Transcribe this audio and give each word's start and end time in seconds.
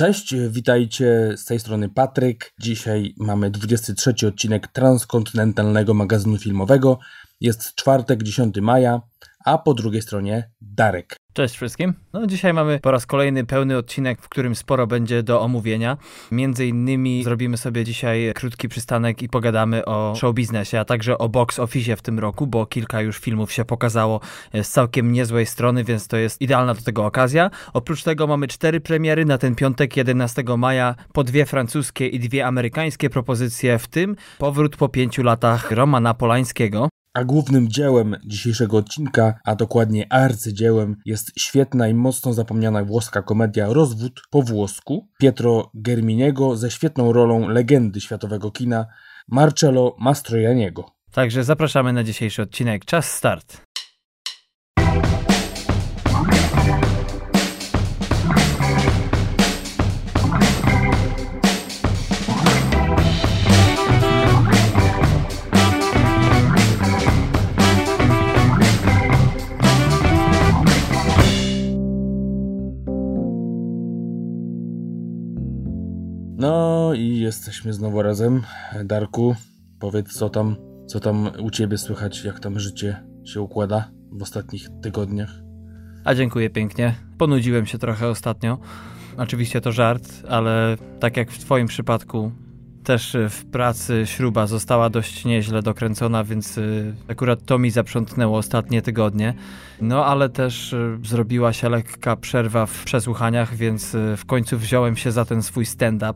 Cześć, 0.00 0.34
witajcie 0.48 1.32
z 1.36 1.44
tej 1.44 1.60
strony 1.60 1.88
Patryk. 1.88 2.52
Dzisiaj 2.60 3.14
mamy 3.18 3.50
23 3.50 4.26
odcinek 4.28 4.68
transkontynentalnego 4.68 5.94
magazynu 5.94 6.38
filmowego. 6.38 6.98
Jest 7.40 7.74
czwartek, 7.74 8.22
10 8.22 8.56
maja, 8.60 9.00
a 9.44 9.58
po 9.58 9.74
drugiej 9.74 10.02
stronie 10.02 10.50
Darek. 10.60 11.16
Cześć 11.32 11.56
wszystkim. 11.56 11.94
No 12.12 12.26
dzisiaj 12.26 12.54
mamy 12.54 12.78
po 12.82 12.90
raz 12.90 13.06
kolejny 13.06 13.46
pełny 13.46 13.76
odcinek, 13.76 14.22
w 14.22 14.28
którym 14.28 14.54
sporo 14.54 14.86
będzie 14.86 15.22
do 15.22 15.40
omówienia. 15.40 15.96
Między 16.32 16.66
innymi 16.66 17.24
zrobimy 17.24 17.56
sobie 17.56 17.84
dzisiaj 17.84 18.32
krótki 18.34 18.68
przystanek 18.68 19.22
i 19.22 19.28
pogadamy 19.28 19.84
o 19.84 20.14
show 20.16 20.34
biznesie, 20.34 20.80
a 20.80 20.84
także 20.84 21.18
o 21.18 21.28
box 21.28 21.58
office 21.58 21.96
w 21.96 22.02
tym 22.02 22.18
roku, 22.18 22.46
bo 22.46 22.66
kilka 22.66 23.00
już 23.00 23.18
filmów 23.18 23.52
się 23.52 23.64
pokazało 23.64 24.20
z 24.62 24.68
całkiem 24.68 25.12
niezłej 25.12 25.46
strony, 25.46 25.84
więc 25.84 26.08
to 26.08 26.16
jest 26.16 26.40
idealna 26.40 26.74
do 26.74 26.82
tego 26.82 27.06
okazja. 27.06 27.50
Oprócz 27.72 28.02
tego 28.02 28.26
mamy 28.26 28.48
cztery 28.48 28.80
premiery 28.80 29.24
na 29.24 29.38
ten 29.38 29.54
piątek 29.54 29.96
11 29.96 30.44
maja, 30.58 30.94
po 31.12 31.24
dwie 31.24 31.46
francuskie 31.46 32.06
i 32.06 32.18
dwie 32.18 32.46
amerykańskie 32.46 33.10
propozycje, 33.10 33.78
w 33.78 33.88
tym 33.88 34.16
powrót 34.38 34.76
po 34.76 34.88
pięciu 34.88 35.22
latach 35.22 35.70
Romana 35.70 36.14
Polańskiego. 36.14 36.88
A 37.14 37.24
głównym 37.24 37.68
dziełem 37.68 38.16
dzisiejszego 38.26 38.76
odcinka, 38.76 39.34
a 39.44 39.54
dokładnie 39.54 40.12
arcydziełem, 40.12 40.96
jest 41.04 41.32
świetna 41.38 41.88
i 41.88 41.94
mocno 41.94 42.32
zapomniana 42.32 42.84
włoska 42.84 43.22
komedia 43.22 43.66
Rozwód 43.72 44.22
po 44.30 44.42
włosku 44.42 45.08
Pietro 45.18 45.70
Germiniego 45.74 46.56
ze 46.56 46.70
świetną 46.70 47.12
rolą 47.12 47.48
legendy 47.48 48.00
światowego 48.00 48.50
kina 48.50 48.86
Marcello 49.28 49.96
Mastroianniego. 49.98 50.84
Także 51.12 51.44
zapraszamy 51.44 51.92
na 51.92 52.04
dzisiejszy 52.04 52.42
odcinek. 52.42 52.84
Czas 52.84 53.12
start. 53.12 53.69
No 76.40 76.90
i 76.94 77.18
jesteśmy 77.18 77.72
znowu 77.72 78.02
razem. 78.02 78.42
Darku, 78.84 79.36
powiedz 79.78 80.12
co 80.12 80.28
tam, 80.28 80.56
co 80.86 81.00
tam 81.00 81.30
u 81.42 81.50
ciebie 81.50 81.78
słychać, 81.78 82.24
jak 82.24 82.40
tam 82.40 82.60
życie 82.60 83.04
się 83.24 83.40
układa 83.40 83.90
w 84.12 84.22
ostatnich 84.22 84.68
tygodniach. 84.82 85.30
A 86.04 86.14
dziękuję 86.14 86.50
pięknie. 86.50 86.94
Ponudziłem 87.18 87.66
się 87.66 87.78
trochę 87.78 88.08
ostatnio. 88.08 88.58
Oczywiście 89.16 89.60
to 89.60 89.72
żart, 89.72 90.12
ale 90.28 90.76
tak 91.00 91.16
jak 91.16 91.30
w 91.30 91.38
twoim 91.38 91.66
przypadku 91.66 92.32
też 92.84 93.16
w 93.30 93.44
pracy 93.44 94.02
śruba 94.06 94.46
została 94.46 94.90
dość 94.90 95.24
nieźle 95.24 95.62
dokręcona, 95.62 96.24
więc 96.24 96.58
y, 96.58 96.94
akurat 97.08 97.44
to 97.44 97.58
mi 97.58 97.70
zaprzątnęło 97.70 98.38
ostatnie 98.38 98.82
tygodnie. 98.82 99.34
No 99.80 100.06
ale 100.06 100.28
też 100.28 100.72
y, 100.72 100.98
zrobiła 101.04 101.52
się 101.52 101.68
lekka 101.68 102.16
przerwa 102.16 102.66
w 102.66 102.84
przesłuchaniach, 102.84 103.54
więc 103.56 103.96
w 104.16 104.24
końcu 104.26 104.58
wziąłem 104.58 104.96
się 104.96 105.12
za 105.12 105.24
ten 105.24 105.42
swój 105.42 105.66
stand-up. 105.66 106.14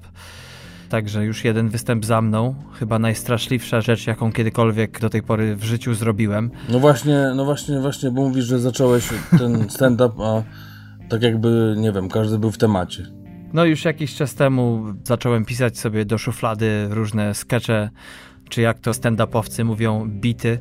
Także 0.89 1.25
już 1.25 1.45
jeden 1.45 1.69
występ 1.69 2.05
za 2.05 2.23
mną, 2.23 2.55
chyba 2.79 2.99
najstraszliwsza 2.99 3.81
rzecz, 3.81 4.07
jaką 4.07 4.33
kiedykolwiek 4.33 5.01
do 5.01 5.11
tej 5.11 5.23
pory 5.23 5.57
w 5.57 5.65
życiu 5.65 5.95
zrobiłem. 5.95 6.51
No 6.69 6.81
właśnie, 6.81 7.33
no 7.37 7.45
właśnie, 7.45 7.81
właśnie, 7.81 8.11
bo 8.11 8.23
mówisz, 8.23 8.45
że 8.45 8.59
zacząłeś 8.59 9.09
ten 9.39 9.67
stand-up, 9.77 10.15
a 10.25 10.43
tak 11.09 11.23
jakby, 11.23 11.75
nie 11.79 11.93
wiem, 11.93 12.09
każdy 12.09 12.39
był 12.39 12.51
w 12.51 12.59
temacie. 12.59 13.24
No 13.55 13.65
już 13.65 13.85
jakiś 13.85 14.15
czas 14.15 14.35
temu 14.35 14.85
zacząłem 15.05 15.45
pisać 15.45 15.79
sobie 15.79 16.05
do 16.05 16.19
szuflady 16.19 16.87
różne 16.91 17.35
skecze, 17.35 17.91
czy 18.49 18.61
jak 18.61 18.79
to 18.79 18.91
stand-upowcy 18.91 19.65
mówią, 19.65 20.09
bity, 20.09 20.59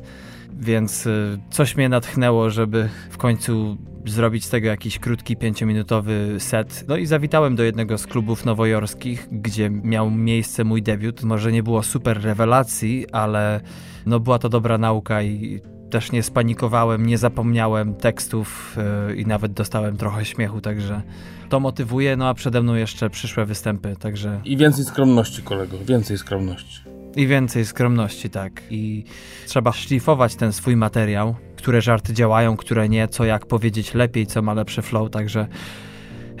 więc 0.60 1.06
y, 1.06 1.38
coś 1.50 1.76
mnie 1.76 1.88
natchnęło, 1.88 2.50
żeby 2.50 2.88
w 3.10 3.16
końcu 3.16 3.76
zrobić 4.06 4.44
z 4.44 4.50
tego 4.50 4.68
jakiś 4.68 4.98
krótki, 4.98 5.36
pięciominutowy 5.36 6.36
set. 6.38 6.84
No 6.88 6.96
i 6.96 7.06
zawitałem 7.06 7.56
do 7.56 7.62
jednego 7.62 7.98
z 7.98 8.06
klubów 8.06 8.44
nowojorskich, 8.44 9.28
gdzie 9.32 9.70
miał 9.70 10.10
miejsce 10.10 10.64
mój 10.64 10.82
debiut. 10.82 11.22
Może 11.22 11.52
nie 11.52 11.62
było 11.62 11.82
super 11.82 12.22
rewelacji, 12.22 13.06
ale 13.12 13.60
no 14.06 14.20
była 14.20 14.38
to 14.38 14.48
dobra 14.48 14.78
nauka 14.78 15.22
i 15.22 15.60
też 15.90 16.12
nie 16.12 16.22
spanikowałem, 16.22 17.06
nie 17.06 17.18
zapomniałem 17.18 17.94
tekstów 17.94 18.76
yy, 19.08 19.16
i 19.16 19.26
nawet 19.26 19.52
dostałem 19.52 19.96
trochę 19.96 20.24
śmiechu, 20.24 20.60
także 20.60 21.02
to 21.48 21.60
motywuje, 21.60 22.16
no 22.16 22.28
a 22.28 22.34
przede 22.34 22.62
mną 22.62 22.74
jeszcze 22.74 23.10
przyszłe 23.10 23.46
występy, 23.46 23.96
także... 23.96 24.40
I 24.44 24.56
więcej 24.56 24.84
skromności, 24.84 25.42
kolego, 25.42 25.78
więcej 25.78 26.18
skromności. 26.18 26.80
I 27.16 27.26
więcej 27.26 27.64
skromności, 27.64 28.30
tak. 28.30 28.62
I 28.70 29.04
trzeba 29.46 29.72
szlifować 29.72 30.34
ten 30.34 30.52
swój 30.52 30.76
materiał, 30.76 31.34
które 31.56 31.82
żarty 31.82 32.12
działają, 32.12 32.56
które 32.56 32.88
nie, 32.88 33.08
co 33.08 33.24
jak 33.24 33.46
powiedzieć 33.46 33.94
lepiej, 33.94 34.26
co 34.26 34.42
ma 34.42 34.54
lepszy 34.54 34.82
flow, 34.82 35.10
także 35.10 35.46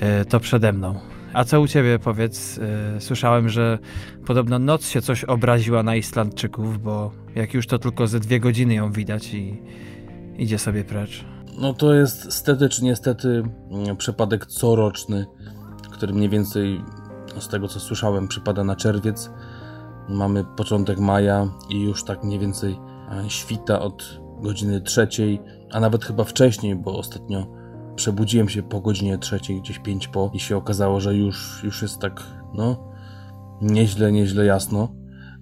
yy, 0.00 0.24
to 0.24 0.40
przede 0.40 0.72
mną. 0.72 1.00
A 1.32 1.44
co 1.44 1.60
u 1.60 1.68
ciebie, 1.68 1.98
powiedz? 1.98 2.56
Yy, 2.94 3.00
słyszałem, 3.00 3.48
że 3.48 3.78
podobno 4.26 4.58
noc 4.58 4.88
się 4.88 5.02
coś 5.02 5.24
obraziła 5.24 5.82
na 5.82 5.96
Islandczyków, 5.96 6.82
bo 6.82 7.12
jak 7.34 7.54
już 7.54 7.66
to 7.66 7.78
tylko 7.78 8.06
ze 8.06 8.20
dwie 8.20 8.40
godziny 8.40 8.74
ją 8.74 8.92
widać 8.92 9.34
i 9.34 9.62
idzie 10.38 10.58
sobie 10.58 10.84
precz. 10.84 11.24
No 11.58 11.74
to 11.74 11.94
jest 11.94 12.32
stety 12.32 12.68
czy 12.68 12.84
niestety 12.84 13.42
mm, 13.70 13.96
przypadek 13.96 14.46
coroczny, 14.46 15.26
który 15.90 16.12
mniej 16.12 16.28
więcej 16.28 16.84
no 17.34 17.40
z 17.40 17.48
tego 17.48 17.68
co 17.68 17.80
słyszałem 17.80 18.28
przypada 18.28 18.64
na 18.64 18.76
czerwiec. 18.76 19.30
Mamy 20.08 20.44
początek 20.44 20.98
maja 20.98 21.48
i 21.68 21.82
już 21.82 22.04
tak 22.04 22.24
mniej 22.24 22.38
więcej 22.38 22.78
e, 23.10 23.30
świta 23.30 23.80
od 23.80 24.20
godziny 24.42 24.80
trzeciej, 24.80 25.40
a 25.72 25.80
nawet 25.80 26.04
chyba 26.04 26.24
wcześniej, 26.24 26.76
bo 26.76 26.98
ostatnio 26.98 27.46
przebudziłem 27.96 28.48
się 28.48 28.62
po 28.62 28.80
godzinie 28.80 29.18
trzeciej, 29.18 29.60
gdzieś 29.60 29.78
pięć 29.78 30.08
po 30.08 30.30
i 30.34 30.40
się 30.40 30.56
okazało, 30.56 31.00
że 31.00 31.14
już, 31.14 31.64
już 31.64 31.82
jest 31.82 31.98
tak, 31.98 32.22
no, 32.54 32.92
nieźle, 33.62 34.12
nieźle 34.12 34.44
jasno. 34.44 34.88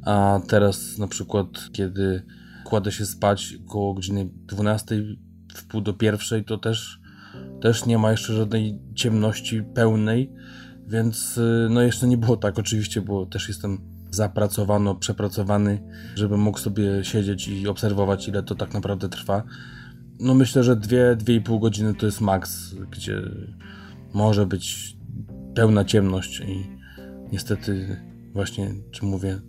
A 0.06 0.40
teraz 0.48 0.98
na 0.98 1.08
przykład, 1.08 1.46
kiedy 1.72 2.22
kładę 2.64 2.92
się 2.92 3.06
spać 3.06 3.54
koło 3.68 3.94
godziny 3.94 4.30
12, 4.34 4.96
w 5.54 5.64
pół 5.66 5.80
do 5.80 5.92
pierwszej, 5.92 6.44
to 6.44 6.58
też, 6.58 7.00
też 7.60 7.86
nie 7.86 7.98
ma 7.98 8.10
jeszcze 8.10 8.34
żadnej 8.34 8.78
ciemności 8.94 9.62
pełnej, 9.62 10.32
więc 10.88 11.40
no 11.70 11.82
jeszcze 11.82 12.06
nie 12.06 12.16
było 12.16 12.36
tak 12.36 12.58
oczywiście, 12.58 13.00
bo 13.00 13.26
też 13.26 13.48
jestem 13.48 13.78
zapracowano, 14.10 14.94
przepracowany, 14.94 15.82
żeby 16.14 16.36
mógł 16.36 16.58
sobie 16.58 17.04
siedzieć 17.04 17.48
i 17.48 17.68
obserwować, 17.68 18.28
ile 18.28 18.42
to 18.42 18.54
tak 18.54 18.74
naprawdę 18.74 19.08
trwa. 19.08 19.42
No 20.20 20.34
myślę, 20.34 20.62
że 20.62 20.76
dwie, 20.76 21.16
dwie 21.16 21.34
i 21.34 21.40
pół 21.40 21.60
godziny 21.60 21.94
to 21.94 22.06
jest 22.06 22.20
maks, 22.20 22.74
gdzie 22.74 23.22
może 24.14 24.46
być 24.46 24.96
pełna 25.54 25.84
ciemność 25.84 26.40
i 26.40 26.66
niestety 27.32 27.96
właśnie, 28.32 28.74
czy 28.90 29.04
mówię, 29.04 29.40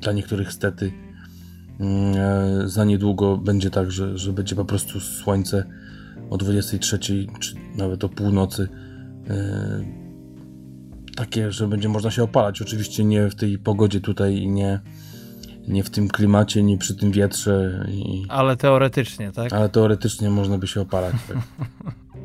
dla 0.00 0.12
niektórych 0.12 0.52
stety 0.52 0.92
za 2.64 2.84
niedługo 2.84 3.36
będzie 3.36 3.70
tak, 3.70 3.90
że, 3.90 4.18
że 4.18 4.32
będzie 4.32 4.56
po 4.56 4.64
prostu 4.64 5.00
słońce 5.00 5.64
o 6.30 6.36
23 6.36 6.98
czy 7.40 7.54
nawet 7.76 8.04
o 8.04 8.08
północy 8.08 8.68
takie, 11.16 11.52
że 11.52 11.68
będzie 11.68 11.88
można 11.88 12.10
się 12.10 12.22
opalać. 12.22 12.62
Oczywiście 12.62 13.04
nie 13.04 13.30
w 13.30 13.34
tej 13.34 13.58
pogodzie 13.58 14.00
tutaj 14.00 14.36
i 14.36 14.48
nie, 14.48 14.80
nie 15.68 15.84
w 15.84 15.90
tym 15.90 16.08
klimacie, 16.08 16.62
nie 16.62 16.78
przy 16.78 16.96
tym 16.96 17.12
wietrze. 17.12 17.86
I... 17.90 18.26
Ale 18.28 18.56
teoretycznie, 18.56 19.32
tak? 19.32 19.52
Ale 19.52 19.68
teoretycznie 19.68 20.30
można 20.30 20.58
by 20.58 20.66
się 20.66 20.80
opalać. 20.80 21.14
Tak? 21.28 21.36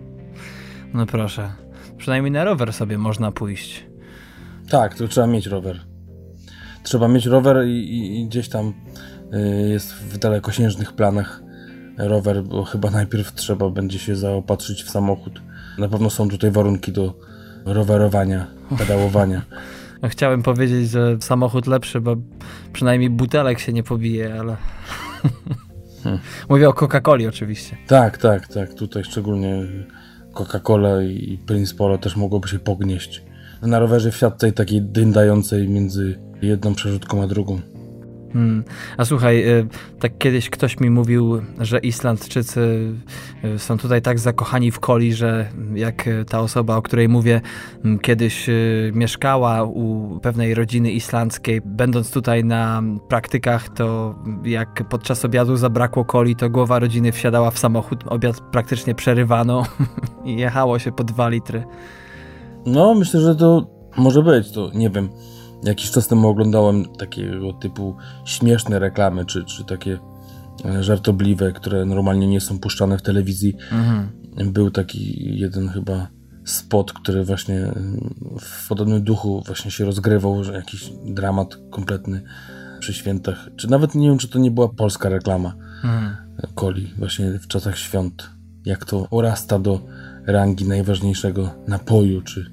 no 0.94 1.06
proszę. 1.06 1.52
Przynajmniej 1.98 2.32
na 2.32 2.44
rower 2.44 2.74
sobie 2.74 2.98
można 2.98 3.32
pójść. 3.32 3.86
Tak, 4.70 4.96
to 4.96 5.08
trzeba 5.08 5.28
mieć 5.28 5.48
rower. 5.48 5.80
Trzeba 6.84 7.08
mieć 7.08 7.26
rower 7.26 7.68
i, 7.68 7.70
i, 7.70 8.22
i 8.22 8.26
gdzieś 8.26 8.50
tam 8.50 8.74
jest 9.70 9.94
w 9.94 10.18
dalekosiężnych 10.18 10.94
planach 10.94 11.42
rower, 11.98 12.44
bo 12.44 12.64
chyba 12.64 12.92
najpierw 12.92 13.34
trzeba 13.34 13.70
będzie 13.70 14.00
się 14.00 14.16
zaopatrzyć 14.16 14.84
w 14.84 14.90
samochód. 14.90 15.42
Na 15.78 15.90
pewno 15.90 16.10
są 16.10 16.30
tutaj 16.30 16.52
warunki 16.52 16.92
do 16.92 17.14
rowerowania, 17.66 18.48
pedałowania. 18.80 19.42
No, 20.02 20.10
chciałem 20.10 20.44
powiedzieć, 20.44 20.90
że 20.90 21.18
samochód 21.22 21.68
lepszy, 21.68 22.02
bo 22.02 22.16
przynajmniej 22.74 23.10
butelek 23.10 23.60
się 23.60 23.74
nie 23.74 23.84
pobije, 23.84 24.40
ale... 24.40 24.58
Hmm. 26.04 26.20
Mówię 26.50 26.70
o 26.70 26.74
Coca-Coli 26.74 27.28
oczywiście. 27.28 27.78
Tak, 27.88 28.18
tak, 28.18 28.48
tak. 28.48 28.74
Tutaj 28.74 29.04
szczególnie 29.04 29.64
Coca-Cola 30.34 31.04
i 31.04 31.38
Prince 31.46 31.74
Polo 31.74 31.98
też 31.98 32.16
mogłoby 32.16 32.48
się 32.48 32.60
pognieść. 32.60 33.24
Na 33.62 33.80
rowerze 33.80 34.12
w 34.12 34.20
tej 34.38 34.54
takiej 34.54 34.82
dyndającej 34.82 35.70
między 35.70 36.20
jedną 36.42 36.76
przerzutką 36.76 37.24
a 37.24 37.28
drugą. 37.28 37.62
Hmm. 38.34 38.64
A 38.98 39.06
słuchaj, 39.06 39.50
y, 39.50 39.68
tak 40.00 40.18
kiedyś 40.18 40.50
ktoś 40.50 40.80
mi 40.80 40.90
mówił, 40.90 41.42
że 41.60 41.80
Islandczycy 41.80 42.94
y, 43.44 43.60
są 43.60 43.78
tutaj 43.78 44.02
tak 44.02 44.20
zakochani 44.20 44.72
w 44.72 44.80
coli, 44.80 45.14
że 45.14 45.50
jak 45.76 46.10
ta 46.30 46.40
osoba, 46.40 46.76
o 46.76 46.82
której 46.82 47.10
mówię, 47.10 47.42
kiedyś 48.02 48.50
y, 48.50 48.92
mieszkała 48.96 49.64
u 49.64 50.20
pewnej 50.20 50.54
rodziny 50.54 50.92
islandzkiej, 50.92 51.62
będąc 51.66 52.12
tutaj 52.12 52.44
na 52.44 52.84
praktykach, 53.08 53.70
to 53.70 54.16
jak 54.44 54.90
podczas 54.90 55.26
obiadu 55.26 55.58
zabrakło 55.58 56.06
coli, 56.06 56.36
to 56.36 56.50
głowa 56.50 56.80
rodziny 56.80 57.12
wsiadała 57.12 57.52
w 57.52 57.60
samochód, 57.60 58.04
obiad 58.08 58.42
praktycznie 58.52 58.96
przerywano 58.96 59.64
i 60.26 60.36
jechało 60.38 60.80
się 60.80 60.92
po 60.92 61.04
dwa 61.04 61.30
litry. 61.30 61.64
No, 62.66 62.94
myślę, 62.94 63.22
że 63.22 63.36
to 63.36 63.68
może 63.98 64.24
być, 64.24 64.52
to 64.52 64.72
nie 64.74 64.90
wiem. 64.90 65.10
Jakiś 65.64 65.92
czas 65.92 66.08
temu 66.08 66.28
oglądałem 66.28 66.86
takiego 66.86 67.54
typu 67.54 67.96
śmieszne 68.26 68.80
reklamy, 68.80 69.26
czy, 69.26 69.46
czy 69.46 69.64
takie 69.64 70.00
e, 70.66 70.84
żartobliwe, 70.84 71.52
które 71.52 71.86
normalnie 71.86 72.28
nie 72.28 72.42
są 72.42 72.60
puszczane 72.60 72.98
w 72.98 73.02
telewizji. 73.02 73.56
Mhm. 73.72 74.10
Był 74.54 74.72
taki 74.72 75.16
jeden 75.40 75.70
chyba 75.70 76.08
spot, 76.46 76.94
który 76.94 77.24
właśnie 77.24 77.56
e, 77.56 77.74
w 78.40 78.68
podobnym 78.68 79.04
duchu 79.04 79.44
właśnie 79.46 79.72
się 79.72 79.86
rozgrywał, 79.86 80.44
że 80.44 80.54
jakiś 80.54 80.90
dramat 81.06 81.58
kompletny 81.72 82.24
przy 82.80 82.94
świętach. 82.94 83.50
Czy 83.56 83.70
nawet 83.70 83.96
nie 83.96 84.10
wiem, 84.10 84.18
czy 84.18 84.28
to 84.28 84.40
nie 84.40 84.52
była 84.52 84.70
polska 84.70 85.10
reklama 85.10 85.56
mhm. 85.84 86.16
coli 86.56 86.94
właśnie 86.98 87.40
w 87.40 87.48
czasach 87.48 87.78
świąt. 87.78 88.30
Jak 88.66 88.86
to 88.86 89.08
urasta 89.12 89.60
do 89.60 89.80
rangi 90.26 90.68
najważniejszego 90.68 91.50
napoju, 91.68 92.22
czy 92.22 92.52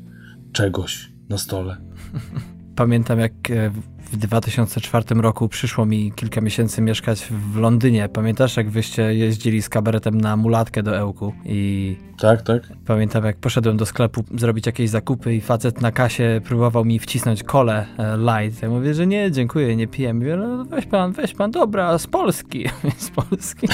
czegoś 0.52 1.12
na 1.28 1.38
stole. 1.38 1.76
Pamiętam, 2.78 3.19
jak 3.19 3.32
e, 3.50 3.70
w 4.12 4.16
2004 4.16 5.04
roku 5.14 5.48
przyszło 5.48 5.86
mi 5.86 6.12
kilka 6.12 6.40
miesięcy 6.40 6.82
mieszkać 6.82 7.28
w 7.30 7.56
Londynie. 7.56 8.08
Pamiętasz, 8.08 8.56
jak 8.56 8.70
wyście 8.70 9.14
jeździli 9.14 9.62
z 9.62 9.69
kabaretem 9.69 10.20
na 10.20 10.36
mulatkę 10.36 10.82
do 10.82 10.96
Ełku? 10.96 11.32
I 11.44 11.96
tak, 12.19 12.42
tak. 12.42 12.62
Pamiętam, 12.86 13.25
jak 13.25 13.36
poszedłem 13.36 13.76
do 13.76 13.86
sklepu 13.86 14.25
zrobić 14.34 14.66
jakieś 14.66 14.90
zakupy 14.90 15.34
i 15.34 15.40
facet 15.40 15.80
na 15.80 15.92
kasie 15.92 16.40
próbował 16.44 16.84
mi 16.84 16.98
wcisnąć 16.98 17.42
kole 17.42 17.86
e, 17.98 18.16
light. 18.16 18.62
Ja 18.62 18.69
mówię, 18.69 18.94
że 18.94 19.06
nie, 19.06 19.32
dziękuję, 19.32 19.76
nie 19.76 19.86
piję. 19.86 20.14
Mówię, 20.14 20.36
no 20.36 20.64
weź 20.64 20.86
pan, 20.86 21.12
weź 21.12 21.34
pan, 21.34 21.50
dobra, 21.50 21.98
z 21.98 22.06
Polski. 22.06 22.64
z 22.98 23.10
Polski. 23.10 23.69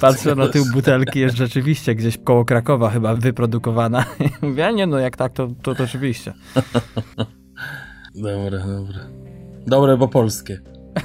Patrzę 0.00 0.34
na 0.34 0.48
tył 0.48 0.64
butelki, 0.72 1.18
jest 1.18 1.36
rzeczywiście 1.36 1.94
gdzieś 1.94 2.18
koło 2.18 2.44
Krakowa 2.44 2.90
chyba 2.90 3.14
wyprodukowana. 3.14 4.04
mówię, 4.42 4.72
nie, 4.72 4.86
no 4.86 4.98
jak 4.98 5.16
tak, 5.16 5.32
to, 5.32 5.48
to, 5.62 5.74
to 5.74 5.84
oczywiście. 5.84 6.32
Dobre, 8.14 8.58
dobre. 8.58 8.98
Dobre, 9.66 9.96
bo 9.96 10.08
polskie. 10.08 10.60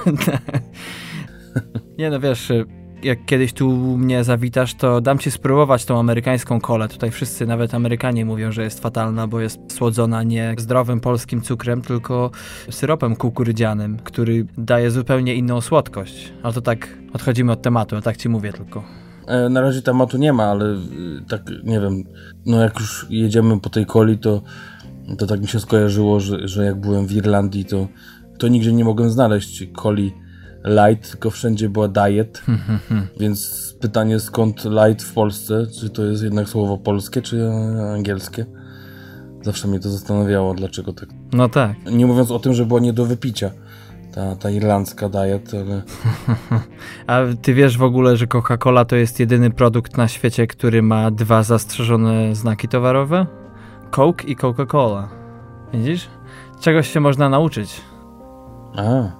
nie 1.97 2.09
no, 2.09 2.19
wiesz, 2.19 2.51
jak 3.03 3.25
kiedyś 3.25 3.53
tu 3.53 3.97
mnie 3.97 4.23
zawitasz, 4.23 4.73
to 4.73 5.01
dam 5.01 5.19
ci 5.19 5.31
spróbować 5.31 5.85
tą 5.85 5.99
amerykańską 5.99 6.61
kolę. 6.61 6.87
Tutaj 6.87 7.11
wszyscy, 7.11 7.45
nawet 7.45 7.73
Amerykanie 7.73 8.25
mówią, 8.25 8.51
że 8.51 8.63
jest 8.63 8.79
fatalna, 8.79 9.27
bo 9.27 9.39
jest 9.39 9.59
słodzona 9.73 10.23
nie 10.23 10.55
zdrowym 10.57 10.99
polskim 10.99 11.41
cukrem, 11.41 11.81
tylko 11.81 12.31
syropem 12.69 13.15
kukurydzianym, 13.15 13.97
który 13.97 14.45
daje 14.57 14.91
zupełnie 14.91 15.35
inną 15.35 15.61
słodkość. 15.61 16.33
Ale 16.43 16.53
to 16.53 16.61
tak 16.61 16.97
odchodzimy 17.13 17.51
od 17.51 17.61
tematu, 17.61 17.95
a 17.95 18.01
tak 18.01 18.17
ci 18.17 18.29
mówię 18.29 18.53
tylko. 18.53 18.83
E, 19.27 19.49
na 19.49 19.61
razie 19.61 19.81
tematu 19.81 20.17
nie 20.17 20.33
ma, 20.33 20.43
ale 20.43 20.65
y, 20.65 20.79
tak 21.29 21.41
nie 21.63 21.79
wiem, 21.79 22.03
no 22.45 22.61
jak 22.61 22.79
już 22.79 23.05
jedziemy 23.09 23.59
po 23.59 23.69
tej 23.69 23.85
coli, 23.85 24.17
to 24.17 24.41
to 25.17 25.27
tak 25.27 25.41
mi 25.41 25.47
się 25.47 25.59
skojarzyło, 25.59 26.19
że, 26.19 26.47
że 26.47 26.65
jak 26.65 26.79
byłem 26.79 27.07
w 27.07 27.11
Irlandii, 27.11 27.65
to, 27.65 27.87
to 28.37 28.47
nigdzie 28.47 28.73
nie 28.73 28.85
mogłem 28.85 29.09
znaleźć 29.09 29.63
coli 29.81 30.13
light, 30.65 31.11
tylko 31.11 31.29
wszędzie 31.29 31.69
była 31.69 31.87
diet. 31.87 32.43
Więc 33.19 33.73
pytanie 33.81 34.19
skąd 34.19 34.65
light 34.65 35.03
w 35.03 35.13
Polsce? 35.13 35.67
Czy 35.79 35.89
to 35.89 36.05
jest 36.05 36.23
jednak 36.23 36.49
słowo 36.49 36.77
polskie, 36.77 37.21
czy 37.21 37.49
angielskie? 37.93 38.45
Zawsze 39.41 39.67
mnie 39.67 39.79
to 39.79 39.89
zastanawiało, 39.89 40.53
dlaczego 40.53 40.93
tak. 40.93 41.09
No 41.33 41.49
tak. 41.49 41.75
Nie 41.91 42.05
mówiąc 42.05 42.31
o 42.31 42.39
tym, 42.39 42.53
że 42.53 42.65
była 42.65 42.79
nie 42.79 42.93
do 42.93 43.05
wypicia. 43.05 43.51
Ta, 44.13 44.35
ta 44.35 44.49
irlandzka 44.49 45.09
diet, 45.09 45.51
ale... 45.53 45.81
A 47.07 47.21
ty 47.41 47.53
wiesz 47.53 47.77
w 47.77 47.83
ogóle, 47.83 48.17
że 48.17 48.27
Coca-Cola 48.27 48.85
to 48.85 48.95
jest 48.95 49.19
jedyny 49.19 49.51
produkt 49.51 49.97
na 49.97 50.07
świecie, 50.07 50.47
który 50.47 50.81
ma 50.81 51.11
dwa 51.11 51.43
zastrzeżone 51.43 52.35
znaki 52.35 52.67
towarowe? 52.67 53.44
Coke 53.91 54.27
i 54.27 54.35
Coca-Cola. 54.35 55.07
Widzisz? 55.73 56.09
Czegoś 56.59 56.89
się 56.89 56.99
można 56.99 57.29
nauczyć. 57.29 57.81
A. 58.77 59.11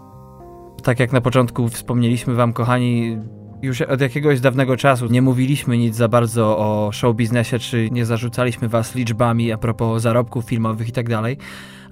Tak 0.84 1.00
jak 1.00 1.14
na 1.14 1.22
początku 1.22 1.70
wspomnieliśmy 1.70 2.34
wam, 2.34 2.54
kochani, 2.54 3.18
już 3.62 3.82
od 3.82 4.02
jakiegoś 4.02 4.40
dawnego 4.40 4.78
czasu 4.78 5.08
nie 5.08 5.22
mówiliśmy 5.22 5.78
nic 5.78 5.96
za 5.96 6.08
bardzo 6.08 6.58
o 6.58 6.92
show 6.92 7.16
biznesie, 7.16 7.60
czy 7.60 7.90
nie 7.92 8.06
zarzucaliśmy 8.06 8.70
was 8.70 8.96
liczbami 8.96 9.52
a 9.52 9.58
propos 9.58 10.02
zarobków 10.02 10.46
filmowych 10.46 10.90
i 10.90 10.92
tak 10.92 11.10
dalej, 11.10 11.38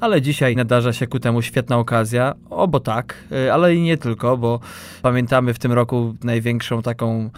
ale 0.03 0.21
dzisiaj 0.21 0.55
nadarza 0.55 0.93
się 0.93 1.07
ku 1.07 1.19
temu 1.19 1.41
świetna 1.41 1.77
okazja, 1.77 2.35
o 2.49 2.67
bo 2.67 2.79
tak, 2.79 3.15
y, 3.31 3.53
ale 3.53 3.75
i 3.75 3.81
nie 3.81 3.97
tylko, 3.97 4.37
bo 4.37 4.59
pamiętamy 5.01 5.53
w 5.53 5.59
tym 5.59 5.71
roku 5.71 6.15
największą 6.23 6.81
taką 6.81 7.29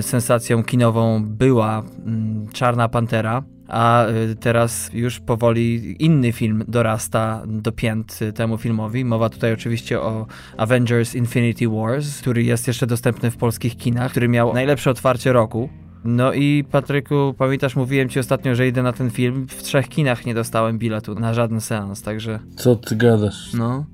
sensacją 0.00 0.64
kinową 0.64 1.24
była 1.24 1.82
mm, 2.06 2.48
Czarna 2.52 2.88
Pantera, 2.88 3.42
a 3.68 4.06
y, 4.06 4.36
teraz 4.36 4.90
już 4.92 5.20
powoli 5.20 5.96
inny 6.04 6.32
film 6.32 6.64
dorasta 6.68 7.42
do 7.46 7.72
pięt 7.72 8.18
temu 8.34 8.58
filmowi. 8.58 9.04
Mowa 9.04 9.28
tutaj 9.28 9.52
oczywiście 9.52 10.00
o 10.00 10.26
Avengers 10.56 11.14
Infinity 11.14 11.68
Wars, 11.68 12.20
który 12.20 12.42
jest 12.42 12.66
jeszcze 12.66 12.86
dostępny 12.86 13.30
w 13.30 13.36
polskich 13.36 13.76
kinach, 13.76 14.10
który 14.10 14.28
miał 14.28 14.54
najlepsze 14.54 14.90
otwarcie 14.90 15.32
roku. 15.32 15.68
No 16.04 16.32
i 16.32 16.64
Patryku, 16.70 17.34
pamiętasz, 17.38 17.76
mówiłem 17.76 18.08
ci 18.08 18.20
ostatnio, 18.20 18.54
że 18.54 18.68
idę 18.68 18.82
na 18.82 18.92
ten 18.92 19.10
film. 19.10 19.46
W 19.48 19.62
trzech 19.62 19.88
kinach 19.88 20.26
nie 20.26 20.34
dostałem 20.34 20.78
biletu 20.78 21.14
na 21.14 21.34
żaden 21.34 21.60
seans, 21.60 22.02
także... 22.02 22.38
Co 22.56 22.76
ty 22.76 22.96
gadasz? 22.96 23.52
No. 23.54 23.84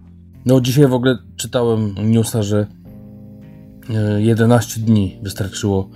No 0.47 0.61
dzisiaj 0.61 0.87
w 0.87 0.95
ogóle 0.95 1.19
czytałem 1.37 1.95
newsa, 2.03 2.43
że 2.43 2.67
11 4.19 4.81
e, 4.81 4.85
dni 4.85 5.19
wystarczyło 5.23 5.89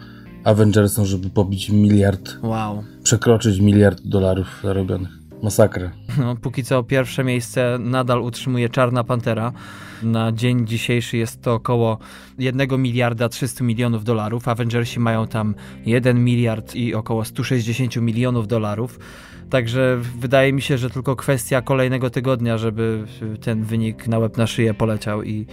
Avengersom, 0.44 1.06
żeby 1.06 1.30
pobić 1.30 1.70
miliard. 1.70 2.36
Wow. 2.42 2.84
Przekroczyć 3.02 3.60
miliard 3.60 4.02
dolarów 4.04 4.60
zarobionych. 4.62 5.10
Masakra. 5.42 5.90
No, 6.18 6.36
póki 6.36 6.64
co 6.64 6.82
pierwsze 6.82 7.24
miejsce 7.24 7.78
nadal 7.80 8.22
utrzymuje 8.22 8.68
Czarna 8.68 9.04
Pantera. 9.04 9.52
Na 10.02 10.32
dzień 10.32 10.66
dzisiejszy 10.66 11.16
jest 11.16 11.42
to 11.42 11.54
około 11.54 11.98
1 12.38 12.82
miliarda 12.82 13.28
300 13.28 13.64
milionów 13.64 14.04
dolarów. 14.04 14.48
Avengersi 14.48 15.00
mają 15.00 15.26
tam 15.26 15.54
1 15.86 16.24
miliard 16.24 16.74
i 16.74 16.94
około 16.94 17.24
160 17.24 17.96
milionów 17.96 18.48
dolarów. 18.48 18.98
Także 19.50 19.98
wydaje 20.18 20.52
mi 20.52 20.62
się, 20.62 20.78
że 20.78 20.90
tylko 20.90 21.16
kwestia 21.16 21.62
kolejnego 21.62 22.10
tygodnia, 22.10 22.58
żeby 22.58 23.04
ten 23.40 23.64
wynik 23.64 24.08
na 24.08 24.18
łeb 24.18 24.36
na 24.36 24.46
szyję 24.46 24.74
poleciał 24.74 25.22
i 25.22 25.46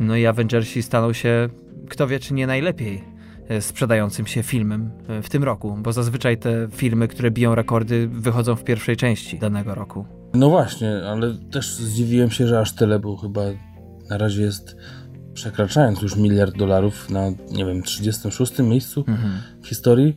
no 0.00 0.16
i 0.16 0.26
Avengersi 0.26 0.82
staną 0.82 1.12
się, 1.12 1.48
kto 1.88 2.06
wie, 2.06 2.18
czy 2.18 2.34
nie 2.34 2.46
najlepiej 2.46 3.14
E, 3.48 3.60
sprzedającym 3.60 4.26
się 4.26 4.42
filmem 4.42 4.90
e, 5.08 5.22
w 5.22 5.30
tym 5.30 5.44
roku, 5.44 5.78
bo 5.82 5.92
zazwyczaj 5.92 6.38
te 6.38 6.68
filmy, 6.70 7.08
które 7.08 7.30
biją 7.30 7.54
rekordy, 7.54 8.08
wychodzą 8.08 8.56
w 8.56 8.64
pierwszej 8.64 8.96
części 8.96 9.38
danego 9.38 9.74
roku. 9.74 10.04
No 10.34 10.50
właśnie, 10.50 11.02
ale 11.08 11.34
też 11.52 11.74
zdziwiłem 11.74 12.30
się, 12.30 12.46
że 12.46 12.60
aż 12.60 12.74
tyle, 12.74 12.98
bo 12.98 13.16
chyba 13.16 13.42
na 14.10 14.18
razie 14.18 14.42
jest 14.42 14.76
przekraczając 15.34 16.02
już 16.02 16.16
miliard 16.16 16.56
dolarów 16.56 17.10
na, 17.10 17.30
nie 17.50 17.66
wiem, 17.66 17.82
36 17.82 18.58
miejscu 18.58 19.04
mhm. 19.08 19.32
w 19.62 19.68
historii. 19.68 20.16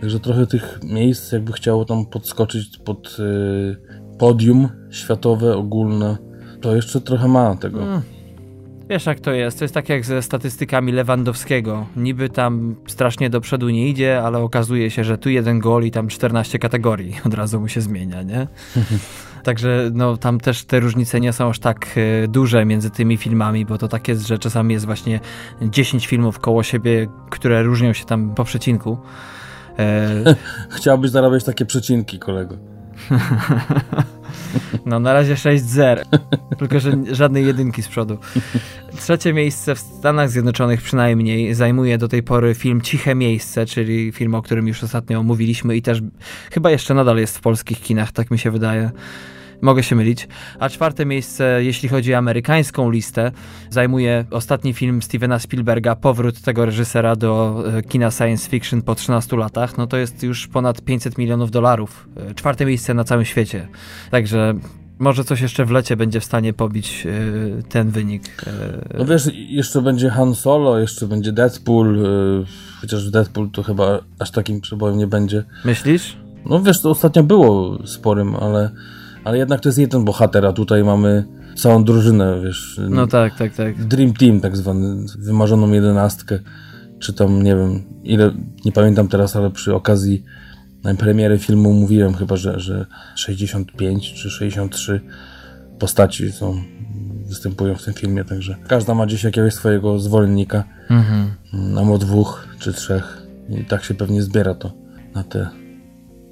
Także 0.00 0.20
trochę 0.20 0.46
tych 0.46 0.80
miejsc 0.82 1.32
jakby 1.32 1.52
chciało 1.52 1.84
tam 1.84 2.06
podskoczyć 2.06 2.78
pod 2.78 3.16
y, 3.18 4.16
podium 4.18 4.68
światowe, 4.90 5.56
ogólne. 5.56 6.16
To 6.60 6.76
jeszcze 6.76 7.00
trochę 7.00 7.28
ma 7.28 7.56
tego. 7.56 7.82
Mm. 7.82 8.02
Wiesz 8.88 9.06
jak 9.06 9.20
to 9.20 9.32
jest, 9.32 9.58
to 9.58 9.64
jest 9.64 9.74
tak 9.74 9.88
jak 9.88 10.04
ze 10.04 10.22
statystykami 10.22 10.92
Lewandowskiego. 10.92 11.86
Niby 11.96 12.28
tam 12.28 12.76
strasznie 12.86 13.30
do 13.30 13.40
przodu 13.40 13.68
nie 13.68 13.88
idzie, 13.88 14.22
ale 14.22 14.38
okazuje 14.38 14.90
się, 14.90 15.04
że 15.04 15.18
tu 15.18 15.30
jeden 15.30 15.58
gol 15.58 15.84
i 15.84 15.90
tam 15.90 16.08
14 16.08 16.58
kategorii 16.58 17.14
od 17.26 17.34
razu 17.34 17.60
mu 17.60 17.68
się 17.68 17.80
zmienia, 17.80 18.22
nie? 18.22 18.46
Także 19.46 19.90
no, 19.94 20.16
tam 20.16 20.40
też 20.40 20.64
te 20.64 20.80
różnice 20.80 21.20
nie 21.20 21.32
są 21.32 21.48
aż 21.48 21.58
tak 21.58 21.86
e, 22.24 22.28
duże 22.28 22.64
między 22.64 22.90
tymi 22.90 23.16
filmami, 23.16 23.66
bo 23.66 23.78
to 23.78 23.88
tak 23.88 24.08
jest, 24.08 24.26
że 24.26 24.38
czasami 24.38 24.74
jest 24.74 24.86
właśnie 24.86 25.20
10 25.62 26.06
filmów 26.06 26.38
koło 26.38 26.62
siebie, 26.62 27.08
które 27.30 27.62
różnią 27.62 27.92
się 27.92 28.04
tam 28.04 28.34
po 28.34 28.44
przecinku. 28.44 28.98
E... 29.78 30.34
Chciałbyś 30.76 31.10
zarabiać 31.10 31.44
takie 31.44 31.66
przecinki, 31.66 32.18
kolego. 32.18 32.56
No 34.86 35.00
na 35.00 35.12
razie 35.12 35.34
6-0, 35.34 36.04
tylko 36.58 36.80
że 36.80 36.92
żadnej 37.12 37.46
jedynki 37.46 37.82
z 37.82 37.88
przodu. 37.88 38.18
Trzecie 38.96 39.32
miejsce 39.32 39.74
w 39.74 39.78
Stanach 39.78 40.30
Zjednoczonych 40.30 40.82
przynajmniej 40.82 41.54
zajmuje 41.54 41.98
do 41.98 42.08
tej 42.08 42.22
pory 42.22 42.54
film 42.54 42.80
Ciche 42.80 43.14
Miejsce, 43.14 43.66
czyli 43.66 44.12
film, 44.12 44.34
o 44.34 44.42
którym 44.42 44.68
już 44.68 44.84
ostatnio 44.84 45.22
mówiliśmy 45.22 45.76
i 45.76 45.82
też 45.82 46.02
chyba 46.52 46.70
jeszcze 46.70 46.94
nadal 46.94 47.16
jest 47.18 47.38
w 47.38 47.40
polskich 47.40 47.80
kinach, 47.80 48.12
tak 48.12 48.30
mi 48.30 48.38
się 48.38 48.50
wydaje. 48.50 48.90
Mogę 49.60 49.82
się 49.82 49.96
mylić. 49.96 50.28
A 50.58 50.68
czwarte 50.68 51.06
miejsce, 51.06 51.64
jeśli 51.64 51.88
chodzi 51.88 52.14
o 52.14 52.18
amerykańską 52.18 52.90
listę, 52.90 53.32
zajmuje 53.70 54.24
ostatni 54.30 54.72
film 54.72 55.02
Stevena 55.02 55.38
Spielberga, 55.38 55.96
powrót 55.96 56.40
tego 56.40 56.66
reżysera 56.66 57.16
do 57.16 57.62
e, 57.66 57.82
kina 57.82 58.10
science 58.10 58.50
fiction 58.50 58.82
po 58.82 58.94
13 58.94 59.36
latach. 59.36 59.78
No 59.78 59.86
to 59.86 59.96
jest 59.96 60.22
już 60.22 60.48
ponad 60.48 60.82
500 60.82 61.18
milionów 61.18 61.50
dolarów. 61.50 62.08
E, 62.16 62.34
czwarte 62.34 62.66
miejsce 62.66 62.94
na 62.94 63.04
całym 63.04 63.24
świecie. 63.24 63.68
Także 64.10 64.54
może 64.98 65.24
coś 65.24 65.40
jeszcze 65.40 65.64
w 65.64 65.70
lecie 65.70 65.96
będzie 65.96 66.20
w 66.20 66.24
stanie 66.24 66.52
pobić 66.52 67.04
yy, 67.04 67.62
ten 67.68 67.90
wynik. 67.90 68.22
Yy. 68.46 68.98
No 68.98 69.04
wiesz, 69.04 69.30
jeszcze 69.34 69.82
będzie 69.82 70.10
Han 70.10 70.34
Solo, 70.34 70.78
jeszcze 70.78 71.06
będzie 71.06 71.32
Deadpool, 71.32 71.96
yy, 71.96 72.44
chociaż 72.80 73.10
Deadpool 73.10 73.50
to 73.50 73.62
chyba 73.62 73.98
aż 74.18 74.30
takim 74.30 74.60
przebojem 74.60 74.98
nie 74.98 75.06
będzie. 75.06 75.44
Myślisz? 75.64 76.16
No 76.46 76.60
wiesz, 76.60 76.80
to 76.80 76.90
ostatnio 76.90 77.22
było 77.22 77.78
sporym, 77.86 78.36
ale, 78.36 78.70
ale 79.26 79.38
jednak 79.38 79.60
to 79.60 79.68
jest 79.68 79.78
jeden 79.78 80.04
bohater, 80.04 80.46
a 80.46 80.52
tutaj 80.52 80.84
mamy 80.84 81.24
całą 81.56 81.84
drużynę, 81.84 82.40
wiesz. 82.44 82.80
No 82.90 83.06
tak, 83.06 83.38
tak, 83.38 83.54
tak. 83.54 83.84
Dream 83.84 84.12
Team 84.12 84.40
tak 84.40 84.56
zwany, 84.56 85.06
wymarzoną 85.18 85.72
jedenastkę, 85.72 86.38
czy 86.98 87.12
tam, 87.12 87.42
nie 87.42 87.56
wiem, 87.56 87.82
ile, 88.04 88.32
nie 88.64 88.72
pamiętam 88.72 89.08
teraz, 89.08 89.36
ale 89.36 89.50
przy 89.50 89.74
okazji 89.74 90.24
premiery 90.98 91.38
filmu 91.38 91.72
mówiłem 91.72 92.14
chyba, 92.14 92.36
że, 92.36 92.60
że 92.60 92.86
65 93.14 94.12
czy 94.14 94.30
63 94.30 95.00
postaci 95.78 96.32
są, 96.32 96.62
występują 97.28 97.74
w 97.74 97.84
tym 97.84 97.94
filmie, 97.94 98.24
także 98.24 98.56
każda 98.68 98.94
ma 98.94 99.06
gdzieś 99.06 99.24
jakiegoś 99.24 99.54
swojego 99.54 99.98
zwolennika, 99.98 100.64
mhm. 100.90 101.90
o 101.92 101.98
dwóch 101.98 102.48
czy 102.58 102.72
trzech 102.72 103.22
i 103.48 103.64
tak 103.64 103.84
się 103.84 103.94
pewnie 103.94 104.22
zbiera 104.22 104.54
to 104.54 104.72
na 105.14 105.24
te 105.24 105.48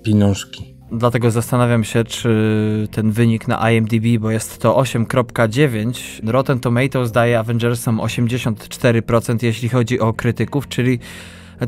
pieniążki. 0.02 0.73
Dlatego 0.96 1.30
zastanawiam 1.30 1.84
się, 1.84 2.04
czy 2.04 2.88
ten 2.90 3.10
wynik 3.10 3.48
na 3.48 3.70
IMDb, 3.70 4.20
bo 4.20 4.30
jest 4.30 4.58
to 4.58 4.76
8.9, 4.76 6.20
Rotten 6.30 6.60
Tomatoes 6.60 7.12
daje 7.12 7.38
Avengersom 7.38 7.98
84%, 7.98 9.36
jeśli 9.42 9.68
chodzi 9.68 10.00
o 10.00 10.12
krytyków, 10.12 10.68
czyli 10.68 10.98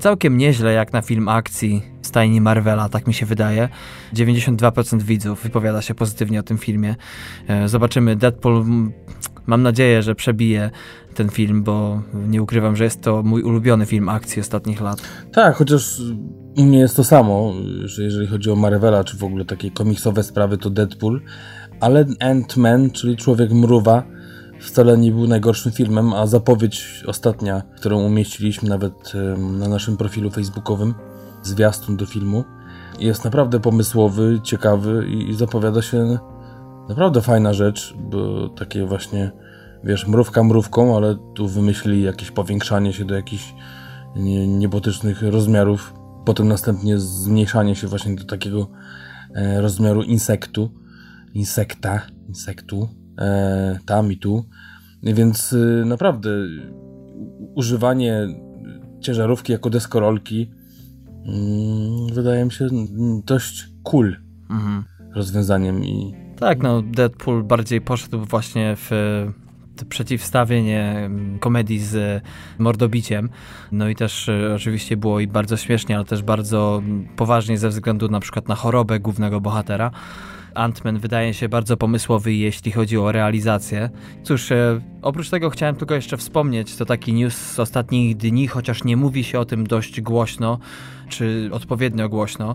całkiem 0.01 0.39
nieźle 0.39 0.73
jak 0.73 0.93
na 0.93 1.03
film 1.03 1.29
akcji 1.29 1.83
stajni 2.03 2.41
Marvela, 2.41 2.89
tak 2.89 3.07
mi 3.07 3.15
się 3.15 3.27
wydaje. 3.27 3.69
92% 4.15 5.03
widzów 5.03 5.43
wypowiada 5.43 5.83
się 5.83 5.95
pozytywnie 5.95 6.41
o 6.41 6.43
tym 6.43 6.59
filmie. 6.59 6.97
E, 7.49 7.69
zobaczymy, 7.69 8.17
Deadpool 8.17 8.65
mam 9.47 9.63
nadzieję, 9.63 10.03
że 10.03 10.15
przebije 10.15 10.71
ten 11.17 11.29
film, 11.29 11.63
bo 11.63 12.03
nie 12.15 12.43
ukrywam, 12.43 12.77
że 12.77 12.85
jest 12.85 13.03
to 13.03 13.23
mój 13.23 13.43
ulubiony 13.43 13.87
film 13.87 14.09
akcji 14.09 14.41
ostatnich 14.41 14.81
lat. 14.81 15.03
Tak, 15.33 15.57
chociaż 15.57 16.01
u 16.57 16.63
mnie 16.63 16.79
jest 16.79 16.97
to 16.97 17.05
samo, 17.05 17.53
że 17.85 18.03
jeżeli 18.03 18.27
chodzi 18.27 18.51
o 18.51 18.57
Marvela, 18.57 19.05
czy 19.05 19.17
w 19.17 19.25
ogóle 19.25 19.45
takie 19.45 19.71
komiksowe 19.71 20.23
sprawy, 20.23 20.59
to 20.59 20.71
Deadpool, 20.71 21.21
ale 21.81 22.05
Ant-Man, 22.05 22.93
czyli 22.93 23.17
Człowiek 23.17 23.53
Mruwa, 23.53 24.03
wcale 24.61 24.99
nie 24.99 25.13
był 25.13 25.27
najgorszym 25.27 25.73
filmem, 25.73 26.13
a 26.13 26.27
zapowiedź 26.27 27.05
ostatnia, 27.07 27.63
którą 27.77 28.01
umieściliśmy 28.03 28.69
nawet 28.69 29.13
na 29.59 29.69
naszym 29.69 29.97
profilu 29.97 30.31
facebookowym, 30.31 30.95
zwiastun 31.43 31.97
do 31.97 32.07
filmu, 32.07 32.45
jest 33.01 33.25
naprawdę 33.25 33.61
pomysłowy, 33.61 34.41
ciekawy 34.43 35.07
i 35.09 35.35
zapowiada 35.35 35.83
się 35.83 36.19
naprawdę 36.89 37.21
fajna 37.21 37.53
rzecz, 37.53 37.95
bo 37.99 38.49
takie 38.49 38.87
właśnie, 38.87 39.33
wiesz, 39.87 40.07
mrówka 40.07 40.43
mrówką, 40.43 40.97
ale 40.97 41.17
tu 41.35 41.49
wymyślili 41.49 42.03
jakieś 42.03 42.31
powiększanie 42.31 42.93
się 42.93 43.05
do 43.05 43.15
jakichś 43.15 43.55
niebotycznych 44.47 45.23
rozmiarów, 45.23 45.95
potem 46.25 46.49
następnie 46.49 46.99
zmniejszanie 46.99 47.75
się 47.75 47.89
właśnie 47.89 48.15
do 48.15 48.25
takiego 48.25 48.71
e, 49.35 49.61
rozmiaru 49.61 50.03
insektu, 50.03 50.71
insekta, 51.35 52.03
insektu, 52.29 52.89
e, 53.19 53.79
tam 53.87 54.13
i 54.13 54.19
tu. 54.19 54.45
Więc 55.03 55.53
y, 55.53 55.83
naprawdę 55.87 56.31
używanie 57.55 58.27
ciężarówki 59.01 59.53
jako 59.53 59.71
deskorolki 59.71 60.51
mm, 61.27 62.15
wydaje 62.15 62.45
mi 62.45 62.53
się 62.53 62.69
dość 63.25 63.69
cool 63.83 64.17
mhm. 64.51 64.85
rozwiązaniem 65.15 65.85
i 65.85 66.15
tak, 66.37 66.63
no 66.63 66.83
Deadpool 66.83 67.45
bardziej 67.45 67.81
poszedł 67.81 68.25
właśnie 68.25 68.77
w 68.77 68.91
przeciwstawienie 69.85 70.83
mm, 70.83 71.39
komedii 71.39 71.79
z 71.79 72.23
mordobiciem. 72.59 73.29
No 73.73 73.89
i 73.89 73.95
też 73.95 74.29
y, 74.29 74.53
oczywiście 74.55 74.97
było 74.97 75.21
i 75.21 75.27
bardzo 75.27 75.57
śmiesznie, 75.57 75.97
ale 75.97 76.05
też 76.05 76.23
bardzo 76.23 76.83
poważnie 77.17 77.59
ze 77.59 77.69
względu 77.69 78.09
na 78.09 78.21
przykład 78.21 78.49
na 78.49 78.55
chorobę 78.55 79.01
głównego 79.01 79.41
bohatera. 79.41 79.91
Ant-Man 80.57 80.99
wydaje 80.99 81.35
się 81.35 81.49
bardzo 81.49 81.77
pomysłowy, 81.77 82.35
jeśli 82.35 82.73
chodzi 82.73 82.99
o 82.99 83.13
realizację. 83.13 83.91
Cóż, 84.23 84.53
e, 84.53 84.81
oprócz 85.03 85.31
tego 85.31 85.51
chciałem 85.51 85.77
tylko 85.77 85.95
jeszcze 85.95 86.17
wspomnieć, 86.17 86.77
to 86.77 86.85
taki 86.85 87.13
news 87.13 87.37
z 87.37 87.61
ostatnich 87.61 88.17
dni, 88.17 88.49
chociaż 88.49 88.85
nie 88.85 88.97
mówi 88.97 89.25
się 89.25 89.41
o 89.41 89.45
tym 89.45 89.67
dość 89.67 90.01
głośno, 90.01 90.59
czy 91.09 91.49
odpowiednio 91.53 92.09
głośno, 92.09 92.55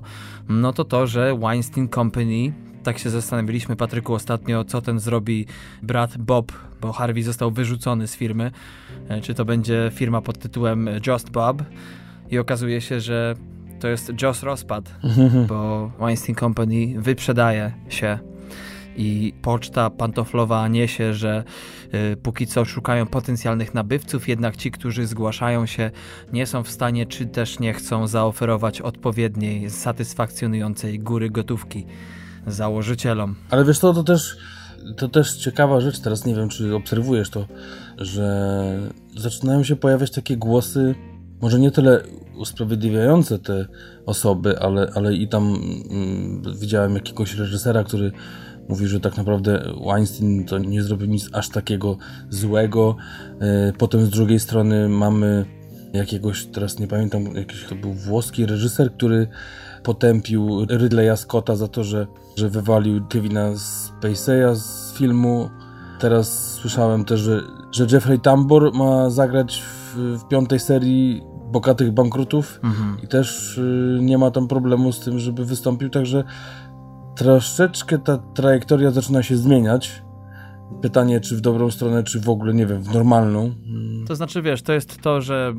no 0.49 0.73
to 0.73 0.83
to, 0.83 1.07
że 1.07 1.37
Weinstein 1.37 1.89
Company 1.89 2.53
tak 2.83 2.99
się 2.99 3.09
zastanawialiśmy, 3.09 3.75
Patryku, 3.75 4.13
ostatnio, 4.13 4.63
co 4.63 4.81
ten 4.81 4.99
zrobi 4.99 5.45
brat 5.83 6.17
Bob, 6.17 6.51
bo 6.81 6.91
Harvey 6.91 7.23
został 7.23 7.51
wyrzucony 7.51 8.07
z 8.07 8.15
firmy. 8.15 8.51
E, 9.09 9.21
czy 9.21 9.33
to 9.33 9.45
będzie 9.45 9.91
firma 9.93 10.21
pod 10.21 10.39
tytułem 10.39 10.89
Just 11.07 11.29
Bob? 11.29 11.63
I 12.29 12.37
okazuje 12.37 12.81
się, 12.81 12.99
że 12.99 13.35
to 13.79 13.87
jest 13.87 14.21
Joss 14.21 14.43
rozpad, 14.43 14.95
bo 15.49 15.91
Weinstein 15.99 16.35
Company 16.35 17.01
wyprzedaje 17.01 17.71
się 17.89 18.19
i 18.95 19.33
poczta 19.41 19.89
pantoflowa 19.89 20.67
niesie, 20.67 21.13
że 21.13 21.43
y, 22.13 22.17
póki 22.17 22.47
co 22.47 22.65
szukają 22.65 23.05
potencjalnych 23.05 23.73
nabywców, 23.73 24.27
jednak 24.27 24.57
ci, 24.57 24.71
którzy 24.71 25.07
zgłaszają 25.07 25.65
się, 25.65 25.91
nie 26.33 26.45
są 26.45 26.63
w 26.63 26.69
stanie, 26.69 27.05
czy 27.05 27.25
też 27.25 27.59
nie 27.59 27.73
chcą 27.73 28.07
zaoferować 28.07 28.81
odpowiedniej, 28.81 29.69
satysfakcjonującej 29.69 30.99
góry 30.99 31.29
gotówki 31.29 31.85
założycielom. 32.47 33.35
Ale 33.49 33.65
wiesz 33.65 33.79
co, 33.79 33.93
to 33.93 34.03
też, 34.03 34.37
to 34.97 35.09
też 35.09 35.35
ciekawa 35.35 35.81
rzecz, 35.81 35.99
teraz 35.99 36.25
nie 36.25 36.35
wiem, 36.35 36.49
czy 36.49 36.75
obserwujesz 36.75 37.29
to, 37.29 37.45
że 37.97 38.79
zaczynają 39.17 39.63
się 39.63 39.75
pojawiać 39.75 40.11
takie 40.11 40.37
głosy, 40.37 40.95
może 41.41 41.59
nie 41.59 41.71
tyle 41.71 42.03
usprawiedliwiające 42.35 43.39
te 43.39 43.65
osoby, 44.05 44.59
ale, 44.59 44.91
ale 44.95 45.13
i 45.13 45.27
tam 45.27 45.55
mm, 45.89 46.43
widziałem 46.59 46.95
jakiegoś 46.95 47.35
reżysera, 47.35 47.83
który 47.83 48.11
mówi, 48.69 48.87
że 48.87 48.99
tak 48.99 49.17
naprawdę 49.17 49.73
Weinstein 49.87 50.45
to 50.45 50.57
nie 50.57 50.83
zrobił 50.83 51.07
nic 51.07 51.29
aż 51.33 51.49
takiego 51.49 51.97
złego. 52.29 52.95
E, 53.39 53.73
potem 53.77 54.05
z 54.05 54.09
drugiej 54.09 54.39
strony 54.39 54.89
mamy 54.89 55.45
jakiegoś, 55.93 56.45
teraz 56.45 56.79
nie 56.79 56.87
pamiętam, 56.87 57.35
jakiś 57.35 57.65
to 57.65 57.75
był 57.75 57.93
włoski 57.93 58.45
reżyser, 58.45 58.93
który 58.93 59.27
potępił 59.83 60.65
Ridleya 60.65 61.17
Scotta 61.17 61.55
za 61.55 61.67
to, 61.67 61.83
że, 61.83 62.07
że 62.35 62.49
wywalił 62.49 63.05
Kevina 63.09 63.51
Spacey'a 63.51 64.55
z 64.55 64.93
filmu. 64.93 65.49
Teraz 65.99 66.53
słyszałem 66.53 67.05
też, 67.05 67.19
że, 67.19 67.41
że 67.71 67.87
Jeffrey 67.91 68.19
Tambor 68.19 68.73
ma 68.73 69.09
zagrać 69.09 69.61
w, 69.61 69.95
w 70.19 70.27
piątej 70.27 70.59
serii 70.59 71.21
bogatych 71.51 71.91
bankrutów 71.91 72.59
mhm. 72.63 72.97
i 73.03 73.07
też 73.07 73.57
y, 73.57 73.99
nie 74.01 74.17
ma 74.17 74.31
tam 74.31 74.47
problemu 74.47 74.91
z 74.91 74.99
tym, 74.99 75.19
żeby 75.19 75.45
wystąpił, 75.45 75.89
także 75.89 76.23
troszeczkę 77.15 77.99
ta 77.99 78.17
trajektoria 78.17 78.91
zaczyna 78.91 79.23
się 79.23 79.37
zmieniać. 79.37 80.03
Pytanie, 80.81 81.19
czy 81.19 81.37
w 81.37 81.41
dobrą 81.41 81.71
stronę, 81.71 82.03
czy 82.03 82.19
w 82.19 82.29
ogóle, 82.29 82.53
nie 82.53 82.65
wiem, 82.65 82.81
w 82.81 82.93
normalną. 82.93 83.51
To 84.07 84.15
znaczy, 84.15 84.41
wiesz, 84.41 84.61
to 84.61 84.73
jest 84.73 85.01
to, 85.01 85.21
że 85.21 85.53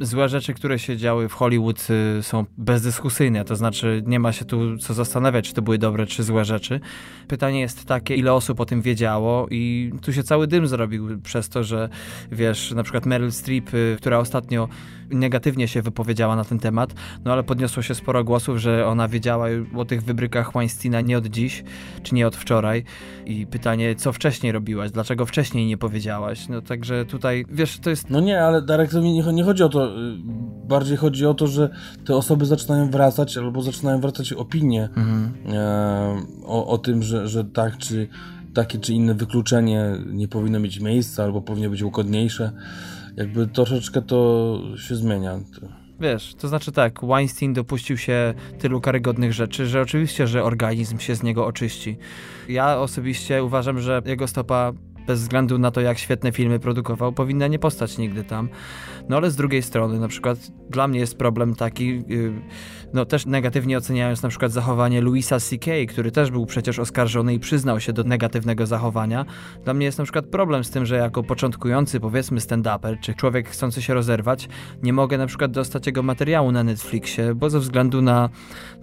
złe 0.00 0.28
rzeczy, 0.28 0.54
które 0.54 0.78
się 0.78 0.96
działy 0.96 1.28
w 1.28 1.32
Hollywood 1.32 1.86
y, 2.18 2.22
są 2.22 2.44
bezdyskusyjne, 2.58 3.44
to 3.44 3.56
znaczy 3.56 4.02
nie 4.06 4.20
ma 4.20 4.32
się 4.32 4.44
tu 4.44 4.78
co 4.78 4.94
zastanawiać, 4.94 5.48
czy 5.48 5.54
to 5.54 5.62
były 5.62 5.78
dobre, 5.78 6.06
czy 6.06 6.22
złe 6.22 6.44
rzeczy. 6.44 6.80
Pytanie 7.28 7.60
jest 7.60 7.84
takie, 7.84 8.14
ile 8.14 8.32
osób 8.32 8.60
o 8.60 8.64
tym 8.64 8.82
wiedziało 8.82 9.46
i 9.50 9.92
tu 10.02 10.12
się 10.12 10.22
cały 10.22 10.46
dym 10.46 10.66
zrobił 10.66 11.20
przez 11.20 11.48
to, 11.48 11.64
że 11.64 11.88
wiesz, 12.32 12.72
na 12.72 12.82
przykład 12.82 13.06
Meryl 13.06 13.32
Streep, 13.32 13.74
y, 13.74 13.96
która 13.98 14.18
ostatnio 14.18 14.68
negatywnie 15.10 15.68
się 15.68 15.82
wypowiedziała 15.82 16.36
na 16.36 16.44
ten 16.44 16.58
temat, 16.58 16.94
no 17.24 17.32
ale 17.32 17.42
podniosło 17.42 17.82
się 17.82 17.94
sporo 17.94 18.24
głosów, 18.24 18.58
że 18.58 18.86
ona 18.86 19.08
wiedziała 19.08 19.46
o 19.76 19.84
tych 19.84 20.02
wybrykach 20.02 20.52
Weinsteina 20.52 21.00
nie 21.00 21.18
od 21.18 21.26
dziś, 21.26 21.64
czy 22.02 22.14
nie 22.14 22.26
od 22.26 22.36
wczoraj. 22.36 22.84
I 23.26 23.46
pytanie, 23.46 23.94
co 23.94 24.12
wcześniej 24.12 24.52
robiłaś, 24.52 24.90
dlaczego 24.90 25.26
wcześniej 25.26 25.66
nie 25.66 25.76
powiedziałaś, 25.76 26.48
no 26.48 26.62
także 26.62 27.04
tutaj, 27.04 27.44
wiesz, 27.48 27.78
to 27.78 27.90
jest... 27.90 28.10
No 28.10 28.20
nie, 28.20 28.44
ale 28.44 28.62
Darek, 28.62 28.92
nie, 28.92 29.32
nie 29.32 29.44
chodzi 29.44 29.62
o 29.62 29.68
to, 29.68 29.89
bardziej 30.68 30.96
chodzi 30.96 31.26
o 31.26 31.34
to, 31.34 31.46
że 31.46 31.70
te 32.04 32.16
osoby 32.16 32.46
zaczynają 32.46 32.90
wracać, 32.90 33.36
albo 33.36 33.62
zaczynają 33.62 34.00
wracać 34.00 34.32
opinie 34.32 34.88
mhm. 34.96 35.32
e, 35.52 36.22
o, 36.46 36.66
o 36.66 36.78
tym, 36.78 37.02
że, 37.02 37.28
że 37.28 37.44
tak, 37.44 37.78
czy 37.78 38.08
takie 38.54 38.78
czy 38.78 38.94
inne 38.94 39.14
wykluczenie 39.14 39.84
nie 40.06 40.28
powinno 40.28 40.60
mieć 40.60 40.80
miejsca, 40.80 41.24
albo 41.24 41.42
powinno 41.42 41.70
być 41.70 41.82
łagodniejsze 41.82 42.52
jakby 43.16 43.46
troszeczkę 43.46 44.02
to 44.02 44.60
się 44.76 44.96
zmienia. 44.96 45.40
Wiesz, 46.00 46.34
to 46.34 46.48
znaczy 46.48 46.72
tak, 46.72 47.00
Weinstein 47.06 47.52
dopuścił 47.52 47.96
się 47.96 48.34
tylu 48.58 48.80
karygodnych 48.80 49.32
rzeczy, 49.32 49.66
że 49.66 49.80
oczywiście, 49.80 50.26
że 50.26 50.44
organizm 50.44 50.98
się 50.98 51.14
z 51.14 51.22
niego 51.22 51.46
oczyści. 51.46 51.98
Ja 52.48 52.78
osobiście 52.78 53.44
uważam, 53.44 53.80
że 53.80 54.02
jego 54.04 54.28
stopa 54.28 54.72
bez 55.10 55.20
względu 55.20 55.58
na 55.58 55.70
to, 55.70 55.80
jak 55.80 55.98
świetne 55.98 56.32
filmy 56.32 56.58
produkował, 56.58 57.12
powinna 57.12 57.46
nie 57.46 57.58
postać 57.58 57.98
nigdy 57.98 58.24
tam. 58.24 58.48
No 59.08 59.16
ale 59.16 59.30
z 59.30 59.36
drugiej 59.36 59.62
strony, 59.62 59.98
na 59.98 60.08
przykład 60.08 60.38
dla 60.68 60.88
mnie 60.88 61.00
jest 61.00 61.18
problem 61.18 61.54
taki, 61.54 62.02
yy, 62.08 62.32
no 62.92 63.04
też 63.04 63.26
negatywnie 63.26 63.78
oceniając 63.78 64.22
na 64.22 64.28
przykład 64.28 64.52
zachowanie 64.52 65.00
Louisa 65.00 65.40
C.K., 65.40 65.70
który 65.88 66.10
też 66.10 66.30
był 66.30 66.46
przecież 66.46 66.78
oskarżony 66.78 67.34
i 67.34 67.38
przyznał 67.38 67.80
się 67.80 67.92
do 67.92 68.04
negatywnego 68.04 68.66
zachowania. 68.66 69.24
Dla 69.64 69.74
mnie 69.74 69.86
jest 69.86 69.98
na 69.98 70.04
przykład 70.04 70.26
problem 70.26 70.64
z 70.64 70.70
tym, 70.70 70.86
że 70.86 70.96
jako 70.96 71.22
początkujący, 71.22 72.00
powiedzmy 72.00 72.40
stand-uper, 72.40 73.00
czy 73.00 73.14
człowiek 73.14 73.48
chcący 73.48 73.82
się 73.82 73.94
rozerwać, 73.94 74.48
nie 74.82 74.92
mogę 74.92 75.18
na 75.18 75.26
przykład 75.26 75.50
dostać 75.50 75.86
jego 75.86 76.02
materiału 76.02 76.52
na 76.52 76.64
Netflixie, 76.64 77.34
bo 77.34 77.50
ze 77.50 77.58
względu 77.58 78.02
na 78.02 78.28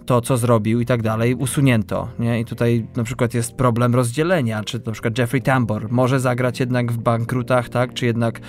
to, 0.08 0.20
co 0.20 0.36
zrobił 0.36 0.80
i 0.80 0.86
tak 0.86 1.02
dalej, 1.02 1.34
usunięto. 1.34 2.08
Nie? 2.18 2.40
I 2.40 2.44
tutaj 2.44 2.86
na 2.96 3.04
przykład 3.04 3.34
jest 3.34 3.54
problem 3.54 3.94
rozdzielenia, 3.94 4.64
czy 4.64 4.80
na 4.86 4.92
przykład 4.92 5.18
Jeffrey 5.18 5.42
Tambor 5.42 5.90
może 5.90 6.20
zagrać 6.20 6.60
jednak 6.60 6.92
w 6.92 6.98
bankrutach, 6.98 7.68
tak? 7.68 7.94
Czy 7.94 8.06
jednak 8.06 8.40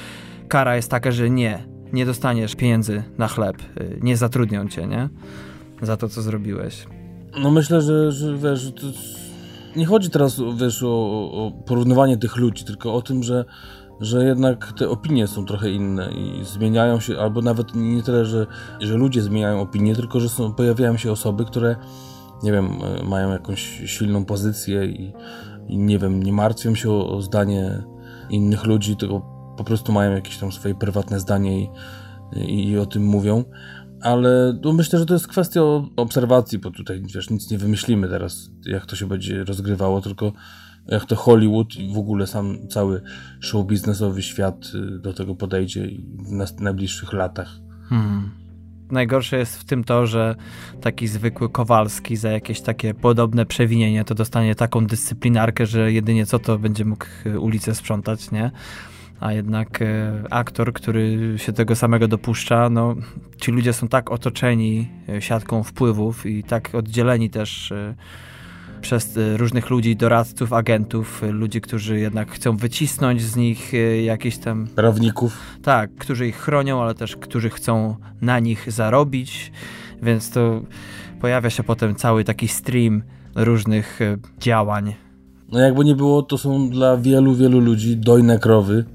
kara 0.48 0.76
jest 0.76 0.92
taka, 0.92 1.12
że 1.12 1.30
nie, 1.30 1.64
nie 1.94 2.06
dostaniesz 2.06 2.56
pieniędzy 2.56 3.04
na 3.18 3.28
chleb, 3.28 3.58
y, 3.82 4.00
nie 4.02 4.18
zatrudnią 4.18 4.68
cię, 4.68 4.88
nie? 4.88 5.10
Za 5.82 5.98
to, 5.98 6.10
co 6.10 6.22
zrobiłeś. 6.22 6.88
No 7.42 7.52
myślę, 7.52 7.82
że, 7.82 8.12
że 8.12 8.38
wiesz, 8.38 8.72
to 8.72 8.88
nie 9.76 9.86
chodzi 9.86 10.10
teraz, 10.10 10.42
wiesz, 10.58 10.84
o, 10.84 10.88
o 11.32 11.52
porównywanie 11.66 12.18
tych 12.18 12.38
ludzi, 12.38 12.66
tylko 12.66 12.94
o 12.94 13.02
tym, 13.02 13.24
że 13.24 13.46
że 14.00 14.26
jednak 14.26 14.74
te 14.74 14.90
opinie 14.90 15.28
są 15.28 15.46
trochę 15.46 15.72
inne 15.72 16.12
i 16.12 16.46
zmieniają 16.46 17.00
się, 17.00 17.20
albo 17.20 17.42
nawet 17.42 17.76
nie 17.76 18.04
tyle, 18.04 18.26
że, 18.26 18.48
że 18.80 18.94
ludzie 18.94 19.22
zmieniają 19.22 19.62
opinie, 19.62 19.96
tylko 19.96 20.20
że 20.20 20.30
są, 20.30 20.54
pojawiają 20.54 20.98
się 20.98 21.12
osoby, 21.12 21.46
które, 21.46 21.76
nie 22.44 22.52
wiem, 22.52 22.66
e, 22.66 23.04
mają 23.04 23.32
jakąś 23.32 23.82
silną 23.86 24.26
pozycję 24.26 24.86
i, 24.86 25.14
i 25.68 25.78
nie 25.78 26.00
wiem, 26.00 26.24
nie 26.24 26.34
martwią 26.34 26.76
się 26.76 26.92
o, 26.92 27.10
o, 27.10 27.22
zdanie 27.22 27.84
innych 28.30 28.66
ludzi, 28.66 28.96
tylko 28.96 29.22
po 29.58 29.64
prostu 29.64 29.92
mają 29.92 30.12
jakieś 30.12 30.38
tam 30.38 30.52
swoje 30.52 30.76
prywatne 30.76 31.20
zdanie 31.20 31.62
i, 31.62 31.70
i, 32.36 32.70
i 32.70 32.78
o 32.78 32.86
tym 32.86 33.04
mówią. 33.06 33.44
Ale 34.02 34.60
no 34.64 34.74
myślę, 34.74 35.00
że 35.00 35.06
to 35.06 35.14
jest 35.14 35.28
kwestia 35.28 35.62
obserwacji, 35.96 36.60
bo 36.60 36.72
tutaj 36.72 37.02
wiesz, 37.16 37.30
nic 37.30 37.52
nie 37.52 37.58
wymyślimy 37.58 38.08
teraz, 38.10 38.50
jak 38.66 38.86
to 38.86 38.96
się 38.96 39.08
będzie 39.08 39.44
rozgrywało, 39.44 40.02
tylko 40.02 40.32
jak 40.92 41.06
to 41.06 41.16
Hollywood 41.16 41.76
i 41.76 41.94
w 41.94 41.98
ogóle 41.98 42.28
sam 42.28 42.68
cały 42.68 43.02
show 43.40 43.68
biznesowy 43.68 44.22
świat 44.22 44.72
y, 44.76 45.00
do 45.00 45.14
tego 45.14 45.36
podejdzie 45.36 45.88
w 46.58 46.62
najbliższych 46.62 47.14
latach. 47.14 47.60
Hmm. 47.90 48.32
Najgorsze 48.92 49.38
jest 49.38 49.58
w 49.58 49.64
tym 49.64 49.84
to, 49.84 50.08
że 50.08 50.36
taki 50.82 51.08
zwykły 51.08 51.50
Kowalski 51.50 52.16
za 52.16 52.30
jakieś 52.30 52.62
takie 52.62 52.94
podobne 52.94 53.46
przewinienie 53.46 54.06
to 54.06 54.16
dostanie 54.16 54.56
taką 54.56 54.86
dyscyplinarkę, 54.86 55.66
że 55.66 55.92
jedynie 55.92 56.26
co 56.26 56.40
to 56.40 56.60
będzie 56.60 56.86
mógł 56.86 57.06
y, 57.26 57.40
ulicę 57.40 57.76
sprzątać, 57.76 58.32
nie? 58.32 58.52
A 59.20 59.34
jednak 59.34 59.82
y, 59.82 59.86
aktor, 60.30 60.74
który 60.74 61.34
się 61.38 61.54
tego 61.54 61.76
samego 61.76 62.08
dopuszcza, 62.08 62.70
no 62.70 62.96
ci 63.42 63.52
ludzie 63.52 63.74
są 63.74 63.88
tak 63.88 64.12
otoczeni 64.12 64.90
siatką 65.20 65.64
wpływów 65.64 66.26
i 66.26 66.44
tak 66.44 66.76
oddzieleni 66.76 67.30
też 67.30 67.74
przez 68.82 69.18
y, 69.18 69.38
różnych 69.38 69.70
ludzi, 69.70 69.96
doradców, 69.96 70.54
agentów, 70.54 71.24
y, 71.24 71.32
ludzi, 71.32 71.62
którzy 71.62 72.00
jednak 72.00 72.32
chcą 72.32 72.58
wycisnąć 72.58 73.22
z 73.22 73.36
nich 73.36 73.74
y, 73.74 74.02
jakieś 74.02 74.38
tam... 74.38 74.68
Prawników. 74.68 75.38
Tak, 75.64 75.96
którzy 75.96 76.28
ich 76.28 76.38
chronią, 76.38 76.82
ale 76.82 76.96
też 76.96 77.16
którzy 77.16 77.50
chcą 77.50 77.96
na 78.22 78.40
nich 78.40 78.72
zarobić, 78.72 79.52
więc 80.04 80.30
to 80.30 80.62
pojawia 81.22 81.50
się 81.50 81.64
potem 81.64 81.96
cały 81.96 82.24
taki 82.24 82.48
stream 82.48 83.04
różnych 83.36 84.00
działań. 84.40 84.96
No 85.52 85.60
jakby 85.60 85.86
nie 85.86 85.96
było, 85.96 86.22
to 86.24 86.38
są 86.38 86.70
dla 86.70 86.98
wielu, 86.98 87.36
wielu 87.36 87.60
ludzi 87.60 87.98
dojne 87.98 88.40
krowy 88.40 88.86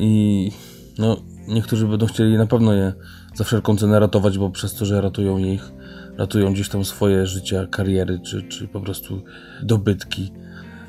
i 0.00 0.50
no 0.98 1.16
niektórzy 1.48 1.86
będą 1.86 2.06
chcieli 2.06 2.36
na 2.36 2.46
pewno 2.46 2.72
je 2.72 2.92
za 3.34 3.44
wszelką 3.44 3.76
cenę 3.76 4.00
ratować, 4.00 4.38
bo 4.38 4.50
przez 4.50 4.74
to, 4.74 4.84
że 4.84 5.00
ratują 5.00 5.38
ich 5.38 5.72
ratują 6.18 6.52
gdzieś 6.52 6.68
tam 6.68 6.84
swoje 6.84 7.26
życia, 7.26 7.66
kariery, 7.70 8.18
czy, 8.18 8.42
czy 8.42 8.68
po 8.68 8.80
prostu 8.80 9.22
dobytki, 9.62 10.32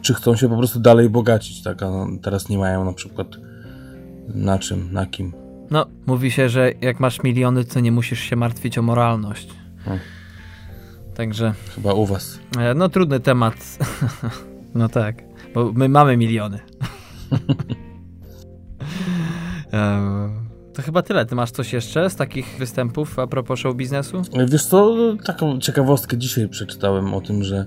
czy 0.01 0.13
chcą 0.13 0.35
się 0.35 0.49
po 0.49 0.57
prostu 0.57 0.79
dalej 0.79 1.09
bogacić, 1.09 1.63
tak, 1.63 1.83
a 1.83 2.07
teraz 2.21 2.49
nie 2.49 2.57
mają 2.57 2.85
na 2.85 2.93
przykład 2.93 3.27
na 4.27 4.59
czym, 4.59 4.93
na 4.93 5.05
kim. 5.05 5.33
No, 5.71 5.85
mówi 6.05 6.31
się, 6.31 6.49
że 6.49 6.71
jak 6.81 6.99
masz 6.99 7.23
miliony, 7.23 7.65
to 7.65 7.79
nie 7.79 7.91
musisz 7.91 8.19
się 8.19 8.35
martwić 8.35 8.77
o 8.77 8.81
moralność. 8.81 9.47
Hmm. 9.85 10.03
Także. 11.15 11.53
Chyba 11.75 11.93
u 11.93 12.05
was. 12.05 12.39
E, 12.57 12.73
no, 12.73 12.89
trudny 12.89 13.19
temat. 13.19 13.77
no 14.75 14.89
tak, 14.89 15.23
bo 15.53 15.71
my 15.73 15.89
mamy 15.89 16.17
miliony. 16.17 16.59
um. 19.73 20.36
To 20.77 20.83
chyba 20.83 21.01
tyle. 21.01 21.25
Ty 21.25 21.35
masz 21.35 21.51
coś 21.51 21.73
jeszcze 21.73 22.09
z 22.09 22.15
takich 22.15 22.55
występów 22.59 23.19
a 23.19 23.27
propos 23.27 23.59
show 23.59 23.75
biznesu? 23.75 24.21
Wiesz 24.47 24.65
co, 24.65 24.95
taką 25.25 25.59
ciekawostkę 25.59 26.17
dzisiaj 26.17 26.49
przeczytałem 26.49 27.13
o 27.13 27.21
tym, 27.21 27.43
że, 27.43 27.65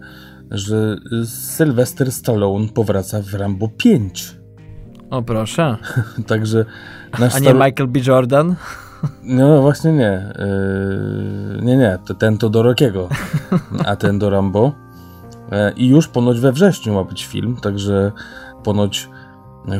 że 0.50 0.96
Sylvester 1.26 2.12
Stallone 2.12 2.68
powraca 2.68 3.22
w 3.22 3.34
Rambo 3.34 3.68
5. 3.68 4.36
O 5.10 5.22
proszę. 5.22 5.76
Także 6.26 6.64
nasz 7.18 7.34
A 7.34 7.38
nie 7.38 7.54
Michael 7.54 7.88
B. 7.88 8.00
Jordan? 8.06 8.54
No 9.22 9.62
właśnie 9.62 9.92
nie. 9.92 10.32
Yy, 10.38 11.62
nie, 11.62 11.76
nie. 11.76 11.98
Ten 12.18 12.38
to 12.38 12.50
do 12.50 12.62
Rockiego, 12.62 13.08
a 13.86 13.96
ten 13.96 14.18
do 14.18 14.30
Rambo. 14.30 14.72
Yy, 15.52 15.72
I 15.76 15.88
już 15.88 16.08
ponoć 16.08 16.40
we 16.40 16.52
wrześniu 16.52 16.94
ma 16.94 17.04
być 17.04 17.26
film, 17.26 17.56
także 17.56 18.12
ponoć 18.64 19.08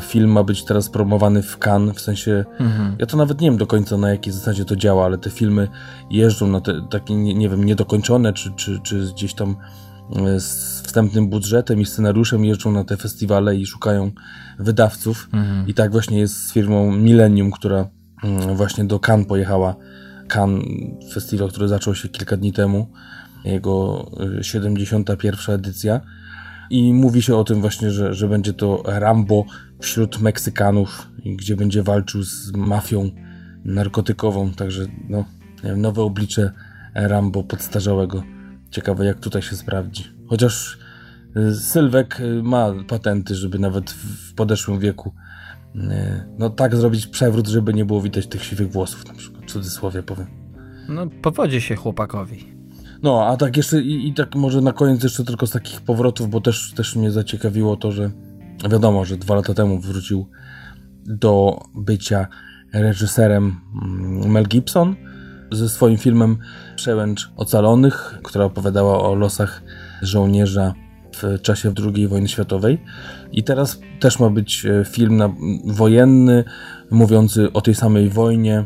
film 0.01 0.31
ma 0.31 0.45
być 0.45 0.64
teraz 0.64 0.88
promowany 0.88 1.43
w 1.43 1.59
Cannes, 1.59 1.97
w 1.97 2.01
sensie, 2.01 2.45
mhm. 2.59 2.97
ja 2.99 3.07
to 3.07 3.16
nawet 3.16 3.40
nie 3.40 3.51
wiem 3.51 3.59
do 3.59 3.66
końca 3.66 3.97
na 3.97 4.11
jakiej 4.11 4.33
zasadzie 4.33 4.64
to 4.64 4.77
działa, 4.77 5.05
ale 5.05 5.19
te 5.19 5.31
filmy 5.31 5.69
jeżdżą 6.11 6.47
na 6.47 6.61
te 6.61 6.88
takie, 6.90 7.14
nie, 7.14 7.35
nie 7.35 7.49
wiem, 7.49 7.64
niedokończone, 7.64 8.33
czy, 8.33 8.51
czy, 8.57 8.81
czy 8.83 9.12
gdzieś 9.14 9.35
tam 9.35 9.57
e, 10.16 10.40
z 10.40 10.83
wstępnym 10.87 11.29
budżetem 11.29 11.81
i 11.81 11.87
scenariuszem 11.87 12.45
jeżdżą 12.45 12.73
na 12.73 12.85
te 12.85 12.97
festiwale 12.97 13.57
i 13.57 13.66
szukają 13.66 14.11
wydawców. 14.59 15.29
Mhm. 15.33 15.69
I 15.69 15.75
tak 15.75 15.93
właśnie 15.93 16.19
jest 16.19 16.47
z 16.47 16.53
firmą 16.53 16.93
Millennium, 16.93 17.51
która 17.51 17.88
mm, 18.25 18.57
właśnie 18.57 18.85
do 18.85 19.01
Cannes 19.09 19.27
pojechała. 19.27 19.77
Cannes, 20.29 20.64
festiwal, 21.12 21.49
który 21.49 21.69
zaczął 21.69 21.95
się 21.95 22.09
kilka 22.09 22.37
dni 22.37 22.53
temu, 22.53 22.93
jego 23.45 24.07
71. 24.43 25.35
E, 25.49 25.55
edycja. 25.55 26.01
I 26.71 26.93
mówi 26.93 27.23
się 27.23 27.37
o 27.37 27.45
tym 27.45 27.61
właśnie, 27.61 27.90
że, 27.90 28.14
że 28.14 28.29
będzie 28.29 28.53
to 28.53 28.83
Rambo 28.87 29.45
wśród 29.81 30.21
Meksykanów, 30.21 31.09
gdzie 31.25 31.57
będzie 31.57 31.83
walczył 31.83 32.23
z 32.23 32.53
mafią 32.53 33.11
narkotykową. 33.64 34.51
Także 34.51 34.87
no, 35.09 35.25
wiem, 35.64 35.81
nowe 35.81 36.03
oblicze 36.03 36.53
Rambo 36.95 37.43
podstarzałego. 37.43 38.23
Ciekawe, 38.71 39.05
jak 39.05 39.21
tutaj 39.21 39.43
się 39.43 39.57
sprawdzi. 39.57 40.05
Chociaż 40.27 40.79
y, 41.37 41.55
Sylwek 41.55 42.21
y, 42.21 42.43
ma 42.43 42.73
patenty, 42.88 43.35
żeby 43.35 43.59
nawet 43.59 43.90
w 43.90 44.35
podeszłym 44.35 44.79
wieku 44.79 45.14
y, 45.75 45.81
no 46.38 46.51
tak 46.51 46.77
zrobić 46.77 47.07
przewrót, 47.07 47.49
żeby 47.49 47.75
nie 47.75 47.85
było 47.85 48.01
widać 48.01 48.27
tych 48.27 48.45
siwych 48.45 48.73
włosów, 48.73 49.09
na 49.09 49.14
przykład, 49.14 49.45
w 49.45 49.53
cudzysłowie 49.53 50.03
powiem. 50.03 50.27
No, 50.88 51.07
powodzi 51.23 51.61
się 51.61 51.77
chłopakowi. 51.77 52.61
No, 53.03 53.27
a 53.27 53.37
tak 53.37 53.57
jeszcze 53.57 53.81
i, 53.81 54.09
i, 54.09 54.14
tak 54.14 54.35
może 54.35 54.61
na 54.61 54.73
koniec 54.73 55.03
jeszcze 55.03 55.25
tylko 55.25 55.47
z 55.47 55.51
takich 55.51 55.81
powrotów, 55.81 56.31
bo 56.31 56.40
też, 56.40 56.73
też 56.73 56.97
mnie 56.97 57.11
zaciekawiło 57.11 57.77
to, 57.77 57.93
że 57.93 58.11
wiadomo, 58.68 59.05
że 59.05 59.16
dwa 59.16 59.35
lata 59.35 59.55
temu 59.55 59.81
wrócił 59.81 60.27
do 61.07 61.61
bycia 61.75 62.27
reżyserem 62.73 63.61
mm, 63.83 64.31
Mel 64.31 64.49
Gibson 64.49 64.96
ze 65.53 65.68
swoim 65.68 65.96
filmem 65.96 66.38
Przełęcz 66.77 67.31
Ocalonych, 67.37 68.18
która 68.23 68.44
opowiadała 68.44 69.01
o 69.01 69.14
losach 69.14 69.62
żołnierza 70.03 70.75
w 71.16 71.40
czasie 71.42 71.73
II 71.94 72.09
wojny 72.09 72.29
światowej. 72.29 72.83
I 73.33 73.44
teraz 73.44 73.81
też 74.01 74.18
ma 74.18 74.31
być 74.31 74.66
e, 74.66 74.85
film 74.85 75.16
na, 75.16 75.35
wojenny, 75.64 76.44
mówiący 76.90 77.53
o 77.53 77.61
tej 77.61 77.75
samej 77.75 78.09
wojnie, 78.09 78.64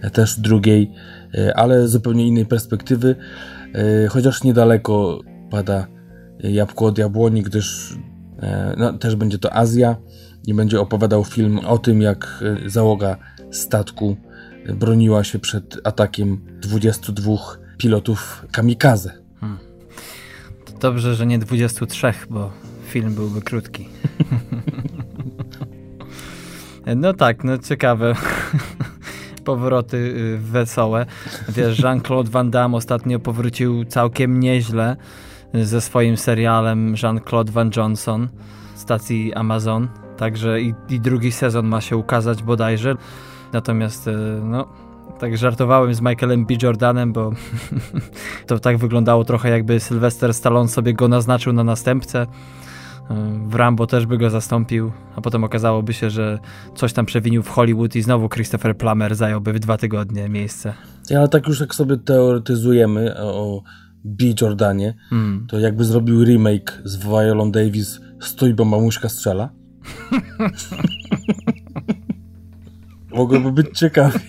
e, 0.00 0.10
też 0.10 0.40
drugiej, 0.40 0.90
e, 1.34 1.56
ale 1.56 1.88
zupełnie 1.88 2.26
innej 2.26 2.46
perspektywy. 2.46 3.16
Chociaż 4.08 4.44
niedaleko 4.44 5.20
pada 5.50 5.86
jabłko 6.38 6.84
od 6.84 6.98
jabłoni, 6.98 7.42
gdyż 7.42 7.98
no, 8.76 8.92
też 8.92 9.16
będzie 9.16 9.38
to 9.38 9.56
Azja 9.56 9.96
i 10.46 10.54
będzie 10.54 10.80
opowiadał 10.80 11.24
film 11.24 11.58
o 11.58 11.78
tym, 11.78 12.02
jak 12.02 12.44
e, 12.66 12.70
załoga 12.70 13.16
statku 13.50 14.16
broniła 14.74 15.24
się 15.24 15.38
przed 15.38 15.80
atakiem 15.84 16.40
22 16.60 17.32
pilotów 17.78 18.46
kamikaze. 18.52 19.12
Hmm. 19.40 19.58
To 20.64 20.72
dobrze, 20.78 21.14
że 21.14 21.26
nie 21.26 21.38
23, 21.38 22.12
bo 22.30 22.52
film 22.88 23.14
byłby 23.14 23.42
krótki. 23.42 23.88
no 26.96 27.14
tak, 27.14 27.44
no 27.44 27.58
ciekawe. 27.58 28.14
powroty 29.48 29.96
y, 29.96 30.38
wesołe. 30.38 31.06
Wiesz, 31.48 31.78
Jean-Claude 31.78 32.30
Van 32.30 32.50
Damme 32.50 32.76
ostatnio 32.76 33.18
powrócił 33.18 33.84
całkiem 33.84 34.40
nieźle 34.40 34.96
ze 35.54 35.80
swoim 35.80 36.16
serialem 36.16 36.94
Jean-Claude 37.02 37.52
Van 37.52 37.70
Johnson 37.76 38.28
stacji 38.74 39.34
Amazon. 39.34 39.88
Także 40.16 40.60
i, 40.60 40.74
i 40.88 41.00
drugi 41.00 41.32
sezon 41.32 41.66
ma 41.66 41.80
się 41.80 41.96
ukazać 41.96 42.42
bodajże. 42.42 42.94
Natomiast, 43.52 44.08
y, 44.08 44.12
no, 44.44 44.68
tak 45.18 45.36
żartowałem 45.36 45.94
z 45.94 46.00
Michaelem 46.00 46.46
B. 46.46 46.54
Jordanem, 46.62 47.12
bo 47.12 47.32
to 48.46 48.58
tak 48.58 48.78
wyglądało 48.78 49.24
trochę 49.24 49.50
jakby 49.50 49.80
Sylvester 49.80 50.34
Stallone 50.34 50.68
sobie 50.68 50.94
go 50.94 51.08
naznaczył 51.08 51.52
na 51.52 51.64
następcę. 51.64 52.26
W 53.46 53.54
Rambo 53.54 53.86
też 53.86 54.06
by 54.06 54.18
go 54.18 54.30
zastąpił, 54.30 54.92
a 55.16 55.20
potem 55.20 55.44
okazałoby 55.44 55.92
się, 55.92 56.10
że 56.10 56.38
coś 56.74 56.92
tam 56.92 57.06
przewinił 57.06 57.42
w 57.42 57.48
Hollywood 57.48 57.96
i 57.96 58.02
znowu 58.02 58.28
Christopher 58.28 58.76
Plummer 58.76 59.14
zająłby 59.14 59.52
w 59.52 59.58
dwa 59.58 59.76
tygodnie 59.76 60.28
miejsce. 60.28 60.74
Ja, 61.10 61.28
tak 61.28 61.46
już 61.46 61.60
jak 61.60 61.74
sobie 61.74 61.96
teoretyzujemy 61.96 63.20
o 63.20 63.62
B. 64.04 64.24
Jordanie, 64.40 64.94
mm. 65.12 65.46
to 65.46 65.58
jakby 65.58 65.84
zrobił 65.84 66.24
remake 66.24 66.82
z 66.84 66.96
Violą 66.96 67.50
Davis 67.50 68.00
Stój, 68.20 68.54
bo 68.54 68.64
mamuśka 68.64 69.08
strzela. 69.08 69.50
Mogłoby 73.10 73.52
być 73.52 73.78
ciekawie. 73.78 74.20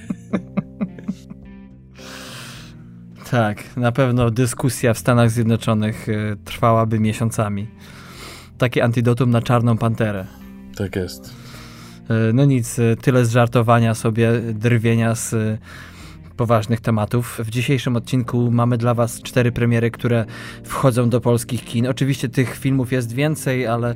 Tak, 3.32 3.78
na 3.78 3.92
pewno 3.92 4.32
dyskusja 4.32 4.94
w 4.94 4.98
Stanach 4.98 5.32
Zjednoczonych 5.32 6.10
y, 6.10 6.38
trwałaby 6.46 7.00
miesiącami. 7.00 7.68
Takie 8.58 8.84
antidotum 8.84 9.30
na 9.30 9.42
czarną 9.42 9.78
panterę. 9.78 10.26
Tak 10.76 10.96
jest. 10.96 11.30
Y, 11.30 11.34
no 12.34 12.46
nic, 12.46 12.80
y, 12.80 12.98
tyle 13.02 13.26
z 13.26 13.32
żartowania 13.32 13.94
sobie, 13.94 14.32
drwienia 14.54 15.16
z 15.16 15.60
poważnych 16.40 16.82
tematów. 16.82 17.42
W 17.44 17.50
dzisiejszym 17.50 17.96
odcinku 17.96 18.52
mamy 18.52 18.78
dla 18.78 18.94
Was 18.94 19.22
cztery 19.22 19.52
premiery, 19.52 19.92
które 19.92 20.26
wchodzą 20.64 21.10
do 21.10 21.22
polskich 21.22 21.66
kin. 21.66 21.88
Oczywiście 21.88 22.30
tych 22.30 22.56
filmów 22.56 22.92
jest 22.92 23.14
więcej, 23.14 23.68
ale 23.68 23.96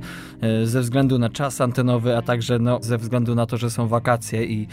ze 0.64 0.82
względu 0.82 1.20
na 1.20 1.30
czas 1.30 1.62
antenowy, 1.62 2.18
a 2.18 2.22
także 2.22 2.60
no, 2.60 2.80
ze 2.82 2.98
względu 2.98 3.36
na 3.36 3.46
to, 3.46 3.58
że 3.58 3.70
są 3.70 3.88
wakacje 3.88 4.46
i 4.46 4.68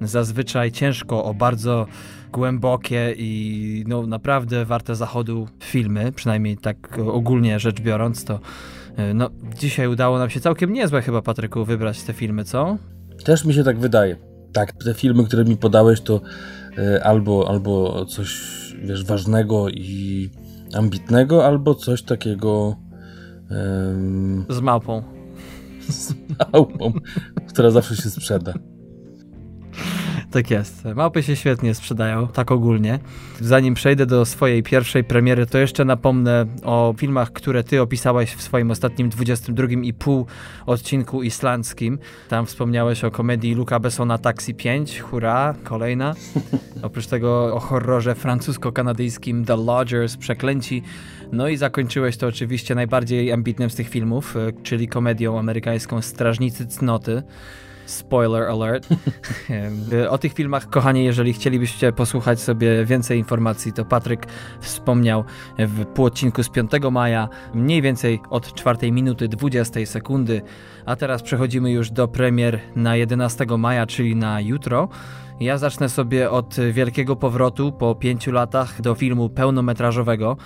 zazwyczaj 0.00 0.72
ciężko 0.72 1.24
o 1.24 1.34
bardzo 1.34 1.86
głębokie 2.32 3.14
i 3.16 3.84
no, 3.88 4.06
naprawdę 4.06 4.64
warte 4.64 4.96
zachodu 4.96 5.48
filmy, 5.62 6.12
przynajmniej 6.12 6.56
tak 6.56 6.98
ogólnie 6.98 7.60
rzecz 7.60 7.80
biorąc, 7.80 8.24
to 8.24 8.40
e, 8.96 9.14
no, 9.14 9.30
dzisiaj 9.58 9.86
udało 9.86 10.18
nam 10.18 10.30
się 10.30 10.40
całkiem 10.40 10.72
niezłe 10.72 11.02
chyba, 11.02 11.22
Patryku, 11.22 11.64
wybrać 11.64 12.02
te 12.02 12.12
filmy, 12.12 12.44
co? 12.44 12.76
Też 13.24 13.44
mi 13.44 13.54
się 13.54 13.64
tak 13.64 13.78
wydaje. 13.78 14.16
Tak, 14.52 14.72
te 14.72 14.94
filmy, 14.94 15.24
które 15.24 15.44
mi 15.44 15.56
podałeś, 15.56 16.00
to 16.00 16.20
albo, 17.02 17.48
albo 17.48 18.04
coś, 18.04 18.40
wiesz, 18.84 19.04
ważnego 19.04 19.68
i 19.68 20.30
ambitnego, 20.74 21.46
albo 21.46 21.74
coś 21.74 22.02
takiego... 22.02 22.76
Y, 24.50 24.54
z 24.54 24.60
małpą. 24.60 25.02
Z 25.88 26.14
małpą, 26.52 26.92
która 27.48 27.70
zawsze 27.70 27.96
się 27.96 28.10
sprzeda. 28.10 28.54
Tak 30.30 30.50
jest. 30.50 30.84
Małpy 30.84 31.22
się 31.22 31.36
świetnie 31.36 31.74
sprzedają, 31.74 32.28
tak 32.28 32.50
ogólnie. 32.52 32.98
Zanim 33.40 33.74
przejdę 33.74 34.06
do 34.06 34.24
swojej 34.24 34.62
pierwszej 34.62 35.04
premiery, 35.04 35.46
to 35.46 35.58
jeszcze 35.58 35.84
napomnę 35.84 36.46
o 36.64 36.94
filmach, 36.96 37.32
które 37.32 37.64
ty 37.64 37.82
opisałeś 37.82 38.34
w 38.34 38.42
swoim 38.42 38.70
ostatnim 38.70 39.08
22 39.08 39.66
i 39.82 39.92
pół 39.92 40.26
odcinku 40.66 41.22
islandzkim. 41.22 41.98
Tam 42.28 42.46
wspomniałeś 42.46 43.04
o 43.04 43.10
komedii 43.10 43.54
Luca 43.54 43.80
Bessona 43.80 44.18
Taxi 44.18 44.54
5, 44.54 45.00
hurra, 45.00 45.54
kolejna. 45.64 46.14
Oprócz 46.82 47.06
tego 47.06 47.54
o 47.54 47.60
horrorze 47.60 48.14
francusko-kanadyjskim 48.14 49.44
The 49.44 49.56
Lodgers, 49.56 50.16
Przeklęci. 50.16 50.82
No 51.32 51.48
i 51.48 51.56
zakończyłeś 51.56 52.16
to 52.16 52.26
oczywiście 52.26 52.74
najbardziej 52.74 53.32
ambitnym 53.32 53.70
z 53.70 53.74
tych 53.74 53.88
filmów, 53.88 54.36
e, 54.36 54.52
czyli 54.62 54.88
komedią 54.88 55.38
amerykańską 55.38 56.02
Strażnicy 56.02 56.66
Cnoty. 56.66 57.22
Spoiler 57.90 58.42
alert. 58.42 58.88
o 60.10 60.18
tych 60.18 60.32
filmach, 60.32 60.70
kochani, 60.70 61.04
jeżeli 61.04 61.32
chcielibyście 61.32 61.92
posłuchać 61.92 62.40
sobie 62.40 62.84
więcej 62.84 63.18
informacji, 63.18 63.72
to 63.72 63.84
Patryk 63.84 64.26
wspomniał 64.60 65.24
w 65.58 65.86
półodcinku 65.86 66.42
z 66.42 66.48
5 66.48 66.70
maja, 66.92 67.28
mniej 67.54 67.82
więcej 67.82 68.20
od 68.30 68.54
4 68.54 68.92
minuty 68.92 69.28
20 69.28 69.86
sekundy. 69.86 70.42
A 70.86 70.96
teraz 70.96 71.22
przechodzimy 71.22 71.72
już 71.72 71.90
do 71.90 72.08
premier 72.08 72.60
na 72.76 72.96
11 72.96 73.46
maja, 73.58 73.86
czyli 73.86 74.16
na 74.16 74.40
jutro. 74.40 74.88
Ja 75.40 75.58
zacznę 75.58 75.88
sobie 75.88 76.30
od 76.30 76.56
wielkiego 76.72 77.16
powrotu 77.16 77.72
po 77.72 77.94
pięciu 77.94 78.32
latach 78.32 78.80
do 78.80 78.94
filmu 78.94 79.28
pełnometrażowego. 79.28 80.36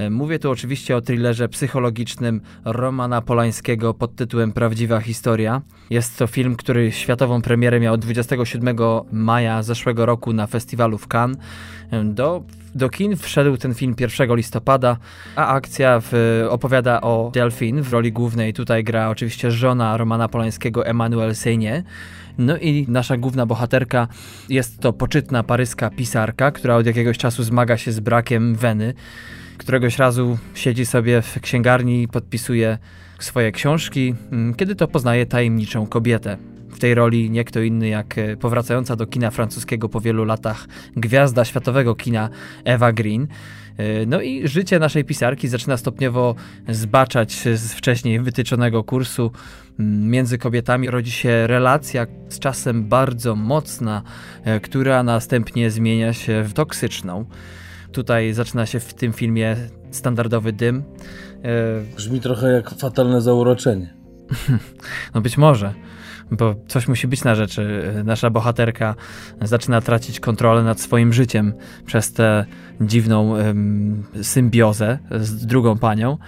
E, 0.00 0.10
mówię 0.10 0.38
tu 0.38 0.50
oczywiście 0.50 0.96
o 0.96 1.00
thrillerze 1.00 1.48
psychologicznym 1.48 2.40
Romana 2.64 3.20
Polańskiego 3.22 3.94
pod 3.94 4.16
tytułem 4.16 4.52
Prawdziwa 4.52 5.00
historia. 5.00 5.62
Jest 5.90 6.18
to 6.18 6.26
film, 6.26 6.56
który 6.56 6.92
światową 6.92 7.42
premierę 7.42 7.80
miał 7.80 7.96
27 7.96 8.76
maja 9.12 9.62
zeszłego 9.62 10.06
roku 10.06 10.32
na 10.32 10.46
festiwalu 10.46 10.98
w 10.98 11.08
Cannes. 11.08 11.38
E, 11.90 12.04
do 12.04 12.42
do 12.74 12.88
kin 12.88 13.16
wszedł 13.16 13.56
ten 13.56 13.74
film 13.74 13.94
1 14.00 14.36
listopada, 14.36 14.96
a 15.36 15.46
akcja 15.46 16.00
w, 16.02 16.12
opowiada 16.50 17.00
o 17.00 17.30
Delphine 17.34 17.82
w 17.82 17.92
roli 17.92 18.12
głównej. 18.12 18.52
Tutaj 18.52 18.84
gra 18.84 19.08
oczywiście 19.08 19.50
żona 19.50 19.96
Romana 19.96 20.28
Polańskiego, 20.28 20.86
Emmanuel 20.86 21.34
Sejnie. 21.34 21.82
No 22.38 22.56
i 22.56 22.86
nasza 22.88 23.16
główna 23.16 23.46
bohaterka 23.46 24.08
jest 24.48 24.80
to 24.80 24.92
poczytna 24.92 25.42
paryska 25.42 25.90
pisarka, 25.90 26.50
która 26.50 26.76
od 26.76 26.86
jakiegoś 26.86 27.18
czasu 27.18 27.42
zmaga 27.42 27.76
się 27.76 27.92
z 27.92 28.00
brakiem 28.00 28.54
weny 28.54 28.94
któregoś 29.60 29.98
razu 29.98 30.38
siedzi 30.54 30.86
sobie 30.86 31.22
w 31.22 31.40
księgarni 31.40 32.02
i 32.02 32.08
podpisuje 32.08 32.78
swoje 33.18 33.52
książki, 33.52 34.14
mm, 34.32 34.54
kiedy 34.54 34.74
to 34.74 34.88
poznaje 34.88 35.26
tajemniczą 35.26 35.86
kobietę. 35.86 36.36
W 36.70 36.78
tej 36.78 36.94
roli 36.94 37.30
nie 37.30 37.44
kto 37.44 37.60
inny 37.60 37.88
jak 37.88 38.18
e, 38.18 38.36
powracająca 38.36 38.96
do 38.96 39.06
kina 39.06 39.30
francuskiego 39.30 39.88
po 39.88 40.00
wielu 40.00 40.24
latach 40.24 40.66
gwiazda 40.96 41.44
światowego 41.44 41.94
kina 41.94 42.28
Eva 42.64 42.92
Green. 42.92 43.26
E, 43.76 44.06
no 44.06 44.20
i 44.20 44.48
życie 44.48 44.78
naszej 44.78 45.04
pisarki 45.04 45.48
zaczyna 45.48 45.76
stopniowo 45.76 46.34
zbaczać 46.68 47.32
z 47.54 47.72
wcześniej 47.72 48.20
wytyczonego 48.20 48.84
kursu. 48.84 49.32
Mm, 49.78 50.10
między 50.10 50.38
kobietami 50.38 50.90
rodzi 50.90 51.10
się 51.10 51.46
relacja 51.46 52.06
z 52.28 52.38
czasem 52.38 52.88
bardzo 52.88 53.36
mocna, 53.36 54.02
e, 54.44 54.60
która 54.60 55.02
następnie 55.02 55.70
zmienia 55.70 56.12
się 56.12 56.42
w 56.42 56.52
toksyczną. 56.52 57.24
Tutaj 57.92 58.32
zaczyna 58.32 58.66
się 58.66 58.80
w 58.80 58.94
tym 58.94 59.12
filmie 59.12 59.56
standardowy 59.90 60.52
dym. 60.52 60.82
E, 61.42 61.96
Brzmi 61.96 62.20
trochę 62.20 62.52
jak 62.52 62.70
fatalne 62.70 63.20
zauroczenie. 63.20 63.94
no 65.14 65.20
być 65.20 65.38
może, 65.38 65.74
bo 66.30 66.54
coś 66.68 66.88
musi 66.88 67.08
być 67.08 67.24
na 67.24 67.34
rzeczy. 67.34 67.92
Nasza 68.04 68.30
bohaterka 68.30 68.94
zaczyna 69.42 69.80
tracić 69.80 70.20
kontrolę 70.20 70.62
nad 70.62 70.80
swoim 70.80 71.12
życiem 71.12 71.52
przez 71.86 72.12
tę 72.12 72.44
dziwną 72.80 73.30
um, 73.30 74.04
symbiozę 74.22 74.98
z 75.20 75.46
drugą 75.46 75.78
panią. 75.78 76.18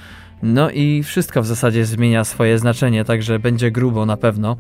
No 0.43 0.71
i 0.71 1.03
wszystko 1.03 1.43
w 1.43 1.47
zasadzie 1.47 1.85
zmienia 1.85 2.25
swoje 2.25 2.59
znaczenie, 2.59 3.05
także 3.05 3.39
będzie 3.39 3.71
grubo 3.71 4.07
na 4.07 4.17
pewno. 4.17 4.57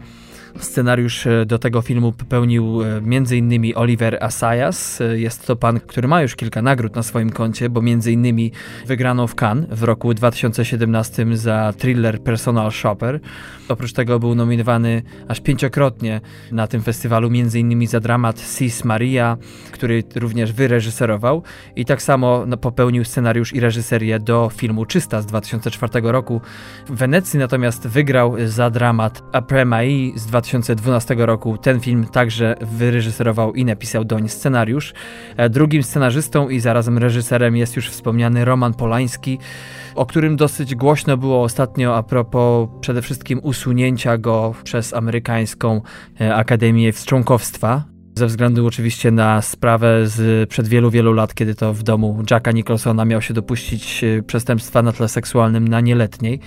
Scenariusz 0.58 1.26
e, 1.26 1.46
do 1.46 1.58
tego 1.58 1.82
filmu 1.82 2.12
popełnił 2.12 2.82
e, 2.82 2.96
m.in. 2.96 3.72
Oliver 3.74 4.18
Assayas. 4.24 5.00
E, 5.00 5.18
jest 5.18 5.46
to 5.46 5.56
pan, 5.56 5.80
który 5.80 6.08
ma 6.08 6.22
już 6.22 6.36
kilka 6.36 6.62
nagród 6.62 6.96
na 6.96 7.02
swoim 7.02 7.30
koncie, 7.30 7.70
bo 7.70 7.80
m.in. 7.80 8.50
wygrano 8.86 9.26
w 9.26 9.34
Cannes 9.34 9.68
w 9.70 9.82
roku 9.82 10.14
2017 10.14 11.26
za 11.36 11.72
thriller 11.78 12.22
Personal 12.22 12.72
Shopper. 12.72 13.20
Oprócz 13.68 13.92
tego 13.92 14.18
był 14.18 14.34
nominowany 14.34 15.02
aż 15.28 15.40
pięciokrotnie 15.40 16.20
na 16.52 16.66
tym 16.66 16.82
festiwalu, 16.82 17.28
m.in. 17.28 17.86
za 17.86 18.00
dramat 18.00 18.40
Sis 18.40 18.84
Maria, 18.84 19.36
który 19.72 20.04
również 20.14 20.52
wyreżyserował 20.52 21.42
i 21.76 21.84
tak 21.84 22.02
samo 22.02 22.44
no, 22.46 22.56
popełnił 22.56 23.04
scenariusz 23.04 23.52
i 23.52 23.60
reżyserię 23.60 24.18
do 24.18 24.50
filmu 24.54 24.86
Czysta 24.86 25.22
z 25.22 25.26
2004 25.26 26.00
roku. 26.02 26.40
W 26.88 26.96
Wenecji 26.96 27.38
natomiast 27.38 27.86
wygrał 27.86 28.36
za 28.46 28.70
dramat 28.70 29.22
Après 29.32 29.66
Mai 29.66 30.12
z 30.16 30.26
2004 30.26 30.41
2012 30.42 31.14
roku 31.18 31.58
ten 31.58 31.80
film 31.80 32.06
także 32.06 32.54
wyreżyserował 32.60 33.54
i 33.54 33.64
napisał 33.64 34.04
doń 34.04 34.28
scenariusz. 34.28 34.94
E, 35.36 35.50
drugim 35.50 35.82
scenarzystą 35.82 36.48
i 36.48 36.60
zarazem 36.60 36.98
reżyserem 36.98 37.56
jest 37.56 37.76
już 37.76 37.90
wspomniany 37.90 38.44
Roman 38.44 38.74
Polański, 38.74 39.38
o 39.94 40.06
którym 40.06 40.36
dosyć 40.36 40.74
głośno 40.74 41.16
było 41.16 41.42
ostatnio 41.42 41.96
a 41.96 42.02
propos 42.02 42.68
przede 42.80 43.02
wszystkim 43.02 43.40
usunięcia 43.42 44.18
go 44.18 44.54
przez 44.64 44.94
amerykańską 44.94 45.80
e, 46.20 46.34
Akademię 46.34 46.92
Wstrząkowstwa 46.92 47.91
ze 48.14 48.26
względu 48.26 48.66
oczywiście 48.66 49.10
na 49.10 49.42
sprawę 49.42 50.06
z 50.06 50.48
przed 50.48 50.68
wielu, 50.68 50.90
wielu 50.90 51.12
lat, 51.12 51.34
kiedy 51.34 51.54
to 51.54 51.74
w 51.74 51.82
domu 51.82 52.22
Jacka 52.30 52.52
Nicholsona 52.52 53.04
miał 53.04 53.22
się 53.22 53.34
dopuścić 53.34 54.04
e, 54.04 54.22
przestępstwa 54.22 54.82
na 54.82 54.92
tle 54.92 55.08
seksualnym 55.08 55.68
na 55.68 55.80
nieletniej. 55.80 56.40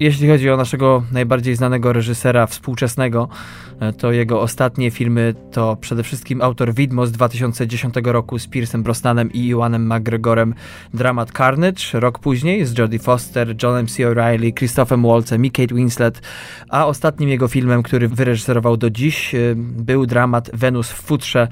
Jeśli 0.00 0.28
chodzi 0.28 0.50
o 0.50 0.56
naszego 0.56 1.02
najbardziej 1.12 1.56
znanego 1.56 1.92
reżysera 1.92 2.46
współczesnego, 2.46 3.28
e, 3.80 3.92
to 3.92 4.12
jego 4.12 4.40
ostatnie 4.40 4.90
filmy 4.90 5.34
to 5.50 5.76
przede 5.76 6.02
wszystkim 6.02 6.42
autor 6.42 6.74
Widmo 6.74 7.06
z 7.06 7.12
2010 7.12 7.94
roku 8.04 8.38
z 8.38 8.46
Piersem 8.46 8.82
Brosnanem 8.82 9.32
i 9.32 9.46
Iwanem 9.46 9.86
McGregorem 9.86 10.54
dramat 10.94 11.30
Carnage, 11.32 12.00
rok 12.00 12.18
później 12.18 12.64
z 12.66 12.78
Jodie 12.78 12.98
Foster, 12.98 13.54
Johnem 13.62 13.86
C. 13.86 14.02
O'Reilly, 14.02 14.54
Christophem 14.58 15.02
Waltzem 15.02 15.44
i 15.44 15.50
Kate 15.50 15.74
Winslet, 15.74 16.22
a 16.68 16.86
ostatnim 16.86 17.28
jego 17.28 17.48
filmem, 17.48 17.82
który 17.82 18.08
wyreżyserował 18.08 18.76
do 18.76 18.90
dziś, 18.90 19.34
e, 19.34 19.38
był 19.56 20.06
dramat 20.06 20.50
Wenus 20.54 20.90
w 20.90 21.01
futrze, 21.02 21.48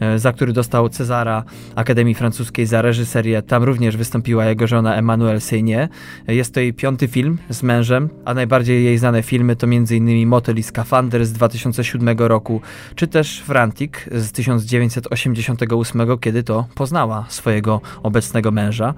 e, 0.00 0.18
za 0.18 0.32
który 0.32 0.52
dostał 0.52 0.88
Cezara 0.88 1.44
Akademii 1.74 2.14
Francuskiej 2.14 2.66
za 2.66 2.82
reżyserię. 2.82 3.42
Tam 3.42 3.62
również 3.62 3.96
wystąpiła 3.96 4.44
jego 4.46 4.66
żona 4.66 4.94
Emmanuelle 4.94 5.40
Seigné. 5.40 5.88
Jest 6.28 6.54
to 6.54 6.60
jej 6.60 6.74
piąty 6.74 7.08
film 7.08 7.38
z 7.50 7.62
mężem, 7.62 8.08
a 8.24 8.34
najbardziej 8.34 8.84
jej 8.84 8.98
znane 8.98 9.22
filmy 9.22 9.56
to 9.56 9.66
m.in. 9.66 10.28
Motel 10.28 10.56
i 10.56 10.62
Skafander 10.62 11.26
z 11.26 11.32
2007 11.32 12.18
roku, 12.18 12.60
czy 12.94 13.06
też 13.06 13.40
Frantic 13.40 13.92
z 14.12 14.32
1988, 14.32 16.18
kiedy 16.20 16.42
to 16.42 16.66
poznała 16.74 17.26
swojego 17.28 17.80
obecnego 18.02 18.50
męża. 18.50 18.94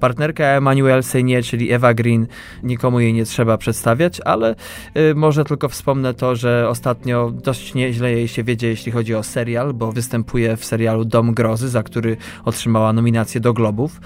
Partnerka 0.00 0.44
Emmanuel 0.44 1.02
Seynie, 1.02 1.42
czyli 1.42 1.72
Eva 1.72 1.94
Green, 1.94 2.26
nikomu 2.62 3.00
jej 3.00 3.12
nie 3.12 3.24
trzeba 3.24 3.58
przedstawiać, 3.58 4.20
ale 4.24 4.54
y, 4.96 5.14
może 5.14 5.44
tylko 5.44 5.68
wspomnę 5.68 6.14
to, 6.14 6.36
że 6.36 6.68
ostatnio 6.68 7.30
dość 7.30 7.74
nieźle 7.74 8.12
jej 8.12 8.28
się 8.28 8.44
wiedzie, 8.44 8.68
jeśli 8.68 8.92
chodzi 8.92 9.14
o 9.14 9.22
serial, 9.22 9.74
bo 9.74 9.92
występuje 9.92 10.56
w 10.56 10.64
serialu 10.64 11.04
Dom 11.04 11.34
Grozy, 11.34 11.68
za 11.68 11.82
który 11.82 12.16
otrzymała 12.44 12.92
nominację 12.92 13.40
do 13.40 13.52
Globów. 13.52 14.00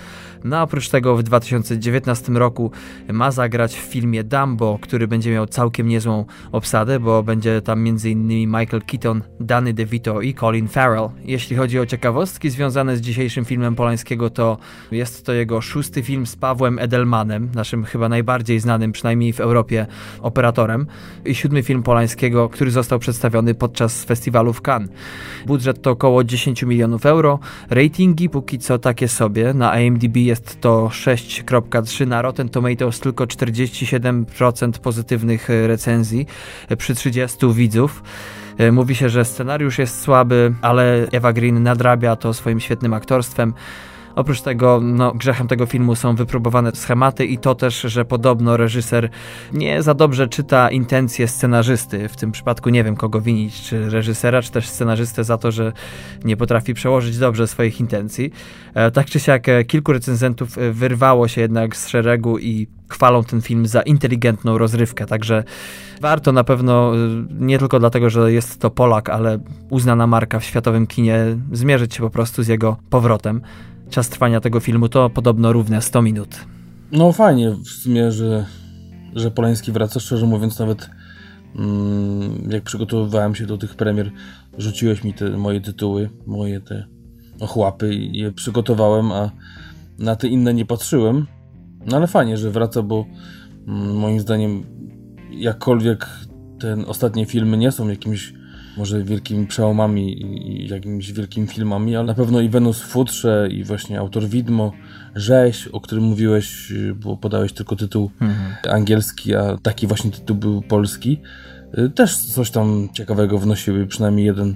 No 0.44 0.56
a 0.56 0.62
oprócz 0.62 0.88
tego 0.88 1.16
w 1.16 1.22
2019 1.22 2.32
roku 2.32 2.70
ma 3.12 3.30
zagrać 3.30 3.74
w 3.74 3.82
filmie 3.82 4.24
Dumbo, 4.24 4.78
który 4.82 5.08
będzie 5.08 5.32
miał 5.32 5.46
całkiem 5.46 5.88
niezłą 5.88 6.24
obsadę, 6.52 7.00
bo 7.00 7.22
będzie 7.22 7.62
tam 7.62 7.88
m.in. 7.88 8.28
Michael 8.28 8.82
Keaton, 8.86 9.22
Danny 9.40 9.74
DeVito 9.74 10.20
i 10.20 10.34
Colin 10.34 10.68
Farrell. 10.68 11.08
Jeśli 11.24 11.56
chodzi 11.56 11.80
o 11.80 11.86
ciekawostki 11.86 12.50
związane 12.50 12.96
z 12.96 13.00
dzisiejszym 13.00 13.44
filmem 13.44 13.74
Polańskiego, 13.74 14.30
to 14.30 14.58
jest 14.90 15.26
to 15.26 15.32
jego 15.32 15.60
szósty 15.60 15.83
film 16.02 16.26
z 16.26 16.36
Pawłem 16.36 16.78
Edelmanem, 16.78 17.50
naszym 17.54 17.84
chyba 17.84 18.08
najbardziej 18.08 18.60
znanym, 18.60 18.92
przynajmniej 18.92 19.32
w 19.32 19.40
Europie, 19.40 19.86
operatorem, 20.20 20.86
i 21.24 21.34
siódmy 21.34 21.62
film 21.62 21.82
Polańskiego, 21.82 22.48
który 22.48 22.70
został 22.70 22.98
przedstawiony 22.98 23.54
podczas 23.54 24.04
festiwalu 24.04 24.52
w 24.52 24.62
Cannes. 24.68 24.90
Budżet 25.46 25.82
to 25.82 25.90
około 25.90 26.24
10 26.24 26.62
milionów 26.62 27.06
euro, 27.06 27.38
ratingi 27.70 28.28
póki 28.28 28.58
co 28.58 28.78
takie 28.78 29.08
sobie, 29.08 29.54
na 29.54 29.80
IMDb 29.80 30.16
jest 30.16 30.44
jest 30.44 30.60
to 30.60 30.86
6.3 30.92 32.06
na 32.06 32.22
Rotten 32.22 32.48
Tomatoes, 32.48 33.00
tylko 33.00 33.24
47% 33.24 34.78
pozytywnych 34.78 35.50
e, 35.50 35.66
recenzji 35.66 36.26
e, 36.68 36.76
przy 36.76 36.94
30 36.94 37.52
widzów. 37.52 38.02
E, 38.58 38.72
mówi 38.72 38.94
się, 38.94 39.08
że 39.08 39.24
scenariusz 39.24 39.78
jest 39.78 40.00
słaby, 40.00 40.54
ale 40.62 41.06
Eva 41.12 41.32
Green 41.32 41.62
nadrabia 41.62 42.16
to 42.16 42.34
swoim 42.34 42.60
świetnym 42.60 42.94
aktorstwem. 42.94 43.54
Oprócz 44.16 44.40
tego, 44.40 44.80
no, 44.82 45.12
grzechem 45.12 45.48
tego 45.48 45.66
filmu 45.66 45.94
są 45.94 46.14
wypróbowane 46.14 46.72
schematy 46.72 47.26
i 47.26 47.38
to 47.38 47.54
też, 47.54 47.80
że 47.80 48.04
podobno 48.04 48.56
reżyser 48.56 49.10
nie 49.52 49.82
za 49.82 49.94
dobrze 49.94 50.28
czyta 50.28 50.70
intencje 50.70 51.28
scenarzysty. 51.28 52.08
W 52.08 52.16
tym 52.16 52.32
przypadku 52.32 52.70
nie 52.70 52.84
wiem 52.84 52.96
kogo 52.96 53.20
winić, 53.20 53.62
czy 53.62 53.90
reżysera, 53.90 54.42
czy 54.42 54.52
też 54.52 54.68
scenarzystę 54.68 55.24
za 55.24 55.38
to, 55.38 55.52
że 55.52 55.72
nie 56.24 56.36
potrafi 56.36 56.74
przełożyć 56.74 57.18
dobrze 57.18 57.46
swoich 57.46 57.80
intencji. 57.80 58.32
E, 58.74 58.90
tak 58.90 59.06
czy 59.06 59.20
siak 59.20 59.48
e, 59.48 59.64
kilku 59.64 59.92
recenzentów 59.92 60.58
e, 60.58 60.72
wyrwało 60.72 61.28
się 61.28 61.40
jednak 61.40 61.76
z 61.76 61.88
szeregu 61.88 62.38
i 62.38 62.66
chwalą 62.88 63.24
ten 63.24 63.42
film 63.42 63.66
za 63.66 63.82
inteligentną 63.82 64.58
rozrywkę, 64.58 65.06
także 65.06 65.44
warto 66.00 66.32
na 66.32 66.44
pewno, 66.44 66.92
nie 67.30 67.58
tylko 67.58 67.78
dlatego, 67.78 68.10
że 68.10 68.32
jest 68.32 68.60
to 68.60 68.70
Polak, 68.70 69.08
ale 69.08 69.38
uznana 69.70 70.06
marka 70.06 70.38
w 70.38 70.44
światowym 70.44 70.86
kinie, 70.86 71.24
zmierzyć 71.52 71.94
się 71.94 72.02
po 72.02 72.10
prostu 72.10 72.42
z 72.42 72.48
jego 72.48 72.76
powrotem. 72.90 73.40
Czas 73.90 74.08
trwania 74.08 74.40
tego 74.40 74.60
filmu 74.60 74.88
to 74.88 75.10
podobno 75.10 75.52
równe 75.52 75.82
100 75.82 76.02
minut. 76.02 76.28
No 76.92 77.12
fajnie 77.12 77.50
w 77.50 77.68
sumie, 77.68 78.12
że, 78.12 78.46
że 79.14 79.30
Polański 79.30 79.72
wraca. 79.72 80.00
Szczerze 80.00 80.26
mówiąc, 80.26 80.58
nawet 80.58 80.90
mm, 81.56 82.50
jak 82.50 82.62
przygotowywałem 82.62 83.34
się 83.34 83.46
do 83.46 83.58
tych 83.58 83.74
premier, 83.74 84.10
rzuciłeś 84.58 85.04
mi 85.04 85.14
te 85.14 85.30
moje 85.30 85.60
tytuły, 85.60 86.10
moje 86.26 86.60
te 86.60 86.86
ochłapy 87.40 87.94
i 87.94 88.18
je 88.18 88.32
przygotowałem, 88.32 89.12
a 89.12 89.30
na 89.98 90.16
te 90.16 90.28
inne 90.28 90.54
nie 90.54 90.64
patrzyłem. 90.64 91.26
No 91.86 91.96
ale 91.96 92.06
fajnie, 92.06 92.36
że 92.36 92.50
wraca, 92.50 92.82
bo 92.82 93.06
mm, 93.68 93.96
moim 93.96 94.20
zdaniem 94.20 94.64
jakkolwiek 95.30 96.06
te 96.60 96.86
ostatnie 96.86 97.26
filmy 97.26 97.56
nie 97.56 97.72
są 97.72 97.88
jakimś 97.88 98.34
może 98.76 99.04
wielkimi 99.04 99.46
przełomami 99.46 100.22
i 100.22 100.68
jakimiś 100.68 101.12
wielkimi 101.12 101.46
filmami, 101.46 101.96
ale 101.96 102.06
na 102.06 102.14
pewno 102.14 102.40
i 102.40 102.48
Wenus 102.48 102.80
w 102.80 102.86
futrze 102.86 103.48
i 103.50 103.64
właśnie 103.64 103.98
autor 103.98 104.24
Widmo, 104.24 104.72
Rzeź, 105.14 105.68
o 105.68 105.80
którym 105.80 106.04
mówiłeś, 106.04 106.72
bo 106.94 107.16
podałeś 107.16 107.52
tylko 107.52 107.76
tytuł 107.76 108.10
mhm. 108.20 108.54
angielski, 108.70 109.34
a 109.34 109.56
taki 109.62 109.86
właśnie 109.86 110.10
tytuł 110.10 110.36
był 110.36 110.62
polski, 110.62 111.20
y, 111.78 111.90
też 111.90 112.16
coś 112.16 112.50
tam 112.50 112.88
ciekawego 112.92 113.38
wnosiły, 113.38 113.86
przynajmniej 113.86 114.26
jeden 114.26 114.54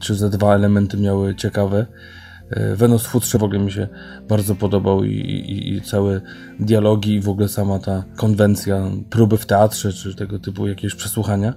czy 0.00 0.14
ze 0.14 0.30
dwa 0.30 0.54
elementy 0.54 0.96
miały 0.96 1.34
ciekawe. 1.34 1.86
Y, 2.56 2.76
Wenus 2.76 3.04
w 3.06 3.08
futrze 3.08 3.38
w 3.38 3.42
ogóle 3.42 3.60
mi 3.60 3.72
się 3.72 3.88
bardzo 4.28 4.54
podobał 4.54 5.04
i, 5.04 5.10
i, 5.10 5.74
i 5.74 5.82
całe 5.82 6.20
dialogi 6.60 7.14
i 7.14 7.20
w 7.20 7.28
ogóle 7.28 7.48
sama 7.48 7.78
ta 7.78 8.04
konwencja, 8.16 8.90
próby 9.10 9.36
w 9.36 9.46
teatrze 9.46 9.92
czy 9.92 10.14
tego 10.14 10.38
typu 10.38 10.68
jakieś 10.68 10.94
przesłuchania. 10.94 11.54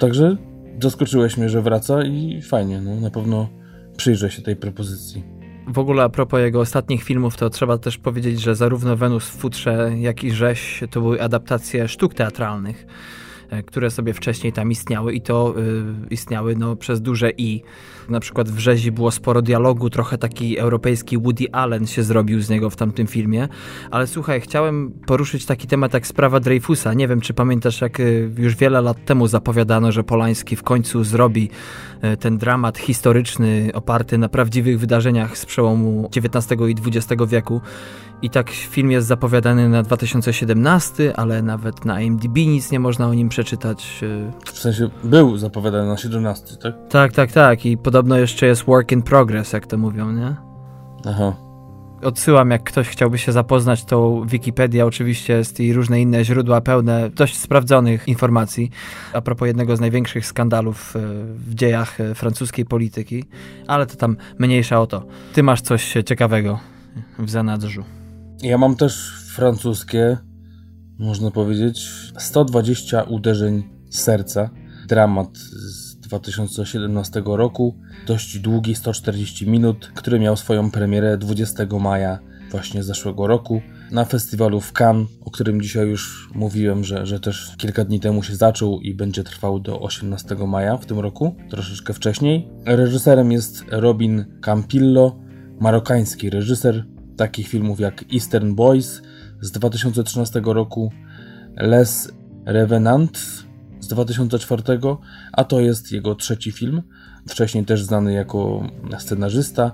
Także 0.00 0.36
zaskoczyłeś 0.82 1.36
mnie, 1.36 1.48
że 1.48 1.62
wraca 1.62 2.02
i 2.04 2.42
fajnie, 2.42 2.80
no 2.80 3.00
na 3.00 3.10
pewno 3.10 3.48
przyjrzę 3.96 4.30
się 4.30 4.42
tej 4.42 4.56
propozycji. 4.56 5.24
W 5.66 5.78
ogóle 5.78 6.02
a 6.02 6.08
propos 6.08 6.40
jego 6.40 6.60
ostatnich 6.60 7.02
filmów, 7.02 7.36
to 7.36 7.50
trzeba 7.50 7.78
też 7.78 7.98
powiedzieć, 7.98 8.40
że 8.40 8.54
zarówno 8.54 8.96
Wenus 8.96 9.24
w 9.24 9.36
futrze, 9.36 9.92
jak 9.98 10.24
i 10.24 10.30
Rzeź 10.30 10.84
to 10.90 11.00
były 11.00 11.22
adaptacje 11.22 11.88
sztuk 11.88 12.14
teatralnych. 12.14 12.86
E, 13.50 13.62
które 13.62 13.90
sobie 13.90 14.14
wcześniej 14.14 14.52
tam 14.52 14.70
istniały 14.70 15.12
i 15.12 15.20
to 15.20 15.54
y, 15.58 15.84
istniały 16.10 16.56
no, 16.56 16.76
przez 16.76 17.02
duże 17.02 17.30
i. 17.30 17.62
Na 18.10 18.20
przykład 18.20 18.48
w 18.48 18.58
Rzezi 18.58 18.92
było 18.92 19.10
sporo 19.10 19.42
dialogu, 19.42 19.90
trochę 19.90 20.18
taki 20.18 20.58
europejski 20.58 21.18
Woody 21.18 21.52
Allen 21.52 21.86
się 21.86 22.02
zrobił 22.02 22.40
z 22.40 22.50
niego 22.50 22.70
w 22.70 22.76
tamtym 22.76 23.06
filmie. 23.06 23.48
Ale 23.90 24.06
słuchaj, 24.06 24.40
chciałem 24.40 24.92
poruszyć 25.06 25.46
taki 25.46 25.66
temat 25.66 25.94
jak 25.94 26.06
sprawa 26.06 26.40
Dreyfusa. 26.40 26.94
Nie 26.94 27.08
wiem, 27.08 27.20
czy 27.20 27.34
pamiętasz, 27.34 27.80
jak 27.80 28.00
y, 28.00 28.30
już 28.38 28.56
wiele 28.56 28.80
lat 28.80 29.04
temu 29.04 29.26
zapowiadano, 29.26 29.92
że 29.92 30.04
Polański 30.04 30.56
w 30.56 30.62
końcu 30.62 31.04
zrobi 31.04 31.50
y, 32.04 32.16
ten 32.16 32.38
dramat 32.38 32.78
historyczny 32.78 33.70
oparty 33.74 34.18
na 34.18 34.28
prawdziwych 34.28 34.80
wydarzeniach 34.80 35.38
z 35.38 35.46
przełomu 35.46 36.10
XIX 36.16 36.60
i 36.68 36.74
XX 36.88 37.22
wieku. 37.28 37.60
I 38.22 38.30
tak 38.30 38.50
film 38.50 38.90
jest 38.90 39.06
zapowiadany 39.06 39.68
na 39.68 39.82
2017, 39.82 41.16
ale 41.16 41.42
nawet 41.42 41.84
na 41.84 42.00
IMDb 42.00 42.36
nic 42.36 42.72
nie 42.72 42.80
można 42.80 43.06
o 43.06 43.14
nim 43.14 43.28
przeczytać. 43.28 44.00
W 44.44 44.58
sensie 44.58 44.90
był 45.04 45.36
zapowiadany 45.36 45.88
na 45.88 45.96
17, 45.96 46.56
tak? 46.56 46.74
Tak, 46.88 47.12
tak, 47.12 47.32
tak. 47.32 47.66
I 47.66 47.78
podobno 47.78 47.99
jeszcze 48.08 48.46
jest 48.46 48.64
work 48.64 48.92
in 48.92 49.02
progress, 49.02 49.52
jak 49.52 49.66
to 49.66 49.78
mówią, 49.78 50.12
nie? 50.12 50.36
Aha. 51.06 51.36
Odsyłam, 52.02 52.50
jak 52.50 52.62
ktoś 52.62 52.88
chciałby 52.88 53.18
się 53.18 53.32
zapoznać, 53.32 53.84
to 53.84 54.22
Wikipedia 54.26 54.86
oczywiście 54.86 55.32
jest 55.32 55.60
i 55.60 55.72
różne 55.72 56.00
inne 56.00 56.24
źródła 56.24 56.60
pełne 56.60 57.10
dość 57.10 57.38
sprawdzonych 57.38 58.08
informacji 58.08 58.70
a 59.12 59.20
propos 59.20 59.46
jednego 59.46 59.76
z 59.76 59.80
największych 59.80 60.26
skandalów 60.26 60.96
e, 60.96 61.00
w 61.34 61.54
dziejach 61.54 62.00
e, 62.00 62.14
francuskiej 62.14 62.64
polityki, 62.64 63.24
ale 63.66 63.86
to 63.86 63.96
tam 63.96 64.16
mniejsza 64.38 64.80
o 64.80 64.86
to. 64.86 65.06
Ty 65.32 65.42
masz 65.42 65.60
coś 65.60 65.94
ciekawego 66.04 66.58
w 67.18 67.30
zanadrzu. 67.30 67.84
Ja 68.42 68.58
mam 68.58 68.76
też 68.76 69.24
francuskie, 69.34 70.18
można 70.98 71.30
powiedzieć, 71.30 71.88
120 72.18 73.02
uderzeń 73.02 73.62
serca. 73.90 74.50
Dramat 74.88 75.38
2017 76.10 77.22
roku, 77.24 77.74
dość 78.06 78.38
długi, 78.38 78.74
140 78.74 79.46
minut, 79.50 79.92
który 79.94 80.18
miał 80.20 80.36
swoją 80.36 80.70
premierę 80.70 81.18
20 81.18 81.66
maja 81.80 82.18
właśnie 82.50 82.82
zeszłego 82.82 83.26
roku 83.26 83.62
na 83.90 84.04
festiwalu 84.04 84.60
w 84.60 84.72
Cannes, 84.72 85.08
o 85.24 85.30
którym 85.30 85.62
dzisiaj 85.62 85.88
już 85.88 86.28
mówiłem, 86.34 86.84
że, 86.84 87.06
że 87.06 87.20
też 87.20 87.54
kilka 87.56 87.84
dni 87.84 88.00
temu 88.00 88.22
się 88.22 88.36
zaczął 88.36 88.80
i 88.80 88.94
będzie 88.94 89.24
trwał 89.24 89.60
do 89.60 89.80
18 89.80 90.34
maja 90.34 90.76
w 90.76 90.86
tym 90.86 90.98
roku, 90.98 91.36
troszeczkę 91.50 91.92
wcześniej. 91.92 92.48
Reżyserem 92.66 93.32
jest 93.32 93.64
Robin 93.68 94.24
Campillo, 94.40 95.16
marokański 95.60 96.30
reżyser, 96.30 96.84
takich 97.16 97.48
filmów 97.48 97.80
jak 97.80 98.04
Eastern 98.14 98.54
Boys 98.54 99.02
z 99.40 99.50
2013 99.50 100.40
roku, 100.44 100.92
Les 101.56 102.12
Revenants 102.46 103.49
2004, 103.90 104.62
a 105.32 105.44
to 105.44 105.60
jest 105.60 105.92
jego 105.92 106.14
trzeci 106.14 106.52
film. 106.52 106.82
Wcześniej 107.28 107.64
też 107.64 107.82
znany 107.82 108.12
jako 108.12 108.62
scenarzysta, 108.98 109.72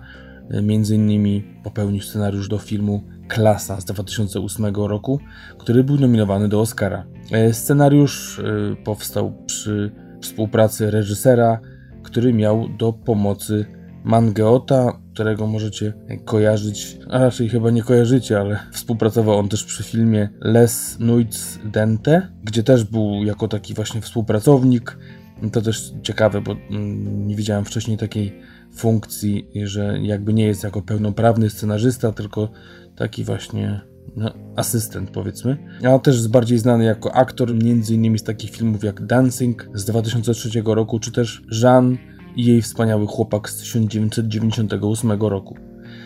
między 0.63 0.95
innymi 0.95 1.45
popełnił 1.65 2.03
scenariusz 2.03 2.49
do 2.49 2.59
filmu 2.59 3.05
Klasa 3.29 3.81
z 3.81 3.85
2008 3.85 4.75
roku, 4.75 5.21
który 5.59 5.85
był 5.85 5.97
nominowany 5.97 6.49
do 6.49 6.61
Oscara. 6.61 7.07
E, 7.33 7.53
scenariusz 7.53 8.39
e, 8.39 8.77
powstał 8.85 9.33
przy 9.47 9.93
współpracy 10.21 10.91
reżysera, 10.91 11.61
który 12.03 12.33
miał 12.33 12.69
do 12.69 12.93
pomocy 12.93 13.76
Mangeota, 14.07 14.99
którego 15.14 15.47
możecie 15.47 15.92
kojarzyć, 16.25 16.99
a 17.11 17.19
raczej 17.19 17.49
chyba 17.49 17.71
nie 17.71 17.83
kojarzycie, 17.83 18.40
ale 18.40 18.59
współpracował 18.73 19.38
on 19.38 19.49
też 19.49 19.64
przy 19.64 19.83
filmie 19.83 20.29
Les 20.40 20.97
Nuits 21.01 21.59
Dente, 21.64 22.29
gdzie 22.45 22.62
też 22.62 22.85
był 22.85 23.25
jako 23.25 23.49
taki 23.49 23.75
właśnie 23.75 24.01
współpracownik. 24.01 24.99
To 25.53 25.62
też 25.62 25.92
ciekawe, 26.03 26.40
bo 26.40 26.57
mm, 26.71 27.27
nie 27.29 27.37
widziałem 27.37 27.64
wcześniej 27.64 27.97
takiej 27.97 28.38
funkcji, 28.75 29.49
że 29.64 29.99
jakby 30.03 30.35
nie 30.35 30.47
jest 30.47 30.64
jako 30.64 30.83
pełnoprawny 30.83 31.51
scenarzysta, 31.51 32.12
tylko 32.12 32.49
taki 32.97 33.25
właśnie 33.25 33.81
no, 34.16 34.33
asystent 34.57 35.11
powiedzmy. 35.11 35.57
A 35.85 35.99
też 35.99 36.29
bardziej 36.29 36.59
znany 36.59 36.85
jako 36.85 37.14
aktor, 37.14 37.55
między 37.55 37.95
innymi 37.95 38.19
z 38.19 38.23
takich 38.23 38.51
filmów 38.51 38.85
jak 38.85 39.07
Dancing 39.07 39.69
z 39.75 39.85
2003 39.85 40.62
roku, 40.64 40.99
czy 40.99 41.12
też 41.12 41.42
Jean 41.62 41.99
i 42.37 42.44
jej 42.44 42.62
wspaniały 42.62 43.07
chłopak 43.07 43.51
z 43.51 43.59
1998 43.59 45.11
roku. 45.11 45.57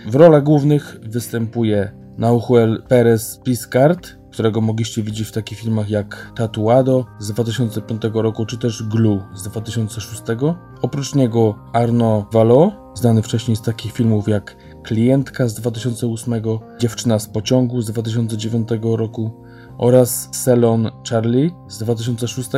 W 0.06 0.14
rolach 0.14 0.42
głównych 0.42 1.00
występuje 1.02 1.92
Nauchuel 2.18 2.82
Perez 2.88 3.40
Piscard, 3.44 4.08
którego 4.30 4.60
mogliście 4.60 5.02
widzieć 5.02 5.28
w 5.28 5.32
takich 5.32 5.58
filmach 5.58 5.90
jak 5.90 6.32
Tatuado 6.36 7.06
z 7.18 7.32
2005 7.32 8.02
roku, 8.14 8.46
czy 8.46 8.58
też 8.58 8.82
Glue 8.82 9.20
z 9.34 9.42
2006. 9.42 10.22
Oprócz 10.82 11.14
niego 11.14 11.58
Arno 11.72 12.28
Valo, 12.32 12.72
znany 12.94 13.22
wcześniej 13.22 13.56
z 13.56 13.62
takich 13.62 13.92
filmów 13.92 14.28
jak 14.28 14.56
Klientka 14.82 15.48
z 15.48 15.54
2008, 15.54 16.34
Dziewczyna 16.78 17.18
z 17.18 17.28
pociągu 17.28 17.80
z 17.80 17.86
2009 17.90 18.68
roku 18.82 19.30
oraz 19.78 20.28
Selon 20.32 20.90
Charlie 21.10 21.50
z 21.68 21.78
2006. 21.78 22.50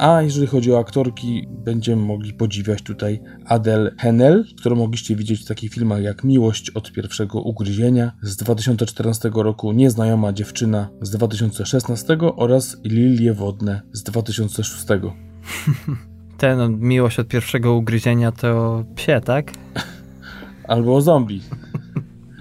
A 0.00 0.22
jeżeli 0.22 0.46
chodzi 0.46 0.72
o 0.72 0.78
aktorki, 0.78 1.48
będziemy 1.50 2.02
mogli 2.02 2.32
podziwiać 2.32 2.82
tutaj 2.82 3.20
Adele 3.44 3.90
Hennel, 3.98 4.44
którą 4.60 4.76
mogliście 4.76 5.16
widzieć 5.16 5.42
w 5.42 5.48
takich 5.48 5.72
filmach 5.72 6.02
jak 6.02 6.24
Miłość 6.24 6.70
od 6.70 6.92
pierwszego 6.92 7.40
ugryzienia 7.40 8.12
z 8.22 8.36
2014 8.36 9.30
roku, 9.34 9.72
Nieznajoma 9.72 10.32
dziewczyna 10.32 10.88
z 11.00 11.10
2016 11.10 12.18
oraz 12.36 12.76
Lilie 12.84 13.34
wodne 13.34 13.82
z 13.92 14.02
2006. 14.02 14.86
Ten 16.38 16.78
Miłość 16.78 17.18
od 17.18 17.28
pierwszego 17.28 17.74
ugryzienia 17.74 18.32
to 18.32 18.84
psie, 18.94 19.20
tak? 19.24 19.52
albo 20.68 20.96
o 20.96 21.00
zombie. 21.00 21.40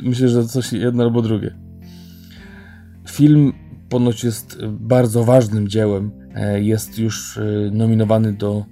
Myślę, 0.04 0.30
że 0.30 0.46
coś 0.46 0.74
jedno 0.74 1.04
albo 1.04 1.22
drugie. 1.22 1.56
Film 3.10 3.54
ponoć 3.90 4.24
jest 4.24 4.66
bardzo 4.66 5.24
ważnym 5.24 5.68
dziełem. 5.68 6.12
E, 6.36 6.62
jest 6.62 7.00
już 7.00 7.38
e, 7.38 7.42
nominowany 7.72 8.34
do, 8.34 8.66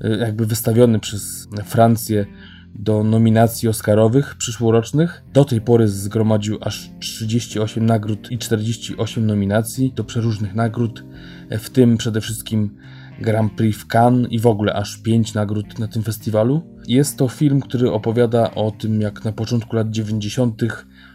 e, 0.00 0.18
jakby 0.18 0.46
wystawiony 0.46 1.00
przez 1.00 1.48
Francję 1.64 2.26
do 2.74 3.04
nominacji 3.04 3.68
Oscarowych 3.68 4.34
przyszłorocznych. 4.34 5.22
Do 5.32 5.44
tej 5.44 5.60
pory 5.60 5.88
zgromadził 5.88 6.58
aż 6.60 6.90
38 7.00 7.86
nagród 7.86 8.30
i 8.30 8.38
48 8.38 9.26
nominacji 9.26 9.92
do 9.92 10.04
przeróżnych 10.04 10.54
nagród, 10.54 11.04
w 11.50 11.70
tym 11.70 11.96
przede 11.96 12.20
wszystkim 12.20 12.76
Grand 13.20 13.52
Prix 13.52 13.78
w 13.78 13.86
Cannes 13.94 14.32
i 14.32 14.38
w 14.38 14.46
ogóle 14.46 14.74
aż 14.74 14.98
5 14.98 15.34
nagród 15.34 15.78
na 15.78 15.88
tym 15.88 16.02
festiwalu. 16.02 16.62
Jest 16.88 17.18
to 17.18 17.28
film, 17.28 17.60
który 17.60 17.90
opowiada 17.90 18.54
o 18.54 18.70
tym, 18.70 19.00
jak 19.00 19.24
na 19.24 19.32
początku 19.32 19.76
lat 19.76 19.90
90. 19.90 20.62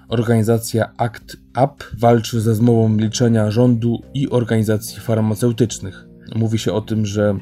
organizacja 0.07 0.91
ACT 0.97 1.37
UP 1.63 1.83
walczy 1.99 2.41
ze 2.41 2.55
zmową 2.55 2.89
milczenia 2.89 3.51
rządu 3.51 4.01
i 4.13 4.29
organizacji 4.29 4.99
farmaceutycznych. 4.99 6.07
Mówi 6.35 6.59
się 6.59 6.73
o 6.73 6.81
tym, 6.81 7.05
że 7.05 7.37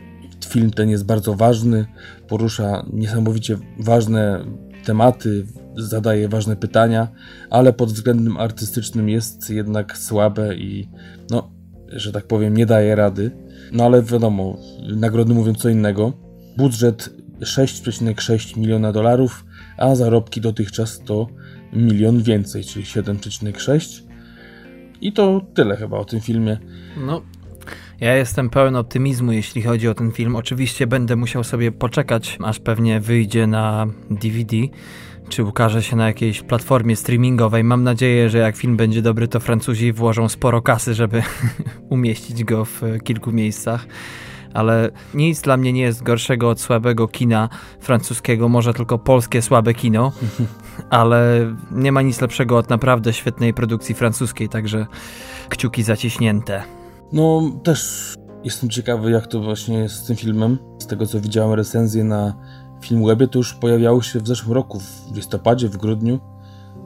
film 0.46 0.72
ten 0.72 0.90
jest 0.90 1.06
bardzo 1.06 1.34
ważny, 1.34 1.86
porusza 2.28 2.86
niesamowicie 2.94 3.58
ważne 3.80 4.46
tematy, 4.86 5.46
zadaje 5.78 6.30
ważne 6.30 6.56
pytania, 6.56 7.08
ale 7.50 7.74
pod 7.74 7.92
względem 7.92 8.38
artystycznym 8.38 9.10
jest 9.10 9.50
jednak 9.50 9.98
słabe 9.98 10.56
i, 10.56 10.90
no, 11.32 11.52
że 11.88 12.12
tak 12.12 12.28
powiem, 12.28 12.58
nie 12.58 12.66
daje 12.66 12.96
rady. 12.96 13.32
No 13.72 13.86
ale 13.86 14.04
wiadomo, 14.04 14.58
nagrody 14.96 15.34
mówią 15.34 15.54
co 15.54 15.70
innego. 15.70 16.14
Budżet 16.58 17.10
6,6 17.42 18.58
miliona 18.58 18.92
dolarów, 18.92 19.46
a 19.78 19.96
zarobki 19.96 20.42
dotychczas 20.42 21.00
to 21.00 21.28
milion 21.74 22.24
więcej, 22.24 22.64
czyli 22.64 22.86
7,6. 22.86 24.04
I 25.02 25.14
to 25.14 25.42
tyle 25.54 25.76
chyba 25.76 25.98
o 25.98 26.06
tym 26.06 26.22
filmie. 26.22 26.58
No, 26.98 27.22
ja 28.02 28.16
jestem 28.16 28.50
pełen 28.50 28.76
optymizmu, 28.76 29.32
jeśli 29.32 29.62
chodzi 29.62 29.88
o 29.88 29.94
ten 29.94 30.12
film. 30.12 30.36
Oczywiście 30.36 30.88
będę 30.88 31.16
musiał 31.16 31.44
sobie 31.44 31.72
poczekać, 31.72 32.38
aż 32.44 32.60
pewnie 32.60 33.00
wyjdzie 33.00 33.48
na 33.48 33.88
DVD, 34.10 34.58
czy 35.30 35.44
ukaże 35.44 35.84
się 35.84 35.96
na 35.96 36.08
jakiejś 36.08 36.42
platformie 36.42 36.96
streamingowej. 36.96 37.64
Mam 37.64 37.84
nadzieję, 37.84 38.30
że 38.30 38.38
jak 38.38 38.56
film 38.56 38.78
będzie 38.78 39.02
dobry, 39.02 39.28
to 39.28 39.40
Francuzi 39.40 39.94
włożą 39.94 40.30
sporo 40.30 40.62
kasy, 40.62 40.94
żeby 40.94 41.24
umieścić 41.90 42.44
go 42.44 42.66
w 42.66 42.82
kilku 43.04 43.32
miejscach 43.32 43.88
ale 44.56 44.92
nic 45.14 45.42
dla 45.42 45.58
mnie 45.58 45.74
nie 45.74 45.82
jest 45.82 46.04
gorszego 46.04 46.50
od 46.50 46.62
słabego 46.62 47.08
kina 47.08 47.50
francuskiego, 47.80 48.50
może 48.50 48.74
tylko 48.74 48.98
polskie 48.98 49.42
słabe 49.42 49.74
kino, 49.74 50.12
ale 50.90 51.54
nie 51.72 51.92
ma 51.92 52.02
nic 52.02 52.22
lepszego 52.22 52.58
od 52.58 52.70
naprawdę 52.70 53.14
świetnej 53.14 53.54
produkcji 53.54 53.96
francuskiej, 53.96 54.50
także 54.50 54.86
kciuki 55.50 55.84
zaciśnięte. 55.84 56.64
No, 57.14 57.52
też 57.64 58.14
jestem 58.44 58.70
ciekawy, 58.70 59.12
jak 59.12 59.28
to 59.28 59.40
właśnie 59.40 59.78
jest 59.78 59.96
z 59.96 60.06
tym 60.06 60.16
filmem. 60.16 60.58
Z 60.80 60.88
tego, 60.88 61.08
co 61.08 61.22
widziałem 61.22 61.54
recenzje 61.54 62.04
na 62.04 62.34
Filmwebie, 62.82 63.28
to 63.28 63.40
już 63.40 63.54
pojawiały 63.54 64.04
się 64.04 64.20
w 64.20 64.28
zeszłym 64.28 64.54
roku, 64.54 64.80
w 64.80 65.16
listopadzie, 65.16 65.70
w 65.70 65.78
grudniu. 65.78 66.20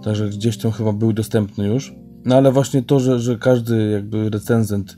Także 0.03 0.29
gdzieś 0.29 0.57
tam 0.57 0.71
chyba 0.71 0.93
był 0.93 1.13
dostępny 1.13 1.67
już. 1.67 1.93
No 2.25 2.35
ale 2.35 2.51
właśnie 2.51 2.83
to, 2.83 2.99
że, 2.99 3.19
że 3.19 3.37
każdy 3.37 3.89
jakby 3.89 4.29
recenzent, 4.29 4.97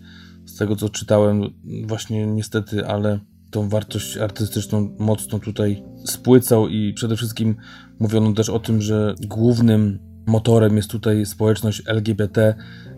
tego 0.62 0.76
co 0.76 0.90
czytałem, 0.90 1.42
właśnie 1.86 2.28
niestety, 2.28 2.88
ale 2.88 3.20
tą 3.52 3.70
wartość 3.70 4.18
artystyczną 4.18 4.96
mocno 5.00 5.40
tutaj 5.40 5.84
spłycał 6.06 6.68
i 6.68 6.94
przede 6.94 7.18
wszystkim 7.18 7.56
mówiono 8.00 8.34
też 8.34 8.50
o 8.50 8.60
tym, 8.60 8.82
że 8.82 9.16
głównym 9.28 10.00
motorem 10.28 10.78
jest 10.78 10.90
tutaj 10.90 11.26
społeczność 11.26 11.84
LGBT, 11.86 12.56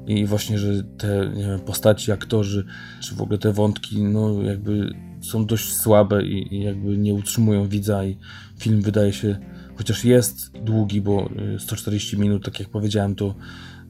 i 0.07 0.25
właśnie, 0.25 0.59
że 0.59 0.83
te 0.83 1.31
wiem, 1.35 1.59
postaci, 1.59 2.11
aktorzy, 2.11 2.65
czy 2.99 3.15
w 3.15 3.21
ogóle 3.21 3.37
te 3.37 3.53
wątki, 3.53 4.03
no 4.03 4.41
jakby 4.41 4.93
są 5.21 5.45
dość 5.45 5.75
słabe 5.75 6.23
i, 6.23 6.55
i 6.55 6.63
jakby 6.63 6.97
nie 6.97 7.13
utrzymują 7.13 7.67
widza 7.67 8.05
i 8.05 8.17
film 8.59 8.81
wydaje 8.81 9.13
się, 9.13 9.37
chociaż 9.75 10.05
jest 10.05 10.51
długi, 10.63 11.01
bo 11.01 11.29
140 11.59 12.15
y, 12.15 12.19
minut, 12.19 12.45
tak 12.45 12.59
jak 12.59 12.69
powiedziałem, 12.69 13.15
to 13.15 13.35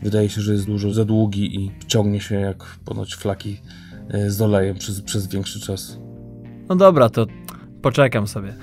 wydaje 0.04 0.30
się, 0.30 0.42
że 0.42 0.54
jest 0.54 0.66
dużo 0.66 0.94
za 0.94 1.06
długi 1.06 1.56
i 1.56 1.72
ciągnie 1.88 2.22
się 2.22 2.36
jak 2.36 2.64
ponoć 2.86 3.16
flaki 3.16 3.62
y, 4.16 4.32
z 4.32 4.42
olejem 4.42 4.78
przez, 4.78 5.02
przez 5.02 5.28
większy 5.28 5.60
czas. 5.60 6.00
No 6.70 6.76
dobra, 6.76 7.10
to 7.10 7.26
poczekam 7.82 8.28
sobie. 8.28 8.56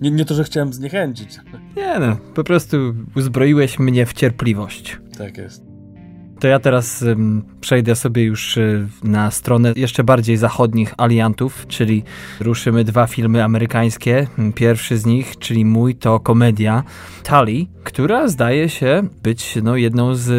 nie, 0.00 0.10
nie 0.10 0.24
to, 0.24 0.34
że 0.34 0.44
chciałem 0.44 0.72
zniechęcić. 0.72 1.38
Nie 1.76 1.98
no, 1.98 2.16
po 2.34 2.44
prostu 2.44 2.94
uzbroiłeś 3.16 3.78
mnie 3.78 4.06
w 4.06 4.12
cierpliwość. 4.12 5.00
Tak 5.18 5.38
jest. 5.38 5.71
To 6.42 6.48
ja 6.48 6.58
teraz 6.58 7.04
przejdę 7.60 7.96
sobie 7.96 8.22
już 8.22 8.56
y, 8.56 8.88
na 9.02 9.30
stronę 9.30 9.72
jeszcze 9.76 10.04
bardziej 10.04 10.36
zachodnich 10.36 10.94
aliantów, 10.96 11.66
czyli 11.68 12.02
ruszymy 12.40 12.84
dwa 12.84 13.06
filmy 13.06 13.44
amerykańskie. 13.44 14.26
Pierwszy 14.54 14.98
z 14.98 15.06
nich, 15.06 15.38
czyli 15.38 15.64
mój, 15.64 15.94
to 15.94 16.20
komedia 16.20 16.82
Tali, 17.22 17.68
która 17.84 18.28
zdaje 18.28 18.68
się 18.68 19.02
być 19.22 19.58
no, 19.62 19.76
jedną 19.76 20.14
z 20.14 20.30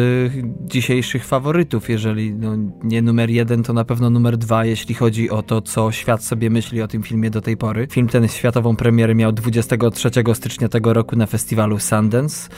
dzisiejszych 0.60 1.24
faworytów. 1.26 1.88
Jeżeli 1.88 2.34
no, 2.34 2.56
nie 2.82 3.02
numer 3.02 3.30
jeden, 3.30 3.62
to 3.62 3.72
na 3.72 3.84
pewno 3.84 4.10
numer 4.10 4.36
dwa, 4.36 4.64
jeśli 4.64 4.94
chodzi 4.94 5.30
o 5.30 5.42
to, 5.42 5.62
co 5.62 5.92
świat 5.92 6.24
sobie 6.24 6.50
myśli 6.50 6.82
o 6.82 6.88
tym 6.88 7.02
filmie 7.02 7.30
do 7.30 7.40
tej 7.40 7.56
pory. 7.56 7.86
Film 7.90 8.08
ten 8.08 8.28
światową 8.28 8.76
premierę 8.76 9.14
miał 9.14 9.32
23 9.32 10.10
stycznia 10.34 10.68
tego 10.68 10.92
roku 10.92 11.16
na 11.16 11.26
festiwalu 11.26 11.78
Sundance. 11.78 12.48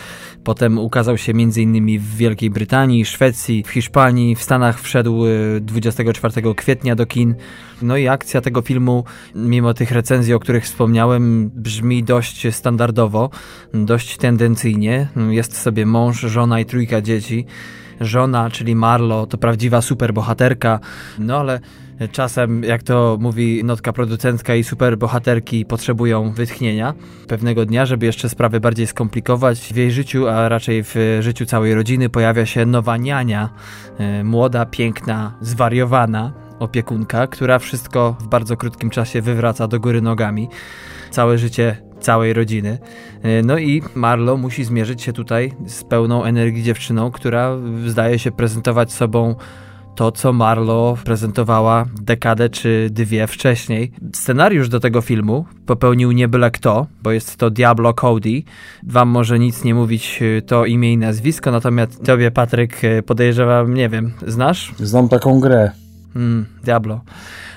Potem 0.45 0.79
ukazał 0.79 1.19
się 1.19 1.33
m.in. 1.33 1.99
w 1.99 2.17
Wielkiej 2.17 2.51
Brytanii, 2.51 3.05
Szwecji, 3.05 3.36
w 3.65 3.71
Hiszpanii, 3.71 4.35
w 4.35 4.43
Stanach 4.43 4.81
wszedł 4.81 5.25
24 5.61 6.51
y, 6.51 6.55
kwietnia 6.55 6.95
do 6.95 7.07
kin. 7.07 7.35
No 7.83 7.97
i 7.97 8.09
akcja 8.09 8.41
tego 8.41 8.63
filmu, 8.63 9.05
mimo 9.35 9.75
tych 9.75 9.91
recenzji, 9.91 10.35
o 10.35 10.39
których 10.39 10.65
wspomniałem, 10.65 11.51
brzmi 11.55 12.05
dość 12.05 12.55
standardowo, 12.55 13.31
dość 13.75 14.17
tendencyjnie. 14.17 15.09
Jest 15.31 15.57
sobie 15.59 15.87
mąż, 15.87 16.21
żona 16.21 16.61
i 16.61 16.65
trójka 16.65 17.01
dzieci. 17.01 17.47
Żona, 18.01 18.51
czyli 18.51 18.75
Marlo, 18.75 19.27
to 19.27 19.39
prawdziwa 19.39 19.83
superbohaterka, 19.83 20.81
no 21.19 21.39
ale 21.39 21.61
Czasem, 22.13 22.63
jak 22.65 22.83
to 22.83 23.19
mówi 23.21 23.65
notka 23.65 23.93
producentka 23.93 24.55
i 24.55 24.65
superbohaterki 24.65 25.65
potrzebują 25.65 26.33
wytchnienia 26.33 26.95
pewnego 27.29 27.67
dnia, 27.67 27.87
żeby 27.87 28.07
jeszcze 28.07 28.29
sprawy 28.29 28.61
bardziej 28.61 28.87
skomplikować. 28.87 29.59
W 29.59 29.77
jej 29.77 29.93
życiu, 29.93 30.29
a 30.29 30.49
raczej 30.49 30.85
w 30.85 30.95
życiu 31.21 31.47
całej 31.47 31.75
rodziny 31.75 32.09
pojawia 32.09 32.47
się 32.47 32.67
nowa 32.67 32.97
niania, 32.97 33.51
e, 33.99 34.25
młoda, 34.25 34.67
piękna, 34.67 35.39
zwariowana 35.41 36.33
opiekunka, 36.59 37.27
która 37.27 37.59
wszystko 37.59 38.17
w 38.21 38.29
bardzo 38.29 38.57
krótkim 38.57 38.91
czasie 38.91 39.23
wywraca 39.23 39.69
do 39.69 39.81
góry 39.81 40.03
nogami. 40.03 40.49
Całe 41.11 41.39
życie 41.39 41.77
całej 42.01 42.33
rodziny. 42.33 42.79
E, 43.23 43.43
no 43.43 43.59
i 43.59 43.83
Marlo 43.95 44.37
musi 44.37 44.65
zmierzyć 44.65 45.03
się 45.03 45.13
tutaj 45.13 45.53
z 45.67 45.85
pełną 45.85 46.25
energii 46.25 46.63
dziewczyną, 46.63 47.11
która 47.11 47.57
zdaje 47.87 48.19
się 48.19 48.31
prezentować 48.31 48.93
sobą 48.93 49.35
to, 49.97 50.13
co 50.13 50.33
Marlo 50.33 50.97
prezentowała 51.05 51.87
dekadę 52.01 52.49
czy 52.49 52.89
dwie 52.91 53.27
wcześniej. 53.27 53.93
Scenariusz 54.13 54.69
do 54.69 54.81
tego 54.81 55.01
filmu 55.01 55.45
popełnił 55.67 56.13
nie 56.13 56.29
byle 56.29 56.51
kto, 56.51 56.87
bo 57.03 57.11
jest 57.13 57.37
to 57.37 57.51
Diablo 57.51 57.95
Cody. 57.95 58.43
Wam 58.83 59.09
może 59.09 59.39
nic 59.39 59.65
nie 59.65 59.75
mówić 59.75 60.23
e, 60.23 60.43
to 60.43 60.65
imię 60.65 60.93
i 60.93 60.99
nazwisko, 60.99 61.51
natomiast 61.51 62.05
tobie, 62.05 62.31
Patryk, 62.31 62.85
e, 62.85 63.03
podejrzewam, 63.03 63.75
nie 63.75 63.89
wiem, 63.89 64.13
znasz? 64.27 64.75
Znam 64.79 65.09
taką 65.09 65.41
grę. 65.41 65.71
Mm, 66.17 66.47
Diablo. 66.65 67.01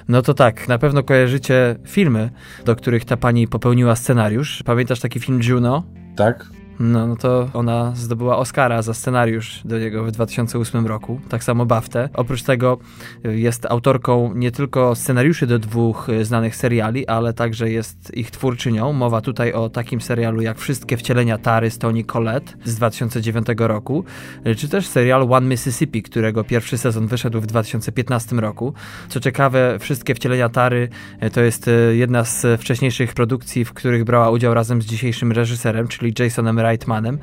No 0.08 0.22
to 0.22 0.34
tak, 0.34 0.68
na 0.68 0.78
pewno 0.78 1.04
kojarzycie 1.04 1.76
filmy, 1.86 2.30
do 2.66 2.76
których 2.76 3.06
ta 3.06 3.18
pani 3.18 3.48
popełniła 3.48 3.96
scenariusz. 3.96 4.64
Pamiętasz 4.66 5.00
taki 5.00 5.20
film 5.20 5.40
Juno? 5.44 5.84
Tak. 6.16 6.59
No, 6.80 7.08
no 7.08 7.16
to 7.16 7.50
ona 7.54 7.92
zdobyła 7.96 8.38
Oscara 8.38 8.82
za 8.82 8.94
scenariusz 8.94 9.62
do 9.66 9.80
niego 9.80 10.04
w 10.04 10.12
2008 10.12 10.88
roku, 10.88 11.20
tak 11.30 11.44
samo 11.44 11.66
Baftę. 11.66 12.10
Oprócz 12.14 12.44
tego 12.44 12.78
y, 13.26 13.40
jest 13.40 13.66
autorką 13.66 14.34
nie 14.36 14.52
tylko 14.52 14.96
scenariuszy 14.96 15.48
do 15.48 15.60
dwóch 15.60 16.10
y, 16.10 16.26
znanych 16.26 16.56
seriali, 16.56 17.08
ale 17.08 17.34
także 17.34 17.72
jest 17.72 18.18
ich 18.18 18.32
twórczynią. 18.32 18.94
Mowa 18.94 19.22
tutaj 19.22 19.54
o 19.54 19.70
takim 19.70 20.02
serialu 20.02 20.42
jak 20.42 20.60
Wszystkie 20.60 20.98
wcielenia 20.98 21.38
Tary 21.38 21.72
z 21.72 21.78
Toni 21.78 22.06
Collette 22.06 22.54
z 22.64 22.76
2009 22.76 23.48
roku, 23.58 24.04
y, 24.48 24.56
czy 24.56 24.70
też 24.70 24.88
serial 24.88 25.34
One 25.34 25.48
Mississippi, 25.48 26.04
którego 26.04 26.44
pierwszy 26.44 26.78
sezon 26.78 27.08
wyszedł 27.08 27.42
w 27.42 27.46
2015 27.46 28.36
roku. 28.36 28.74
Co 29.10 29.20
ciekawe, 29.20 29.78
Wszystkie 29.80 30.16
wcielenia 30.16 30.50
Tary 30.50 30.90
to 31.34 31.42
jest 31.42 31.70
jedna 31.92 32.24
z 32.24 32.62
wcześniejszych 32.62 33.14
produkcji, 33.14 33.66
w 33.66 33.74
których 33.74 34.04
brała 34.04 34.30
udział 34.30 34.54
razem 34.54 34.82
z 34.82 34.86
dzisiejszym 34.86 35.32
reżyserem, 35.32 35.88
czyli 35.88 36.14
Jasonem 36.20 36.60
Reitmanem. 36.70 37.20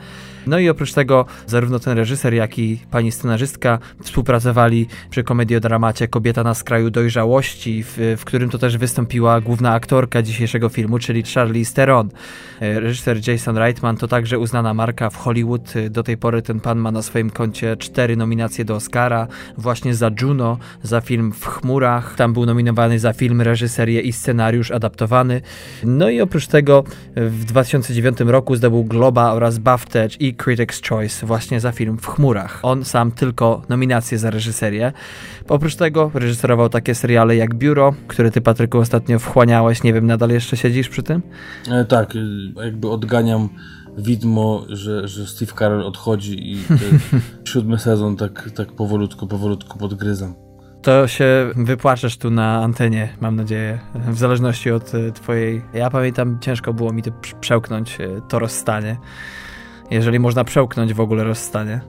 No 0.47 0.59
i 0.59 0.69
oprócz 0.69 0.93
tego 0.93 1.27
zarówno 1.47 1.79
ten 1.79 1.99
reżyser, 1.99 2.35
jak 2.35 2.59
i 2.59 2.81
pani 2.91 3.13
scenarzystka 3.13 3.79
współpracowali 4.03 4.87
przy 5.11 5.23
komediodramacie 5.23 6.09
Kobieta 6.09 6.43
na 6.43 6.55
skraju 6.55 6.91
dojrzałości, 6.91 7.83
w, 7.83 8.15
w 8.19 8.25
którym 8.25 8.51
to 8.51 8.59
też 8.59 8.79
wystąpiła 8.79 9.41
główna 9.41 9.73
aktorka 9.73 10.23
dzisiejszego 10.23 10.69
filmu, 10.69 10.99
czyli 10.99 11.23
Charlize 11.35 11.75
Theron. 11.75 12.11
E, 12.61 12.81
reżyser 12.81 13.29
Jason 13.29 13.57
Reitman 13.59 13.97
to 13.97 14.09
także 14.09 14.39
uznana 14.39 14.75
marka 14.75 15.11
w 15.11 15.17
Hollywood. 15.17 15.75
Do 15.91 16.03
tej 16.03 16.17
pory 16.17 16.43
ten 16.43 16.61
pan 16.61 16.79
ma 16.79 16.91
na 16.93 17.03
swoim 17.03 17.31
koncie 17.31 17.77
cztery 17.77 18.17
nominacje 18.17 18.65
do 18.65 18.75
Oscara, 18.75 19.27
właśnie 19.59 19.95
za 19.95 20.11
Juno, 20.23 20.59
za 20.83 21.01
film 21.01 21.33
W 21.33 21.47
chmurach. 21.47 22.15
Tam 22.17 22.33
był 22.33 22.47
nominowany 22.47 22.99
za 22.99 23.13
film, 23.13 23.41
reżyserię 23.41 24.01
i 24.01 24.13
scenariusz 24.13 24.71
adaptowany. 24.71 25.41
No 25.85 26.09
i 26.11 26.21
oprócz 26.21 26.47
tego 26.47 26.85
w 27.17 27.45
2009 27.45 28.21
roku 28.21 28.57
zdobył 28.57 28.85
Globa 28.85 29.33
oraz 29.33 29.59
BAFTA 29.59 29.99
i 30.21 30.36
Critics' 30.37 30.89
Choice 30.89 31.27
właśnie 31.27 31.61
za 31.61 31.73
film 31.73 31.99
W 31.99 32.07
chmurach. 32.07 32.61
On 32.63 32.85
sam 32.85 33.13
tylko 33.13 33.63
nominację 33.69 34.19
za 34.19 34.31
reżyserię. 34.31 34.93
Oprócz 35.49 35.77
tego 35.77 36.11
reżyserował 36.15 36.69
takie 36.69 36.95
seriale 36.95 37.37
jak 37.37 37.55
Biuro, 37.55 37.95
które 38.09 38.31
ty 38.31 38.41
Patryku 38.41 38.79
ostatnio 38.79 39.19
wchłaniałeś. 39.19 39.83
Nie 39.83 39.93
wiem, 39.93 40.07
nadal 40.07 40.31
jeszcze 40.31 40.57
siedzisz 40.57 40.89
przy 40.89 41.03
tym? 41.03 41.23
E, 41.71 41.85
tak, 41.85 42.15
jakby 42.65 42.91
odganiam 42.91 43.49
widmo, 43.99 44.65
że, 44.69 45.09
że 45.09 45.27
Steve 45.27 45.53
Carell 45.59 45.83
odchodzi 45.83 46.53
i 46.53 46.59
siódmy 47.51 47.79
sezon 47.79 48.17
tak, 48.17 48.51
tak 48.55 48.73
powolutku, 48.73 49.27
powolutku 49.27 49.79
podgryzam. 49.79 50.35
To 50.83 51.09
się 51.09 51.51
wypłaczesz 51.57 52.17
tu 52.17 52.31
na 52.31 52.63
antenie, 52.63 53.09
mam 53.21 53.37
nadzieję, 53.37 53.79
w 53.95 54.19
zależności 54.19 54.71
od 54.71 54.95
e, 54.95 55.13
twojej... 55.13 55.63
Ja 55.75 55.91
pamiętam, 55.91 56.39
ciężko 56.41 56.73
było 56.75 56.93
mi 56.93 57.03
to 57.03 57.11
przełknąć, 57.41 58.01
e, 58.01 58.09
to 58.29 58.39
rozstanie. 58.39 58.97
Jeżeli 59.91 60.19
można 60.19 60.45
przełknąć 60.45 60.95
w 60.95 61.01
ogóle 61.01 61.25
rozstanie. 61.25 61.81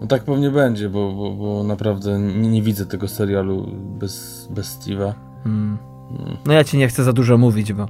No 0.00 0.06
tak 0.06 0.24
pewnie 0.24 0.50
będzie, 0.50 0.88
bo, 0.88 1.12
bo, 1.12 1.30
bo 1.30 1.64
naprawdę 1.64 2.18
nie, 2.18 2.48
nie, 2.48 2.62
widzę 2.62 2.86
tego 2.86 3.08
serialu 3.08 3.68
bez, 3.98 4.48
bez 4.50 4.78
Steve'a. 4.78 5.12
Hmm. 5.44 5.78
Hmm. 6.08 6.36
No 6.46 6.52
ja 6.52 6.64
ci 6.64 6.78
nie 6.78 6.88
chcę 6.88 7.04
za 7.04 7.12
dużo 7.12 7.38
mówić, 7.38 7.72
bo 7.72 7.88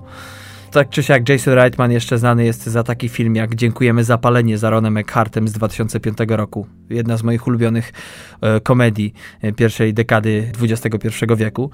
tak 0.72 0.88
czy 0.88 1.02
siak 1.02 1.28
Jason 1.28 1.54
Reitman 1.54 1.92
jeszcze 1.92 2.18
znany 2.18 2.44
jest 2.44 2.66
za 2.66 2.82
taki 2.82 3.08
film 3.08 3.36
jak 3.36 3.54
Dziękujemy 3.54 4.04
za 4.04 4.18
palenie 4.18 4.58
z 4.58 4.64
Aaronem 4.64 4.96
Eckhartem 4.96 5.48
z 5.48 5.52
2005 5.52 6.18
roku. 6.28 6.66
Jedna 6.90 7.16
z 7.16 7.22
moich 7.22 7.46
ulubionych 7.46 7.92
e, 8.40 8.60
komedii 8.60 9.14
e, 9.42 9.52
pierwszej 9.52 9.94
dekady 9.94 10.52
XXI 10.62 11.08
wieku. 11.36 11.70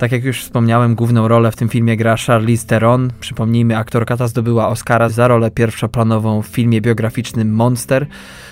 Tak 0.00 0.12
jak 0.12 0.24
już 0.24 0.42
wspomniałem, 0.42 0.94
główną 0.94 1.28
rolę 1.28 1.52
w 1.52 1.56
tym 1.56 1.68
filmie 1.68 1.96
gra 1.96 2.16
Charlize 2.26 2.66
Theron. 2.66 3.10
Przypomnijmy, 3.20 3.76
aktorka 3.76 4.16
ta 4.16 4.28
zdobyła 4.28 4.68
Oscara 4.68 5.08
za 5.08 5.28
rolę 5.28 5.50
pierwszoplanową 5.50 6.42
w 6.42 6.46
filmie 6.46 6.80
biograficznym 6.80 7.54
Monster, 7.54 8.06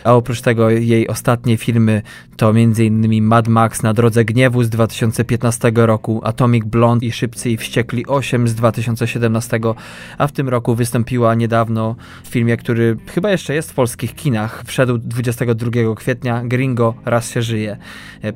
a 0.05 0.15
oprócz 0.15 0.41
tego 0.41 0.71
jej 0.71 1.09
ostatnie 1.09 1.57
filmy 1.57 2.03
to 2.37 2.51
m.in. 2.51 3.25
Mad 3.25 3.49
Max 3.49 3.83
na 3.83 3.95
drodze 3.95 4.25
gniewu 4.25 4.63
z 4.63 4.69
2015 4.69 5.73
roku, 5.75 6.21
Atomic 6.25 6.65
Blonde 6.65 7.07
i 7.07 7.13
Szybcy 7.13 7.51
i 7.51 7.57
Wściekli 7.57 8.07
8 8.07 8.49
z 8.49 8.55
2017, 8.55 9.61
a 10.19 10.27
w 10.27 10.33
tym 10.33 10.49
roku 10.49 10.75
wystąpiła 10.75 11.35
niedawno 11.35 11.97
w 12.25 12.29
filmie, 12.29 12.57
który 12.57 12.97
chyba 13.07 13.31
jeszcze 13.31 13.55
jest 13.55 13.71
w 13.71 13.75
polskich 13.75 14.15
kinach. 14.15 14.63
Wszedł 14.67 14.99
22 14.99 15.71
kwietnia, 15.97 16.45
Gringo, 16.45 16.95
raz 17.05 17.31
się 17.31 17.43
żyje. 17.43 17.77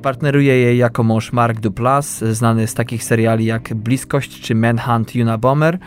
Partneruje 0.03 0.59
jej 0.59 0.79
jako 0.79 1.03
mąż 1.03 1.33
Mark 1.33 1.61
Duplass, 1.61 2.25
znany 2.25 2.67
z 2.67 2.75
takich 2.75 3.02
seriali 3.03 3.45
jak 3.45 3.75
Bliskość 3.75 4.41
czy 4.41 4.55
Manhunt 4.55 5.15
Unabomber, 5.15 5.79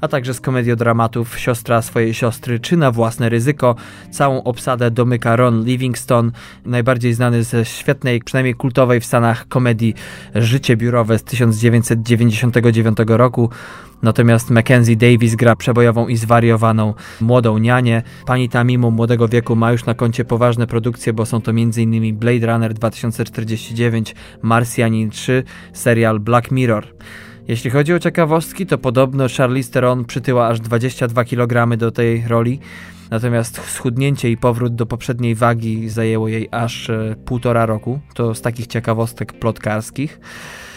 a 0.00 0.08
także 0.08 0.34
z 0.34 0.40
komediodramatów 0.40 1.38
Siostra 1.38 1.82
swojej 1.82 2.14
siostry 2.14 2.60
czy 2.60 2.76
Na 2.76 2.90
własne 2.90 3.28
ryzyko. 3.28 3.74
Całą 4.10 4.42
obsadę 4.42 4.90
domyka 4.90 5.36
Ron 5.36 5.64
Livingston, 5.64 6.32
najbardziej 6.66 7.14
znany 7.14 7.44
ze 7.44 7.64
świetnej, 7.64 8.20
przynajmniej 8.20 8.54
kultowej 8.54 9.00
w 9.00 9.04
Stanach 9.04 9.48
komedii 9.48 9.94
Życie 10.34 10.76
biurowe 10.76 11.18
z 11.18 11.24
1999 11.24 12.98
roku. 13.06 13.50
Natomiast 14.02 14.50
Mackenzie 14.50 14.96
Davis 14.96 15.34
gra 15.34 15.56
przebojową 15.56 16.08
i 16.08 16.16
zwariowaną 16.16 16.94
młodą 17.20 17.58
nianię. 17.58 18.02
Pani 18.26 18.48
ta 18.48 18.64
mimo 18.64 18.90
młodego 18.90 19.28
wieku 19.28 19.56
ma 19.56 19.72
już 19.72 19.84
na 19.84 19.94
koncie 19.94 20.24
poważne 20.24 20.66
produkcje, 20.66 21.12
bo 21.12 21.26
są 21.26 21.40
to 21.40 21.50
m.in. 21.50 22.16
Blade 22.16 22.46
Runner 22.46 22.74
2049, 22.74 24.14
Marsjanin 24.42 25.10
3, 25.10 25.42
serial 25.72 26.20
Black 26.20 26.50
Mirror. 26.50 26.86
Jeśli 27.48 27.70
chodzi 27.70 27.94
o 27.94 27.98
ciekawostki, 27.98 28.66
to 28.66 28.78
podobno 28.78 29.26
Charlize 29.36 29.72
Theron 29.72 30.04
przytyła 30.04 30.48
aż 30.48 30.60
22 30.60 31.24
kg 31.24 31.76
do 31.76 31.90
tej 31.90 32.28
roli, 32.28 32.60
natomiast 33.10 33.60
schudnięcie 33.70 34.30
i 34.30 34.36
powrót 34.36 34.74
do 34.74 34.86
poprzedniej 34.86 35.34
wagi 35.34 35.88
zajęło 35.88 36.28
jej 36.28 36.48
aż 36.50 36.90
e, 36.90 37.16
półtora 37.24 37.66
roku. 37.66 38.00
To 38.14 38.34
z 38.34 38.42
takich 38.42 38.66
ciekawostek 38.66 39.32
plotkarskich. 39.32 40.20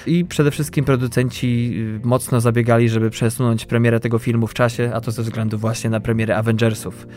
I 0.07 0.25
przede 0.25 0.51
wszystkim 0.51 0.85
producenci 0.85 1.73
y, 2.03 2.07
mocno 2.07 2.41
zabiegali, 2.41 2.89
żeby 2.89 3.09
przesunąć 3.09 3.65
premierę 3.65 3.99
tego 3.99 4.19
filmu 4.19 4.47
w 4.47 4.53
czasie, 4.53 4.91
a 4.93 5.01
to 5.01 5.11
ze 5.11 5.23
względu 5.23 5.57
właśnie 5.57 5.89
na 5.89 5.99
premierę 5.99 6.37
Avengersów. 6.37 7.07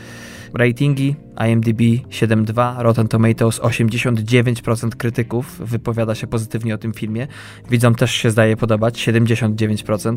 Ratingi 0.55 1.17
IMDb 1.49 1.81
7.2, 2.11 2.75
Rotten 2.79 3.09
Tomatoes 3.09 3.61
89% 3.61 4.89
krytyków 4.89 5.61
wypowiada 5.65 6.15
się 6.15 6.27
pozytywnie 6.27 6.75
o 6.75 6.79
tym 6.79 6.93
filmie. 6.93 7.27
Widzom 7.71 7.95
też 7.95 8.13
się 8.13 8.31
zdaje 8.31 8.57
podobać 8.57 9.09
79%. 9.09 10.17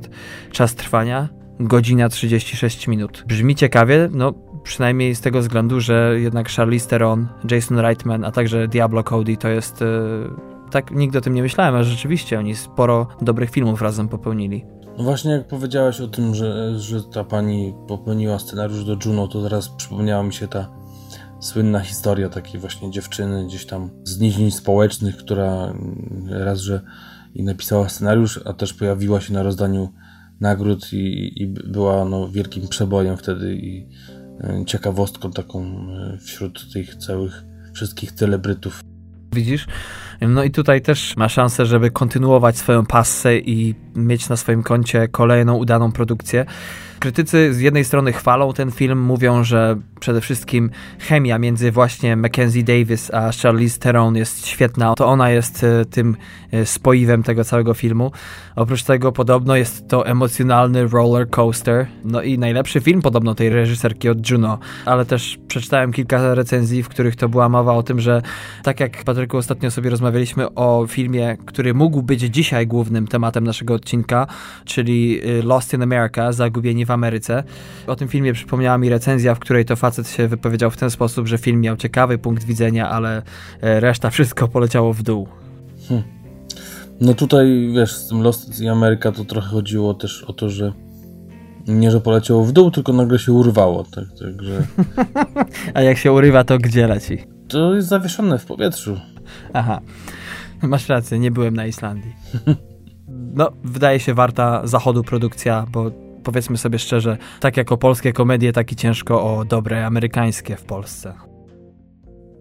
Czas 0.51 0.75
trwania 0.75 1.29
godzina 1.59 2.09
36 2.09 2.87
minut. 2.87 3.23
Brzmi 3.27 3.55
ciekawie, 3.55 4.09
no 4.11 4.33
przynajmniej 4.63 5.15
z 5.15 5.21
tego 5.21 5.39
względu, 5.39 5.81
że 5.81 6.15
jednak 6.19 6.49
Charlize 6.49 6.89
Theron, 6.89 7.27
Jason 7.51 7.79
Reitman, 7.79 8.23
a 8.23 8.31
także 8.31 8.67
Diablo 8.67 9.03
Cody 9.03 9.37
to 9.37 9.47
jest 9.47 9.81
yy, 9.81 10.50
tak 10.71 10.91
nigdy 10.91 11.17
o 11.17 11.21
tym 11.21 11.33
nie 11.33 11.41
myślałem, 11.41 11.75
a 11.75 11.83
rzeczywiście 11.83 12.39
oni 12.39 12.55
sporo 12.55 13.07
dobrych 13.21 13.49
filmów 13.49 13.81
razem 13.81 14.07
popełnili. 14.07 14.65
No 14.97 15.03
właśnie 15.03 15.31
jak 15.31 15.47
powiedziałeś 15.47 16.01
o 16.01 16.07
tym, 16.07 16.35
że, 16.35 16.79
że 16.79 17.03
ta 17.03 17.23
pani 17.23 17.73
popełniła 17.87 18.39
scenariusz 18.39 18.85
do 18.85 18.97
Juno, 19.05 19.27
to 19.27 19.43
teraz 19.43 19.69
przypomniała 19.69 20.23
mi 20.23 20.33
się 20.33 20.47
ta 20.47 20.69
słynna 21.39 21.79
historia 21.79 22.29
takiej 22.29 22.59
właśnie 22.59 22.91
dziewczyny 22.91 23.45
gdzieś 23.45 23.65
tam 23.65 23.89
z 24.03 24.19
nizin 24.19 24.51
społecznych, 24.51 25.17
która 25.17 25.73
raz, 26.29 26.59
że 26.59 26.81
i 27.33 27.43
napisała 27.43 27.89
scenariusz, 27.89 28.39
a 28.45 28.53
też 28.53 28.73
pojawiła 28.73 29.21
się 29.21 29.33
na 29.33 29.43
rozdaniu 29.43 29.89
nagród 30.39 30.93
i, 30.93 31.31
i 31.43 31.47
była 31.47 32.05
no, 32.05 32.29
wielkim 32.29 32.67
przebojem 32.67 33.17
wtedy 33.17 33.55
i 33.55 33.87
e, 34.39 34.65
ciekawostką 34.65 35.31
taką 35.31 35.63
e, 35.63 36.17
wśród 36.17 36.73
tych 36.73 36.95
całych 36.95 37.43
wszystkich 37.73 38.11
celebrytów. 38.11 38.81
Widzisz, 39.35 39.67
No 40.27 40.43
i 40.43 40.51
tutaj 40.51 40.81
też 40.81 41.17
ma 41.17 41.29
szansę, 41.29 41.65
żeby 41.65 41.91
kontynuować 41.91 42.57
swoją 42.57 42.85
passę 42.85 43.37
i 43.37 43.75
mieć 43.95 44.29
na 44.29 44.37
swoim 44.37 44.63
koncie 44.63 45.07
kolejną 45.07 45.55
udaną 45.55 45.91
produkcję. 45.91 46.45
Krytycy 47.01 47.53
z 47.53 47.59
jednej 47.59 47.85
strony 47.85 48.13
chwalą 48.13 48.53
ten 48.53 48.71
film, 48.71 49.01
mówią, 49.01 49.43
że 49.43 49.77
przede 49.99 50.21
wszystkim 50.21 50.69
chemia 50.99 51.39
między 51.39 51.71
właśnie 51.71 52.15
Mackenzie 52.15 52.63
Davis 52.63 53.13
a 53.13 53.31
Charlize 53.43 53.79
Theron 53.79 54.15
jest 54.15 54.47
świetna. 54.47 54.93
To 54.95 55.07
ona 55.07 55.29
jest 55.29 55.63
e, 55.63 55.85
tym 55.85 56.17
e, 56.51 56.65
spoiwem 56.65 57.23
tego 57.23 57.43
całego 57.43 57.73
filmu. 57.73 58.11
Oprócz 58.55 58.83
tego 58.83 59.11
podobno 59.11 59.55
jest 59.55 59.87
to 59.87 60.07
emocjonalny 60.07 60.87
roller 60.87 61.29
coaster. 61.29 61.87
No 62.03 62.21
i 62.21 62.37
najlepszy 62.37 62.81
film 62.81 63.01
podobno 63.01 63.35
tej 63.35 63.49
reżyserki 63.49 64.09
od 64.09 64.29
Juno. 64.29 64.59
Ale 64.85 65.05
też 65.05 65.39
przeczytałem 65.47 65.93
kilka 65.93 66.35
recenzji, 66.35 66.83
w 66.83 66.89
których 66.89 67.15
to 67.15 67.29
była 67.29 67.49
mowa 67.49 67.73
o 67.73 67.83
tym, 67.83 67.99
że 67.99 68.21
tak 68.63 68.79
jak 68.79 69.03
Patryku 69.03 69.37
ostatnio 69.37 69.71
sobie 69.71 69.89
rozmawialiśmy 69.89 70.53
o 70.55 70.85
filmie, 70.89 71.37
który 71.45 71.73
mógł 71.73 72.01
być 72.01 72.21
dzisiaj 72.21 72.67
głównym 72.67 73.07
tematem 73.07 73.43
naszego 73.43 73.73
odcinka, 73.73 74.27
czyli 74.65 75.21
e, 75.23 75.41
Lost 75.41 75.73
in 75.73 75.81
America, 75.81 76.31
Zagubieni 76.31 76.85
w 76.85 76.90
w 76.91 76.93
Ameryce. 76.93 77.43
O 77.87 77.95
tym 77.95 78.07
filmie 78.07 78.33
przypomniała 78.33 78.77
mi 78.77 78.89
recenzja, 78.89 79.35
w 79.35 79.39
której 79.39 79.65
to 79.65 79.75
facet 79.75 80.09
się 80.09 80.27
wypowiedział 80.27 80.71
w 80.71 80.77
ten 80.77 80.89
sposób, 80.89 81.27
że 81.27 81.37
film 81.37 81.61
miał 81.61 81.77
ciekawy 81.77 82.17
punkt 82.17 82.43
widzenia, 82.43 82.89
ale 82.89 83.21
e, 83.61 83.79
reszta 83.79 84.09
wszystko 84.15 84.47
poleciało 84.47 84.93
w 84.93 85.03
dół. 85.03 85.27
Hmm. 85.87 86.07
No 87.01 87.13
tutaj, 87.13 87.71
wiesz, 87.75 87.91
z 87.91 88.07
tym 88.07 88.21
Lost 88.21 88.61
in 88.61 88.69
America 88.69 89.11
to 89.11 89.25
trochę 89.25 89.47
chodziło 89.47 89.93
też 89.93 90.23
o 90.23 90.33
to, 90.33 90.49
że 90.49 90.73
nie, 91.67 91.91
że 91.91 92.01
poleciało 92.01 92.45
w 92.45 92.51
dół, 92.51 92.71
tylko 92.71 92.93
nagle 92.93 93.19
się 93.19 93.31
urwało. 93.31 93.83
Tak, 93.83 94.05
także... 94.19 94.63
A 95.73 95.81
jak 95.81 95.97
się 95.97 96.11
urywa, 96.11 96.43
to 96.43 96.57
gdzie 96.57 96.87
leci? 96.87 97.17
To 97.47 97.75
jest 97.75 97.87
zawieszone 97.87 98.39
w 98.39 98.45
powietrzu. 98.45 98.99
Aha. 99.53 99.81
Masz 100.61 100.89
rację, 100.89 101.19
nie 101.19 101.31
byłem 101.31 101.55
na 101.55 101.65
Islandii. 101.65 102.15
No, 103.33 103.51
wydaje 103.63 103.99
się 103.99 104.13
warta 104.13 104.67
zachodu 104.67 105.03
produkcja, 105.03 105.65
bo 105.71 105.91
powiedzmy 106.23 106.57
sobie 106.57 106.79
szczerze, 106.79 107.17
tak 107.39 107.57
jak 107.57 107.71
o 107.71 107.77
polskie 107.77 108.13
komedie, 108.13 108.53
tak 108.53 108.71
i 108.71 108.75
ciężko 108.75 109.23
o 109.23 109.45
dobre 109.45 109.85
amerykańskie 109.85 110.55
w 110.55 110.63
Polsce. 110.63 111.13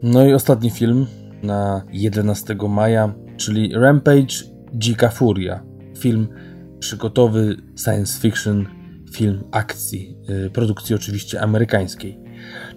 No 0.02 0.26
i 0.26 0.34
ostatni 0.34 0.70
film 0.70 1.06
na 1.42 1.82
11 1.92 2.56
maja, 2.68 3.14
czyli 3.36 3.72
Rampage 3.74 4.34
Dzika 4.74 5.08
Furia. 5.08 5.62
Film 5.98 6.28
przygotowy, 6.78 7.56
science 7.84 8.20
fiction, 8.20 8.66
film 9.12 9.44
akcji, 9.52 10.16
yy, 10.28 10.50
produkcji 10.50 10.94
oczywiście 10.94 11.40
amerykańskiej. 11.40 12.20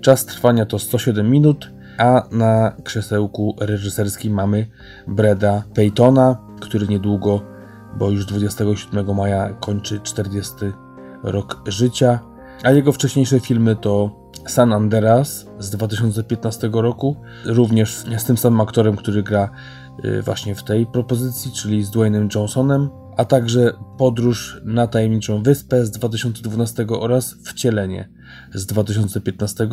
Czas 0.02 0.26
trwania 0.26 0.66
to 0.66 0.80
107 0.80 1.32
minut, 1.32 1.72
a 1.98 2.24
na 2.32 2.76
krzesełku 2.84 3.56
reżyserskim 3.60 4.34
mamy 4.34 4.68
Breda 5.08 5.64
Peytona, 5.74 6.38
który 6.62 6.88
niedługo, 6.88 7.42
bo 7.98 8.10
już 8.10 8.26
27 8.26 9.16
maja 9.16 9.54
kończy 9.54 10.00
40 10.00 10.56
rok 11.24 11.62
życia, 11.68 12.20
a 12.64 12.72
jego 12.72 12.92
wcześniejsze 12.92 13.40
filmy 13.40 13.76
to 13.76 14.24
San 14.48 14.74
Andreas 14.74 15.46
z 15.60 15.70
2015 15.70 16.70
roku, 16.74 17.16
również 17.46 18.06
z 18.18 18.26
tym 18.26 18.38
samym 18.38 18.62
aktorem, 18.62 18.96
który 18.96 19.24
gra 19.24 19.50
y, 20.06 20.22
właśnie 20.22 20.56
w 20.56 20.64
tej 20.64 20.86
propozycji, 20.86 21.52
czyli 21.52 21.84
z 21.84 21.92
Dwaynem 21.92 22.30
Johnsonem, 22.36 22.90
a 23.18 23.26
także 23.26 23.74
Podróż 23.98 24.62
na 24.66 24.88
tajemniczą 24.88 25.44
wyspę 25.44 25.86
z 25.86 25.92
2012 25.92 26.86
oraz 26.90 27.36
Wcielenie 27.44 28.10
z 28.54 28.66
2015. 28.66 29.68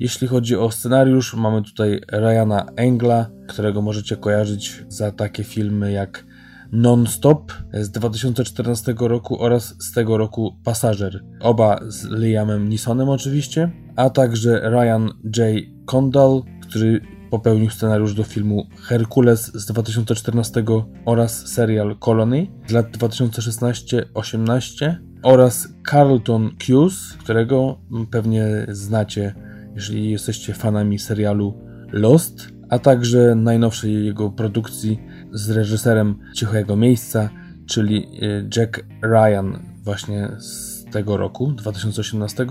Jeśli 0.00 0.28
chodzi 0.28 0.56
o 0.56 0.70
scenariusz, 0.70 1.34
mamy 1.34 1.62
tutaj 1.62 2.00
Ryana 2.12 2.66
Engla, 2.76 3.30
którego 3.48 3.82
możecie 3.82 4.16
kojarzyć 4.16 4.84
za 4.88 5.12
takie 5.12 5.44
filmy 5.44 5.92
jak 5.92 6.24
Non-Stop 6.72 7.52
z 7.72 7.90
2014 7.90 8.94
roku 8.98 9.42
oraz 9.42 9.74
z 9.78 9.92
tego 9.92 10.18
roku 10.18 10.56
Pasażer. 10.64 11.24
Oba 11.40 11.80
z 11.88 12.08
Liamem 12.10 12.68
Neesonem 12.68 13.08
oczywiście, 13.08 13.70
a 13.96 14.10
także 14.10 14.70
Ryan 14.70 15.10
J. 15.24 15.64
Condal, 15.86 16.42
który 16.62 17.00
popełnił 17.30 17.70
scenariusz 17.70 18.14
do 18.14 18.24
filmu 18.24 18.66
Herkules 18.82 19.52
z 19.54 19.66
2014 19.66 20.64
oraz 21.04 21.46
serial 21.46 21.96
Colony 21.98 22.46
z 22.66 22.72
lat 22.72 22.96
2016-18 22.96 24.94
oraz 25.22 25.68
Carlton 25.90 26.50
Cuse, 26.66 27.18
którego 27.18 27.78
pewnie 28.10 28.66
znacie, 28.68 29.34
jeżeli 29.74 30.10
jesteście 30.10 30.54
fanami 30.54 30.98
serialu 30.98 31.54
Lost, 31.92 32.48
a 32.68 32.78
także 32.78 33.34
najnowszej 33.34 34.04
jego 34.04 34.30
produkcji 34.30 34.98
z 35.32 35.50
reżyserem 35.50 36.18
Cichego 36.34 36.76
Miejsca, 36.76 37.30
czyli 37.66 38.24
y, 38.24 38.48
Jack 38.56 38.80
Ryan 39.02 39.58
właśnie 39.84 40.28
z 40.38 40.84
tego 40.90 41.16
roku, 41.16 41.52
2018 41.52 42.46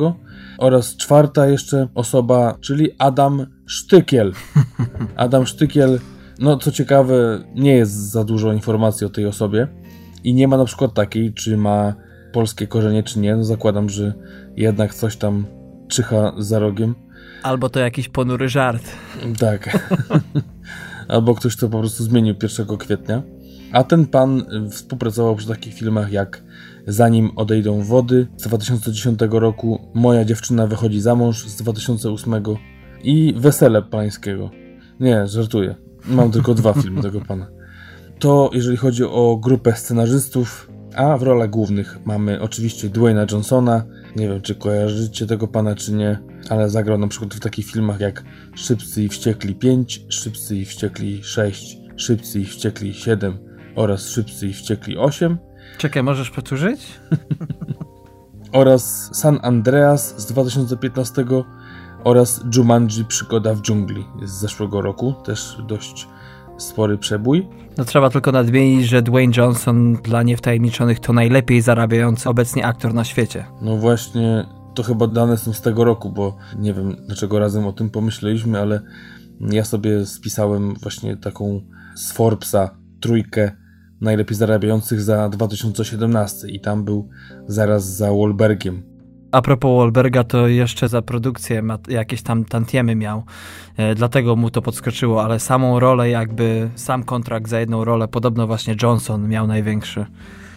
oraz 0.58 0.96
czwarta 0.96 1.48
jeszcze 1.48 1.88
osoba, 1.96 2.58
czyli 2.62 2.90
Adam 2.98 3.46
Sztykiel. 3.66 4.34
Adam 5.16 5.46
Sztykiel, 5.46 6.00
no 6.40 6.58
co 6.58 6.72
ciekawe, 6.72 7.44
nie 7.56 7.74
jest 7.74 8.12
za 8.12 8.24
dużo 8.24 8.54
informacji 8.54 9.08
o 9.08 9.10
tej 9.10 9.26
osobie 9.26 9.68
i 10.24 10.34
nie 10.34 10.48
ma 10.48 10.58
na 10.58 10.66
przykład 10.66 10.94
takiej, 10.94 11.34
czy 11.34 11.58
ma 11.58 11.94
polskie 12.32 12.68
korzenie, 12.68 13.04
czy 13.04 13.20
nie. 13.20 13.36
No 13.36 13.44
zakładam, 13.44 13.90
że 13.90 14.14
jednak 14.56 14.94
coś 14.94 15.18
tam 15.18 15.46
czyha 15.88 16.34
za 16.38 16.60
rogiem. 16.60 16.96
Albo 17.44 17.70
to 17.70 17.80
jakiś 17.80 18.10
ponury 18.10 18.50
żart. 18.50 18.84
Tak. 19.40 19.70
albo 21.10 21.36
ktoś 21.36 21.56
to 21.56 21.70
po 21.70 21.80
prostu 21.80 22.04
zmienił 22.04 22.36
1 22.44 22.78
kwietnia. 22.78 23.24
A 23.72 23.84
ten 23.84 24.08
pan 24.08 24.46
współpracował 24.72 25.36
przy 25.36 25.48
takich 25.48 25.74
filmach 25.74 26.12
jak 26.12 26.44
Zanim 26.88 27.32
odejdą 27.36 27.82
wody 27.82 28.28
z 28.38 28.44
2010 28.44 29.20
roku, 29.32 29.92
Moja 29.94 30.26
dziewczyna 30.26 30.68
wychodzi 30.68 31.02
za 31.02 31.16
mąż 31.16 31.48
z 31.48 31.56
2008 31.56 32.34
i 33.04 33.34
Wesele 33.38 33.82
Pańskiego. 33.82 34.52
Nie, 35.00 35.28
żartuję. 35.28 35.76
Mam 36.06 36.32
tylko 36.32 36.54
dwa 36.54 36.74
filmy 36.82 37.02
tego 37.02 37.22
pana. 37.22 37.48
To 38.20 38.50
jeżeli 38.54 38.78
chodzi 38.78 39.04
o 39.04 39.38
grupę 39.42 39.74
scenarzystów, 39.76 40.70
a 40.96 41.18
w 41.18 41.24
rolach 41.24 41.50
głównych 41.50 42.00
mamy 42.06 42.42
oczywiście 42.42 42.90
Dwayna 42.90 43.26
Johnsona. 43.32 43.84
Nie 44.16 44.30
wiem, 44.30 44.42
czy 44.42 44.56
kojarzycie 44.56 45.28
tego 45.28 45.48
pana, 45.48 45.76
czy 45.76 45.94
nie, 45.94 46.20
ale 46.50 46.70
zagrał 46.70 46.98
na 46.98 47.08
przykład 47.08 47.34
w 47.34 47.40
takich 47.40 47.66
filmach 47.66 48.00
jak 48.00 48.24
Szybcy 48.56 49.04
i 49.04 49.10
Wściekli 49.10 49.56
5, 49.56 50.06
Szybcy 50.10 50.56
i 50.56 50.66
Wściekli 50.66 51.24
6, 51.24 51.78
Szybcy 51.96 52.40
i 52.40 52.46
Wściekli 52.46 52.94
7 52.94 53.38
oraz 53.76 54.10
Szybcy 54.10 54.48
i 54.48 54.54
Wściekli 54.54 54.98
8. 54.98 55.38
Czekaj, 55.78 56.04
możesz 56.04 56.32
powtórzyć? 56.32 56.82
oraz 58.52 59.10
San 59.14 59.40
Andreas 59.42 60.22
z 60.22 60.26
2015 60.26 61.26
oraz 62.04 62.42
Jumanji 62.56 63.06
Przygoda 63.06 63.54
w 63.54 63.62
dżungli 63.62 64.06
z 64.24 64.32
zeszłego 64.32 64.82
roku, 64.82 65.14
też 65.26 65.58
dość 65.68 66.08
spory 66.58 66.98
przebój. 66.98 67.48
No 67.78 67.86
trzeba 67.86 68.10
tylko 68.10 68.32
nadmienić, 68.32 68.88
że 68.88 69.02
Dwayne 69.02 69.34
Johnson 69.38 69.94
dla 69.94 70.24
niewtajemniczonych 70.24 71.00
to 71.00 71.14
najlepiej 71.14 71.62
zarabiający 71.62 72.30
obecnie 72.30 72.66
aktor 72.66 72.94
na 72.94 73.04
świecie. 73.04 73.46
No 73.62 73.78
właśnie, 73.78 74.46
to 74.80 74.84
chyba 74.84 75.08
dane 75.08 75.38
są 75.38 75.54
z 75.54 75.62
tego 75.62 75.84
roku, 75.84 76.10
bo 76.10 76.38
nie 76.58 76.74
wiem 76.74 76.96
dlaczego 77.06 77.40
razem 77.40 77.68
o 77.68 77.74
tym 77.74 77.90
pomyśleliśmy, 77.90 78.62
ale 78.62 78.82
ja 79.42 79.66
sobie 79.66 80.06
spisałem 80.06 80.74
właśnie 80.74 81.18
taką 81.18 81.62
z 81.96 82.12
Forbesa 82.12 82.70
trójkę 83.00 83.52
najlepiej 84.02 84.38
zarabiających 84.38 85.02
za 85.02 85.30
2017 85.30 86.48
i 86.48 86.60
tam 86.60 86.84
był 86.84 87.10
zaraz 87.48 87.96
za 87.96 88.12
Wahlbergiem. 88.12 88.84
A 89.32 89.42
propos 89.42 89.78
Wahlberga, 89.78 90.24
to 90.24 90.48
jeszcze 90.48 90.90
za 90.90 91.02
produkcję 91.02 91.64
jakieś 91.88 92.22
tam 92.22 92.46
tantiemy 92.46 92.96
miał, 92.96 93.24
e, 93.78 93.96
dlatego 93.96 94.36
mu 94.36 94.50
to 94.50 94.62
podskoczyło, 94.62 95.24
ale 95.24 95.40
samą 95.40 95.80
rolę 95.80 96.10
jakby, 96.10 96.70
sam 96.76 97.04
kontrakt 97.04 97.50
za 97.50 97.60
jedną 97.60 97.86
rolę, 97.86 98.08
podobno 98.08 98.48
właśnie 98.48 98.76
Johnson 98.84 99.28
miał 99.28 99.48
największy. 99.48 100.06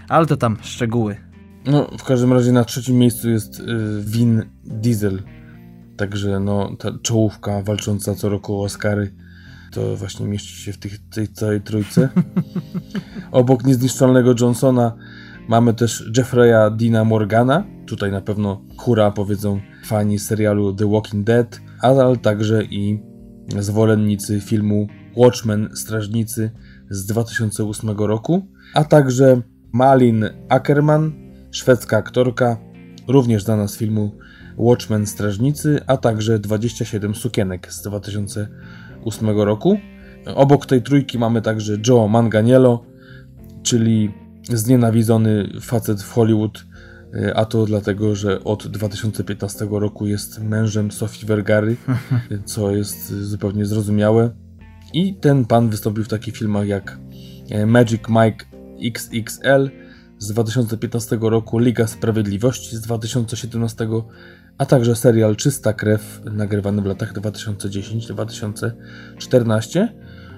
Ale 0.09 0.27
to 0.27 0.37
tam 0.37 0.57
szczegóły. 0.63 1.32
No, 1.67 1.89
w 1.99 2.05
każdym 2.05 2.33
razie 2.33 2.53
na 2.53 2.65
trzecim 2.65 2.99
miejscu 2.99 3.31
jest 3.31 3.61
y, 3.61 3.65
Vin 4.01 4.43
Diesel. 4.65 5.23
Także 5.97 6.41
no, 6.41 6.77
ta 6.79 6.91
czołówka 7.03 7.63
walcząca 7.63 8.15
co 8.15 8.29
roku 8.29 8.61
o 8.61 8.65
Oscary 8.65 9.15
to 9.73 9.97
właśnie 9.97 10.27
mieści 10.27 10.55
się 10.55 10.73
w 10.73 10.79
tych, 10.79 11.09
tej 11.09 11.29
całej 11.29 11.61
trójce. 11.61 12.09
Obok 13.33 13.65
niezniszczalnego 13.65 14.35
Johnsona 14.41 14.97
mamy 15.49 15.75
też 15.75 16.11
Jeffreya 16.17 16.77
Dina 16.77 17.05
Morgana. 17.05 17.65
Tutaj 17.87 18.13
na 18.13 18.21
pewno 18.21 18.63
hura 18.79 19.11
powiedzą 19.11 19.61
fani 19.85 20.19
serialu 20.19 20.75
The 20.75 20.91
Walking 20.91 21.27
Dead, 21.27 21.61
ale 21.81 22.17
także 22.17 22.65
i 22.65 23.03
zwolennicy 23.59 24.41
filmu 24.41 24.87
Watchmen 25.17 25.69
Strażnicy 25.75 26.51
z 26.91 27.07
2008 27.07 27.91
roku, 27.91 28.47
a 28.75 28.85
także 28.85 29.43
Malin 29.73 30.25
Ackerman, 30.49 31.13
szwedzka 31.53 31.97
aktorka, 31.97 32.57
również 33.09 33.45
znana 33.45 33.69
z 33.69 33.77
filmu 33.77 34.13
Watchmen 34.57 35.07
Strażnicy, 35.07 35.81
a 35.87 35.97
także 35.97 36.39
27 36.39 37.15
sukienek 37.15 37.73
z 37.73 37.83
2008 37.83 39.31
roku. 39.41 39.79
Obok 40.35 40.67
tej 40.67 40.83
trójki 40.83 41.19
mamy 41.19 41.43
także 41.43 41.77
Joe 41.89 42.09
Manganiello, 42.09 42.85
czyli 43.63 44.15
znienawidzony 44.49 45.49
facet 45.61 46.03
w 46.03 46.13
Hollywood, 46.13 46.65
e, 47.15 47.37
a 47.37 47.45
to 47.45 47.67
dlatego, 47.67 48.15
że 48.15 48.45
od 48.45 48.69
2015 48.69 49.67
roku 49.71 50.07
jest 50.07 50.41
mężem 50.41 50.91
Sofii 50.91 51.27
Vergary, 51.27 51.77
co 52.45 52.71
jest 52.71 53.13
zupełnie 53.13 53.67
zrozumiałe. 53.67 54.31
I 54.93 55.15
ten 55.15 55.45
pan 55.45 55.71
wystąpił 55.71 56.05
w 56.05 56.09
takich 56.09 56.37
filmach 56.37 56.67
jak 56.67 56.99
e, 57.51 57.67
Magic 57.67 58.03
Mike 58.09 58.45
XXL 58.85 59.82
z 60.23 60.29
2015 60.29 61.19
roku, 61.21 61.59
Liga 61.59 61.87
Sprawiedliwości 61.87 62.77
z 62.77 62.81
2017, 62.81 63.89
a 64.59 64.67
także 64.67 64.97
serial 64.97 65.37
Czysta 65.37 65.73
Krew 65.73 66.21
nagrywany 66.25 66.83
w 66.83 66.87
latach 66.87 67.13
2010-2014 67.13 69.89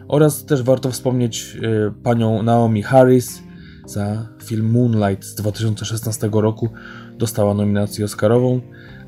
oraz 0.08 0.44
też 0.44 0.62
warto 0.62 0.90
wspomnieć 0.90 1.58
e, 1.62 1.92
panią 2.02 2.42
Naomi 2.42 2.82
Harris 2.82 3.42
za 3.86 4.28
film 4.44 4.70
Moonlight 4.70 5.24
z 5.24 5.34
2016 5.34 6.28
roku. 6.32 6.68
Dostała 7.18 7.54
nominację 7.54 8.04
Oscarową. 8.04 8.60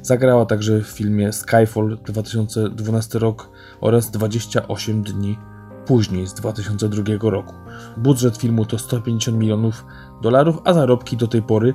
Zagrała 0.02 0.46
także 0.46 0.80
w 0.80 0.86
filmie 0.86 1.32
Skyfall 1.32 1.98
2012 2.06 3.18
rok 3.18 3.50
oraz 3.80 4.10
28 4.10 5.02
dni 5.02 5.38
później 5.86 6.26
z 6.26 6.34
2002 6.34 7.30
roku. 7.30 7.54
Budżet 7.96 8.36
filmu 8.36 8.64
to 8.64 8.78
150 8.78 9.38
milionów 9.38 9.84
dolarów, 10.22 10.58
a 10.64 10.72
zarobki 10.72 11.16
do 11.16 11.28
tej 11.28 11.42
pory 11.42 11.74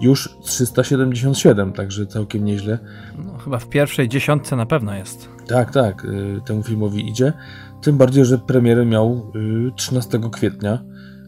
już 0.00 0.36
377, 0.42 1.72
także 1.72 2.06
całkiem 2.06 2.44
nieźle. 2.44 2.78
No, 3.18 3.38
chyba 3.38 3.58
w 3.58 3.68
pierwszej 3.68 4.08
dziesiątce 4.08 4.56
na 4.56 4.66
pewno 4.66 4.94
jest. 4.94 5.28
Tak, 5.46 5.72
tak, 5.72 6.04
y, 6.04 6.40
temu 6.44 6.62
filmowi 6.62 7.08
idzie. 7.08 7.32
Tym 7.82 7.96
bardziej, 7.96 8.24
że 8.24 8.38
premierę 8.38 8.86
miał 8.86 9.32
13 9.76 10.18
y, 10.18 10.30
kwietnia, 10.30 10.84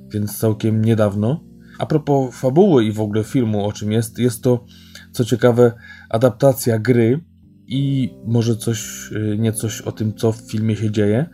więc 0.09 0.39
całkiem 0.39 0.85
niedawno. 0.85 1.41
A 1.79 1.87
propos 1.87 2.35
fabuły 2.35 2.85
i 2.85 2.93
w 2.93 3.01
ogóle 3.01 3.25
filmu, 3.25 3.67
o 3.67 3.73
czym 3.73 3.93
jest, 3.93 4.19
jest 4.19 4.43
to, 4.43 4.65
co 5.13 5.25
ciekawe, 5.25 5.73
adaptacja 6.11 6.79
gry 6.79 7.25
i 7.67 8.15
może 8.27 8.57
coś, 8.57 9.11
y, 9.13 9.37
niecoś 9.39 9.81
o 9.81 9.93
tym, 9.93 10.15
co 10.15 10.33
w 10.33 10.51
filmie 10.51 10.77
się 10.77 10.91
dzieje. 10.91 11.27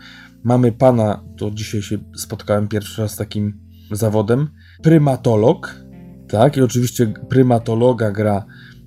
Mamy 0.44 0.72
pana, 0.72 1.24
to 1.36 1.50
dzisiaj 1.50 1.82
się 1.82 1.98
spotkałem 2.16 2.68
pierwszy 2.68 3.02
raz 3.02 3.12
z 3.12 3.16
takim 3.16 3.60
zawodem, 3.92 4.48
prymatolog, 4.82 5.84
tak, 6.28 6.56
i 6.56 6.62
oczywiście 6.62 7.12
prymatologa 7.28 8.10
gra 8.10 8.44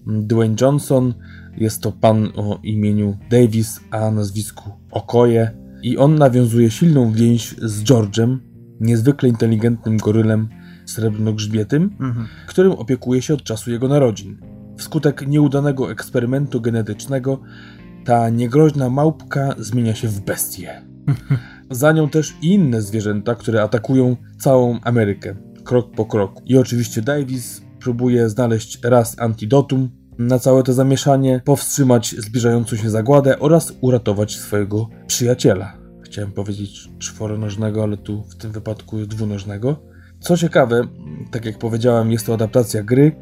Dwayne 0.08 0.56
Johnson, 0.62 1.14
jest 1.58 1.82
to 1.82 1.92
pan 1.92 2.30
o 2.36 2.60
imieniu 2.64 3.18
Davis, 3.30 3.80
a 3.92 4.12
nazwisku 4.12 4.70
Okoje 4.92 5.52
i 5.84 5.98
on 5.98 6.16
nawiązuje 6.16 6.72
silną 6.72 7.12
więź 7.12 7.56
z 7.62 7.84
George'em, 7.84 8.38
niezwykle 8.80 9.30
inteligentnym 9.30 9.98
gorylem 9.98 10.50
srebrnogrzbietym, 10.86 11.84
mhm. 12.00 12.28
którym 12.48 12.72
opiekuje 12.72 13.22
się 13.22 13.34
od 13.34 13.44
czasu 13.44 13.72
jego 13.72 13.88
narodzin. 13.88 14.38
Wskutek 14.78 15.28
nieudanego 15.28 15.92
eksperymentu 15.92 16.62
genetycznego 16.62 17.42
ta 18.06 18.30
niegroźna 18.30 18.90
małpka 18.90 19.56
zmienia 19.58 19.96
się 19.96 20.08
w 20.08 20.22
bestię. 20.22 20.91
Za 21.72 21.92
nią 21.92 22.10
też 22.10 22.34
inne 22.42 22.82
zwierzęta, 22.82 23.36
które 23.36 23.64
atakują 23.64 24.16
całą 24.40 24.80
Amerykę, 24.82 25.36
krok 25.64 25.92
po 25.96 26.06
kroku. 26.06 26.42
I 26.46 26.58
oczywiście 26.58 27.02
Davis 27.02 27.62
próbuje 27.80 28.30
znaleźć 28.30 28.80
raz 28.84 29.20
antidotum 29.20 29.90
na 30.18 30.40
całe 30.40 30.64
to 30.64 30.74
zamieszanie, 30.74 31.42
powstrzymać 31.46 32.16
zbliżającą 32.18 32.76
się 32.76 32.90
zagładę 32.90 33.40
oraz 33.40 33.74
uratować 33.82 34.36
swojego 34.36 34.90
przyjaciela. 35.08 35.78
Chciałem 36.04 36.32
powiedzieć 36.32 36.90
czworonożnego, 37.00 37.84
ale 37.84 37.98
tu 37.98 38.24
w 38.24 38.36
tym 38.36 38.52
wypadku 38.52 39.06
dwunożnego. 39.06 39.76
Co 40.20 40.38
ciekawe, 40.38 40.88
tak 41.32 41.46
jak 41.46 41.58
powiedziałem, 41.58 42.12
jest 42.12 42.26
to 42.26 42.34
adaptacja 42.34 42.84
gry. 42.84 43.16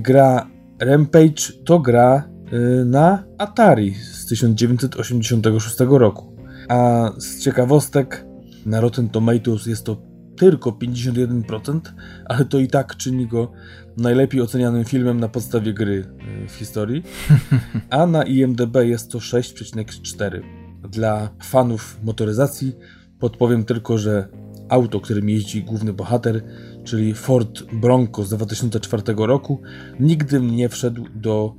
Gra 0.00 0.50
Rampage 0.80 1.52
to 1.64 1.78
gra 1.78 2.28
y, 2.52 2.84
na 2.84 3.24
Atari 3.38 3.94
z 3.94 4.26
1986 4.26 5.76
roku. 5.80 6.37
A 6.68 7.10
z 7.18 7.40
ciekawostek 7.40 8.26
na 8.66 8.80
Rotten 8.80 9.08
Tomatoes 9.08 9.66
jest 9.66 9.84
to 9.84 10.02
tylko 10.36 10.70
51%, 10.70 11.80
ale 12.24 12.44
to 12.44 12.58
i 12.58 12.68
tak 12.68 12.96
czyni 12.96 13.26
go 13.26 13.52
najlepiej 13.96 14.40
ocenianym 14.40 14.84
filmem 14.84 15.20
na 15.20 15.28
podstawie 15.28 15.74
gry 15.74 16.04
y, 16.44 16.48
w 16.48 16.52
historii. 16.52 17.02
A 17.90 18.06
na 18.06 18.22
IMDb 18.22 18.76
jest 18.76 19.10
to 19.10 19.18
6,4. 19.18 20.42
Dla 20.90 21.30
fanów 21.42 21.98
motoryzacji 22.02 22.76
podpowiem 23.18 23.64
tylko, 23.64 23.98
że 23.98 24.28
auto, 24.68 25.00
którym 25.00 25.28
jeździ 25.28 25.62
główny 25.62 25.92
bohater, 25.92 26.44
czyli 26.84 27.14
Ford 27.14 27.62
Bronco 27.72 28.24
z 28.24 28.30
2004 28.30 29.02
roku, 29.16 29.62
nigdy 30.00 30.40
nie 30.40 30.68
wszedł 30.68 31.04
do 31.14 31.54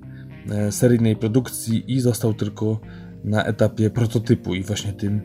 e, 0.49 0.71
seryjnej 0.71 1.15
produkcji 1.15 1.83
i 1.93 1.99
został 1.99 2.33
tylko 2.33 2.79
na 3.23 3.43
etapie 3.43 3.89
prototypu 3.89 4.55
i 4.55 4.63
właśnie 4.63 4.93
tym 4.93 5.21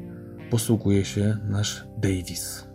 posługuje 0.51 1.05
się 1.05 1.37
nasz 1.49 1.85
Davis. 1.99 2.69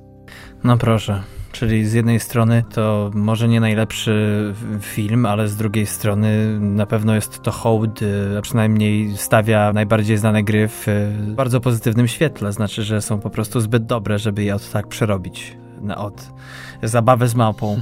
No 0.64 0.78
proszę. 0.78 1.24
Czyli 1.52 1.86
z 1.86 1.94
jednej 1.94 2.20
strony 2.20 2.64
to 2.74 3.12
może 3.14 3.48
nie 3.48 3.60
najlepszy 3.60 4.54
film, 4.82 5.26
ale 5.26 5.48
z 5.48 5.56
drugiej 5.56 5.86
strony 5.86 6.60
na 6.60 6.86
pewno 6.86 7.16
jest 7.16 7.42
to 7.42 7.52
hołd, 7.52 8.02
y, 8.02 8.38
a 8.38 8.42
przynajmniej 8.42 9.18
stawia 9.18 9.74
najbardziej 9.74 10.18
znane 10.18 10.44
gry 10.44 10.68
w 10.68 10.88
y, 10.88 11.12
bardzo 11.36 11.62
pozytywnym 11.62 12.08
świetle. 12.08 12.54
Znaczy, 12.54 12.84
że 12.84 13.02
są 13.02 13.20
po 13.20 13.30
prostu 13.30 13.60
zbyt 13.60 13.86
dobre, 13.86 14.20
żeby 14.20 14.44
je 14.44 14.56
od 14.56 14.72
tak 14.72 14.88
przerobić. 14.88 15.58
Na 15.82 15.98
od 15.98 16.30
zabawę 16.84 17.28
z 17.28 17.36
mapą. 17.36 17.82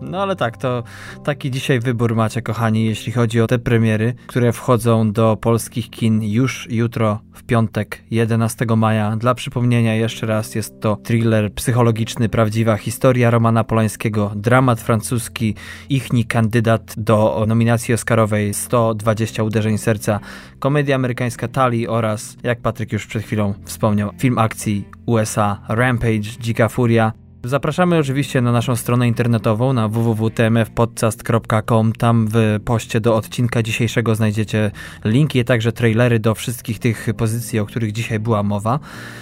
No 0.00 0.22
ale 0.22 0.36
tak, 0.36 0.56
to 0.56 0.82
taki 1.24 1.50
dzisiaj 1.50 1.80
wybór 1.80 2.16
macie, 2.16 2.42
kochani, 2.42 2.84
jeśli 2.84 3.12
chodzi 3.12 3.40
o 3.40 3.46
te 3.46 3.58
premiery, 3.58 4.14
które 4.26 4.52
wchodzą 4.52 5.12
do 5.12 5.36
polskich 5.36 5.90
kin 5.90 6.22
już 6.22 6.66
jutro, 6.70 7.20
w 7.32 7.42
piątek, 7.42 8.02
11 8.10 8.66
maja. 8.76 9.16
Dla 9.16 9.34
przypomnienia 9.34 9.94
jeszcze 9.94 10.26
raz, 10.26 10.54
jest 10.54 10.80
to 10.80 10.96
thriller 10.96 11.52
psychologiczny, 11.54 12.28
prawdziwa 12.28 12.76
historia 12.76 13.30
Romana 13.30 13.64
Polańskiego, 13.64 14.32
dramat 14.36 14.80
francuski, 14.80 15.54
ichni 15.88 16.24
kandydat 16.24 16.94
do 16.96 17.44
nominacji 17.48 17.94
Oscarowej 17.94 18.54
120 18.54 19.42
uderzeń 19.42 19.78
serca, 19.78 20.20
komedia 20.58 20.96
amerykańska 20.96 21.48
Tali 21.48 21.88
oraz, 21.88 22.36
jak 22.42 22.60
Patryk 22.60 22.92
już 22.92 23.06
przed 23.06 23.22
chwilą 23.22 23.54
wspomniał, 23.64 24.10
film 24.18 24.38
akcji 24.38 24.88
USA 25.06 25.60
Rampage, 25.68 26.30
Dzika 26.40 26.68
Furia. 26.68 27.25
Zapraszamy 27.46 27.98
oczywiście 27.98 28.40
na 28.40 28.52
naszą 28.52 28.76
stronę 28.76 29.08
internetową 29.08 29.72
na 29.72 29.88
www.tmfpodcast.com. 29.88 31.92
Tam 31.92 32.28
w 32.30 32.60
poście 32.64 33.00
do 33.00 33.16
odcinka 33.16 33.62
dzisiejszego 33.62 34.14
znajdziecie 34.14 34.70
linki, 35.04 35.40
a 35.40 35.44
także 35.44 35.72
trailery 35.72 36.18
do 36.18 36.34
wszystkich 36.34 36.78
tych 36.78 37.08
pozycji, 37.16 37.58
o 37.58 37.66
których 37.66 37.92
dzisiaj 37.92 38.18
była 38.18 38.42
mowa. 38.42 38.78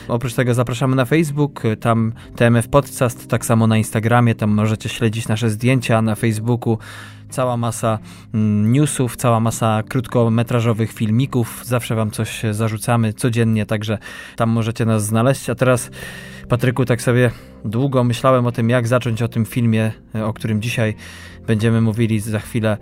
Oprócz 0.08 0.34
tego 0.34 0.54
zapraszamy 0.54 0.96
na 0.96 1.04
Facebook, 1.04 1.62
tam 1.80 2.12
TMF 2.36 2.68
Podcast, 2.68 3.28
tak 3.28 3.44
samo 3.44 3.66
na 3.66 3.78
Instagramie, 3.78 4.34
tam 4.34 4.50
możecie 4.50 4.88
śledzić 4.88 5.28
nasze 5.28 5.50
zdjęcia 5.50 6.02
na 6.02 6.14
Facebooku 6.14 6.78
cała 7.30 7.56
masa 7.56 7.98
mm, 8.34 8.72
newsów, 8.72 9.16
cała 9.16 9.40
masa 9.40 9.82
krótkometrażowych 9.88 10.92
filmików. 10.92 11.62
Zawsze 11.64 11.94
Wam 11.94 12.10
coś 12.10 12.42
zarzucamy 12.50 13.12
codziennie, 13.12 13.66
także 13.66 13.98
tam 14.36 14.50
możecie 14.50 14.84
nas 14.84 15.04
znaleźć. 15.04 15.50
A 15.50 15.54
teraz, 15.54 15.90
Patryku, 16.48 16.84
tak 16.84 17.02
sobie 17.02 17.30
długo 17.64 18.04
myślałem 18.04 18.46
o 18.46 18.52
tym, 18.52 18.70
jak 18.70 18.88
zacząć 18.88 19.22
o 19.22 19.28
tym 19.28 19.44
filmie, 19.44 19.92
o 20.24 20.32
którym 20.32 20.62
dzisiaj 20.62 20.94
będziemy 21.46 21.80
mówili 21.80 22.20
za 22.20 22.38
chwilę. 22.38 22.76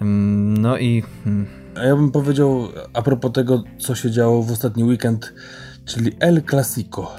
Mm, 0.00 0.56
no 0.56 0.78
i. 0.78 1.02
Mm. 1.26 1.46
A 1.76 1.84
ja 1.84 1.96
bym 1.96 2.10
powiedział 2.10 2.68
a 2.94 3.02
propos 3.02 3.32
tego, 3.32 3.62
co 3.78 3.94
się 3.94 4.10
działo 4.10 4.42
w 4.42 4.52
ostatni 4.52 4.84
weekend, 4.84 5.34
czyli 5.84 6.12
El 6.20 6.42
Clasico. 6.50 7.16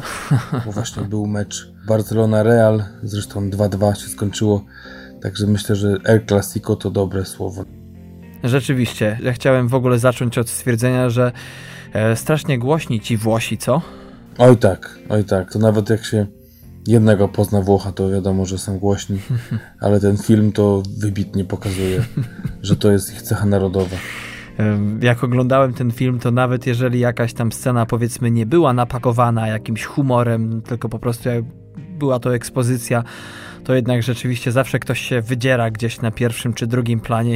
Bo 0.65 0.71
właśnie 0.71 1.03
był 1.03 1.27
mecz 1.27 1.71
Barcelona-Real, 1.87 2.83
zresztą 3.03 3.49
2-2 3.49 3.93
się 3.93 4.07
skończyło. 4.07 4.65
Także 5.21 5.47
myślę, 5.47 5.75
że 5.75 5.97
El 6.03 6.25
Clasico 6.25 6.75
to 6.75 6.91
dobre 6.91 7.25
słowo. 7.25 7.63
Rzeczywiście. 8.43 9.19
Ja 9.23 9.33
chciałem 9.33 9.67
w 9.67 9.73
ogóle 9.73 9.99
zacząć 9.99 10.37
od 10.37 10.49
stwierdzenia, 10.49 11.09
że 11.09 11.31
e, 11.93 12.15
strasznie 12.15 12.59
głośni 12.59 12.99
ci 12.99 13.17
Włosi, 13.17 13.57
co? 13.57 13.81
Oj 14.37 14.57
tak, 14.57 14.99
oj 15.09 15.23
tak. 15.23 15.51
To 15.53 15.59
nawet 15.59 15.89
jak 15.89 16.05
się 16.05 16.25
jednego 16.87 17.27
pozna 17.27 17.61
Włocha, 17.61 17.91
to 17.91 18.09
wiadomo, 18.09 18.45
że 18.45 18.57
są 18.57 18.79
głośni, 18.79 19.19
ale 19.81 19.99
ten 19.99 20.17
film 20.17 20.51
to 20.51 20.83
wybitnie 20.97 21.45
pokazuje, 21.45 22.03
że 22.61 22.75
to 22.75 22.91
jest 22.91 23.13
ich 23.13 23.21
cecha 23.21 23.45
narodowa. 23.45 23.97
Jak 25.01 25.23
oglądałem 25.23 25.73
ten 25.73 25.91
film, 25.91 26.19
to 26.19 26.31
nawet 26.31 26.67
jeżeli 26.67 26.99
jakaś 26.99 27.33
tam 27.33 27.51
scena 27.51 27.85
powiedzmy 27.85 28.31
nie 28.31 28.45
była 28.45 28.73
napakowana 28.73 29.47
jakimś 29.47 29.85
humorem, 29.85 30.61
tylko 30.61 30.89
po 30.89 30.99
prostu 30.99 31.29
była 31.99 32.19
to 32.19 32.35
ekspozycja, 32.35 33.03
to 33.67 33.75
jednak 33.75 34.03
rzeczywiście 34.03 34.51
zawsze 34.51 34.79
ktoś 34.79 35.01
się 35.01 35.21
wydziera 35.21 35.71
gdzieś 35.71 36.01
na 36.01 36.11
pierwszym 36.11 36.53
czy 36.53 36.67
drugim 36.67 36.99
planie 36.99 37.35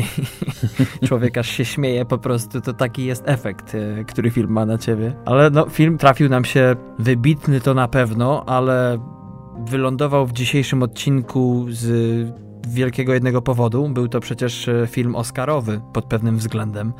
i 1.01 1.07
człowiek 1.07 1.37
aż 1.37 1.49
się 1.49 1.65
śmieje 1.65 2.05
po 2.05 2.17
prostu. 2.17 2.61
To 2.61 2.73
taki 2.73 3.05
jest 3.05 3.23
efekt, 3.25 3.75
e, 3.75 4.03
który 4.03 4.31
film 4.31 4.51
ma 4.51 4.65
na 4.65 4.77
ciebie. 4.77 5.13
Ale 5.25 5.49
no, 5.49 5.69
film 5.69 5.97
trafił 5.97 6.29
nam 6.29 6.45
się 6.45 6.75
wybitny 6.99 7.61
to 7.61 7.73
na 7.73 7.87
pewno, 7.87 8.45
ale 8.45 8.99
wylądował 9.65 10.27
w 10.27 10.33
dzisiejszym 10.33 10.83
odcinku 10.83 11.65
z 11.69 11.87
wielkiego 12.67 13.13
jednego 13.13 13.41
powodu. 13.41 13.89
Był 13.89 14.07
to 14.07 14.19
przecież 14.19 14.67
e, 14.67 14.87
film 14.87 15.15
Oscarowy 15.15 15.81
pod 15.93 16.05
pewnym 16.05 16.37
względem, 16.37 16.93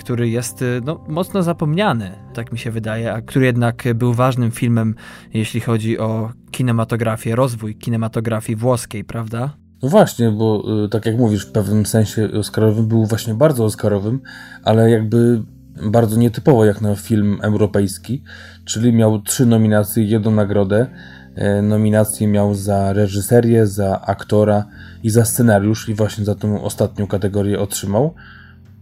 który 0.00 0.28
jest 0.28 0.62
e, 0.62 0.64
no, 0.84 1.04
mocno 1.08 1.42
zapomniany, 1.42 2.10
tak 2.34 2.52
mi 2.52 2.58
się 2.58 2.70
wydaje, 2.70 3.12
a 3.12 3.22
który 3.22 3.46
jednak 3.46 3.84
był 3.94 4.14
ważnym 4.14 4.50
filmem, 4.50 4.94
jeśli 5.34 5.60
chodzi 5.60 5.98
o 5.98 6.32
kinematografię, 6.50 7.36
rozwój 7.36 7.74
kinematografii 7.74 8.56
włoskiej, 8.56 9.04
prawda? 9.04 9.56
No 9.82 9.88
właśnie, 9.88 10.30
bo 10.30 10.64
e, 10.84 10.88
tak 10.88 11.06
jak 11.06 11.16
mówisz, 11.16 11.46
w 11.46 11.52
pewnym 11.52 11.86
sensie 11.86 12.28
Oscarowym 12.38 12.86
był 12.86 13.06
właśnie 13.06 13.34
bardzo 13.34 13.64
Oscarowym, 13.64 14.20
ale 14.64 14.90
jakby 14.90 15.42
bardzo 15.90 16.16
nietypowo 16.16 16.64
jak 16.64 16.80
na 16.80 16.96
film 16.96 17.38
europejski, 17.42 18.22
czyli 18.64 18.92
miał 18.92 19.22
trzy 19.22 19.46
nominacje, 19.46 20.04
jedną 20.04 20.30
nagrodę 20.30 20.86
E, 21.34 21.62
nominację 21.62 22.28
miał 22.28 22.54
za 22.54 22.92
reżyserię, 22.92 23.66
za 23.66 24.00
aktora 24.00 24.64
i 25.02 25.10
za 25.10 25.24
scenariusz 25.24 25.88
i 25.88 25.94
właśnie 25.94 26.24
za 26.24 26.34
tą 26.34 26.62
ostatnią 26.62 27.06
kategorię 27.06 27.60
otrzymał, 27.60 28.14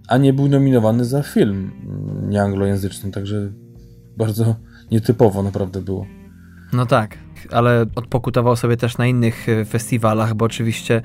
a 0.09 0.17
nie 0.17 0.33
był 0.33 0.49
nominowany 0.49 1.05
za 1.05 1.23
film 1.23 1.71
nieanglojęzyczny, 2.29 3.11
także 3.11 3.53
bardzo 4.17 4.57
nietypowo 4.91 5.43
naprawdę 5.43 5.83
było. 5.83 6.07
No 6.73 6.87
tak, 6.87 7.19
ale 7.53 7.87
odpokutował 7.95 8.57
sobie 8.57 8.77
też 8.77 8.99
na 8.99 9.07
innych 9.07 9.49
e, 9.49 9.65
festiwalach, 9.65 10.35
bo 10.35 10.45
oczywiście 10.45 11.03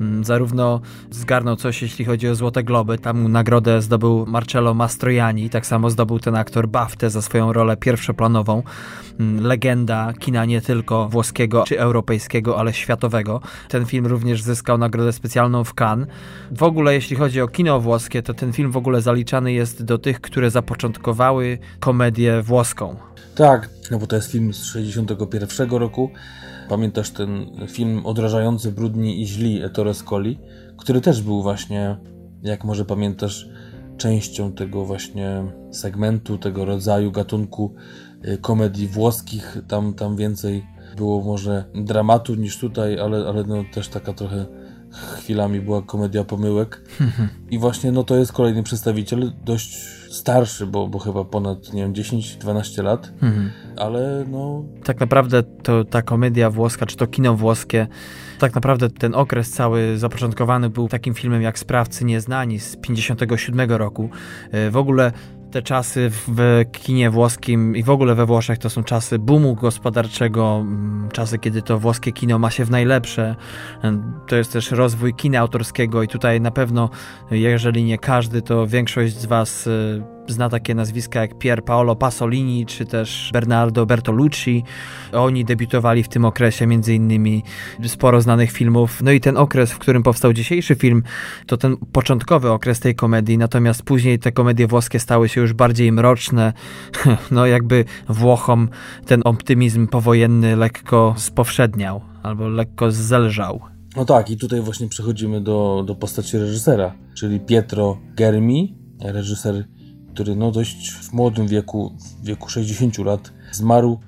mm, 0.00 0.24
zarówno 0.24 0.80
zgarnął 1.10 1.56
coś, 1.56 1.82
jeśli 1.82 2.04
chodzi 2.04 2.28
o 2.28 2.34
Złote 2.34 2.62
Globy, 2.62 2.98
tam 2.98 3.32
nagrodę 3.32 3.82
zdobył 3.82 4.26
Marcello 4.26 4.74
Mastroianni, 4.74 5.50
tak 5.50 5.66
samo 5.66 5.90
zdobył 5.90 6.18
ten 6.18 6.36
aktor 6.36 6.68
BAFTę 6.68 7.10
za 7.10 7.22
swoją 7.22 7.52
rolę 7.52 7.76
pierwszoplanową, 7.76 8.62
mm, 9.20 9.46
legenda 9.46 10.12
kina 10.18 10.44
nie 10.44 10.60
tylko 10.60 11.08
włoskiego 11.08 11.64
czy 11.66 11.80
europejskiego, 11.80 12.58
ale 12.58 12.72
światowego. 12.72 13.40
Ten 13.68 13.86
film 13.86 14.06
również 14.06 14.42
zyskał 14.42 14.78
nagrodę 14.78 15.12
specjalną 15.12 15.64
w 15.64 15.74
Cannes. 15.80 16.08
W 16.50 16.62
ogóle 16.62 16.94
jeśli 16.94 17.16
chodzi 17.16 17.40
o 17.40 17.48
kino 17.48 17.80
włoskie, 17.80 18.22
to 18.22 18.34
ten 18.34 18.52
film 18.52 18.70
w 18.70 18.76
ogóle 18.76 19.00
zaliczany 19.00 19.52
jest 19.52 19.84
do 19.84 19.98
tych, 19.98 20.20
które 20.20 20.50
zapoczątkowały 20.50 21.58
komedię 21.80 22.42
włoską. 22.42 22.96
Tak, 23.36 23.70
no 23.90 23.98
bo 23.98 24.06
to 24.06 24.16
jest 24.16 24.30
film 24.30 24.54
z 24.54 24.64
61 24.64 25.70
roku. 25.70 26.10
Pamiętasz 26.68 27.10
ten 27.10 27.46
film 27.68 28.06
odrażający 28.06 28.72
Brudni 28.72 29.22
i 29.22 29.26
Źli 29.26 29.62
Ettore 29.62 29.94
Scoli, 29.94 30.38
który 30.76 31.00
też 31.00 31.22
był 31.22 31.42
właśnie, 31.42 31.96
jak 32.42 32.64
może 32.64 32.84
pamiętasz, 32.84 33.48
częścią 33.96 34.52
tego 34.52 34.84
właśnie 34.84 35.44
segmentu, 35.70 36.38
tego 36.38 36.64
rodzaju 36.64 37.12
gatunku 37.12 37.74
y, 38.24 38.38
komedii 38.38 38.88
włoskich. 38.88 39.58
Tam, 39.68 39.94
tam 39.94 40.16
więcej 40.16 40.66
było 40.96 41.24
może 41.24 41.64
dramatu 41.74 42.34
niż 42.34 42.58
tutaj, 42.58 42.98
ale, 42.98 43.28
ale 43.28 43.44
no 43.44 43.64
też 43.74 43.88
taka 43.88 44.12
trochę 44.12 44.46
chwilami 44.90 45.60
była 45.60 45.82
komedia 45.82 46.24
pomyłek. 46.24 46.82
I 47.50 47.58
właśnie 47.58 47.92
no 47.92 48.04
to 48.04 48.16
jest 48.16 48.32
kolejny 48.32 48.62
przedstawiciel, 48.62 49.32
dość 49.44 50.05
starszy, 50.16 50.66
bo, 50.66 50.88
bo 50.88 50.98
chyba 50.98 51.24
ponad, 51.24 51.72
nie 51.72 51.82
wiem, 51.82 51.92
10-12 51.92 52.82
lat, 52.82 53.12
mhm. 53.22 53.50
ale 53.76 54.24
no... 54.28 54.64
Tak 54.84 55.00
naprawdę 55.00 55.42
to 55.42 55.84
ta 55.84 56.02
komedia 56.02 56.50
włoska, 56.50 56.86
czy 56.86 56.96
to 56.96 57.06
kino 57.06 57.34
włoskie, 57.34 57.86
tak 58.38 58.54
naprawdę 58.54 58.90
ten 58.90 59.14
okres 59.14 59.50
cały 59.50 59.98
zapoczątkowany 59.98 60.70
był 60.70 60.88
takim 60.88 61.14
filmem 61.14 61.42
jak 61.42 61.58
Sprawcy 61.58 62.04
Nieznani 62.04 62.60
z 62.60 62.76
57 62.76 63.70
roku. 63.70 64.10
E, 64.52 64.70
w 64.70 64.76
ogóle 64.76 65.12
te 65.50 65.62
czasy 65.62 66.10
w 66.10 66.64
kinie 66.72 67.10
włoskim 67.10 67.76
i 67.76 67.82
w 67.82 67.90
ogóle 67.90 68.14
we 68.14 68.26
Włoszech 68.26 68.58
to 68.58 68.70
są 68.70 68.84
czasy 68.84 69.18
boomu 69.18 69.54
gospodarczego, 69.54 70.58
mm, 70.60 71.08
czasy, 71.12 71.38
kiedy 71.38 71.62
to 71.62 71.78
włoskie 71.78 72.12
kino 72.12 72.38
ma 72.38 72.50
się 72.50 72.64
w 72.64 72.70
najlepsze. 72.70 73.36
To 74.26 74.36
jest 74.36 74.52
też 74.52 74.70
rozwój 74.70 75.14
kina 75.14 75.38
autorskiego 75.38 76.02
i 76.02 76.08
tutaj 76.08 76.40
na 76.40 76.50
pewno, 76.50 76.90
jeżeli 77.30 77.84
nie 77.84 77.98
każdy, 77.98 78.42
to 78.42 78.66
większość 78.66 79.14
z 79.16 79.26
Was 79.26 79.66
y, 79.66 80.15
zna 80.28 80.48
takie 80.48 80.74
nazwiska 80.74 81.20
jak 81.20 81.38
Pier 81.38 81.64
Paolo 81.64 81.96
Pasolini 81.96 82.66
czy 82.66 82.86
też 82.86 83.30
Bernardo 83.32 83.86
Bertolucci. 83.86 84.64
Oni 85.12 85.44
debiutowali 85.44 86.02
w 86.02 86.08
tym 86.08 86.24
okresie 86.24 86.66
między 86.66 86.94
innymi 86.94 87.42
sporo 87.86 88.20
znanych 88.20 88.50
filmów. 88.52 89.02
No 89.02 89.10
i 89.10 89.20
ten 89.20 89.36
okres, 89.36 89.72
w 89.72 89.78
którym 89.78 90.02
powstał 90.02 90.32
dzisiejszy 90.32 90.74
film, 90.74 91.02
to 91.46 91.56
ten 91.56 91.76
początkowy 91.92 92.50
okres 92.50 92.80
tej 92.80 92.94
komedii, 92.94 93.38
natomiast 93.38 93.82
później 93.82 94.18
te 94.18 94.32
komedie 94.32 94.66
włoskie 94.66 95.00
stały 95.00 95.28
się 95.28 95.40
już 95.40 95.52
bardziej 95.52 95.92
mroczne. 95.92 96.52
No 97.30 97.46
jakby 97.46 97.84
Włochom 98.08 98.68
ten 99.06 99.20
optymizm 99.24 99.86
powojenny 99.86 100.56
lekko 100.56 101.14
spowszedniał 101.16 102.00
albo 102.22 102.48
lekko 102.48 102.92
zelżał. 102.92 103.60
No 103.96 104.04
tak, 104.04 104.30
i 104.30 104.36
tutaj 104.36 104.60
właśnie 104.60 104.88
przechodzimy 104.88 105.40
do, 105.40 105.84
do 105.86 105.94
postaci 105.94 106.38
reżysera, 106.38 106.94
czyli 107.14 107.40
Pietro 107.40 107.98
Germi, 108.14 108.74
reżyser 109.00 109.64
który 110.16 110.36
no 110.36 110.50
dość 110.50 110.90
w 110.90 111.12
młodym 111.12 111.46
wieku, 111.46 111.92
w 111.98 112.24
wieku 112.24 112.48
60 112.48 112.98
lat, 112.98 113.32
zmarł. 113.52 113.98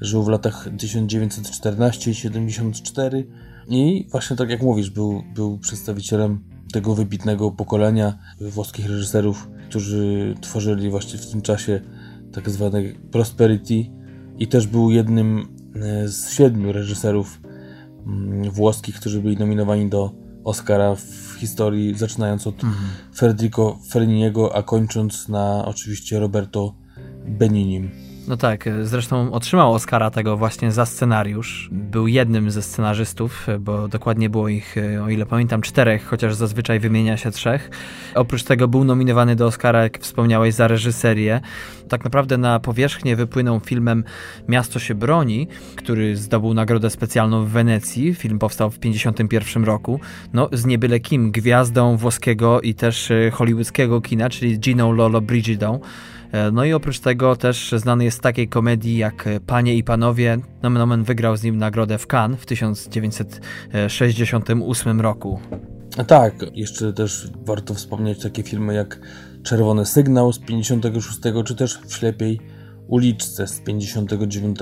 Żył 0.00 0.22
w 0.22 0.28
latach 0.28 0.68
1914 0.78 2.10
i 2.10 2.14
74 2.14 3.26
i 3.68 4.06
właśnie 4.10 4.36
tak 4.36 4.50
jak 4.50 4.62
mówisz, 4.62 4.90
był, 4.90 5.22
był 5.34 5.58
przedstawicielem 5.58 6.44
tego 6.72 6.94
wybitnego 6.94 7.50
pokolenia 7.50 8.18
włoskich 8.40 8.86
reżyserów, 8.86 9.48
którzy 9.68 10.34
tworzyli 10.40 10.90
właśnie 10.90 11.18
w 11.18 11.30
tym 11.30 11.42
czasie 11.42 11.80
tak 12.32 12.50
zwane 12.50 12.82
prosperity 13.10 13.74
i 14.38 14.48
też 14.48 14.66
był 14.66 14.90
jednym 14.90 15.48
e, 15.76 16.08
z 16.08 16.30
siedmiu 16.30 16.72
reżyserów 16.72 17.40
mm, 18.06 18.50
włoskich, 18.50 18.96
którzy 19.00 19.20
byli 19.20 19.36
nominowani 19.36 19.88
do 19.88 20.12
Oscara 20.44 20.94
w 20.94 21.23
historii, 21.34 21.98
zaczynając 21.98 22.46
od 22.46 22.64
mhm. 22.64 22.90
Federico 23.16 23.78
Felliniego, 23.88 24.56
a 24.56 24.62
kończąc 24.62 25.28
na 25.28 25.64
oczywiście 25.64 26.18
Roberto 26.18 26.74
Beninim. 27.26 27.90
No 28.28 28.36
tak, 28.36 28.68
zresztą 28.82 29.32
otrzymał 29.32 29.72
Oscara 29.72 30.10
tego 30.10 30.36
właśnie 30.36 30.72
za 30.72 30.86
scenariusz. 30.86 31.68
Był 31.72 32.06
jednym 32.06 32.50
ze 32.50 32.62
scenarzystów, 32.62 33.46
bo 33.60 33.88
dokładnie 33.88 34.30
było 34.30 34.48
ich, 34.48 34.74
o 35.04 35.08
ile 35.08 35.26
pamiętam, 35.26 35.62
czterech, 35.62 36.06
chociaż 36.06 36.34
zazwyczaj 36.34 36.80
wymienia 36.80 37.16
się 37.16 37.30
trzech. 37.30 37.70
Oprócz 38.14 38.42
tego 38.42 38.68
był 38.68 38.84
nominowany 38.84 39.36
do 39.36 39.46
Oscara, 39.46 39.82
jak 39.82 39.98
wspomniałeś, 39.98 40.54
za 40.54 40.68
reżyserię. 40.68 41.40
Tak 41.88 42.04
naprawdę 42.04 42.38
na 42.38 42.60
powierzchnię 42.60 43.16
wypłynął 43.16 43.60
filmem 43.60 44.04
Miasto 44.48 44.78
się 44.78 44.94
broni, 44.94 45.48
który 45.76 46.16
zdobył 46.16 46.54
nagrodę 46.54 46.90
specjalną 46.90 47.44
w 47.44 47.48
Wenecji. 47.48 48.14
Film 48.14 48.38
powstał 48.38 48.70
w 48.70 48.78
1951 48.78 49.64
roku. 49.64 50.00
No, 50.32 50.48
z 50.52 50.66
niebyle 50.66 51.00
kim, 51.00 51.32
gwiazdą 51.32 51.96
włoskiego 51.96 52.60
i 52.60 52.74
też 52.74 53.10
e, 53.10 53.30
hollywoodzkiego 53.30 54.00
kina, 54.00 54.30
czyli 54.30 54.58
Gino 54.58 54.92
Lolo 54.92 55.20
Brigidą. 55.20 55.80
E, 56.34 56.50
no 56.50 56.64
i 56.64 56.72
oprócz 56.72 57.00
tego 57.00 57.36
też 57.36 57.74
znany 57.76 58.04
jest 58.04 58.18
z 58.18 58.20
takiej 58.20 58.48
komedii 58.48 58.96
jak 58.96 59.28
Panie 59.46 59.74
i 59.74 59.84
Panowie. 59.84 60.38
Nomen 60.62 60.82
Omen 60.82 61.04
wygrał 61.04 61.36
z 61.36 61.42
nim 61.42 61.56
nagrodę 61.56 61.98
w 61.98 62.06
Cannes 62.06 62.40
w 62.40 62.46
1968 62.46 65.00
roku. 65.00 65.40
Tak, 66.06 66.34
jeszcze 66.52 66.92
też 66.92 67.30
warto 67.46 67.74
wspomnieć 67.74 68.22
takie 68.22 68.42
filmy 68.42 68.74
jak 68.74 69.00
Czerwony 69.42 69.86
Sygnał 69.86 70.32
z 70.32 70.38
56, 70.38 71.18
czy 71.44 71.54
też 71.54 71.78
W 71.86 71.92
ślepiej 71.92 72.40
uliczce 72.88 73.46
z 73.46 73.60
59. 73.60 74.58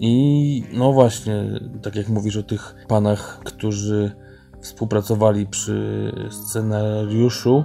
I 0.00 0.64
no 0.72 0.92
właśnie, 0.92 1.60
tak 1.82 1.96
jak 1.96 2.08
mówisz 2.08 2.36
o 2.36 2.42
tych 2.42 2.74
panach, 2.88 3.40
którzy 3.44 4.12
współpracowali 4.60 5.46
przy 5.46 6.12
scenariuszu, 6.30 7.64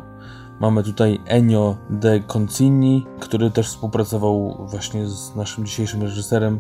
Mamy 0.60 0.84
tutaj 0.84 1.20
Ennio 1.26 1.78
de 1.89 2.20
Concini, 2.20 3.06
który 3.20 3.51
też 3.51 3.68
współpracował 3.68 4.68
właśnie 4.70 5.08
z 5.08 5.36
naszym 5.36 5.66
dzisiejszym 5.66 6.01
reżyserem 6.01 6.60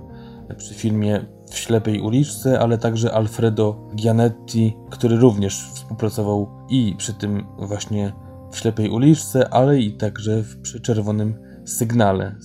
przy 0.57 0.73
filmie 0.73 1.25
W 1.51 1.57
ślepej 1.57 2.01
uliczce, 2.01 2.59
ale 2.59 2.77
także 2.77 3.13
Alfredo 3.13 3.89
Gianetti, 3.95 4.77
który 4.89 5.15
również 5.15 5.69
współpracował 5.73 6.49
i 6.69 6.95
przy 6.97 7.13
tym 7.13 7.45
właśnie 7.57 8.13
w 8.51 8.57
ślepej 8.57 8.89
uliczce, 8.89 9.53
ale 9.53 9.79
i 9.79 9.97
także 9.97 10.43
przy 10.61 10.81
czerwonym 10.81 11.35
sygnale 11.65 12.35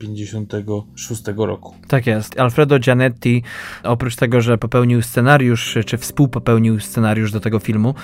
z 0.00 0.02
56 0.02 1.22
roku. 1.36 1.74
Tak 1.88 2.06
jest. 2.06 2.40
Alfredo 2.40 2.78
Gianetti, 2.78 3.42
oprócz 3.82 4.16
tego, 4.16 4.40
że 4.40 4.58
popełnił 4.58 5.02
scenariusz, 5.02 5.78
czy 5.86 5.98
współpopełnił 5.98 6.80
scenariusz 6.80 7.32
do 7.32 7.40
tego 7.40 7.58
filmu, 7.58 7.94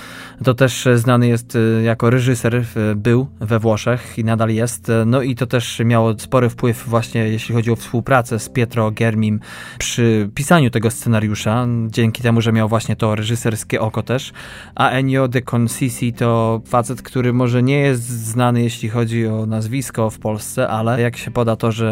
to 0.43 0.53
też 0.53 0.87
znany 0.95 1.27
jest 1.27 1.55
y, 1.55 1.81
jako 1.83 2.09
reżyser, 2.09 2.55
y, 2.55 2.65
był 2.95 3.27
we 3.39 3.59
Włoszech 3.59 4.13
i 4.17 4.23
nadal 4.23 4.49
jest. 4.49 4.91
No 5.05 5.21
i 5.21 5.35
to 5.35 5.45
też 5.45 5.81
miało 5.85 6.19
spory 6.19 6.49
wpływ 6.49 6.83
właśnie, 6.87 7.29
jeśli 7.29 7.55
chodzi 7.55 7.71
o 7.71 7.75
współpracę 7.75 8.39
z 8.39 8.49
Pietro 8.49 8.91
Germim 8.91 9.39
przy 9.77 10.29
pisaniu 10.35 10.69
tego 10.69 10.91
scenariusza, 10.91 11.67
dzięki 11.87 12.23
temu, 12.23 12.41
że 12.41 12.51
miał 12.51 12.69
właśnie 12.69 12.95
to 12.95 13.15
reżyserskie 13.15 13.81
oko 13.81 14.03
też. 14.03 14.33
A 14.75 14.89
Ennio 14.89 15.27
de 15.27 15.41
Concisi 15.41 16.13
to 16.13 16.61
facet, 16.65 17.01
który 17.01 17.33
może 17.33 17.63
nie 17.63 17.79
jest 17.79 18.03
znany, 18.03 18.63
jeśli 18.63 18.89
chodzi 18.89 19.27
o 19.27 19.45
nazwisko 19.45 20.09
w 20.09 20.19
Polsce, 20.19 20.67
ale 20.67 21.01
jak 21.01 21.17
się 21.17 21.31
poda 21.31 21.55
to, 21.55 21.71
że 21.71 21.86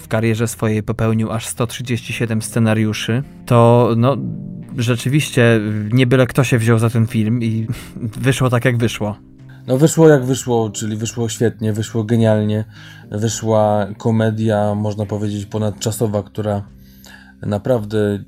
w 0.00 0.08
karierze 0.08 0.48
swojej 0.48 0.82
popełnił 0.82 1.32
aż 1.32 1.46
137 1.46 2.42
scenariuszy, 2.42 3.22
to 3.46 3.88
no 3.96 4.16
rzeczywiście 4.76 5.60
nie 5.92 6.06
byle 6.06 6.26
kto 6.26 6.44
się 6.44 6.58
wziął 6.58 6.78
za 6.78 6.90
ten 6.90 7.06
film 7.06 7.42
i 7.42 7.66
wyszło 8.26 8.50
tak 8.50 8.64
jak 8.64 8.76
wyszło. 8.76 9.16
No 9.66 9.78
wyszło 9.78 10.08
jak 10.08 10.24
wyszło, 10.24 10.70
czyli 10.70 10.96
wyszło 10.96 11.28
świetnie, 11.28 11.72
wyszło 11.72 12.04
genialnie. 12.04 12.64
Wyszła 13.10 13.86
komedia, 13.98 14.74
można 14.74 15.06
powiedzieć, 15.06 15.46
ponadczasowa, 15.46 16.22
która 16.22 16.62
naprawdę 17.42 18.24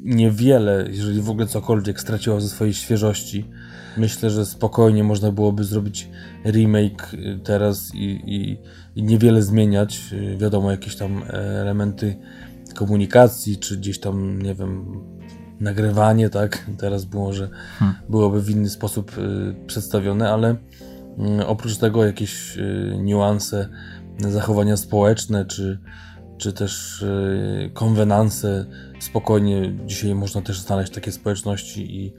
niewiele, 0.00 0.84
jeżeli 0.90 1.20
w 1.20 1.30
ogóle 1.30 1.46
cokolwiek, 1.46 2.00
straciła 2.00 2.40
ze 2.40 2.48
swojej 2.48 2.74
świeżości. 2.74 3.44
Myślę, 3.96 4.30
że 4.30 4.46
spokojnie 4.46 5.04
można 5.04 5.32
byłoby 5.32 5.64
zrobić 5.64 6.08
remake 6.44 7.16
teraz 7.44 7.94
i, 7.94 8.20
i 8.26 8.58
niewiele 9.02 9.42
zmieniać. 9.42 10.00
Y, 10.12 10.36
wiadomo, 10.36 10.70
jakieś 10.70 10.96
tam 10.96 11.22
elementy 11.32 12.16
komunikacji, 12.74 13.58
czy 13.58 13.76
gdzieś 13.76 14.00
tam, 14.00 14.42
nie 14.42 14.54
wiem, 14.54 15.00
nagrywanie, 15.60 16.30
tak? 16.30 16.66
Teraz 16.78 17.04
było, 17.04 17.32
że 17.32 17.48
hmm. 17.78 17.96
byłoby 18.08 18.42
w 18.42 18.50
inny 18.50 18.70
sposób 18.70 19.18
y, 19.18 19.54
przedstawione, 19.66 20.30
ale 20.30 20.56
oprócz 21.46 21.76
tego 21.76 22.04
jakieś 22.04 22.58
niuanse, 22.98 23.68
zachowania 24.18 24.76
społeczne, 24.76 25.44
czy, 25.44 25.78
czy 26.38 26.52
też 26.52 27.04
konwenanse. 27.72 28.66
Spokojnie 29.00 29.72
dzisiaj 29.86 30.14
można 30.14 30.42
też 30.42 30.60
znaleźć 30.60 30.92
takie 30.92 31.12
społeczności 31.12 31.96
i, 31.96 32.14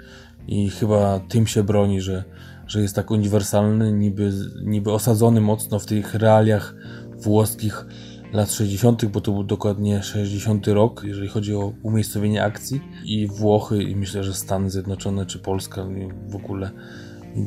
i 0.48 0.70
chyba 0.70 1.20
tym 1.20 1.48
się 1.48 1.64
broni, 1.64 2.02
że, 2.02 2.24
że 2.68 2.82
jest 2.82 2.96
tak 2.96 3.12
uniwersalny, 3.12 3.94
niby, 3.94 4.32
niby 4.64 4.92
osadzony 4.92 5.42
mocno 5.42 5.80
w 5.80 5.86
tych 5.86 6.16
realiach 6.16 6.76
włoskich 7.18 7.86
lat 8.34 8.52
60., 8.52 9.06
bo 9.06 9.22
to 9.22 9.32
był 9.32 9.44
dokładnie 9.44 10.04
60 10.04 10.68
rok, 10.68 11.02
jeżeli 11.06 11.28
chodzi 11.28 11.56
o 11.56 11.74
umiejscowienie 11.84 12.44
akcji 12.44 12.82
i 13.06 13.28
Włochy 13.28 13.84
i 13.84 13.96
myślę, 13.96 14.24
że 14.24 14.34
Stany 14.34 14.70
Zjednoczone 14.70 15.26
czy 15.26 15.40
Polska 15.40 15.86
w 16.28 16.36
ogóle 16.36 16.72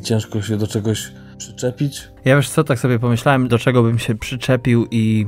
ciężko 0.03 0.41
się 0.41 0.57
do 0.57 0.67
czegoś 0.67 1.11
przyczepić. 1.37 2.07
Ja 2.25 2.35
wiesz 2.35 2.49
co, 2.49 2.63
tak 2.63 2.79
sobie 2.79 2.99
pomyślałem, 2.99 3.47
do 3.47 3.59
czego 3.59 3.83
bym 3.83 3.99
się 3.99 4.15
przyczepił 4.15 4.87
i 4.91 5.25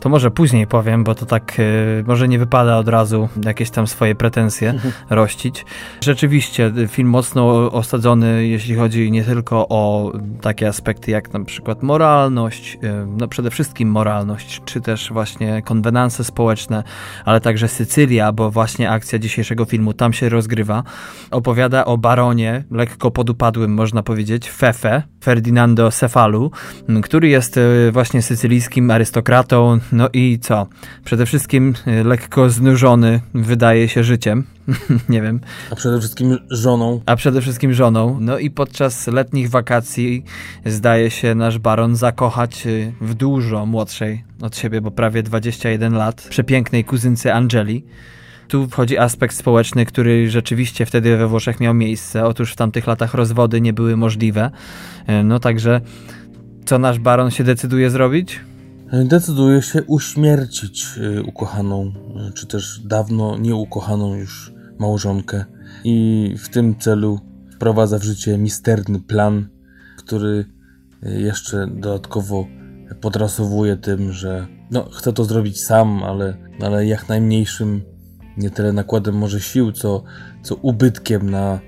to 0.00 0.08
może 0.08 0.30
później 0.30 0.66
powiem, 0.66 1.04
bo 1.04 1.14
to 1.14 1.26
tak 1.26 1.58
y, 1.58 2.04
może 2.06 2.28
nie 2.28 2.38
wypada 2.38 2.78
od 2.78 2.88
razu 2.88 3.28
jakieś 3.44 3.70
tam 3.70 3.86
swoje 3.86 4.14
pretensje 4.14 4.70
mhm. 4.70 4.94
rościć. 5.10 5.64
Rzeczywiście 6.00 6.72
film 6.88 7.08
mocno 7.08 7.72
osadzony, 7.72 8.46
jeśli 8.46 8.74
chodzi 8.74 9.10
nie 9.10 9.24
tylko 9.24 9.66
o 9.68 10.12
takie 10.40 10.68
aspekty 10.68 11.10
jak 11.10 11.32
na 11.32 11.44
przykład 11.44 11.82
moralność, 11.82 12.74
y, 12.74 12.78
no 13.18 13.28
przede 13.28 13.50
wszystkim 13.50 13.88
moralność, 13.88 14.60
czy 14.64 14.80
też 14.80 15.12
właśnie 15.12 15.62
konwenanse 15.62 16.24
społeczne, 16.24 16.84
ale 17.24 17.40
także 17.40 17.68
Sycylia, 17.68 18.32
bo 18.32 18.50
właśnie 18.50 18.90
akcja 18.90 19.18
dzisiejszego 19.18 19.64
filmu 19.64 19.92
tam 19.92 20.12
się 20.12 20.28
rozgrywa. 20.28 20.82
Opowiada 21.30 21.84
o 21.84 21.98
baronie, 21.98 22.64
lekko 22.70 23.10
podupadłym 23.10 23.74
można 23.74 24.02
powiedzieć, 24.02 24.50
Fefe, 24.50 25.02
Ferdinando 25.24 25.90
Cefalu, 25.90 26.31
który 27.02 27.28
jest 27.28 27.58
e, 27.58 27.92
właśnie 27.92 28.22
sycylijskim 28.22 28.90
arystokratą, 28.90 29.78
no 29.92 30.08
i 30.12 30.38
co? 30.38 30.66
Przede 31.04 31.26
wszystkim 31.26 31.74
e, 31.86 32.04
lekko 32.04 32.50
znużony 32.50 33.20
wydaje 33.34 33.88
się 33.88 34.04
życiem, 34.04 34.44
nie 35.08 35.22
wiem. 35.22 35.40
A 35.70 35.74
przede 35.74 35.98
wszystkim 35.98 36.38
żoną. 36.50 37.00
A 37.06 37.16
przede 37.16 37.40
wszystkim 37.40 37.72
żoną. 37.72 38.18
No 38.20 38.38
i 38.38 38.50
podczas 38.50 39.06
letnich 39.06 39.50
wakacji 39.50 40.24
zdaje 40.66 41.10
się 41.10 41.34
nasz 41.34 41.58
baron 41.58 41.96
zakochać 41.96 42.66
e, 42.66 42.92
w 43.00 43.14
dużo 43.14 43.66
młodszej 43.66 44.24
od 44.42 44.56
siebie, 44.56 44.80
bo 44.80 44.90
prawie 44.90 45.22
21 45.22 45.94
lat, 45.94 46.26
przepięknej 46.30 46.84
kuzynce 46.84 47.34
Angeli 47.34 47.84
tu 48.52 48.68
wchodzi 48.68 48.98
aspekt 48.98 49.36
społeczny, 49.36 49.86
który 49.86 50.30
rzeczywiście 50.30 50.86
wtedy 50.86 51.16
we 51.16 51.26
Włoszech 51.26 51.60
miał 51.60 51.74
miejsce. 51.74 52.24
Otóż 52.24 52.52
w 52.52 52.56
tamtych 52.56 52.86
latach 52.86 53.14
rozwody 53.14 53.60
nie 53.60 53.72
były 53.72 53.96
możliwe. 53.96 54.50
No 55.24 55.38
także, 55.38 55.80
co 56.64 56.78
nasz 56.78 56.98
baron 56.98 57.30
się 57.30 57.44
decyduje 57.44 57.90
zrobić? 57.90 58.40
Decyduje 59.04 59.62
się 59.62 59.82
uśmiercić 59.82 60.86
e, 60.98 61.22
ukochaną, 61.22 61.92
e, 62.28 62.32
czy 62.32 62.46
też 62.46 62.80
dawno 62.84 63.38
nieukochaną 63.38 64.14
już 64.14 64.52
małżonkę. 64.78 65.44
I 65.84 66.34
w 66.38 66.48
tym 66.48 66.78
celu 66.78 67.20
wprowadza 67.54 67.98
w 67.98 68.02
życie 68.02 68.38
misterny 68.38 69.00
plan, 69.00 69.48
który 69.96 70.44
jeszcze 71.02 71.66
dodatkowo 71.66 72.46
podrasowuje 73.00 73.76
tym, 73.76 74.12
że 74.12 74.46
no, 74.70 74.90
chce 74.90 75.12
to 75.12 75.24
zrobić 75.24 75.64
sam, 75.64 76.02
ale, 76.02 76.36
ale 76.60 76.86
jak 76.86 77.08
najmniejszym 77.08 77.82
nie 78.36 78.50
tyle 78.50 78.72
nakładem 78.72 79.14
może 79.14 79.40
sił, 79.40 79.72
co, 79.72 80.02
co 80.42 80.54
ubytkiem 80.54 81.30
na 81.30 81.60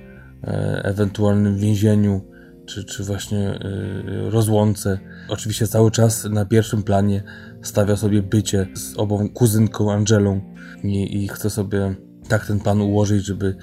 e, 0.44 0.80
ewentualnym 0.84 1.58
więzieniu, 1.58 2.20
czy, 2.66 2.84
czy 2.84 3.04
właśnie 3.04 3.48
e, 3.48 4.30
rozłące. 4.30 4.98
Oczywiście 5.28 5.66
cały 5.66 5.90
czas 5.90 6.24
na 6.24 6.44
pierwszym 6.44 6.82
planie 6.82 7.22
stawia 7.62 7.96
sobie 7.96 8.22
bycie 8.22 8.66
z 8.74 8.96
obą 8.96 9.28
kuzynką 9.28 9.92
Angelą 9.92 10.40
i, 10.82 11.24
i 11.24 11.28
chce 11.28 11.50
sobie 11.50 11.94
tak 12.28 12.46
ten 12.46 12.60
plan 12.60 12.80
ułożyć, 12.80 13.26
żeby 13.26 13.56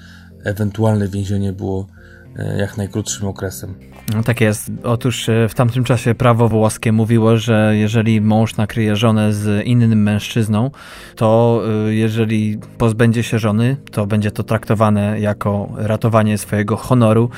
ewentualne 0.44 1.08
więzienie 1.08 1.54
było 1.54 1.88
jak 2.58 2.78
najkrótszym 2.78 3.28
okresem. 3.28 3.76
No 4.16 4.24
tak 4.24 4.42
jest. 4.42 4.72
Otóż 4.84 5.30
e, 5.30 5.50
w 5.50 5.56
tamtym 5.56 5.84
czasie 5.84 6.16
prawo 6.16 6.48
włoskie 6.48 6.92
mówiło, 6.92 7.38
że 7.38 7.74
jeżeli 7.76 8.22
mąż 8.22 8.58
nakryje 8.58 8.96
żonę 8.96 9.34
z 9.34 9.66
innym 9.66 10.04
mężczyzną, 10.04 10.72
to 11.16 11.62
e, 11.88 11.94
jeżeli 11.94 12.58
pozbędzie 12.78 13.24
się 13.24 13.40
żony, 13.40 13.78
to 13.92 14.08
będzie 14.08 14.32
to 14.32 14.44
traktowane 14.44 15.20
jako 15.20 15.70
ratowanie 15.76 16.38
swojego 16.38 16.78
honoru 16.78 17.30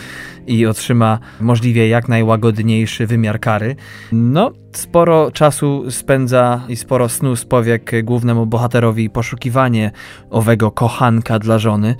i 0.48 0.66
otrzyma 0.66 1.20
możliwie 1.42 1.88
jak 1.88 2.10
najłagodniejszy 2.10 3.08
wymiar 3.08 3.40
kary. 3.40 3.76
No, 4.12 4.52
sporo 4.72 5.32
czasu 5.32 5.92
spędza 5.92 6.62
i 6.70 6.76
sporo 6.76 7.10
snu 7.10 7.36
z 7.36 7.46
powiek 7.46 7.92
głównemu 8.04 8.46
bohaterowi 8.46 9.10
poszukiwanie 9.10 9.92
owego 10.30 10.72
kochanka 10.72 11.40
dla 11.40 11.60
żony. 11.60 11.96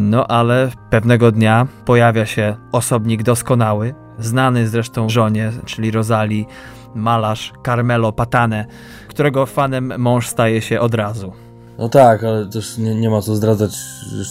No 0.00 0.26
ale 0.26 0.70
pewnego 0.90 1.32
dnia 1.32 1.66
pojawia 1.84 2.26
się 2.26 2.56
osobnik 2.72 3.22
doskonały, 3.22 3.94
znany 4.18 4.68
zresztą 4.68 5.08
żonie, 5.08 5.52
czyli 5.64 5.90
Rosali, 5.90 6.46
malarz 6.94 7.52
Carmelo 7.66 8.12
Patane, 8.12 8.66
którego 9.08 9.46
fanem 9.46 9.92
mąż 9.98 10.28
staje 10.28 10.62
się 10.62 10.80
od 10.80 10.94
razu. 10.94 11.32
No 11.78 11.88
tak, 11.88 12.24
ale 12.24 12.46
też 12.46 12.78
nie, 12.78 12.94
nie 12.94 13.10
ma 13.10 13.22
co 13.22 13.36
zdradzać, 13.36 13.78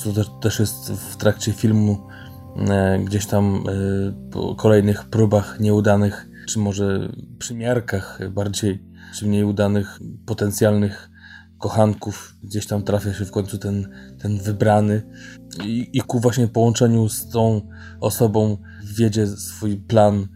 to 0.03 0.13
też, 0.13 0.31
też 0.41 0.59
jest 0.59 0.91
w 0.91 1.15
trakcie 1.15 1.51
filmu 1.51 2.07
e, 2.69 2.99
gdzieś 2.99 3.25
tam 3.25 3.55
e, 3.55 4.31
po 4.31 4.55
kolejnych 4.55 5.05
próbach 5.05 5.59
nieudanych, 5.59 6.29
czy 6.47 6.59
może 6.59 7.09
przymiarkach 7.39 8.19
bardziej, 8.29 8.83
czy 9.15 9.27
mniej 9.27 9.43
udanych 9.43 9.99
potencjalnych 10.25 11.09
kochanków, 11.59 12.35
gdzieś 12.43 12.67
tam 12.67 12.83
trafia 12.83 13.13
się 13.13 13.25
w 13.25 13.31
końcu 13.31 13.57
ten, 13.57 13.89
ten 14.21 14.37
wybrany 14.37 15.03
i, 15.65 15.89
i 15.93 16.01
ku 16.01 16.19
właśnie 16.19 16.47
połączeniu 16.47 17.09
z 17.09 17.29
tą 17.29 17.61
osobą 17.99 18.57
wiedzie 18.83 19.27
swój 19.27 19.77
plan 19.77 20.27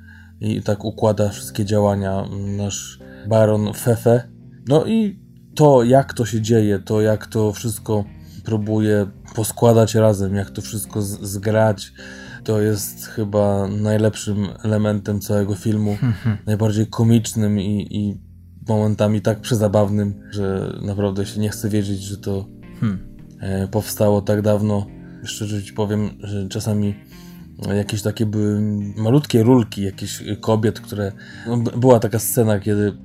i 0.41 0.61
tak 0.61 0.85
układa 0.85 1.29
wszystkie 1.29 1.65
działania 1.65 2.25
nasz 2.57 2.99
baron 3.29 3.73
Fefe. 3.73 4.29
No 4.67 4.85
i 4.85 5.19
to, 5.55 5.83
jak 5.83 6.13
to 6.13 6.25
się 6.25 6.41
dzieje, 6.41 6.79
to 6.79 7.01
jak 7.01 7.27
to 7.27 7.53
wszystko 7.53 8.05
próbuje 8.43 9.07
poskładać 9.35 9.95
razem, 9.95 10.35
jak 10.35 10.49
to 10.49 10.61
wszystko 10.61 11.01
zgrać, 11.01 11.93
to 12.43 12.61
jest 12.61 13.05
chyba 13.05 13.67
najlepszym 13.67 14.47
elementem 14.63 15.19
całego 15.19 15.55
filmu, 15.55 15.97
najbardziej 16.45 16.87
komicznym 16.87 17.59
i, 17.59 17.87
i 17.91 18.17
momentami 18.67 19.21
tak 19.21 19.41
przezabawnym, 19.41 20.13
że 20.31 20.73
naprawdę 20.81 21.25
się 21.25 21.39
nie 21.39 21.49
chce 21.49 21.69
wierzyć, 21.69 22.01
że 22.01 22.17
to 22.17 22.45
hmm. 22.79 23.17
E, 23.39 23.67
powstało 23.67 24.21
tak 24.21 24.41
dawno. 24.41 24.85
Szczerze 25.27 25.63
ci 25.63 25.73
powiem, 25.73 26.09
że 26.19 26.47
czasami 26.49 26.95
jakieś 27.75 28.01
takie 28.01 28.25
były 28.25 28.61
malutkie 28.97 29.43
rulki, 29.43 29.81
jakieś 29.81 30.23
kobiet, 30.41 30.79
które... 30.79 31.11
No, 31.47 31.57
była 31.57 31.99
taka 31.99 32.19
scena, 32.19 32.59
kiedy 32.59 32.97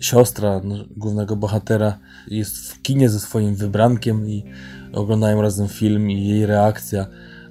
siostra 0.00 0.60
no, 0.64 0.74
głównego 0.96 1.36
bohatera 1.36 1.98
jest 2.28 2.72
w 2.72 2.82
kinie 2.82 3.08
ze 3.08 3.20
swoim 3.20 3.54
wybrankiem 3.54 4.28
i 4.28 4.44
oglądają 4.92 5.42
razem 5.42 5.68
film 5.68 6.10
i 6.10 6.28
jej 6.28 6.46
reakcja 6.46 7.06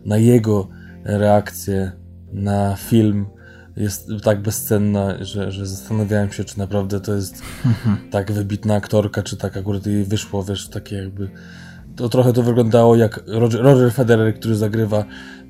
na 0.05 0.18
jego 0.18 0.68
reakcję 1.03 1.91
na 2.34 2.76
film 2.76 3.26
jest 3.78 4.09
tak 4.24 4.41
bezcenna, 4.41 5.24
że, 5.24 5.51
że 5.51 5.66
zastanawiałem 5.66 6.32
się, 6.32 6.43
czy 6.43 6.59
naprawdę 6.59 7.01
to 7.01 7.16
jest 7.16 7.41
tak 8.11 8.32
wybitna 8.32 8.76
aktorka, 8.76 9.24
czy 9.24 9.38
tak 9.38 9.57
akurat 9.57 9.86
jej 9.86 10.03
wyszło, 10.03 10.43
wiesz, 10.43 10.68
takie 10.68 10.95
jakby... 10.95 11.30
To 11.96 12.10
trochę 12.10 12.34
to 12.34 12.43
wyglądało 12.43 12.96
jak 12.96 13.24
Roger, 13.28 13.62
Roger 13.62 13.91
Federer, 13.91 14.36
który 14.36 14.56
zagrywa 14.56 15.06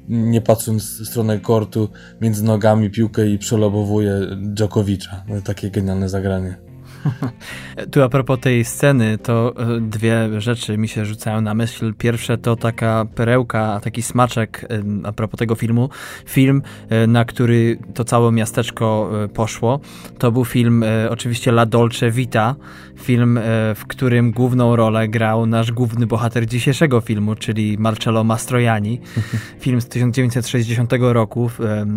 nie 0.08 0.42
patrząc 0.42 1.02
w 1.02 1.08
stronę 1.08 1.40
kortu, 1.40 1.90
między 2.22 2.44
nogami 2.44 2.90
piłkę 2.90 3.28
i 3.28 3.38
przelobowuje 3.38 4.14
Dżokowicza. 4.54 5.24
No, 5.28 5.42
takie 5.42 5.72
genialne 5.72 6.10
zagranie. 6.10 6.65
Tu 7.92 8.04
a 8.04 8.10
propos 8.10 8.40
tej 8.40 8.66
sceny, 8.66 9.18
to 9.18 9.54
e, 9.58 9.82
dwie 9.82 10.42
rzeczy 10.42 10.78
mi 10.78 10.88
się 10.88 11.06
rzucają 11.06 11.42
na 11.42 11.54
myśl. 11.54 11.94
Pierwsze 11.94 12.38
to 12.38 12.56
taka 12.56 13.06
perełka, 13.16 13.80
taki 13.84 14.02
smaczek 14.02 14.68
a 15.04 15.12
propos 15.12 15.40
tego 15.40 15.56
filmu. 15.56 15.90
Film, 16.26 16.62
e, 16.90 17.08
na 17.08 17.26
który 17.26 17.78
to 17.94 18.04
całe 18.04 18.32
miasteczko 18.32 19.12
e, 19.24 19.28
poszło, 19.28 19.80
to 20.18 20.32
był 20.32 20.46
film 20.46 20.84
oczywiście 21.10 21.52
La 21.52 21.66
Dolce 21.66 22.12
Vita, 22.12 22.56
film, 22.98 23.40
w 23.76 23.82
którym 23.88 24.32
główną 24.32 24.76
rolę 24.76 25.08
grał 25.08 25.46
nasz 25.46 25.72
główny 25.72 26.08
bohater 26.08 26.46
dzisiejszego 26.46 27.02
filmu, 27.02 27.36
czyli 27.36 27.78
Marcello 27.78 28.24
Mastroianni. 28.24 29.02
Film 29.60 29.82
z 29.82 29.88
1960 29.88 30.94
roku 31.00 31.50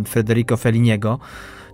Federico 0.09 0.57
Felliniego. 0.57 1.19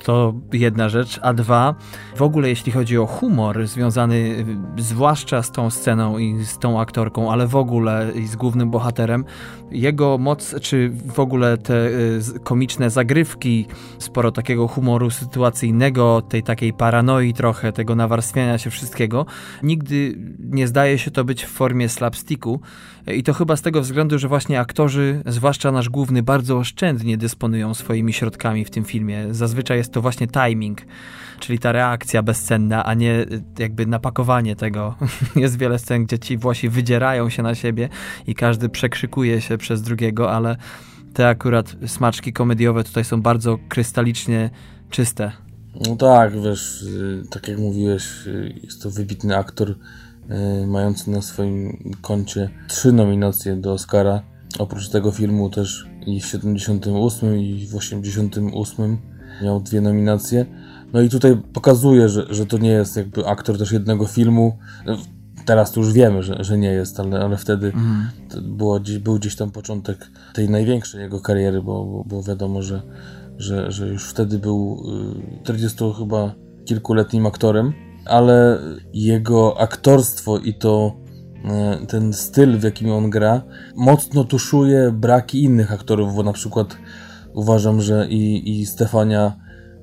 To 0.04 0.34
jedna 0.52 0.88
rzecz. 0.88 1.20
A 1.22 1.34
dwa, 1.34 1.74
w 2.16 2.22
ogóle 2.22 2.48
jeśli 2.48 2.72
chodzi 2.72 2.98
o 2.98 3.06
humor 3.06 3.66
związany 3.66 4.44
zwłaszcza 4.78 5.42
z 5.42 5.52
tą 5.52 5.70
sceną 5.70 6.18
i 6.18 6.44
z 6.44 6.58
tą 6.58 6.80
aktorką, 6.80 7.32
ale 7.32 7.46
w 7.46 7.56
ogóle 7.56 8.12
i 8.14 8.26
z 8.26 8.36
głównym 8.36 8.70
bohaterem, 8.70 9.24
jego 9.70 10.18
moc, 10.18 10.54
czy 10.60 10.90
w 11.14 11.20
ogóle 11.20 11.58
te 11.58 11.88
y, 11.88 12.20
komiczne 12.44 12.90
zagrywki, 12.90 13.66
sporo 13.98 14.32
takiego 14.32 14.68
humoru 14.68 15.10
sytuacyjnego, 15.10 16.22
tej 16.22 16.42
takiej 16.42 16.72
paranoi 16.72 17.32
trochę, 17.32 17.72
tego 17.72 17.94
nawarstwiania 17.94 18.58
się 18.58 18.70
wszystkiego, 18.70 19.26
nigdy 19.62 20.18
nie 20.38 20.68
zdaje 20.68 20.98
się 20.98 21.10
to 21.10 21.24
być 21.24 21.44
w 21.44 21.48
formie 21.48 21.88
slapsticku 21.88 22.60
i 23.06 23.22
to 23.22 23.32
chyba 23.32 23.56
z 23.56 23.62
tego 23.62 23.80
względu, 23.80 24.18
że 24.18 24.28
właśnie 24.28 24.60
aktorzy, 24.60 25.22
zwłaszcza 25.26 25.72
nasz 25.72 25.88
główny, 25.88 26.22
bardzo 26.22 26.58
oszczędnie 26.58 27.16
dysponują 27.16 27.74
swoimi 27.74 28.12
środkami 28.12 28.64
w 28.64 28.70
tym 28.70 28.84
filmie. 28.84 29.26
Zazwyczaj 29.30 29.78
jest 29.78 29.92
to 29.92 30.00
właśnie 30.00 30.26
timing, 30.26 30.82
czyli 31.40 31.58
ta 31.58 31.72
reakcja 31.72 32.22
bezcenna, 32.22 32.84
a 32.84 32.94
nie 32.94 33.12
y, 33.12 33.42
jakby 33.58 33.86
napakowanie 33.86 34.56
tego. 34.56 34.94
Jest 35.36 35.58
wiele 35.58 35.78
scen, 35.78 36.04
gdzie 36.04 36.18
ci 36.18 36.38
Włosi 36.38 36.68
wydzierają 36.68 37.30
się 37.30 37.42
na 37.42 37.54
siebie 37.54 37.88
i 38.26 38.34
każdy 38.34 38.68
przekrzykuje 38.68 39.40
się 39.40 39.58
przez 39.58 39.82
drugiego, 39.82 40.32
ale 40.32 40.56
te 41.14 41.28
akurat 41.28 41.76
smaczki 41.86 42.32
komediowe 42.32 42.84
tutaj 42.84 43.04
są 43.04 43.22
bardzo 43.22 43.58
krystalicznie 43.68 44.50
czyste. 44.90 45.32
No 45.88 45.96
tak, 45.96 46.40
wiesz, 46.40 46.82
y, 46.82 47.22
tak 47.30 47.48
jak 47.48 47.58
mówiłeś, 47.58 48.26
y, 48.26 48.60
jest 48.62 48.82
to 48.82 48.90
wybitny 48.90 49.36
aktor 49.36 49.74
mający 50.66 51.10
na 51.10 51.22
swoim 51.22 51.78
koncie 52.02 52.50
trzy 52.68 52.92
nominacje 52.92 53.56
do 53.56 53.72
Oscara. 53.72 54.22
Oprócz 54.58 54.88
tego 54.88 55.10
filmu 55.10 55.50
też 55.50 55.86
i 56.06 56.20
w 56.20 56.26
78 56.26 57.38
i 57.38 57.66
w 57.66 57.76
88 57.76 58.98
miał 59.42 59.60
dwie 59.60 59.80
nominacje. 59.80 60.46
No 60.92 61.00
i 61.00 61.08
tutaj 61.08 61.36
pokazuje, 61.52 62.08
że, 62.08 62.26
że 62.30 62.46
to 62.46 62.58
nie 62.58 62.68
jest 62.68 62.96
jakby 62.96 63.26
aktor 63.26 63.58
też 63.58 63.72
jednego 63.72 64.06
filmu. 64.06 64.58
Teraz 65.44 65.72
to 65.72 65.80
już 65.80 65.92
wiemy, 65.92 66.22
że, 66.22 66.44
że 66.44 66.58
nie 66.58 66.68
jest, 66.68 67.00
ale, 67.00 67.20
ale 67.20 67.36
wtedy 67.36 67.66
mhm. 67.66 68.10
było, 68.42 68.80
był 69.00 69.18
gdzieś 69.18 69.36
tam 69.36 69.50
początek 69.50 70.10
tej 70.34 70.50
największej 70.50 71.00
jego 71.00 71.20
kariery, 71.20 71.62
bo, 71.62 71.84
bo, 71.84 72.04
bo 72.06 72.22
wiadomo, 72.22 72.62
że, 72.62 72.82
że, 73.38 73.72
że 73.72 73.88
już 73.88 74.04
wtedy 74.04 74.38
był 74.38 74.82
40 75.42 75.84
y, 75.84 75.92
chyba 75.98 76.34
kilkuletnim 76.64 77.26
aktorem, 77.26 77.72
ale 78.06 78.58
jego 78.92 79.60
aktorstwo 79.60 80.38
i 80.38 80.54
to 80.54 80.96
y, 81.82 81.86
ten 81.86 82.12
styl, 82.12 82.58
w 82.58 82.62
jakim 82.62 82.90
on 82.90 83.10
gra, 83.10 83.42
mocno 83.76 84.24
tuszuje 84.24 84.92
braki 84.92 85.42
innych 85.42 85.72
aktorów, 85.72 86.14
bo 86.14 86.22
na 86.22 86.32
przykład 86.32 86.76
uważam, 87.34 87.80
że 87.80 88.06
i, 88.08 88.60
i 88.60 88.66
Stefania 88.66 89.36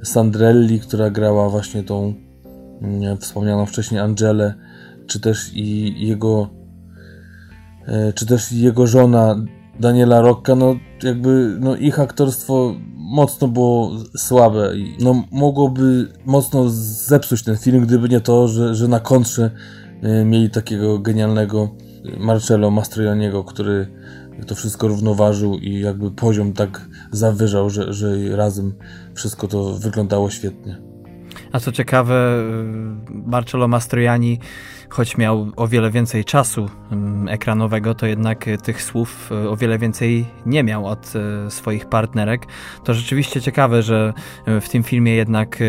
Sandrelli, 0.04 0.80
która 0.80 1.10
grała 1.10 1.50
właśnie 1.50 1.84
tą 1.84 2.14
nie, 2.82 3.18
wspomnianą 3.18 3.66
wcześniej 3.66 4.02
Angelę, 4.02 4.54
czy 5.08 5.20
też 5.20 5.52
i 5.54 5.96
jego 6.08 6.50
e, 7.88 8.14
czy 8.14 8.26
też 8.26 8.52
jego 8.52 8.88
żona 8.88 9.36
Daniela 9.80 10.22
Rocca, 10.22 10.56
no 10.56 10.76
jakby 11.04 11.58
no 11.60 11.76
ich 11.76 12.00
aktorstwo 12.00 12.76
mocno 13.12 13.48
było 13.48 13.92
słabe 14.18 14.78
i 14.78 14.96
no 15.00 15.24
mogłoby 15.32 16.14
mocno 16.26 16.70
zepsuć 16.70 17.44
ten 17.44 17.58
film, 17.58 17.86
gdyby 17.86 18.10
nie 18.10 18.22
to, 18.22 18.48
że, 18.48 18.76
że 18.76 18.88
na 18.88 19.00
kontrze 19.00 19.52
e, 20.02 20.26
mieli 20.26 20.50
takiego 20.50 21.00
genialnego 21.00 21.70
Marcello 22.18 22.72
Mastroianniego, 22.72 23.44
który 23.44 23.88
to 24.48 24.56
wszystko 24.56 24.88
równoważył 24.88 25.58
i 25.58 25.80
jakby 25.80 26.12
poziom 26.12 26.54
tak 26.54 26.90
zawyżał, 27.12 27.70
że, 27.70 27.94
że 27.94 28.36
razem 28.36 28.74
wszystko 29.14 29.48
to 29.48 29.74
wyglądało 29.74 30.30
świetnie. 30.30 30.82
A 31.52 31.60
co 31.60 31.72
ciekawe, 31.72 32.44
y, 33.10 33.30
Marcello 33.30 33.68
Mastroianni 33.68 34.40
choć 34.92 35.18
miał 35.18 35.52
o 35.56 35.68
wiele 35.68 35.92
więcej 35.92 36.26
czasu 36.26 36.70
mm, 36.92 37.28
ekranowego, 37.28 37.96
to 37.96 38.06
jednak 38.06 38.48
e, 38.48 38.58
tych 38.58 38.84
słów 38.84 39.30
e, 39.32 39.50
o 39.50 39.58
wiele 39.58 39.78
więcej 39.78 40.26
nie 40.46 40.64
miał 40.64 40.88
od 40.88 41.14
e, 41.16 41.52
swoich 41.52 41.86
partnerek. 41.86 42.46
To 42.84 42.94
rzeczywiście 42.94 43.42
ciekawe, 43.42 43.84
że 43.84 44.14
w 44.62 44.70
tym 44.70 44.84
filmie 44.84 45.16
jednak 45.16 45.60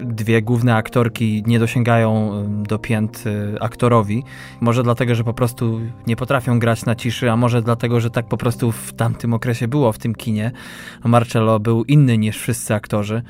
dwie 0.00 0.42
główne 0.42 0.74
aktorki 0.74 1.42
nie 1.46 1.58
dosięgają 1.58 2.32
do 2.62 2.78
pięt 2.78 3.24
aktorowi. 3.60 4.22
Może 4.60 4.82
dlatego, 4.82 5.14
że 5.14 5.24
po 5.24 5.34
prostu 5.34 5.80
nie 6.06 6.16
potrafią 6.16 6.58
grać 6.58 6.84
na 6.84 6.94
ciszy, 6.94 7.30
a 7.30 7.36
może 7.36 7.62
dlatego, 7.62 8.00
że 8.00 8.10
tak 8.10 8.26
po 8.26 8.36
prostu 8.36 8.72
w 8.72 8.92
tamtym 8.92 9.34
okresie 9.34 9.68
było 9.68 9.92
w 9.92 9.98
tym 9.98 10.14
kinie. 10.14 10.50
Marcello 11.04 11.60
był 11.60 11.84
inny 11.84 12.18
niż 12.18 12.38
wszyscy 12.38 12.74
aktorzy. 12.74 13.22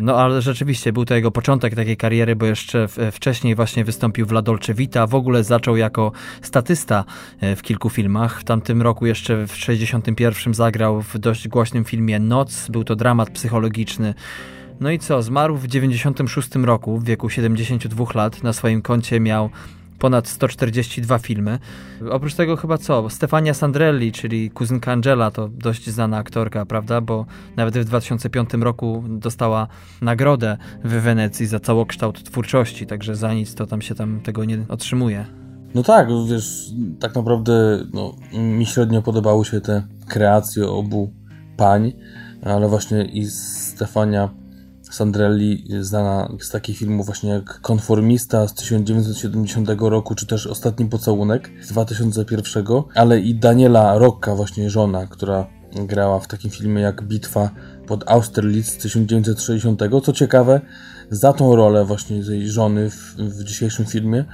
No 0.00 0.16
ale 0.16 0.42
rzeczywiście 0.42 0.92
był 0.92 1.04
to 1.04 1.14
jego 1.14 1.30
początek 1.30 1.74
takiej 1.74 1.96
kariery, 1.96 2.36
bo 2.36 2.46
jeszcze 2.46 2.86
wcześniej 3.12 3.54
właśnie 3.54 3.84
wystąpił 3.84 4.26
w 4.26 4.32
La 4.32 4.42
Dolce 4.42 4.74
Vita, 4.80 5.06
w 5.06 5.14
ogóle 5.14 5.44
zaczął 5.44 5.76
jako 5.76 6.12
statysta 6.42 7.04
e, 7.40 7.56
w 7.56 7.62
kilku 7.62 7.90
filmach. 7.90 8.40
W 8.40 8.44
tamtym 8.44 8.82
roku 8.82 9.06
jeszcze 9.06 9.46
w 9.46 9.56
61 9.56 10.54
zagrał 10.54 11.02
w 11.02 11.18
dość 11.18 11.48
głośnym 11.48 11.84
filmie 11.84 12.18
Noc, 12.18 12.68
był 12.68 12.84
to 12.84 12.96
dramat 12.96 13.30
psychologiczny. 13.30 14.14
No 14.80 14.90
i 14.90 14.98
co, 14.98 15.22
zmarł 15.22 15.56
w 15.56 15.66
96 15.66 16.54
roku, 16.54 16.98
w 16.98 17.04
wieku 17.04 17.30
72 17.30 18.04
lat. 18.14 18.42
Na 18.42 18.52
swoim 18.52 18.82
koncie 18.82 19.20
miał 19.20 19.50
ponad 20.00 20.28
142 20.28 21.18
filmy. 21.18 21.58
Oprócz 22.10 22.34
tego 22.34 22.56
chyba 22.56 22.78
co? 22.78 23.10
Stefania 23.10 23.54
Sandrelli, 23.54 24.12
czyli 24.12 24.50
kuzynka 24.50 24.92
Angela, 24.92 25.30
to 25.30 25.48
dość 25.48 25.90
znana 25.90 26.16
aktorka, 26.16 26.66
prawda? 26.66 27.00
Bo 27.00 27.26
nawet 27.56 27.78
w 27.78 27.84
2005 27.84 28.50
roku 28.54 29.04
dostała 29.08 29.68
nagrodę 30.02 30.56
w 30.84 30.88
Wenecji 30.88 31.46
za 31.46 31.60
całokształt 31.60 32.24
twórczości, 32.24 32.86
także 32.86 33.16
za 33.16 33.34
nic 33.34 33.54
to 33.54 33.66
tam 33.66 33.82
się 33.82 33.94
tam 33.94 34.20
tego 34.20 34.44
nie 34.44 34.64
otrzymuje. 34.68 35.26
No 35.74 35.82
tak, 35.82 36.08
wiesz, 36.28 36.70
tak 37.00 37.14
naprawdę 37.14 37.84
no, 37.92 38.14
mi 38.32 38.66
średnio 38.66 39.02
podobały 39.02 39.44
się 39.44 39.60
te 39.60 39.82
kreacje 40.08 40.68
obu 40.68 41.12
pań, 41.56 41.92
ale 42.42 42.68
właśnie 42.68 43.04
i 43.04 43.26
Stefania 43.26 44.39
Sandrelli, 44.90 45.64
znana 45.80 46.28
z 46.40 46.50
takich 46.50 46.78
filmów 46.78 47.06
właśnie 47.06 47.30
jak 47.30 47.60
Konformista 47.60 48.48
z 48.48 48.54
1970 48.54 49.68
roku, 49.80 50.14
czy 50.14 50.26
też 50.26 50.46
Ostatni 50.46 50.86
Pocałunek 50.86 51.50
z 51.62 51.68
2001, 51.68 52.64
ale 52.94 53.20
i 53.20 53.34
Daniela 53.34 53.98
Rocca, 53.98 54.34
właśnie 54.34 54.70
żona, 54.70 55.06
która 55.06 55.46
grała 55.74 56.20
w 56.20 56.26
takim 56.26 56.50
filmie 56.50 56.82
jak 56.82 57.02
Bitwa 57.02 57.50
pod 57.86 58.10
Austerlitz 58.10 58.66
z 58.66 58.76
1960. 58.76 59.82
Co 60.04 60.12
ciekawe, 60.12 60.60
za 61.10 61.32
tą 61.32 61.56
rolę 61.56 61.84
właśnie 61.84 62.24
tej 62.24 62.48
żony 62.48 62.90
w, 62.90 63.14
w 63.16 63.44
dzisiejszym 63.44 63.86
filmie 63.86 64.24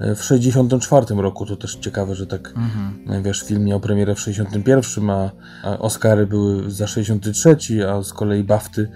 e, 0.00 0.14
w 0.14 0.24
64 0.24 1.06
roku, 1.16 1.46
to 1.46 1.56
też 1.56 1.74
ciekawe, 1.74 2.14
że 2.14 2.26
tak, 2.26 2.52
mhm. 2.56 3.22
wiesz, 3.22 3.42
film 3.42 3.64
miał 3.64 3.80
premierę 3.80 4.14
w 4.14 4.20
61, 4.20 5.10
a, 5.10 5.30
a 5.62 5.78
Oscary 5.78 6.26
były 6.26 6.70
za 6.70 6.86
63, 6.86 7.56
a 7.88 8.02
z 8.02 8.12
kolei 8.12 8.44
Bafty 8.44 8.88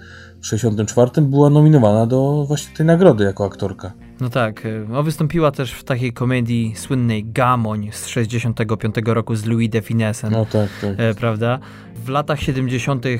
64 0.44 1.10
była 1.22 1.50
nominowana 1.50 2.06
do 2.06 2.44
właśnie 2.48 2.76
tej 2.76 2.86
nagrody 2.86 3.24
jako 3.24 3.44
aktorka. 3.44 3.92
No 4.20 4.28
tak, 4.30 4.66
y, 4.66 4.86
no 4.88 5.02
wystąpiła 5.02 5.50
też 5.50 5.72
w 5.72 5.84
takiej 5.84 6.12
komedii 6.12 6.72
słynnej 6.76 7.24
Gamoń 7.24 7.88
z 7.92 8.06
65 8.06 8.94
roku 9.06 9.34
z 9.34 9.44
Louis 9.44 9.70
de 9.70 9.82
Finesem. 9.82 10.32
No 10.32 10.46
tak, 10.46 10.68
tak. 10.80 10.90
E, 10.96 11.14
prawda? 11.14 11.58
W 12.04 12.08
latach 12.08 12.40
70. 12.40 13.06
E, 13.06 13.10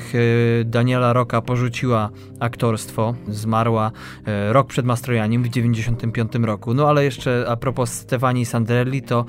Daniela 0.65 1.13
Roka 1.13 1.41
porzuciła 1.41 2.09
aktorstwo, 2.39 3.15
zmarła 3.27 3.91
e, 4.25 4.53
rok 4.53 4.67
przed 4.67 4.85
Mastrojaniem 4.85 5.43
w 5.43 5.49
95 5.49 6.35
roku. 6.35 6.73
No 6.73 6.89
ale 6.89 7.03
jeszcze 7.03 7.45
a 7.47 7.55
propos 7.55 7.93
Stefani 7.93 8.45
Sandrelli, 8.45 9.01
to 9.01 9.25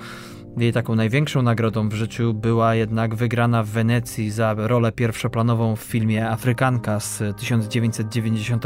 jej 0.62 0.72
taką 0.72 0.94
największą 0.94 1.42
nagrodą 1.42 1.88
w 1.88 1.92
życiu 1.94 2.34
była 2.34 2.74
jednak 2.74 3.14
wygrana 3.14 3.62
w 3.62 3.68
Wenecji 3.68 4.30
za 4.30 4.54
rolę 4.58 4.92
pierwszoplanową 4.92 5.76
w 5.76 5.80
filmie 5.80 6.30
Afrykanka 6.30 7.00
z 7.00 7.22
1990 7.36 8.64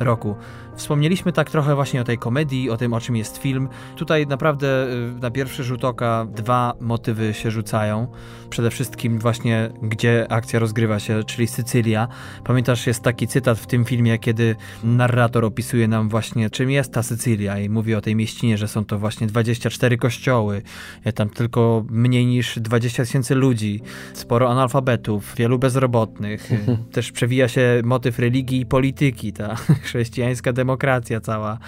roku. 0.00 0.36
Wspomnieliśmy 0.78 1.32
tak 1.32 1.50
trochę 1.50 1.74
właśnie 1.74 2.00
o 2.00 2.04
tej 2.04 2.18
komedii, 2.18 2.70
o 2.70 2.76
tym, 2.76 2.92
o 2.94 3.00
czym 3.00 3.16
jest 3.16 3.38
film. 3.38 3.68
Tutaj 3.96 4.26
naprawdę 4.26 4.86
y, 4.86 5.20
na 5.20 5.30
pierwszy 5.30 5.64
rzut 5.64 5.84
oka 5.84 6.26
dwa 6.34 6.74
motywy 6.80 7.34
się 7.34 7.50
rzucają. 7.50 8.06
Przede 8.50 8.70
wszystkim 8.70 9.18
właśnie, 9.18 9.70
gdzie 9.82 10.26
akcja 10.32 10.58
rozgrywa 10.58 10.98
się, 10.98 11.24
czyli 11.24 11.48
Sycylia. 11.48 12.08
Pamiętasz, 12.44 12.86
jest 12.86 13.02
taki 13.02 13.28
cytat 13.28 13.58
w 13.58 13.66
tym 13.66 13.84
filmie, 13.84 14.18
kiedy 14.18 14.56
narrator 14.84 15.44
opisuje 15.44 15.88
nam 15.88 16.08
właśnie, 16.08 16.50
czym 16.50 16.70
jest 16.70 16.92
ta 16.92 17.02
Sycylia 17.02 17.58
i 17.58 17.68
mówi 17.68 17.94
o 17.94 18.00
tej 18.00 18.16
mieścinie, 18.16 18.58
że 18.58 18.68
są 18.68 18.84
to 18.84 18.98
właśnie 18.98 19.26
24 19.26 19.96
kościoły, 19.96 20.62
e, 21.04 21.12
tam 21.12 21.30
tylko 21.30 21.84
mniej 21.90 22.26
niż 22.26 22.58
20 22.58 23.04
tysięcy 23.04 23.34
ludzi, 23.34 23.80
sporo 24.12 24.50
analfabetów, 24.50 25.34
wielu 25.36 25.58
bezrobotnych. 25.58 26.50
Też 26.92 27.12
przewija 27.12 27.48
się 27.48 27.80
motyw 27.84 28.18
religii 28.18 28.60
i 28.60 28.66
polityki, 28.66 29.32
ta 29.32 29.54
chrześcijańska 29.84 30.52
demokracja 30.52 30.67
demokracja 30.68 31.20
cała. 31.20 31.58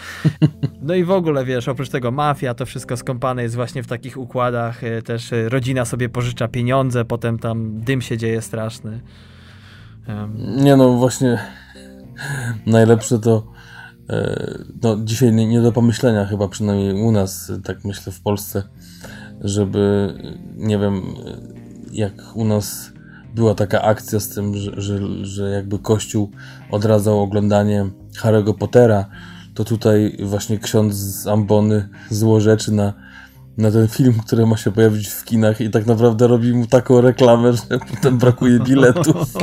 No 0.82 0.94
i 0.94 1.04
w 1.04 1.10
ogóle, 1.10 1.44
wiesz, 1.44 1.68
oprócz 1.68 1.88
tego 1.88 2.10
mafia, 2.10 2.54
to 2.54 2.66
wszystko 2.66 2.96
skąpane 2.96 3.42
jest 3.42 3.54
właśnie 3.54 3.82
w 3.82 3.86
takich 3.86 4.16
układach. 4.16 4.84
E, 4.84 5.02
też 5.02 5.32
e, 5.32 5.48
rodzina 5.48 5.84
sobie 5.84 6.08
pożycza 6.08 6.48
pieniądze, 6.48 7.04
potem 7.04 7.38
tam 7.38 7.80
dym 7.80 8.00
się 8.02 8.16
dzieje 8.18 8.42
straszny. 8.42 9.00
Nie 10.56 10.76
no, 10.76 10.92
właśnie 10.92 11.38
najlepsze 12.66 13.18
to 13.18 13.46
e, 14.10 14.58
no, 14.82 14.96
dzisiaj 15.04 15.32
nie, 15.32 15.46
nie 15.46 15.60
do 15.60 15.72
pomyślenia 15.72 16.26
chyba, 16.26 16.48
przynajmniej 16.48 16.94
u 16.94 17.12
nas, 17.12 17.52
tak 17.64 17.84
myślę 17.84 18.12
w 18.12 18.20
Polsce, 18.20 18.62
żeby, 19.40 20.14
nie 20.56 20.78
wiem, 20.78 21.02
jak 21.92 22.12
u 22.34 22.44
nas 22.44 22.92
była 23.34 23.54
taka 23.54 23.82
akcja 23.82 24.20
z 24.20 24.28
tym, 24.28 24.56
że, 24.56 24.80
że, 24.80 25.24
że 25.24 25.50
jakby 25.50 25.78
Kościół 25.78 26.30
odradzał 26.70 27.20
oglądanie 27.20 27.90
Harry'ego 28.16 28.54
Pottera, 28.54 29.04
to 29.54 29.64
tutaj 29.64 30.16
właśnie 30.22 30.58
ksiądz 30.58 30.94
z 30.94 31.26
Ambony 31.26 31.88
złożeczy 32.10 32.72
na, 32.72 32.92
na 33.58 33.70
ten 33.70 33.88
film, 33.88 34.14
który 34.26 34.46
ma 34.46 34.56
się 34.56 34.72
pojawić 34.72 35.08
w 35.08 35.24
kinach 35.24 35.60
i 35.60 35.70
tak 35.70 35.86
naprawdę 35.86 36.26
robi 36.26 36.52
mu 36.52 36.66
taką 36.66 37.00
reklamę, 37.00 37.52
że 37.70 37.78
potem 37.78 38.18
brakuje 38.18 38.60
biletów. 38.60 39.34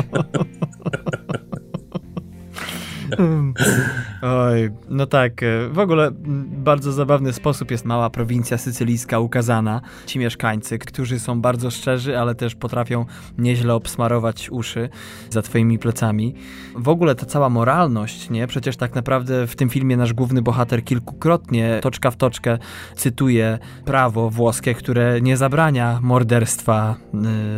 Oj, 4.22 4.70
no 4.90 5.06
tak. 5.06 5.44
E, 5.44 5.70
w 5.70 5.80
ogóle 5.80 6.12
bardzo 6.48 6.92
zabawny 6.92 7.34
sposób 7.34 7.72
jest 7.72 7.86
mała 7.86 8.10
prowincja 8.10 8.58
sycylijska 8.58 9.20
ukazana. 9.20 9.82
Ci 10.06 10.20
mieszkańcy, 10.20 10.80
którzy 10.80 11.20
są 11.20 11.42
bardzo 11.42 11.72
szczerzy, 11.72 12.20
ale 12.20 12.36
też 12.36 12.56
potrafią 12.56 13.06
nieźle 13.38 13.74
obsmarować 13.74 14.50
uszy 14.50 14.90
za 15.30 15.42
twoimi 15.42 15.80
plecami. 15.80 16.34
W 16.76 16.90
ogóle 16.90 17.16
ta 17.16 17.26
cała 17.26 17.50
moralność, 17.50 18.30
nie? 18.30 18.48
Przecież 18.48 18.78
tak 18.78 18.96
naprawdę 18.96 19.48
w 19.48 19.56
tym 19.56 19.70
filmie 19.70 19.98
nasz 19.98 20.14
główny 20.14 20.42
bohater 20.42 20.84
kilkukrotnie, 20.84 21.80
toczka 21.82 22.12
w 22.12 22.16
toczkę, 22.16 22.58
cytuje 22.96 23.60
prawo 23.86 24.30
włoskie, 24.30 24.74
które 24.74 25.22
nie 25.22 25.38
zabrania 25.38 26.00
morderstwa 26.02 26.96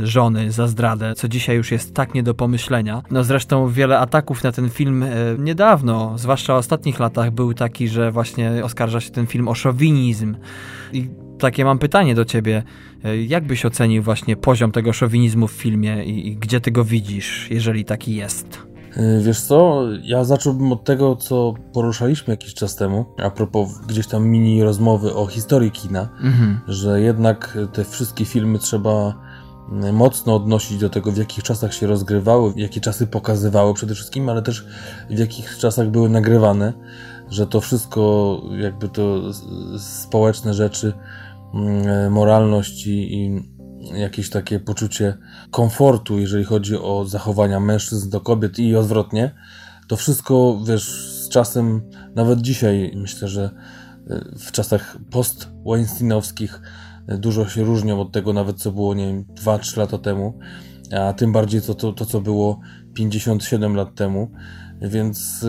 y, 0.02 0.08
żony 0.08 0.52
za 0.52 0.68
zdradę, 0.68 1.14
co 1.16 1.28
dzisiaj 1.28 1.56
już 1.56 1.72
jest 1.72 1.94
tak 1.94 2.14
nie 2.14 2.24
do 2.24 2.34
pomyślenia. 2.34 3.02
No 3.12 3.24
zresztą 3.24 3.68
wiele 3.68 4.00
ataków 4.00 4.44
na 4.44 4.52
ten 4.52 4.70
film 4.70 5.04
y, 5.04 5.36
niedawno, 5.40 6.18
zwłaszcza 6.18 6.49
w 6.54 6.58
ostatnich 6.58 7.00
latach, 7.00 7.32
był 7.32 7.54
taki, 7.54 7.88
że 7.88 8.12
właśnie 8.12 8.64
oskarża 8.64 9.02
się 9.02 9.12
ten 9.12 9.28
film 9.28 9.48
o 9.48 9.56
szowinizm. 9.56 10.36
I 10.94 11.10
takie 11.40 11.66
mam 11.66 11.80
pytanie 11.80 12.16
do 12.16 12.26
ciebie. 12.26 12.64
Jak 13.28 13.48
byś 13.48 13.66
ocenił 13.66 14.04
właśnie 14.04 14.36
poziom 14.36 14.72
tego 14.72 14.94
szowinizmu 14.94 15.48
w 15.48 15.52
filmie 15.52 16.04
i, 16.06 16.28
i 16.28 16.36
gdzie 16.36 16.62
ty 16.62 16.72
go 16.72 16.84
widzisz, 16.84 17.48
jeżeli 17.52 17.86
taki 17.86 18.16
jest? 18.16 18.70
E, 18.96 19.22
wiesz 19.22 19.42
co, 19.42 19.84
ja 20.04 20.24
zacząłbym 20.24 20.72
od 20.72 20.84
tego, 20.84 21.16
co 21.16 21.54
poruszaliśmy 21.74 22.34
jakiś 22.34 22.54
czas 22.54 22.76
temu, 22.76 23.06
a 23.18 23.30
propos 23.30 23.70
gdzieś 23.88 24.08
tam 24.08 24.28
mini 24.28 24.64
rozmowy 24.64 25.14
o 25.14 25.28
historii 25.28 25.72
kina, 25.72 26.10
mhm. 26.22 26.60
że 26.68 27.02
jednak 27.02 27.58
te 27.74 27.84
wszystkie 27.84 28.26
filmy 28.26 28.60
trzeba 28.60 29.14
mocno 29.94 30.36
odnosić 30.36 30.78
do 30.78 30.90
tego, 30.90 31.12
w 31.12 31.18
jakich 31.18 31.44
czasach 31.44 31.74
się 31.74 31.88
rozgrywały, 31.88 32.54
jakie 32.56 32.82
czasy 32.82 33.08
pokazywały 33.08 33.74
przede 33.74 33.96
wszystkim, 33.96 34.30
ale 34.30 34.42
też 34.42 34.66
w 35.10 35.20
jakich 35.20 35.58
czasach 35.58 35.90
były 35.90 36.10
nagrywane, 36.10 36.74
że 37.30 37.48
to 37.48 37.62
wszystko, 37.62 38.42
jakby 38.58 38.90
to 38.90 39.22
społeczne 39.78 40.54
rzeczy, 40.54 40.94
mm, 41.54 42.12
moralność 42.12 42.88
i, 42.88 43.14
i 43.14 43.44
jakieś 44.00 44.30
takie 44.30 44.60
poczucie 44.60 45.18
komfortu, 45.52 46.20
jeżeli 46.20 46.44
chodzi 46.44 46.76
o 46.76 47.06
zachowania 47.06 47.60
mężczyzn 47.60 48.10
do 48.10 48.22
kobiet 48.22 48.60
i 48.60 48.76
odwrotnie, 48.76 49.36
to 49.88 49.96
wszystko, 49.96 50.60
wiesz, 50.66 51.14
z 51.24 51.30
czasem, 51.30 51.82
nawet 52.16 52.42
dzisiaj, 52.42 52.92
myślę, 52.96 53.28
że 53.28 53.50
e, 54.10 54.26
w 54.40 54.52
czasach 54.52 54.98
post-Weinsteinowskich 55.12 56.62
dużo 57.18 57.50
się 57.50 57.64
różnią 57.64 58.02
od 58.02 58.12
tego 58.12 58.34
nawet, 58.34 58.58
co 58.58 58.72
było, 58.72 58.94
nie 58.94 59.08
wiem, 59.08 59.26
2-3 59.26 59.78
lata 59.78 59.98
temu, 59.98 60.40
a 60.98 61.14
tym 61.14 61.32
bardziej 61.32 61.62
to, 61.62 61.76
to, 61.76 61.94
to 61.94 62.06
co 62.06 62.22
było 62.22 62.60
57 62.94 63.76
lat 63.76 63.96
temu, 63.96 64.32
więc 64.82 65.42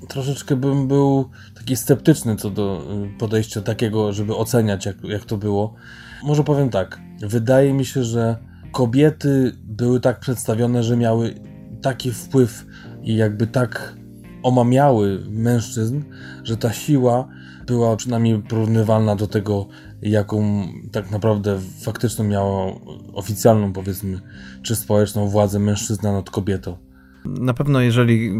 yy, 0.00 0.08
troszeczkę 0.08 0.56
bym 0.56 0.88
był 0.88 1.30
taki 1.54 1.76
sceptyczny 1.76 2.36
co 2.36 2.50
do 2.50 2.82
y, 3.14 3.18
podejścia 3.18 3.60
takiego, 3.60 4.12
żeby 4.12 4.36
oceniać, 4.36 4.86
jak, 4.86 5.04
jak 5.04 5.24
to 5.24 5.36
było. 5.36 5.74
Może 6.22 6.44
powiem 6.44 6.70
tak, 6.70 7.00
wydaje 7.20 7.72
mi 7.72 7.84
się, 7.84 8.04
że 8.04 8.36
kobiety 8.72 9.52
były 9.64 10.00
tak 10.00 10.20
przedstawione, 10.20 10.82
że 10.82 10.96
miały 10.96 11.34
taki 11.82 12.12
wpływ 12.12 12.66
i 13.02 13.16
jakby 13.16 13.46
tak 13.46 13.94
omamiały 14.42 15.22
mężczyzn, 15.30 16.02
że 16.44 16.56
ta 16.56 16.72
siła 16.72 17.28
była 17.66 17.96
przynajmniej 17.96 18.42
porównywalna 18.42 19.16
do 19.16 19.26
tego, 19.26 19.66
jaką 20.02 20.68
tak 20.92 21.10
naprawdę 21.10 21.60
faktyczną 21.84 22.24
miała 22.24 22.72
oficjalną, 23.12 23.72
powiedzmy, 23.72 24.20
czy 24.62 24.76
społeczną 24.76 25.28
władzę 25.28 25.58
mężczyzna 25.58 26.12
nad 26.12 26.30
kobietą. 26.30 26.76
Na 27.24 27.54
pewno, 27.54 27.80
jeżeli 27.80 28.32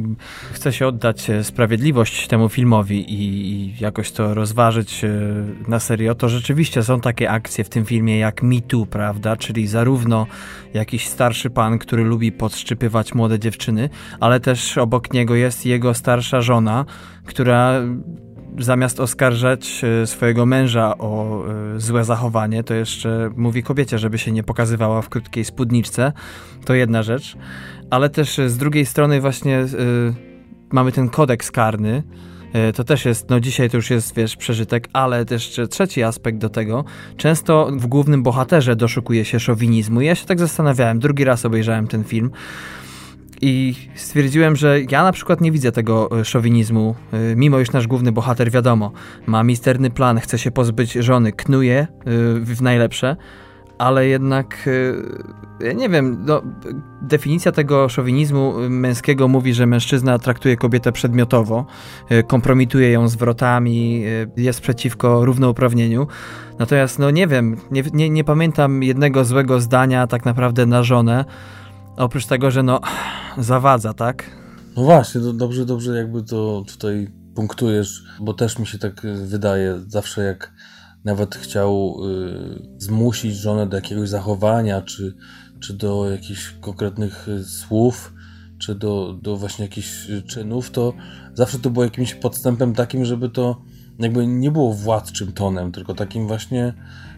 chce 0.52 0.72
się 0.72 0.86
oddać 0.86 1.30
e, 1.30 1.44
sprawiedliwość 1.44 2.26
temu 2.26 2.48
filmowi 2.48 3.14
i 3.14 3.74
jakoś 3.80 4.12
to 4.12 4.34
rozważyć 4.34 5.04
e, 5.04 5.10
na 5.68 5.80
serio, 5.80 6.14
to 6.14 6.28
rzeczywiście 6.28 6.82
są 6.82 7.00
takie 7.00 7.30
akcje 7.30 7.64
w 7.64 7.68
tym 7.68 7.84
filmie 7.84 8.18
jak 8.18 8.42
Me 8.42 8.60
Too, 8.60 8.86
prawda? 8.86 9.36
Czyli 9.36 9.66
zarówno 9.66 10.26
jakiś 10.74 11.08
starszy 11.08 11.50
pan, 11.50 11.78
który 11.78 12.04
lubi 12.04 12.32
podszczypywać 12.32 13.14
młode 13.14 13.38
dziewczyny, 13.38 13.88
ale 14.20 14.40
też 14.40 14.78
obok 14.78 15.12
niego 15.12 15.34
jest 15.34 15.66
jego 15.66 15.94
starsza 15.94 16.40
żona, 16.40 16.84
która 17.24 17.82
zamiast 18.58 19.00
oskarżać 19.00 19.84
e, 20.02 20.06
swojego 20.06 20.46
męża 20.46 20.98
o 20.98 21.42
e, 21.46 21.80
złe 21.80 22.04
zachowanie, 22.04 22.64
to 22.64 22.74
jeszcze 22.74 23.30
mówi 23.36 23.62
kobiecie, 23.62 23.98
żeby 23.98 24.18
się 24.18 24.32
nie 24.32 24.42
pokazywała 24.42 25.02
w 25.02 25.08
krótkiej 25.08 25.44
spódniczce. 25.44 26.12
To 26.64 26.74
jedna 26.74 27.02
rzecz. 27.02 27.36
Ale 27.90 28.10
też 28.10 28.38
e, 28.38 28.48
z 28.48 28.56
drugiej 28.56 28.86
strony 28.86 29.20
właśnie 29.20 29.64
mamy 30.72 30.92
ten 30.92 31.08
kodeks 31.08 31.50
karny, 31.50 32.02
to 32.74 32.84
też 32.84 33.04
jest, 33.04 33.30
no 33.30 33.40
dzisiaj 33.40 33.70
to 33.70 33.76
już 33.76 33.90
jest, 33.90 34.14
wiesz, 34.14 34.36
przeżytek, 34.36 34.88
ale 34.92 35.24
też 35.24 35.60
trzeci 35.70 36.02
aspekt 36.02 36.38
do 36.38 36.48
tego. 36.48 36.84
Często 37.16 37.68
w 37.72 37.86
głównym 37.86 38.22
bohaterze 38.22 38.76
doszukuje 38.76 39.24
się 39.24 39.40
szowinizmu. 39.40 40.00
Ja 40.00 40.14
się 40.14 40.26
tak 40.26 40.38
zastanawiałem, 40.38 40.98
drugi 40.98 41.24
raz 41.24 41.44
obejrzałem 41.44 41.88
ten 41.88 42.04
film. 42.04 42.30
I 43.40 43.74
stwierdziłem, 43.94 44.56
że 44.56 44.80
ja 44.90 45.02
na 45.02 45.12
przykład 45.12 45.40
nie 45.40 45.52
widzę 45.52 45.72
tego 45.72 46.20
e, 46.20 46.24
szowinizmu, 46.24 46.94
e, 47.12 47.36
mimo 47.36 47.60
iż 47.60 47.72
nasz 47.72 47.86
główny 47.86 48.12
bohater, 48.12 48.50
wiadomo, 48.50 48.92
ma 49.26 49.44
misterny 49.44 49.90
plan, 49.90 50.20
chce 50.20 50.38
się 50.38 50.50
pozbyć 50.50 50.92
żony, 50.92 51.32
knuje 51.32 51.78
e, 51.78 51.86
w 52.40 52.62
najlepsze, 52.62 53.16
ale 53.78 54.06
jednak, 54.06 54.68
ja 55.60 55.72
nie 55.72 55.88
wiem, 55.88 56.24
no, 56.26 56.42
definicja 57.02 57.52
tego 57.52 57.88
szowinizmu 57.88 58.54
męskiego 58.70 59.28
mówi, 59.28 59.54
że 59.54 59.66
mężczyzna 59.66 60.18
traktuje 60.18 60.56
kobietę 60.56 60.92
przedmiotowo, 60.92 61.66
kompromituje 62.26 62.90
ją 62.90 63.08
zwrotami, 63.08 64.04
jest 64.36 64.60
przeciwko 64.60 65.24
równouprawnieniu. 65.24 66.06
Natomiast, 66.58 66.98
no 66.98 67.10
nie 67.10 67.26
wiem, 67.26 67.56
nie, 67.70 67.82
nie, 67.92 68.10
nie 68.10 68.24
pamiętam 68.24 68.82
jednego 68.82 69.24
złego 69.24 69.60
zdania 69.60 70.06
tak 70.06 70.24
naprawdę 70.24 70.66
na 70.66 70.82
żonę, 70.82 71.24
Oprócz 71.98 72.26
tego, 72.26 72.50
że 72.50 72.62
no 72.62 72.80
zawadza, 73.38 73.94
tak? 73.94 74.30
No 74.76 74.82
właśnie, 74.82 75.20
to 75.20 75.32
dobrze, 75.32 75.66
dobrze 75.66 75.96
jakby 75.96 76.22
to 76.22 76.64
tutaj 76.68 77.08
punktujesz, 77.34 78.04
bo 78.20 78.34
też 78.34 78.58
mi 78.58 78.66
się 78.66 78.78
tak 78.78 79.02
wydaje, 79.24 79.80
zawsze 79.86 80.24
jak 80.24 80.52
nawet 81.04 81.34
chciał 81.34 81.96
y, 82.06 82.78
zmusić 82.78 83.36
żonę 83.36 83.66
do 83.66 83.76
jakiegoś 83.76 84.08
zachowania, 84.08 84.82
czy, 84.82 85.16
czy 85.60 85.74
do 85.74 86.10
jakichś 86.10 86.54
konkretnych 86.60 87.28
y, 87.28 87.44
słów, 87.44 88.12
czy 88.58 88.74
do, 88.74 89.18
do 89.22 89.36
właśnie 89.36 89.64
jakichś 89.64 90.06
czynów, 90.26 90.70
to 90.70 90.92
zawsze 91.34 91.58
to 91.58 91.70
było 91.70 91.84
jakimś 91.84 92.14
podstępem 92.14 92.74
takim, 92.74 93.04
żeby 93.04 93.28
to 93.28 93.62
jakby 93.98 94.26
nie 94.26 94.50
było 94.50 94.74
władczym 94.74 95.32
tonem, 95.32 95.72
tylko 95.72 95.94
takim 95.94 96.26
właśnie 96.26 96.72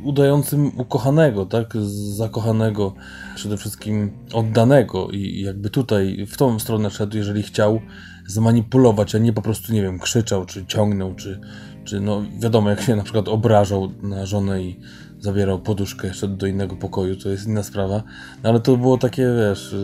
udającym 0.05 0.81
ukochanego, 0.81 1.47
tak? 1.47 1.75
Zakochanego, 2.17 2.95
przede 3.35 3.57
wszystkim 3.57 4.11
oddanego 4.33 5.11
i 5.11 5.41
jakby 5.41 5.71
tutaj 5.71 6.27
w 6.27 6.37
tą 6.37 6.59
stronę 6.59 6.91
szedł, 6.91 7.17
jeżeli 7.17 7.43
chciał 7.43 7.81
zmanipulować, 8.27 9.15
a 9.15 9.19
nie 9.19 9.33
po 9.33 9.43
prostu, 9.43 9.73
nie 9.73 9.83
wiem, 9.83 9.99
krzyczał, 9.99 10.47
czy 10.47 10.67
ciągnął, 10.67 11.15
czy, 11.15 11.41
czy 11.85 12.01
no 12.01 12.23
wiadomo, 12.39 12.71
jak 12.71 12.81
się 12.81 12.97
na 12.97 13.03
przykład 13.03 13.29
obrażał 13.29 13.93
na 14.03 14.27
żonę 14.27 14.63
i 14.63 14.81
zabierał 15.19 15.59
poduszkę 15.59 16.09
jeszcze 16.09 16.29
do 16.29 16.47
innego 16.47 16.77
pokoju, 16.77 17.17
to 17.17 17.29
jest 17.29 17.47
inna 17.47 17.63
sprawa, 17.63 18.03
no, 18.43 18.49
ale 18.51 18.61
to 18.61 18.77
było 18.77 18.99
takie, 18.99 19.27
wiesz, 19.39 19.77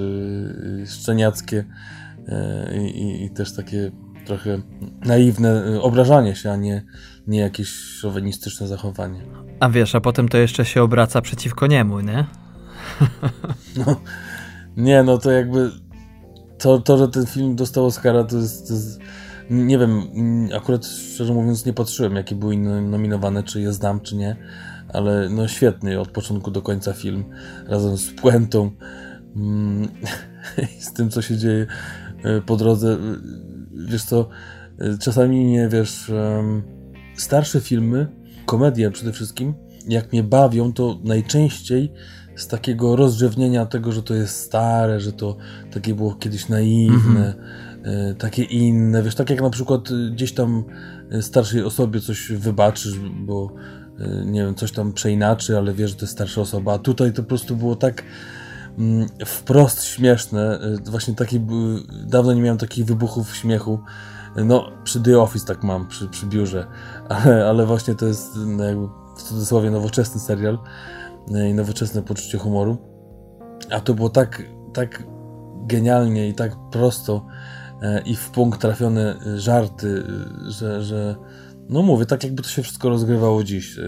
yy, 0.78 0.86
szczeniackie 0.86 1.64
yy, 2.72 2.88
i, 2.88 3.24
i 3.24 3.30
też 3.30 3.52
takie 3.52 3.90
trochę 4.26 4.60
naiwne 5.04 5.66
y, 5.66 5.82
obrażanie 5.82 6.36
się, 6.36 6.50
a 6.50 6.56
nie, 6.56 6.84
nie 7.26 7.40
jakieś 7.40 7.68
szowinistyczne 7.68 8.66
zachowanie. 8.66 9.20
A 9.60 9.68
wiesz, 9.68 9.94
a 9.94 10.00
potem 10.00 10.28
to 10.28 10.38
jeszcze 10.38 10.64
się 10.64 10.82
obraca 10.82 11.20
przeciwko 11.20 11.66
niemu, 11.66 12.00
nie? 12.00 12.24
No, 13.86 14.00
nie, 14.76 15.02
no 15.02 15.18
to 15.18 15.30
jakby 15.30 15.70
to, 16.58 16.78
to 16.78 16.98
że 16.98 17.08
ten 17.08 17.26
film 17.26 17.56
dostał 17.56 17.86
Oscara, 17.86 18.24
to 18.24 18.36
jest, 18.36 18.68
to 18.68 18.74
jest, 18.74 19.00
nie 19.50 19.78
wiem, 19.78 20.02
akurat 20.56 20.86
szczerze 20.86 21.32
mówiąc 21.32 21.66
nie 21.66 21.72
patrzyłem, 21.72 22.16
jakie 22.16 22.34
były 22.34 22.56
nominowane, 22.56 23.42
czy 23.42 23.60
je 23.60 23.72
znam, 23.72 24.00
czy 24.00 24.16
nie, 24.16 24.36
ale 24.88 25.28
no 25.28 25.48
świetny 25.48 26.00
od 26.00 26.08
początku 26.08 26.50
do 26.50 26.62
końca 26.62 26.92
film, 26.92 27.24
razem 27.66 27.96
z 27.96 28.12
puentą, 28.12 28.70
mm, 29.36 29.88
z 30.86 30.92
tym, 30.92 31.10
co 31.10 31.22
się 31.22 31.36
dzieje 31.36 31.66
y, 32.38 32.42
po 32.42 32.56
drodze 32.56 32.98
wiesz 33.76 34.04
co, 34.04 34.28
y, 34.80 34.98
czasami 34.98 35.44
nie 35.44 35.68
wiesz, 35.68 36.12
starsze 37.14 37.60
filmy, 37.60 38.06
komedie 38.46 38.90
przede 38.90 39.12
wszystkim, 39.12 39.54
jak 39.88 40.12
mnie 40.12 40.22
bawią, 40.22 40.72
to 40.72 41.00
najczęściej 41.04 41.92
z 42.36 42.48
takiego 42.48 42.96
rozrzewnienia 42.96 43.66
tego, 43.66 43.92
że 43.92 44.02
to 44.02 44.14
jest 44.14 44.40
stare, 44.40 45.00
że 45.00 45.12
to 45.12 45.36
takie 45.72 45.94
było 45.94 46.14
kiedyś 46.14 46.48
naiwne, 46.48 47.34
mm-hmm. 47.34 48.14
takie 48.14 48.42
inne, 48.42 49.02
wiesz, 49.02 49.14
tak 49.14 49.30
jak 49.30 49.42
na 49.42 49.50
przykład 49.50 49.90
y, 49.90 50.10
gdzieś 50.10 50.32
tam 50.32 50.64
starszej 51.20 51.62
osobie 51.62 52.00
coś 52.00 52.32
wybaczysz, 52.32 52.98
bo 52.98 53.54
nie 54.24 54.42
wiem, 54.42 54.54
coś 54.54 54.72
tam 54.72 54.92
przeinaczy, 54.92 55.58
ale 55.58 55.74
wiesz, 55.74 55.90
że 55.90 55.96
to 55.96 56.02
jest 56.02 56.12
starsza 56.12 56.40
osoba, 56.40 56.74
a 56.74 56.78
tutaj 56.78 57.12
to 57.12 57.22
po 57.22 57.28
prostu 57.28 57.56
było 57.56 57.76
tak 57.76 58.02
Mm, 58.02 58.35
wprost 59.26 59.84
śmieszne. 59.84 60.60
Y, 60.86 60.90
właśnie 60.90 61.14
takie 61.14 61.40
były, 61.40 61.80
dawno 62.06 62.32
nie 62.32 62.42
miałem 62.42 62.58
takich 62.58 62.84
wybuchów 62.84 63.36
śmiechu. 63.36 63.80
No, 64.44 64.70
przy 64.84 65.00
The 65.00 65.18
Office 65.18 65.46
tak 65.46 65.62
mam, 65.62 65.88
przy, 65.88 66.08
przy 66.08 66.26
biurze, 66.26 66.66
ale, 67.08 67.46
ale 67.46 67.66
właśnie 67.66 67.94
to 67.94 68.06
jest 68.06 68.36
no, 68.36 68.64
w 69.16 69.22
cudzysłowie 69.22 69.70
nowoczesny 69.70 70.20
serial 70.20 70.58
y, 71.30 71.48
i 71.48 71.54
nowoczesne 71.54 72.02
poczucie 72.02 72.38
humoru. 72.38 72.76
A 73.70 73.80
to 73.80 73.94
było 73.94 74.08
tak, 74.08 74.42
tak 74.72 75.02
genialnie 75.66 76.28
i 76.28 76.34
tak 76.34 76.56
prosto 76.70 77.26
y, 77.82 78.00
i 78.00 78.16
w 78.16 78.30
punkt 78.30 78.60
trafione 78.60 79.16
żarty, 79.36 80.04
że, 80.48 80.82
że 80.82 81.16
no 81.68 81.82
mówię, 81.82 82.06
tak 82.06 82.24
jakby 82.24 82.42
to 82.42 82.48
się 82.48 82.62
wszystko 82.62 82.88
rozgrywało 82.88 83.44
dziś. 83.44 83.78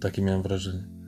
Takie 0.00 0.22
miałem 0.22 0.42
wrażenie. 0.42 1.03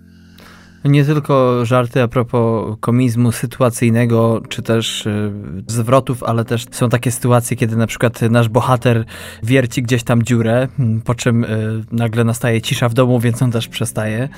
Nie 0.88 1.04
tylko 1.04 1.64
żarty 1.64 2.02
a 2.02 2.08
propos 2.08 2.76
komizmu 2.80 3.32
sytuacyjnego, 3.32 4.42
czy 4.48 4.62
też 4.62 5.06
y, 5.06 5.32
zwrotów, 5.66 6.22
ale 6.22 6.44
też 6.44 6.66
są 6.70 6.88
takie 6.88 7.10
sytuacje, 7.10 7.56
kiedy 7.56 7.76
na 7.76 7.86
przykład 7.86 8.22
nasz 8.22 8.48
bohater 8.48 9.04
wierci 9.42 9.82
gdzieś 9.82 10.02
tam 10.02 10.22
dziurę, 10.22 10.68
po 11.04 11.14
czym 11.14 11.44
y, 11.44 11.84
nagle 11.92 12.24
nastaje 12.24 12.62
cisza 12.62 12.88
w 12.88 12.94
domu, 12.94 13.20
więc 13.20 13.42
on 13.42 13.50
też 13.50 13.68
przestaje. 13.68 14.28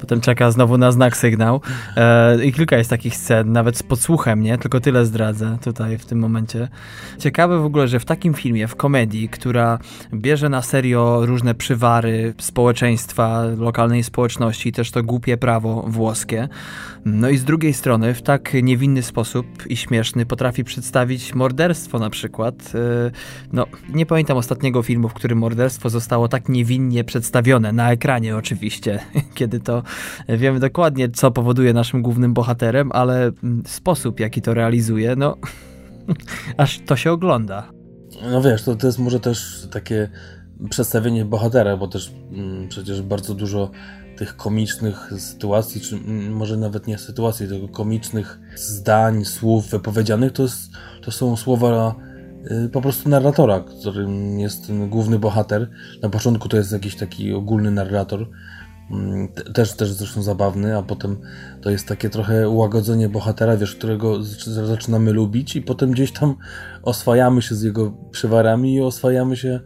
Potem 0.00 0.20
czeka 0.20 0.50
znowu 0.50 0.78
na 0.78 0.92
znak 0.92 1.16
sygnał. 1.16 1.60
E, 1.96 2.44
I 2.44 2.52
kilka 2.52 2.76
jest 2.76 2.90
takich 2.90 3.16
scen, 3.16 3.52
nawet 3.52 3.76
z 3.76 3.82
podsłuchem, 3.82 4.42
nie? 4.42 4.58
Tylko 4.58 4.80
tyle 4.80 5.06
zdradzę 5.06 5.58
tutaj 5.64 5.98
w 5.98 6.06
tym 6.06 6.18
momencie. 6.18 6.68
Ciekawe 7.18 7.58
w 7.58 7.64
ogóle, 7.64 7.88
że 7.88 8.00
w 8.00 8.04
takim 8.04 8.34
filmie, 8.34 8.68
w 8.68 8.76
komedii, 8.76 9.28
która 9.28 9.78
bierze 10.14 10.48
na 10.48 10.62
serio 10.62 11.26
różne 11.26 11.54
przywary 11.54 12.34
społeczeństwa, 12.38 13.42
lokalnej 13.58 14.02
społeczności, 14.02 14.72
też 14.72 14.90
to 14.90 15.02
głupie 15.02 15.36
prawo 15.36 15.84
włoskie, 15.86 16.48
no 17.04 17.28
i 17.28 17.36
z 17.36 17.44
drugiej 17.44 17.72
strony 17.72 18.14
w 18.14 18.22
tak 18.22 18.54
niewinny 18.62 19.02
sposób 19.02 19.46
i 19.66 19.76
śmieszny 19.76 20.26
potrafi 20.26 20.64
przedstawić 20.64 21.34
morderstwo 21.34 21.98
na 21.98 22.10
przykład. 22.10 22.72
E, 22.74 23.10
no, 23.52 23.66
nie 23.88 24.06
pamiętam 24.06 24.36
ostatniego 24.36 24.82
filmu, 24.82 25.08
w 25.08 25.14
którym 25.14 25.38
morderstwo 25.38 25.90
zostało 25.90 26.28
tak 26.28 26.48
niewinnie 26.48 27.04
przedstawione, 27.04 27.72
na 27.72 27.92
ekranie 27.92 28.36
oczywiście, 28.36 28.98
kiedy 29.34 29.60
to 29.60 29.81
wiemy 30.28 30.60
dokładnie, 30.60 31.08
co 31.08 31.30
powoduje 31.30 31.72
naszym 31.72 32.02
głównym 32.02 32.34
bohaterem, 32.34 32.90
ale 32.92 33.30
sposób, 33.66 34.20
jaki 34.20 34.42
to 34.42 34.54
realizuje, 34.54 35.16
no 35.16 35.36
aż 36.56 36.80
to 36.86 36.96
się 36.96 37.12
ogląda. 37.12 37.72
No 38.30 38.42
wiesz, 38.42 38.62
to, 38.62 38.76
to 38.76 38.86
jest 38.86 38.98
może 38.98 39.20
też 39.20 39.68
takie 39.70 40.08
przedstawienie 40.70 41.24
bohatera, 41.24 41.76
bo 41.76 41.88
też 41.88 42.12
mm, 42.32 42.68
przecież 42.68 43.02
bardzo 43.02 43.34
dużo 43.34 43.70
tych 44.16 44.36
komicznych 44.36 45.12
sytuacji, 45.18 45.80
czy 45.80 45.96
mm, 45.96 46.32
może 46.32 46.56
nawet 46.56 46.86
nie 46.86 46.98
sytuacji, 46.98 47.48
tylko 47.48 47.68
komicznych 47.68 48.40
zdań, 48.56 49.24
słów 49.24 49.70
wypowiedzianych, 49.70 50.32
to, 50.32 50.42
jest, 50.42 50.70
to 51.02 51.10
są 51.10 51.36
słowa 51.36 51.94
y, 52.66 52.68
po 52.68 52.80
prostu 52.80 53.08
narratora, 53.08 53.60
którym 53.60 54.40
jest 54.40 54.66
ten 54.66 54.88
główny 54.88 55.18
bohater. 55.18 55.70
Na 56.02 56.08
początku 56.08 56.48
to 56.48 56.56
jest 56.56 56.72
jakiś 56.72 56.96
taki 56.96 57.32
ogólny 57.32 57.70
narrator, 57.70 58.26
też, 59.54 59.72
też 59.72 59.92
zresztą 59.92 60.22
zabawny, 60.22 60.76
a 60.76 60.82
potem 60.82 61.16
to 61.60 61.70
jest 61.70 61.88
takie 61.88 62.10
trochę 62.10 62.48
ułagodzenie 62.48 63.08
bohatera, 63.08 63.56
wiesz, 63.56 63.76
którego 63.76 64.22
zaczynamy 64.46 65.12
lubić 65.12 65.56
i 65.56 65.62
potem 65.62 65.90
gdzieś 65.90 66.12
tam 66.12 66.36
oswajamy 66.82 67.42
się 67.42 67.54
z 67.54 67.62
jego 67.62 67.92
przywarami 68.10 68.74
i 68.74 68.80
oswajamy 68.80 69.36
się 69.36 69.60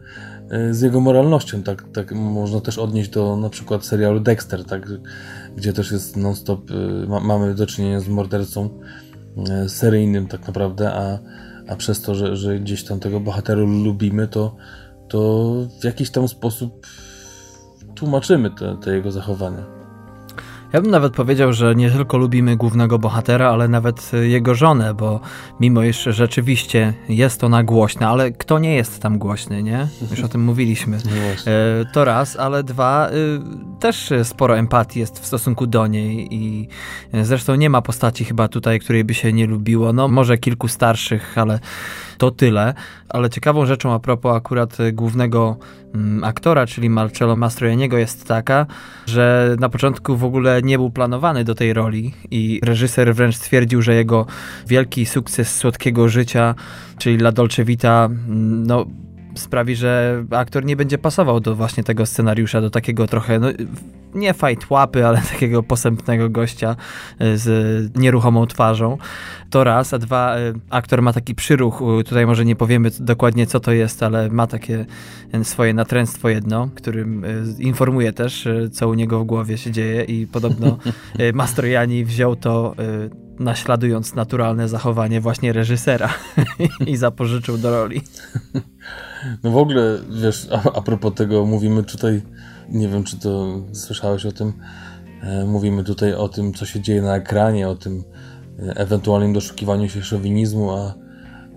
e, 0.49 0.73
z 0.73 0.81
jego 0.81 0.99
moralnością, 0.99 1.63
tak, 1.63 1.85
tak 1.93 2.11
można 2.11 2.61
też 2.61 2.77
odnieść 2.77 3.09
do 3.09 3.37
na 3.37 3.49
przykład 3.49 3.85
serialu 3.85 4.19
Dexter, 4.19 4.65
tak, 4.65 4.89
gdzie 5.55 5.73
też 5.73 5.91
jest 5.91 6.17
non-stop, 6.17 6.71
e, 6.71 7.07
ma, 7.07 7.19
mamy 7.19 7.55
do 7.55 7.67
czynienia 7.67 7.99
z 7.99 8.07
mordercą 8.07 8.69
e, 9.49 9.69
seryjnym 9.69 10.27
tak 10.27 10.47
naprawdę, 10.47 10.93
a, 10.93 11.19
a 11.67 11.75
przez 11.75 12.01
to, 12.01 12.15
że, 12.15 12.37
że 12.37 12.59
gdzieś 12.59 12.83
tam 12.83 12.99
tego 12.99 13.19
bohatera 13.19 13.61
lubimy, 13.61 14.27
to, 14.27 14.55
to 15.07 15.53
w 15.81 15.83
jakiś 15.83 16.11
tam 16.11 16.27
sposób 16.27 16.87
tłumaczymy 17.97 18.49
te, 18.49 18.75
te 18.75 18.95
jego 18.95 19.11
zachowania. 19.11 19.77
Ja 20.73 20.81
bym 20.81 20.91
nawet 20.91 21.13
powiedział, 21.13 21.53
że 21.53 21.75
nie 21.75 21.91
tylko 21.91 22.17
lubimy 22.17 22.57
głównego 22.57 22.99
bohatera, 22.99 23.49
ale 23.49 23.67
nawet 23.67 24.11
jego 24.21 24.55
żonę, 24.55 24.93
bo 24.93 25.19
mimo 25.59 25.83
iż 25.83 26.03
rzeczywiście 26.03 26.93
jest 27.09 27.43
ona 27.43 27.63
głośna, 27.63 28.09
ale 28.09 28.31
kto 28.31 28.59
nie 28.59 28.75
jest 28.75 29.01
tam 29.01 29.17
głośny, 29.17 29.63
nie? 29.63 29.87
Już 30.11 30.19
o 30.23 30.27
tym 30.27 30.43
mówiliśmy. 30.43 30.97
No 31.07 31.51
e, 31.51 31.85
to 31.93 32.05
raz, 32.05 32.35
ale 32.35 32.63
dwa, 32.63 33.09
y, 33.09 33.79
też 33.79 34.13
sporo 34.23 34.57
empatii 34.57 34.99
jest 34.99 35.19
w 35.19 35.25
stosunku 35.25 35.67
do 35.67 35.87
niej 35.87 36.35
i 36.35 36.67
zresztą 37.21 37.55
nie 37.55 37.69
ma 37.69 37.81
postaci 37.81 38.25
chyba 38.25 38.47
tutaj, 38.47 38.79
której 38.79 39.03
by 39.03 39.13
się 39.13 39.33
nie 39.33 39.47
lubiło. 39.47 39.93
No 39.93 40.07
może 40.07 40.37
kilku 40.37 40.67
starszych, 40.67 41.37
ale 41.37 41.59
to 42.17 42.31
tyle. 42.31 42.73
Ale 43.09 43.29
ciekawą 43.29 43.65
rzeczą 43.65 43.93
a 43.93 43.99
propos 43.99 44.35
akurat 44.37 44.77
głównego 44.93 45.57
mm, 45.95 46.23
aktora, 46.23 46.65
czyli 46.65 46.89
Marcello 46.89 47.35
Mastroianniego 47.35 47.97
jest 47.97 48.27
taka, 48.27 48.65
że 49.05 49.55
na 49.59 49.69
początku 49.69 50.17
w 50.17 50.23
ogóle 50.23 50.61
nie 50.61 50.77
był 50.77 50.89
planowany 50.89 51.43
do 51.43 51.55
tej 51.55 51.73
roli 51.73 52.13
i 52.31 52.59
reżyser 52.63 53.15
wręcz 53.15 53.35
stwierdził, 53.35 53.81
że 53.81 53.95
jego 53.95 54.25
wielki 54.67 55.05
sukces 55.05 55.55
słodkiego 55.55 56.09
życia, 56.09 56.55
czyli 56.97 57.17
La 57.17 57.31
Dolce 57.31 57.63
Vita, 57.63 58.05
mm, 58.05 58.67
no 58.67 58.85
sprawi, 59.35 59.75
że 59.75 60.23
aktor 60.31 60.65
nie 60.65 60.75
będzie 60.75 60.97
pasował 60.97 61.39
do 61.39 61.55
właśnie 61.55 61.83
tego 61.83 62.05
scenariusza, 62.05 62.61
do 62.61 62.69
takiego 62.69 63.07
trochę, 63.07 63.39
no, 63.39 63.47
nie 64.17 64.33
fight 64.33 64.69
łapy, 64.69 65.05
ale 65.05 65.21
takiego 65.31 65.63
posępnego 65.63 66.29
gościa 66.29 66.75
e, 67.19 67.37
z 67.37 67.97
nieruchomą 67.97 68.45
twarzą. 68.45 68.97
To 69.49 69.63
raz, 69.63 69.93
a 69.93 69.97
dwa, 69.97 70.37
e, 70.37 70.53
aktor 70.69 71.01
ma 71.01 71.13
taki 71.13 71.35
przyruch, 71.35 71.79
tutaj 72.05 72.25
może 72.25 72.45
nie 72.45 72.55
powiemy 72.55 72.91
dokładnie 72.99 73.47
co 73.47 73.59
to 73.59 73.71
jest, 73.71 74.03
ale 74.03 74.29
ma 74.29 74.47
takie 74.47 74.85
e, 75.31 75.43
swoje 75.43 75.73
natręctwo 75.73 76.29
jedno, 76.29 76.69
którym 76.75 77.25
informuje 77.59 78.13
też, 78.13 78.47
co 78.71 78.89
u 78.89 78.93
niego 78.93 79.19
w 79.19 79.23
głowie 79.23 79.57
się 79.57 79.71
dzieje 79.71 80.03
i 80.03 80.27
podobno 80.27 80.77
Mastrojani 81.33 82.05
wziął 82.05 82.35
to 82.35 82.75
naśladując 83.39 84.15
naturalne 84.15 84.69
zachowanie 84.69 85.21
właśnie 85.21 85.53
reżysera 85.53 86.09
i 86.87 86.97
zapożyczył 86.97 87.57
do 87.57 87.71
roli. 87.71 88.01
No 89.43 89.51
w 89.51 89.57
ogóle, 89.57 89.99
wiesz, 90.21 90.47
a, 90.51 90.77
a 90.77 90.81
propos 90.81 91.13
tego, 91.13 91.45
mówimy 91.45 91.83
tutaj, 91.83 92.21
nie 92.69 92.87
wiem, 92.87 93.03
czy 93.03 93.19
to 93.19 93.61
słyszałeś 93.73 94.25
o 94.25 94.31
tym, 94.31 94.53
e, 95.21 95.45
mówimy 95.45 95.83
tutaj 95.83 96.13
o 96.13 96.29
tym, 96.29 96.53
co 96.53 96.65
się 96.65 96.81
dzieje 96.81 97.01
na 97.01 97.15
ekranie, 97.15 97.69
o 97.69 97.75
tym 97.75 98.03
e, 98.59 98.77
ewentualnym 98.77 99.33
doszukiwaniu 99.33 99.89
się 99.89 100.01
szowinizmu, 100.01 100.71
a, 100.71 100.93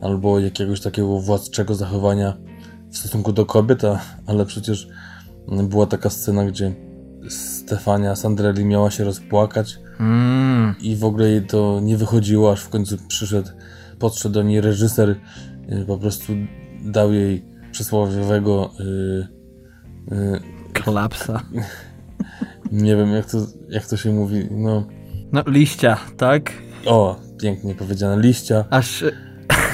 albo 0.00 0.38
jakiegoś 0.38 0.80
takiego 0.80 1.20
władczego 1.20 1.74
zachowania 1.74 2.36
w 2.90 2.98
stosunku 2.98 3.32
do 3.32 3.46
kobiet, 3.46 3.84
a, 3.84 4.00
ale 4.26 4.46
przecież 4.46 4.88
była 5.68 5.86
taka 5.86 6.10
scena, 6.10 6.44
gdzie 6.44 6.74
Stefania 7.28 8.16
Sandrelli 8.16 8.64
miała 8.64 8.90
się 8.90 9.04
rozpłakać 9.04 9.78
mm. 10.00 10.74
i 10.80 10.96
w 10.96 11.04
ogóle 11.04 11.28
jej 11.28 11.46
to 11.46 11.80
nie 11.82 11.96
wychodziło, 11.96 12.52
aż 12.52 12.60
w 12.60 12.68
końcu 12.68 12.96
przyszedł, 13.08 13.48
podszedł 13.98 14.34
do 14.34 14.42
niej 14.42 14.60
reżyser, 14.60 15.08
y, 15.72 15.84
po 15.86 15.98
prostu 15.98 16.32
dał 16.84 17.12
jej 17.12 17.44
przysłowiowego 17.72 18.70
yy, 20.10 20.40
klapsa. 20.72 21.42
Nie 22.72 22.96
wiem, 22.96 23.12
jak 23.12 23.26
to, 23.26 23.38
jak 23.68 23.86
to 23.86 23.96
się 23.96 24.12
mówi, 24.12 24.48
no... 24.50 24.86
No, 25.32 25.42
liścia, 25.46 25.98
tak? 26.16 26.52
O, 26.86 27.20
pięknie 27.42 27.74
powiedziane, 27.74 28.22
liścia. 28.22 28.64
Aż... 28.70 29.04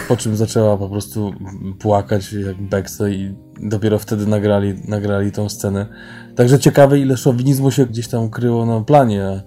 Po 0.09 0.17
czym 0.17 0.37
zaczęła 0.37 0.77
po 0.77 0.89
prostu 0.89 1.35
płakać 1.79 2.33
jak 2.33 2.63
Bekse 2.63 3.11
i 3.11 3.35
dopiero 3.63 3.99
wtedy 3.99 4.27
nagrali, 4.27 4.75
nagrali 4.89 5.33
tą 5.33 5.49
scenę. 5.49 5.87
Także 6.37 6.59
ciekawe, 6.59 6.99
ile 6.99 7.17
szowinizmu 7.17 7.71
się 7.71 7.87
gdzieś 7.87 8.09
tam 8.09 8.31
kryło 8.31 8.67
na 8.67 8.81
planie, 8.81 9.43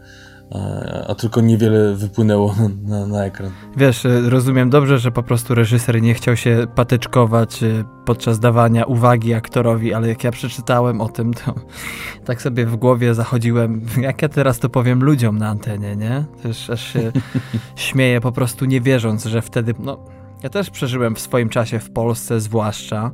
a, 0.51 1.07
a, 1.07 1.15
tylko 1.15 1.41
niewiele 1.41 1.95
wypłynęło 1.95 2.55
na, 2.83 3.05
na, 3.07 3.25
ekran. 3.25 3.51
Wiesz, 3.77 4.05
e, 4.05 4.29
rozumiem 4.29 4.69
dobrze, 4.69 4.99
że 4.99 5.11
po 5.11 5.23
prostu 5.23 5.55
reżyser 5.55 6.01
nie 6.01 6.13
chciał 6.13 6.37
się 6.37 6.67
patyczkować 6.75 7.63
e, 7.63 7.83
podczas 8.05 8.39
dawania 8.39 8.85
uwagi 8.85 9.33
aktorowi, 9.33 9.93
ale 9.93 10.07
jak 10.07 10.23
ja 10.23 10.31
przeczytałem 10.31 11.01
o 11.01 11.09
tym, 11.09 11.33
to 11.33 11.55
tak 12.25 12.41
sobie 12.41 12.65
w 12.65 12.75
głowie 12.75 13.13
zachodziłem, 13.13 13.81
jak 14.01 14.21
ja 14.21 14.29
teraz 14.29 14.59
to 14.59 14.69
powiem 14.69 15.03
ludziom 15.03 15.37
na 15.37 15.47
antenie, 15.47 15.95
nie? 15.95 16.25
Też 16.43 16.69
aż 16.69 16.93
się 16.93 17.11
śmieję 17.75 18.21
po 18.21 18.31
prostu 18.31 18.65
nie 18.65 18.81
wierząc, 18.81 19.25
że 19.25 19.41
wtedy, 19.41 19.73
no 19.79 20.19
ja 20.43 20.49
też 20.49 20.69
przeżyłem 20.69 21.15
w 21.15 21.19
swoim 21.19 21.49
czasie 21.49 21.79
w 21.79 21.91
Polsce 21.91 22.39
zwłaszcza 22.39 23.11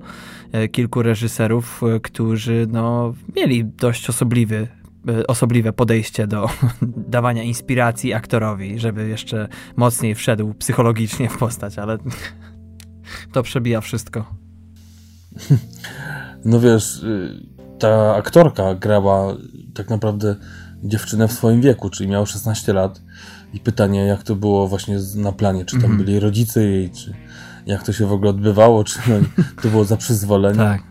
e, 0.51 0.67
kilku 0.67 1.01
reżyserów, 1.01 1.81
e, 1.83 1.99
którzy 1.99 2.67
no, 2.71 3.13
mieli 3.35 3.65
dość 3.65 4.09
osobliwy, 4.09 4.67
e, 4.67 4.84
osobliwe 5.27 5.73
podejście 5.73 6.27
do 6.27 6.49
dawania 7.17 7.43
inspiracji 7.43 8.13
aktorowi, 8.13 8.79
żeby 8.79 9.07
jeszcze 9.07 9.47
mocniej 9.75 10.15
wszedł 10.15 10.53
psychologicznie 10.53 11.29
w 11.29 11.37
postać, 11.37 11.79
ale 11.79 11.97
to 13.33 13.43
przebija 13.43 13.81
wszystko. 13.81 14.25
No 16.45 16.59
wiesz, 16.59 17.03
y, 17.03 17.43
ta 17.79 18.15
aktorka 18.15 18.75
grała 18.75 19.33
tak 19.73 19.89
naprawdę 19.89 20.35
dziewczynę 20.83 21.27
w 21.27 21.31
swoim 21.31 21.61
wieku, 21.61 21.89
czyli 21.89 22.09
miała 22.09 22.25
16 22.25 22.73
lat 22.73 23.01
i 23.53 23.59
pytanie, 23.59 24.05
jak 24.05 24.23
to 24.23 24.35
było 24.35 24.67
właśnie 24.67 24.97
na 25.15 25.31
planie, 25.31 25.65
czy 25.65 25.75
tam 25.75 25.85
mm 25.85 25.97
-hmm. 25.97 26.05
byli 26.05 26.19
rodzice 26.19 26.63
jej, 26.63 26.89
czy 26.89 27.13
jak 27.65 27.83
to 27.83 27.93
się 27.93 28.05
w 28.05 28.11
ogóle 28.11 28.29
odbywało, 28.29 28.83
czy 28.83 28.99
no, 29.07 29.15
to 29.61 29.69
było 29.69 29.85
za 29.85 29.97
przyzwolenie. 29.97 30.57
Tak. 30.57 30.81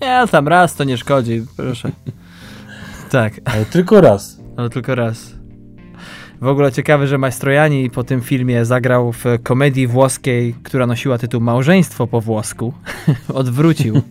Ja 0.00 0.26
tam 0.26 0.48
raz 0.48 0.74
to 0.74 0.84
nie 0.84 0.98
szkodzi, 0.98 1.46
proszę. 1.56 1.92
Tak. 3.12 3.40
Ale 3.44 3.64
tylko 3.64 4.00
raz. 4.00 4.40
Ale 4.56 4.70
tylko 4.70 4.94
raz. 4.94 5.41
W 6.42 6.46
ogóle 6.46 6.72
ciekawe, 6.72 7.06
że 7.06 7.18
Majstrojani 7.18 7.90
po 7.90 8.04
tym 8.04 8.20
filmie 8.20 8.64
zagrał 8.64 9.12
w 9.12 9.24
komedii 9.42 9.86
włoskiej, 9.86 10.54
która 10.62 10.86
nosiła 10.86 11.18
tytuł 11.18 11.40
Małżeństwo 11.40 12.06
po 12.06 12.20
włosku. 12.20 12.74
Odwrócił 13.34 13.96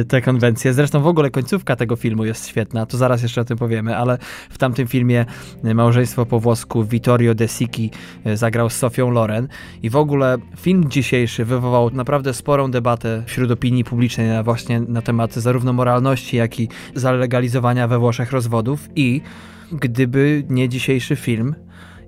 y, 0.00 0.04
tę 0.04 0.22
konwencję. 0.22 0.72
Zresztą 0.72 1.02
w 1.02 1.06
ogóle 1.06 1.30
końcówka 1.30 1.76
tego 1.76 1.96
filmu 1.96 2.24
jest 2.24 2.48
świetna, 2.48 2.86
to 2.86 2.96
zaraz 2.96 3.22
jeszcze 3.22 3.40
o 3.40 3.44
tym 3.44 3.58
powiemy, 3.58 3.96
ale 3.96 4.18
w 4.50 4.58
tamtym 4.58 4.86
filmie 4.86 5.26
y, 5.64 5.74
Małżeństwo 5.74 6.26
po 6.26 6.40
włosku 6.40 6.84
Vittorio 6.84 7.34
De 7.34 7.48
Sicchi 7.48 7.90
y, 8.26 8.36
zagrał 8.36 8.70
z 8.70 8.76
Sofią 8.76 9.10
Loren 9.10 9.48
i 9.82 9.90
w 9.90 9.96
ogóle 9.96 10.38
film 10.56 10.90
dzisiejszy 10.90 11.44
wywołał 11.44 11.90
naprawdę 11.90 12.34
sporą 12.34 12.70
debatę 12.70 13.22
wśród 13.26 13.50
opinii 13.50 13.84
publicznej 13.84 14.28
na 14.28 14.42
właśnie 14.42 14.80
na 14.80 15.02
temat 15.02 15.34
zarówno 15.34 15.72
moralności, 15.72 16.36
jak 16.36 16.60
i 16.60 16.68
zalegalizowania 16.94 17.88
we 17.88 17.98
Włoszech 17.98 18.32
rozwodów 18.32 18.88
i 18.96 19.20
gdyby 19.72 20.44
nie 20.48 20.68
dzisiejszy 20.68 21.16
film 21.16 21.54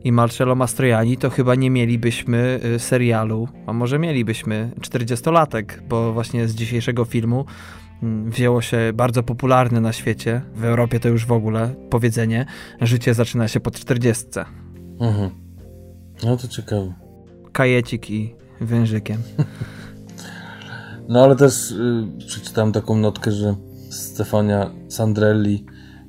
i 0.05 0.13
Marcello 0.13 0.55
Mastroianni, 0.55 1.17
to 1.17 1.31
chyba 1.31 1.55
nie 1.55 1.71
mielibyśmy 1.71 2.61
y, 2.65 2.79
serialu, 2.79 3.49
a 3.67 3.73
może 3.73 3.99
mielibyśmy 3.99 4.71
40-latek, 4.81 5.65
bo 5.89 6.13
właśnie 6.13 6.49
z 6.49 6.55
dzisiejszego 6.55 7.05
filmu 7.05 7.45
mm, 8.03 8.31
wzięło 8.31 8.63
się 8.63 8.79
bardzo 8.95 9.23
popularne 9.23 9.81
na 9.81 9.93
świecie, 9.93 10.43
w 10.55 10.65
Europie 10.65 11.01
to 11.01 11.09
już 11.09 11.27
w 11.27 11.33
ogóle 11.33 11.75
powiedzenie, 11.91 12.47
życie 12.81 13.15
zaczyna 13.15 13.49
się 13.49 13.61
po 13.61 13.71
40. 13.71 14.25
Mhm. 15.01 15.31
No 16.25 16.37
to 16.37 16.49
ciekawe. 16.49 16.95
Kajecik 17.53 18.11
i 18.11 18.35
wężykiem. 18.61 19.19
no 21.09 21.25
ale 21.25 21.37
też 21.37 21.71
y, 21.71 22.07
przeczytałem 22.27 22.73
taką 22.73 22.97
notkę, 22.97 23.33
że 23.33 23.55
Stefania 23.91 24.71
Sandrelli 24.89 25.65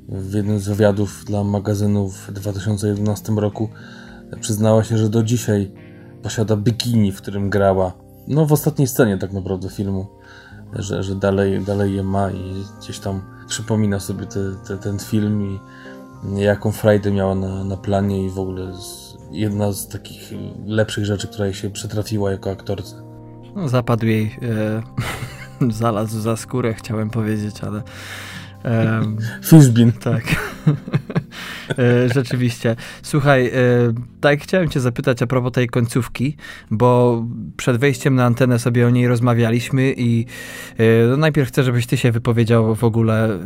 w 0.09 0.33
jednym 0.33 0.59
z 0.59 0.67
wywiadów 0.67 1.25
dla 1.25 1.43
magazynu 1.43 2.09
w 2.09 2.31
2011 2.31 3.33
roku 3.33 3.69
przyznała 4.41 4.83
się, 4.83 4.97
że 4.97 5.09
do 5.09 5.23
dzisiaj 5.23 5.71
posiada 6.23 6.55
bikini, 6.55 7.11
w 7.11 7.21
którym 7.21 7.49
grała. 7.49 7.93
No 8.27 8.45
w 8.45 8.53
ostatniej 8.53 8.87
scenie 8.87 9.17
tak 9.17 9.33
naprawdę 9.33 9.69
filmu, 9.69 10.07
że, 10.73 11.03
że 11.03 11.15
dalej, 11.15 11.61
dalej 11.61 11.95
je 11.95 12.03
ma 12.03 12.31
i 12.31 12.63
gdzieś 12.79 12.99
tam 12.99 13.21
przypomina 13.47 13.99
sobie 13.99 14.25
te, 14.25 14.39
te, 14.67 14.77
ten 14.77 14.99
film 14.99 15.41
i 15.41 15.59
jaką 16.41 16.71
frajdę 16.71 17.11
miała 17.11 17.35
na, 17.35 17.63
na 17.63 17.77
planie 17.77 18.25
i 18.25 18.29
w 18.29 18.39
ogóle 18.39 18.73
z, 18.73 19.17
jedna 19.31 19.71
z 19.71 19.87
takich 19.87 20.33
lepszych 20.65 21.05
rzeczy, 21.05 21.27
która 21.27 21.45
jej 21.45 21.53
się 21.53 21.69
przytrafiła 21.69 22.31
jako 22.31 22.51
aktorce. 22.51 23.03
No, 23.55 23.69
zapadł 23.69 24.05
jej, 24.05 24.39
e, 25.61 25.71
zalazł 25.81 26.19
za 26.19 26.35
skórę, 26.35 26.73
chciałem 26.73 27.09
powiedzieć, 27.09 27.63
ale 27.63 27.83
Um, 28.63 29.17
Fishbin. 29.43 29.91
Tak. 29.91 30.23
E, 31.79 32.09
rzeczywiście. 32.13 32.75
Słuchaj, 33.03 33.47
e, 33.47 33.51
tak 34.21 34.41
chciałem 34.41 34.69
cię 34.69 34.79
zapytać 34.79 35.21
a 35.21 35.27
propos 35.27 35.51
tej 35.51 35.67
końcówki, 35.67 36.37
bo 36.71 37.23
przed 37.57 37.77
wejściem 37.77 38.15
na 38.15 38.25
antenę 38.25 38.59
sobie 38.59 38.87
o 38.87 38.89
niej 38.89 39.07
rozmawialiśmy 39.07 39.93
i 39.97 40.25
e, 40.77 40.83
no 41.09 41.17
najpierw 41.17 41.47
chcę, 41.47 41.63
żebyś 41.63 41.87
ty 41.87 41.97
się 41.97 42.11
wypowiedział 42.11 42.75
w 42.75 42.83
ogóle. 42.83 43.39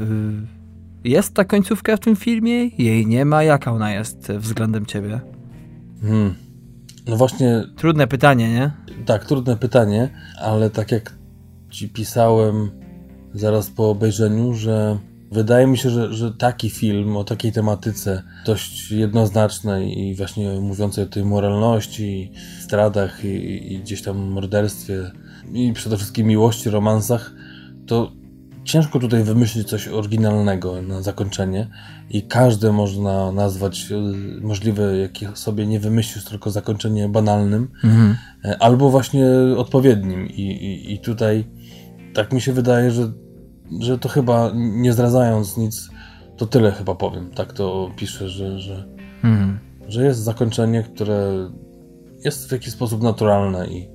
Jest 1.04 1.34
ta 1.34 1.46
końcówka 1.46 1.98
w 1.98 2.00
tym 2.00 2.16
filmie? 2.16 2.68
Jej 2.68 3.08
nie 3.08 3.26
ma? 3.26 3.44
Jaka 3.44 3.72
ona 3.72 3.94
jest 3.94 4.32
względem 4.32 4.86
ciebie? 4.86 5.20
Hmm. 6.02 6.34
No 7.08 7.18
właśnie. 7.18 7.64
Trudne 7.76 8.08
pytanie, 8.08 8.54
nie? 8.54 8.72
Tak, 9.06 9.26
trudne 9.26 9.58
pytanie, 9.58 10.10
ale 10.42 10.70
tak 10.70 10.92
jak 10.92 11.16
ci 11.70 11.90
pisałem 11.90 12.70
zaraz 13.40 13.70
po 13.70 13.90
obejrzeniu, 13.90 14.54
że 14.54 14.98
wydaje 15.32 15.68
mi 15.68 15.78
się, 15.78 15.90
że, 15.90 16.14
że 16.14 16.32
taki 16.32 16.70
film 16.70 17.18
o 17.18 17.24
takiej 17.24 17.52
tematyce, 17.52 18.24
dość 18.46 18.92
jednoznacznej 18.92 20.00
i 20.00 20.16
właśnie 20.16 20.60
mówiącej 20.60 21.04
o 21.04 21.08
tej 21.08 21.26
moralności, 21.26 22.32
stradach 22.62 23.26
i, 23.26 23.74
i 23.74 23.80
gdzieś 23.80 24.02
tam 24.02 24.18
morderstwie 24.18 25.12
i 25.54 25.74
przede 25.74 25.98
wszystkim 25.98 26.28
miłości, 26.28 26.70
romansach, 26.70 27.34
to 27.88 28.12
ciężko 28.64 29.00
tutaj 29.00 29.24
wymyślić 29.24 29.70
coś 29.70 29.88
oryginalnego 29.88 30.82
na 30.82 31.02
zakończenie 31.02 31.68
i 32.10 32.24
każde 32.24 32.72
można 32.72 33.32
nazwać 33.32 33.92
e, 33.92 33.96
możliwe, 34.42 34.98
jakie 34.98 35.30
sobie 35.34 35.68
nie 35.68 35.80
wymyślisz, 35.80 36.26
tylko 36.26 36.52
zakończenie 36.52 37.10
banalnym 37.10 37.68
mhm. 37.84 38.16
E, 38.46 38.58
albo 38.62 38.90
właśnie 38.90 39.28
odpowiednim 39.58 40.28
I, 40.28 40.42
i, 40.42 40.94
i 40.94 41.00
tutaj 41.00 41.46
tak 42.14 42.34
mi 42.34 42.42
się 42.42 42.54
wydaje, 42.54 42.92
że 42.92 43.12
że 43.80 43.98
to 43.98 44.10
chyba 44.10 44.52
nie 44.56 44.94
zdradzając 44.94 45.58
nic, 45.58 45.90
to 46.38 46.46
tyle 46.46 46.72
chyba 46.72 46.96
powiem. 46.96 47.32
Tak 47.32 47.54
to 47.54 47.92
piszę, 47.96 48.30
że, 48.30 48.60
że, 48.60 48.86
mhm. 49.24 49.60
że 49.88 50.06
jest 50.06 50.20
zakończenie, 50.20 50.84
które 50.84 51.50
jest 52.26 52.50
w 52.50 52.52
jakiś 52.52 52.74
sposób 52.74 53.04
naturalne 53.04 53.68
i 53.68 53.88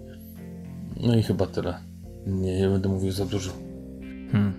no 1.00 1.16
i 1.16 1.22
chyba 1.22 1.46
tyle. 1.46 1.74
Nie, 2.26 2.60
nie 2.60 2.68
będę 2.68 2.88
mówił 2.88 3.12
za 3.12 3.24
dużo. 3.24 3.52
Hmm. 4.32 4.52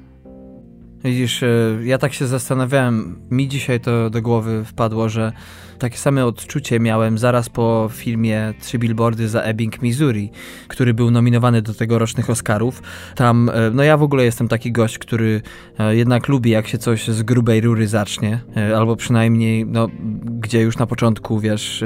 Widzisz, 1.03 1.43
e, 1.43 1.47
ja 1.83 1.97
tak 1.97 2.13
się 2.13 2.27
zastanawiałem, 2.27 3.15
mi 3.31 3.47
dzisiaj 3.47 3.79
to 3.79 4.09
do 4.09 4.21
głowy 4.21 4.65
wpadło, 4.65 5.09
że 5.09 5.31
takie 5.79 5.97
same 5.97 6.25
odczucie 6.25 6.79
miałem 6.79 7.17
zaraz 7.17 7.49
po 7.49 7.89
filmie 7.93 8.53
Trzy 8.59 8.79
Billboardy 8.79 9.29
za 9.29 9.41
Ebbing, 9.41 9.81
Missouri, 9.81 10.31
który 10.67 10.93
był 10.93 11.11
nominowany 11.11 11.61
do 11.61 11.73
tegorocznych 11.73 12.29
Oscarów. 12.29 12.81
Tam, 13.15 13.49
e, 13.53 13.69
no 13.69 13.83
ja 13.83 13.97
w 13.97 14.03
ogóle 14.03 14.23
jestem 14.23 14.47
taki 14.47 14.71
gość, 14.71 14.97
który 14.97 15.41
e, 15.79 15.95
jednak 15.95 16.27
lubi, 16.27 16.49
jak 16.49 16.67
się 16.67 16.77
coś 16.77 17.07
z 17.07 17.23
grubej 17.23 17.61
rury 17.61 17.87
zacznie, 17.87 18.39
albo 18.75 18.95
przynajmniej, 18.95 19.65
no, 19.65 19.87
gdzie 20.23 20.61
już 20.61 20.77
na 20.77 20.87
początku, 20.87 21.39
wiesz, 21.39 21.83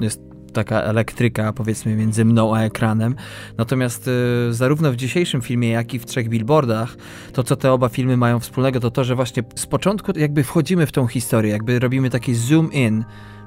jest 0.00 0.35
taka 0.56 0.82
elektryka 0.82 1.52
powiedzmy 1.52 1.96
między 1.96 2.24
mną 2.24 2.56
a 2.56 2.60
ekranem. 2.60 3.14
Natomiast 3.58 4.08
y, 4.08 4.54
zarówno 4.54 4.92
w 4.92 4.96
dzisiejszym 4.96 5.42
filmie, 5.42 5.68
jak 5.68 5.94
i 5.94 5.98
w 5.98 6.06
Trzech 6.06 6.28
Billboardach, 6.28 6.96
to 7.32 7.42
co 7.42 7.56
te 7.56 7.72
oba 7.72 7.88
filmy 7.88 8.16
mają 8.16 8.40
wspólnego, 8.40 8.80
to 8.80 8.90
to, 8.90 9.04
że 9.04 9.14
właśnie 9.14 9.42
z 9.54 9.66
początku 9.66 10.12
jakby 10.18 10.44
wchodzimy 10.44 10.86
w 10.86 10.92
tą 10.92 11.06
historię, 11.06 11.52
jakby 11.52 11.78
robimy 11.78 12.10
taki 12.10 12.34
zoom 12.34 12.72
in, 12.72 13.04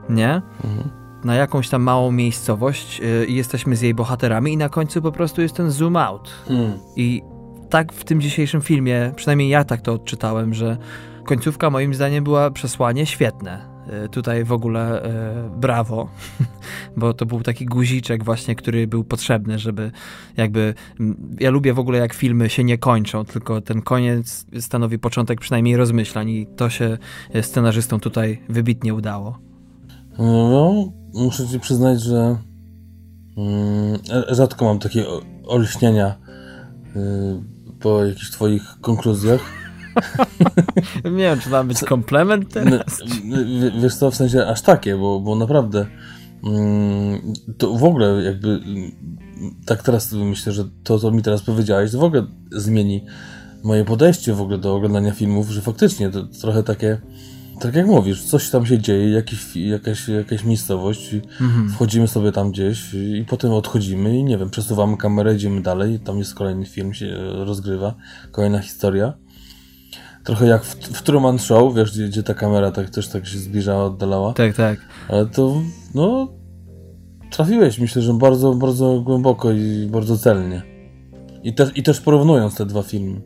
nie? 0.10 0.42
Mhm. 0.64 0.90
Na 1.24 1.36
jakąś 1.36 1.70
tam 1.70 1.84
małą 1.84 2.12
miejscowość 2.12 3.02
y, 3.02 3.26
i 3.26 3.36
jesteśmy 3.36 3.76
z 3.76 3.82
jej 3.82 3.94
bohaterami 3.94 4.54
i 4.54 4.58
na 4.58 4.70
końcu 4.70 5.02
po 5.02 5.12
prostu 5.12 5.42
jest 5.42 5.56
ten 5.56 5.72
zoom 5.72 5.96
out. 5.96 6.32
Mhm. 6.50 6.80
I 6.96 7.22
tak 7.70 7.94
w 7.94 8.04
tym 8.04 8.22
dzisiejszym 8.22 8.62
filmie, 8.62 9.12
przynajmniej 9.16 9.50
ja 9.50 9.64
tak 9.64 9.82
to 9.82 9.94
odczytałem, 9.94 10.54
że 10.54 10.78
końcówka 11.26 11.70
moim 11.70 11.94
zdaniem 11.94 12.24
była 12.24 12.52
przesłanie 12.52 13.06
świetne. 13.06 13.79
E, 13.90 14.10
tutaj 14.10 14.44
w 14.44 14.52
ogóle 14.52 15.04
e, 15.04 15.50
brawo, 15.58 16.10
bo 16.98 17.14
to 17.14 17.26
był 17.26 17.42
taki 17.42 17.66
guziczek 17.66 18.24
właśnie, 18.24 18.56
który 18.56 18.88
był 18.88 19.04
potrzebny, 19.04 19.60
żeby 19.60 19.92
jakby, 20.38 20.74
ja 21.40 21.50
lubię 21.50 21.74
w 21.74 21.80
ogóle 21.80 22.00
jak 22.00 22.14
filmy 22.14 22.50
się 22.50 22.64
nie 22.64 22.78
kończą, 22.78 23.26
tylko 23.26 23.62
ten 23.62 23.82
koniec 23.82 24.46
stanowi 24.60 25.00
początek 25.00 25.40
przynajmniej 25.40 25.78
rozmyślań 25.78 26.30
i 26.30 26.48
to 26.56 26.70
się 26.70 26.98
e, 27.34 27.44
scenarzystom 27.44 28.00
tutaj 28.00 28.42
wybitnie 28.50 28.94
udało. 28.94 29.40
No, 30.20 30.92
muszę 31.14 31.48
ci 31.48 31.60
przyznać, 31.60 32.02
że 32.02 32.38
mm, 33.38 34.00
rzadko 34.30 34.66
mam 34.66 34.80
takie 34.80 35.06
olśnienia 35.48 36.16
po 37.80 38.06
jakichś 38.06 38.32
twoich 38.32 38.64
konkluzjach. 38.82 39.69
nie 41.06 41.24
wiem, 41.24 41.40
czy 41.40 41.50
ma 41.50 41.64
być 41.64 41.80
komplement 41.80 42.54
teraz? 42.54 43.02
wiesz 43.82 43.96
co, 43.96 44.12
w 44.12 44.16
sensie 44.16 44.48
aż 44.48 44.62
takie, 44.62 44.98
bo, 44.98 45.20
bo 45.20 45.36
naprawdę 45.36 45.86
mm, 46.44 47.34
to 47.58 47.74
w 47.74 47.84
ogóle 47.84 48.24
jakby 48.24 48.60
tak 49.66 49.84
teraz 49.84 50.14
myślę, 50.14 50.52
że 50.52 50.64
to, 50.84 51.00
co 51.00 51.12
mi 51.12 51.24
teraz 51.24 51.42
powiedziałeś, 51.42 51.92
to 51.92 52.00
w 52.00 52.04
ogóle 52.04 52.26
zmieni 52.52 53.06
moje 53.64 53.86
podejście 53.86 54.34
w 54.34 54.42
ogóle 54.42 54.58
do 54.58 54.76
oglądania 54.76 55.12
filmów, 55.12 55.50
że 55.50 55.62
faktycznie 55.62 56.10
to 56.10 56.24
trochę 56.24 56.64
takie 56.64 57.02
tak 57.60 57.76
jak 57.76 57.88
mówisz, 57.88 58.24
coś 58.24 58.50
tam 58.50 58.66
się 58.66 58.80
dzieje, 58.80 59.10
jakiś, 59.10 59.56
jakaś, 59.56 60.08
jakaś 60.08 60.44
miejscowość, 60.44 61.14
mhm. 61.42 61.70
wchodzimy 61.70 62.08
sobie 62.08 62.32
tam 62.32 62.52
gdzieś 62.52 62.94
i 62.94 63.26
potem 63.30 63.52
odchodzimy 63.52 64.18
i 64.18 64.24
nie 64.24 64.38
wiem, 64.38 64.50
przesuwamy 64.50 64.98
kamerę, 64.98 65.36
idziemy 65.36 65.62
dalej, 65.62 66.00
tam 66.00 66.18
jest 66.18 66.34
kolejny 66.34 66.66
film, 66.66 66.94
się 66.94 67.18
rozgrywa, 67.46 67.96
kolejna 68.32 68.60
historia. 68.60 69.14
Trochę 70.24 70.46
jak 70.46 70.64
w, 70.64 70.76
w 70.76 71.02
Truman 71.02 71.40
Show, 71.40 71.76
wiesz, 71.76 71.92
gdzie, 71.92 72.08
gdzie, 72.08 72.24
ta 72.24 72.34
kamera 72.34 72.72
tak 72.72 72.90
też 72.90 73.08
tak 73.08 73.28
się 73.28 73.38
zbliżała, 73.38 73.86
oddalała. 73.86 74.34
Tak, 74.34 74.56
tak. 74.56 74.80
Ale 75.08 75.26
to, 75.26 75.62
no, 75.96 76.34
trafiłeś, 77.32 77.80
myślę, 77.80 78.02
że 78.02 78.14
bardzo, 78.14 78.54
bardzo 78.54 79.02
głęboko 79.02 79.52
i 79.52 79.88
bardzo 79.92 80.18
celnie. 80.18 80.62
I, 81.44 81.54
te, 81.54 81.72
i 81.76 81.84
też 81.84 82.02
porównując 82.02 82.56
te 82.56 82.66
dwa 82.66 82.84
filmy. 82.84 83.22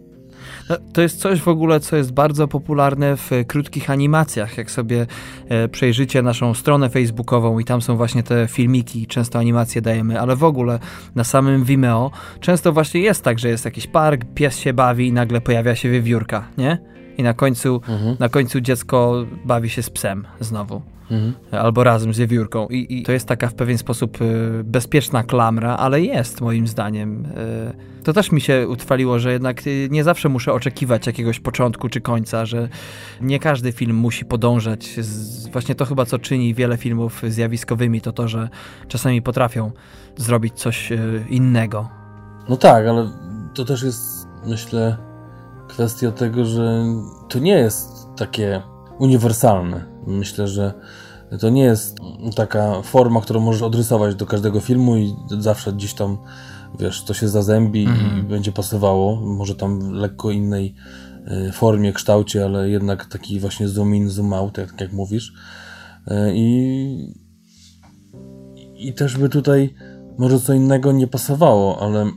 To 0.94 1.02
jest 1.02 1.20
coś 1.20 1.42
w 1.42 1.48
ogóle, 1.48 1.80
co 1.80 1.96
jest 1.96 2.14
bardzo 2.14 2.48
popularne 2.48 3.18
w 3.18 3.32
krótkich 3.48 3.90
animacjach. 3.90 4.58
Jak 4.58 4.72
sobie 4.72 5.08
e, 5.50 5.68
przejrzycie 5.68 6.22
naszą 6.22 6.54
stronę 6.54 6.90
facebookową 6.90 7.60
i 7.60 7.66
tam 7.66 7.82
są 7.82 7.98
właśnie 7.98 8.24
te 8.24 8.48
filmiki, 8.48 9.08
często 9.08 9.40
animacje 9.40 9.82
dajemy, 9.82 10.20
ale 10.20 10.36
w 10.36 10.44
ogóle 10.44 10.80
na 11.16 11.24
samym 11.24 11.64
Vimeo 11.64 12.12
często 12.40 12.74
właśnie 12.74 13.02
jest 13.02 13.24
tak, 13.24 13.40
że 13.40 13.50
jest 13.50 13.66
jakiś 13.66 13.88
park, 13.88 14.26
pies 14.36 14.60
się 14.60 14.74
bawi 14.74 15.08
i 15.08 15.14
nagle 15.14 15.42
pojawia 15.42 15.76
się 15.76 15.90
wiewiórka, 15.90 16.48
nie? 16.58 16.94
i 17.18 17.24
na 17.24 17.34
końcu, 17.34 17.82
mhm. 17.88 18.16
na 18.20 18.30
końcu 18.30 18.62
dziecko 18.62 19.26
bawi 19.46 19.70
się 19.70 19.84
z 19.84 19.90
psem 19.90 20.28
znowu. 20.40 20.93
Mhm. 21.14 21.34
Albo 21.52 21.84
razem 21.84 22.14
z 22.14 22.18
wiewiórką. 22.18 22.68
I, 22.68 23.00
I, 23.00 23.04
to 23.04 23.12
jest 23.12 23.28
taka 23.28 23.48
w 23.48 23.54
pewien 23.54 23.78
sposób 23.78 24.22
y, 24.22 24.64
bezpieczna 24.64 25.24
klamra, 25.24 25.78
ale 25.78 26.02
jest 26.02 26.42
moim 26.42 26.68
zdaniem. 26.68 27.26
Y, 27.26 28.04
to 28.04 28.14
też 28.14 28.32
mi 28.32 28.42
się 28.42 28.68
utrwaliło, 28.68 29.20
że 29.20 29.32
jednak 29.32 29.68
y, 29.68 29.88
nie 29.92 30.04
zawsze 30.04 30.30
muszę 30.30 30.54
oczekiwać 30.54 31.08
jakiegoś 31.08 31.40
początku 31.40 31.90
czy 31.90 32.02
końca, 32.02 32.46
że 32.46 32.70
nie 33.22 33.40
każdy 33.40 33.72
film 33.72 33.96
musi 33.96 34.26
podążać. 34.26 34.86
Z, 34.86 35.48
właśnie 35.48 35.76
to 35.76 35.86
chyba 35.86 36.06
co 36.06 36.20
czyni 36.20 36.54
wiele 36.54 36.78
filmów 36.78 37.22
zjawiskowymi, 37.28 38.02
to 38.02 38.12
to, 38.12 38.28
że 38.28 38.50
czasami 38.88 39.22
potrafią 39.22 39.72
zrobić 40.18 40.54
coś 40.54 40.90
innego. 41.30 41.90
No 42.50 42.58
tak, 42.58 42.88
ale 42.88 43.10
to 43.54 43.66
też 43.66 43.84
jest, 43.84 44.28
myślę, 44.46 44.98
kwestia 45.68 46.12
tego, 46.12 46.46
że 46.46 46.84
to 47.30 47.40
nie 47.40 47.56
jest 47.56 48.08
takie 48.18 48.62
uniwersalne. 49.00 49.86
Myślę, 50.08 50.48
że 50.48 50.74
to 51.40 51.50
nie 51.50 51.64
jest 51.64 51.98
taka 52.36 52.82
forma, 52.82 53.22
którą 53.22 53.40
możesz 53.40 53.62
odrysować 53.62 54.16
do 54.16 54.26
każdego 54.26 54.60
filmu 54.60 54.98
i 54.98 55.16
zawsze 55.40 55.74
gdzieś 55.74 55.94
tam, 55.94 56.18
wiesz, 56.80 57.04
to 57.04 57.14
się 57.14 57.28
zazębi 57.28 57.84
i 57.84 57.88
mhm. 57.88 58.28
będzie 58.28 58.52
pasowało. 58.52 59.16
Może 59.22 59.56
tam 59.56 59.92
lekko 59.92 60.32
innej 60.32 60.76
y, 61.48 61.52
formie, 61.52 61.94
kształcie, 61.94 62.46
ale 62.46 62.70
jednak 62.70 63.06
taki 63.06 63.40
właśnie 63.40 63.68
zoom 63.68 63.96
in, 63.96 64.10
zoom 64.10 64.34
out, 64.34 64.58
jak, 64.58 64.82
jak 64.82 64.94
mówisz. 64.94 65.34
Y, 66.08 66.14
I, 66.34 67.14
I 68.76 68.94
też 68.94 69.18
by 69.18 69.30
tutaj 69.30 69.76
może 70.18 70.40
co 70.40 70.54
innego 70.54 70.92
nie 70.92 71.08
pasowało, 71.08 71.82
ale 71.82 72.12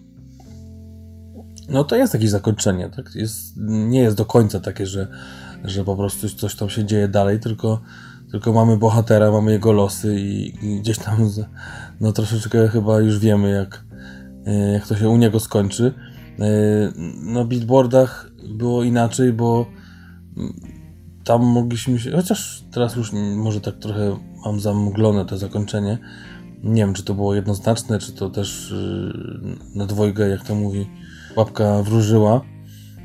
no 1.69 1.85
to 1.85 1.97
jest 1.97 2.15
jakieś 2.15 2.31
zakończenie, 2.31 2.91
tak? 2.97 3.15
Jest, 3.15 3.57
nie 3.67 4.01
jest 4.01 4.17
do 4.17 4.25
końca 4.25 4.61
takie, 4.61 4.87
że, 4.87 5.09
że 5.65 5.85
po 5.85 5.97
prostu 5.97 6.29
coś 6.29 6.55
tam 6.55 6.71
się 6.71 6.85
dzieje 6.85 7.09
dalej, 7.09 7.41
tylko, 7.41 7.81
tylko 8.31 8.53
mamy 8.53 8.77
bohatera, 8.77 9.31
mamy 9.31 9.53
jego 9.53 9.73
losy 9.73 10.21
i, 10.21 10.55
i 10.67 10.81
gdzieś 10.81 10.99
tam 10.99 11.31
no 12.01 12.13
troszeczkę 12.13 12.69
chyba 12.69 13.01
już 13.01 13.19
wiemy, 13.19 13.51
jak, 13.51 13.85
e, 14.47 14.73
jak 14.73 14.87
to 14.87 14.97
się 14.97 15.09
u 15.09 15.17
niego 15.17 15.41
skończy. 15.41 15.95
E, 16.39 16.45
na 17.23 17.45
billboardach 17.45 18.31
było 18.49 18.83
inaczej, 18.83 19.33
bo 19.33 19.67
tam 21.25 21.43
mogliśmy 21.43 21.99
się, 21.99 22.13
chociaż 22.13 22.65
teraz 22.73 22.97
już 22.97 23.13
może 23.37 23.61
tak 23.61 23.79
trochę 23.79 24.19
mam 24.45 24.61
zamglone 24.61 25.25
to 25.25 25.39
zakończenie. 25.39 25.99
Nie 26.63 26.83
wiem, 26.83 26.95
czy 26.95 27.03
to 27.03 27.15
było 27.15 27.35
jednoznaczne, 27.35 27.99
czy 27.99 28.13
to 28.13 28.31
też 28.31 28.73
e, 28.73 29.79
na 29.79 29.87
dwojga, 29.87 30.27
jak 30.27 30.45
to 30.45 30.55
mówi 30.55 30.87
łapka 31.37 31.83
wróżyła, 31.83 32.41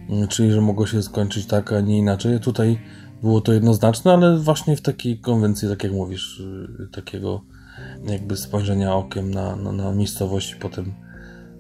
mm, 0.10 0.28
czyli 0.28 0.52
że 0.52 0.62
mogło 0.62 0.88
się 0.88 1.04
skończyć 1.04 1.46
tak, 1.46 1.74
a 1.74 1.82
nie 1.82 1.98
inaczej. 1.98 2.40
Tutaj 2.40 2.80
było 3.24 3.42
to 3.42 3.54
jednoznaczne, 3.54 4.14
ale 4.14 4.38
właśnie 4.38 4.76
w 4.78 4.82
takiej 4.82 5.20
konwencji, 5.20 5.70
tak 5.70 5.84
jak 5.84 5.94
mówisz, 5.94 6.40
y, 6.40 6.88
takiego 6.92 7.42
jakby 8.08 8.38
spojrzenia 8.38 8.96
okiem 8.96 9.32
na, 9.32 9.56
na, 9.56 9.72
na 9.72 9.92
miejscowość 9.92 10.52
i 10.52 10.56
potem 10.56 10.94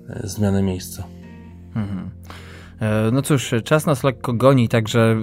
e, 0.09 0.27
zmianę 0.27 0.63
miejsca. 0.63 1.03
Mhm. 1.75 2.09
E, 2.79 3.11
no 3.11 3.21
cóż, 3.21 3.53
czas 3.63 3.85
nas 3.85 4.03
lekko 4.03 4.33
goni, 4.33 4.69
także 4.69 5.15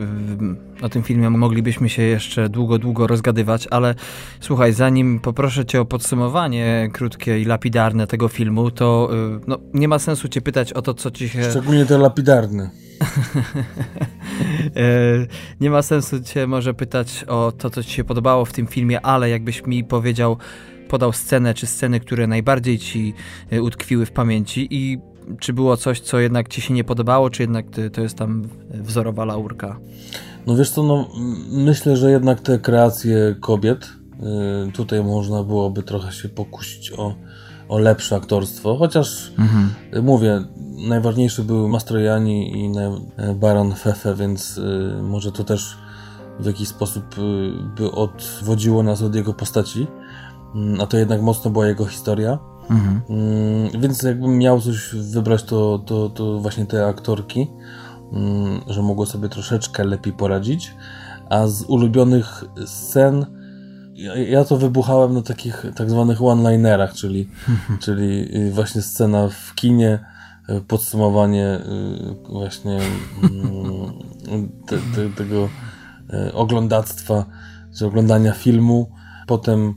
o 0.83 0.89
tym 0.89 1.03
filmie 1.03 1.31
moglibyśmy 1.31 1.89
się 1.89 2.03
jeszcze 2.03 2.49
długo, 2.49 2.79
długo 2.79 3.07
rozgadywać, 3.07 3.69
ale 3.71 3.95
słuchaj, 4.41 4.73
zanim 4.73 5.21
poproszę 5.21 5.67
cię 5.67 5.81
o 5.81 5.85
podsumowanie 5.85 6.89
krótkie 6.93 7.41
i 7.41 7.45
lapidarne 7.45 8.07
tego 8.07 8.29
filmu, 8.29 8.71
to 8.71 9.11
e, 9.13 9.41
no, 9.47 9.59
nie 9.75 9.89
ma 9.89 9.99
sensu 9.99 10.29
cię 10.29 10.41
pytać 10.41 10.73
o 10.73 10.83
to, 10.83 10.95
co 10.95 11.11
ci 11.11 11.29
się... 11.29 11.51
Szczególnie 11.51 11.87
te 11.87 11.99
lapidarne. 11.99 12.71
E, 14.77 15.27
nie 15.61 15.71
ma 15.71 15.83
sensu 15.83 16.21
cię 16.21 16.47
może 16.47 16.75
pytać 16.75 17.25
o 17.29 17.53
to, 17.53 17.71
co 17.71 17.83
ci 17.83 17.91
się 17.91 18.05
podobało 18.05 18.45
w 18.45 18.53
tym 18.53 18.67
filmie, 18.67 19.01
ale 19.01 19.31
jakbyś 19.31 19.67
mi 19.67 19.85
powiedział, 19.85 20.37
podał 20.89 21.13
scenę 21.13 21.55
czy 21.55 21.67
sceny, 21.67 22.01
które 22.01 22.27
najbardziej 22.27 22.79
ci 22.79 23.15
utkwiły 23.63 24.07
w 24.07 24.13
pamięci 24.13 24.69
i 24.71 24.99
czy 25.41 25.53
było 25.53 25.77
coś, 25.77 26.01
co 26.01 26.19
jednak 26.19 26.49
ci 26.49 26.61
się 26.61 26.75
nie 26.75 26.85
podobało, 26.85 27.31
czy 27.31 27.43
jednak 27.43 27.67
to 27.93 28.01
jest 28.01 28.17
tam 28.17 28.49
wzorowa 28.71 29.25
laurka? 29.25 29.79
No 30.47 30.57
wiesz 30.57 30.71
co, 30.71 30.83
no, 30.83 31.09
myślę, 31.51 31.97
że 31.97 32.11
jednak 32.11 32.41
te 32.41 32.59
kreacje 32.59 33.37
kobiet, 33.41 33.89
y, 34.69 34.73
tutaj 34.73 35.05
można 35.05 35.43
byłoby 35.43 35.83
trochę 35.83 36.13
się 36.13 36.29
pokusić 36.29 36.93
o, 36.93 37.15
o 37.69 37.79
lepsze 37.79 38.17
aktorstwo, 38.17 38.77
chociaż 38.77 39.33
mhm. 39.39 39.71
mówię, 40.05 40.45
najważniejszy 40.89 41.45
był 41.45 41.69
Mastrojani 41.69 42.65
i 42.65 42.73
Baron 43.35 43.75
Fefe, 43.75 44.15
więc 44.15 44.59
y, 44.59 45.03
może 45.03 45.33
to 45.33 45.45
też 45.45 45.79
w 46.41 46.47
jakiś 46.47 46.69
sposób 46.69 47.05
y, 47.19 47.53
by 47.77 47.93
odwodziło 47.93 48.83
nas 48.83 49.03
od 49.03 49.15
jego 49.15 49.35
postaci, 49.35 49.87
mm, 50.55 50.81
a 50.81 50.87
to 50.87 50.97
jednak 50.97 51.23
mocno 51.23 51.51
była 51.51 51.67
jego 51.67 51.87
historia. 51.87 52.39
Mhm. 52.71 53.01
Mm, 53.09 53.81
więc 53.81 54.03
jakbym 54.03 54.39
miał 54.39 54.61
coś 54.61 54.95
wybrać, 54.95 55.43
to, 55.43 55.79
to, 55.79 56.09
to 56.09 56.39
właśnie 56.39 56.67
te 56.67 56.87
aktorki. 56.87 57.51
mm, 58.13 58.61
że 58.67 58.83
mogło 58.83 59.07
sobie 59.07 59.29
troszeczkę 59.29 59.85
lepiej 59.85 60.13
poradzić. 60.13 60.75
A 61.31 61.47
z 61.47 61.63
ulubionych 61.63 62.45
scen 62.67 63.27
ja, 63.99 64.17
ja 64.17 64.45
to 64.45 64.57
wybuchałem 64.57 65.15
na 65.15 65.23
takich 65.23 65.67
tak 65.75 65.91
zwanych 65.91 66.23
one-linerach, 66.23 66.95
czyli, 66.95 67.29
czyli 67.85 68.37
y, 68.37 68.53
właśnie 68.53 68.83
scena 68.83 69.29
w 69.29 69.55
kinie, 69.55 69.99
y, 70.51 70.61
podsumowanie 70.61 71.59
y, 72.27 72.33
właśnie 72.33 72.79
mm, 73.23 74.49
te, 74.67 74.77
te, 74.77 75.11
tego 75.17 75.49
oglądactwa, 76.33 77.25
czy 77.79 77.87
oglądania 77.87 78.33
filmu, 78.33 78.91
potem 79.27 79.75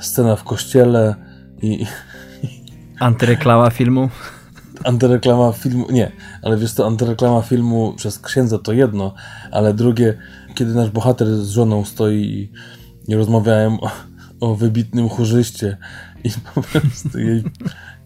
scena 0.00 0.36
w 0.36 0.44
kościele 0.44 1.14
i... 1.62 1.86
Antyreklama 2.98 3.70
filmu? 3.70 4.08
Antyreklama 4.84 5.52
filmu, 5.52 5.86
nie, 5.90 6.12
ale 6.42 6.56
wiesz 6.56 6.74
to 6.74 6.86
antyreklama 6.86 7.42
filmu 7.42 7.94
przez 7.96 8.18
księdza 8.18 8.58
to 8.58 8.72
jedno, 8.72 9.14
ale 9.50 9.74
drugie, 9.74 10.18
kiedy 10.54 10.74
nasz 10.74 10.90
bohater 10.90 11.36
z 11.36 11.48
żoną 11.48 11.84
stoi 11.84 12.16
i 12.16 12.52
nie 13.08 13.16
rozmawiałem 13.16 13.74
o, 13.80 13.90
o 14.40 14.54
wybitnym 14.54 15.08
chórzyście 15.08 15.76
i 16.24 16.30
po 16.54 16.62
prostu 16.62 17.18
jej, 17.18 17.44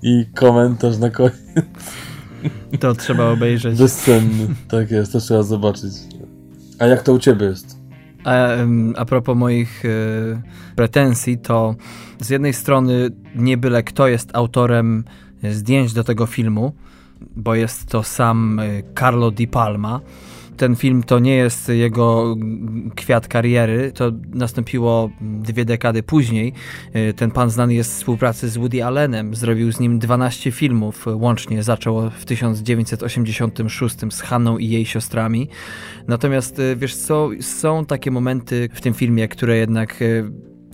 i 0.02 0.26
komentarz 0.34 0.98
na 0.98 1.10
koniec. 1.10 1.34
To 2.80 2.94
trzeba 2.94 3.24
obejrzeć. 3.30 3.78
Bezcenny, 3.78 4.46
tak 4.68 4.90
jest, 4.90 5.12
to 5.12 5.20
trzeba 5.20 5.42
zobaczyć. 5.42 5.92
A 6.78 6.86
jak 6.86 7.02
to 7.02 7.12
u 7.12 7.18
ciebie 7.18 7.46
jest? 7.46 7.78
A, 8.24 8.46
a 8.96 9.04
propos 9.04 9.36
moich 9.36 9.84
y, 9.84 10.42
pretensji, 10.76 11.38
to 11.38 11.74
z 12.20 12.30
jednej 12.30 12.52
strony 12.52 13.10
nie 13.34 13.56
byle 13.56 13.82
kto 13.82 14.08
jest 14.08 14.30
autorem 14.32 15.04
zdjęć 15.50 15.92
do 15.92 16.04
tego 16.04 16.26
filmu, 16.26 16.72
bo 17.36 17.54
jest 17.54 17.86
to 17.86 18.02
sam 18.02 18.58
y, 18.58 18.82
Carlo 18.98 19.30
Di 19.30 19.46
Palma, 19.46 20.00
ten 20.56 20.76
film 20.76 21.02
to 21.02 21.18
nie 21.18 21.34
jest 21.34 21.68
jego 21.68 22.36
kwiat 22.94 23.28
kariery, 23.28 23.92
to 23.92 24.12
nastąpiło 24.34 25.10
dwie 25.20 25.64
dekady 25.64 26.02
później. 26.02 26.52
Y, 26.96 27.14
ten 27.14 27.30
pan 27.30 27.50
znany 27.50 27.74
jest 27.74 27.92
z 27.92 27.96
współpracy 27.96 28.48
z 28.48 28.56
Woody 28.56 28.84
Allenem, 28.84 29.34
zrobił 29.34 29.72
z 29.72 29.80
nim 29.80 29.98
12 29.98 30.52
filmów, 30.52 31.06
łącznie 31.14 31.62
zaczął 31.62 32.10
w 32.10 32.24
1986 32.24 33.96
z 34.10 34.20
Hanną 34.20 34.58
i 34.58 34.68
jej 34.68 34.86
siostrami. 34.86 35.48
Natomiast 36.08 36.58
y, 36.58 36.76
wiesz 36.76 36.96
co, 36.96 37.30
są 37.40 37.86
takie 37.86 38.10
momenty 38.10 38.68
w 38.72 38.80
tym 38.80 38.94
filmie, 38.94 39.28
które 39.28 39.56
jednak 39.56 40.00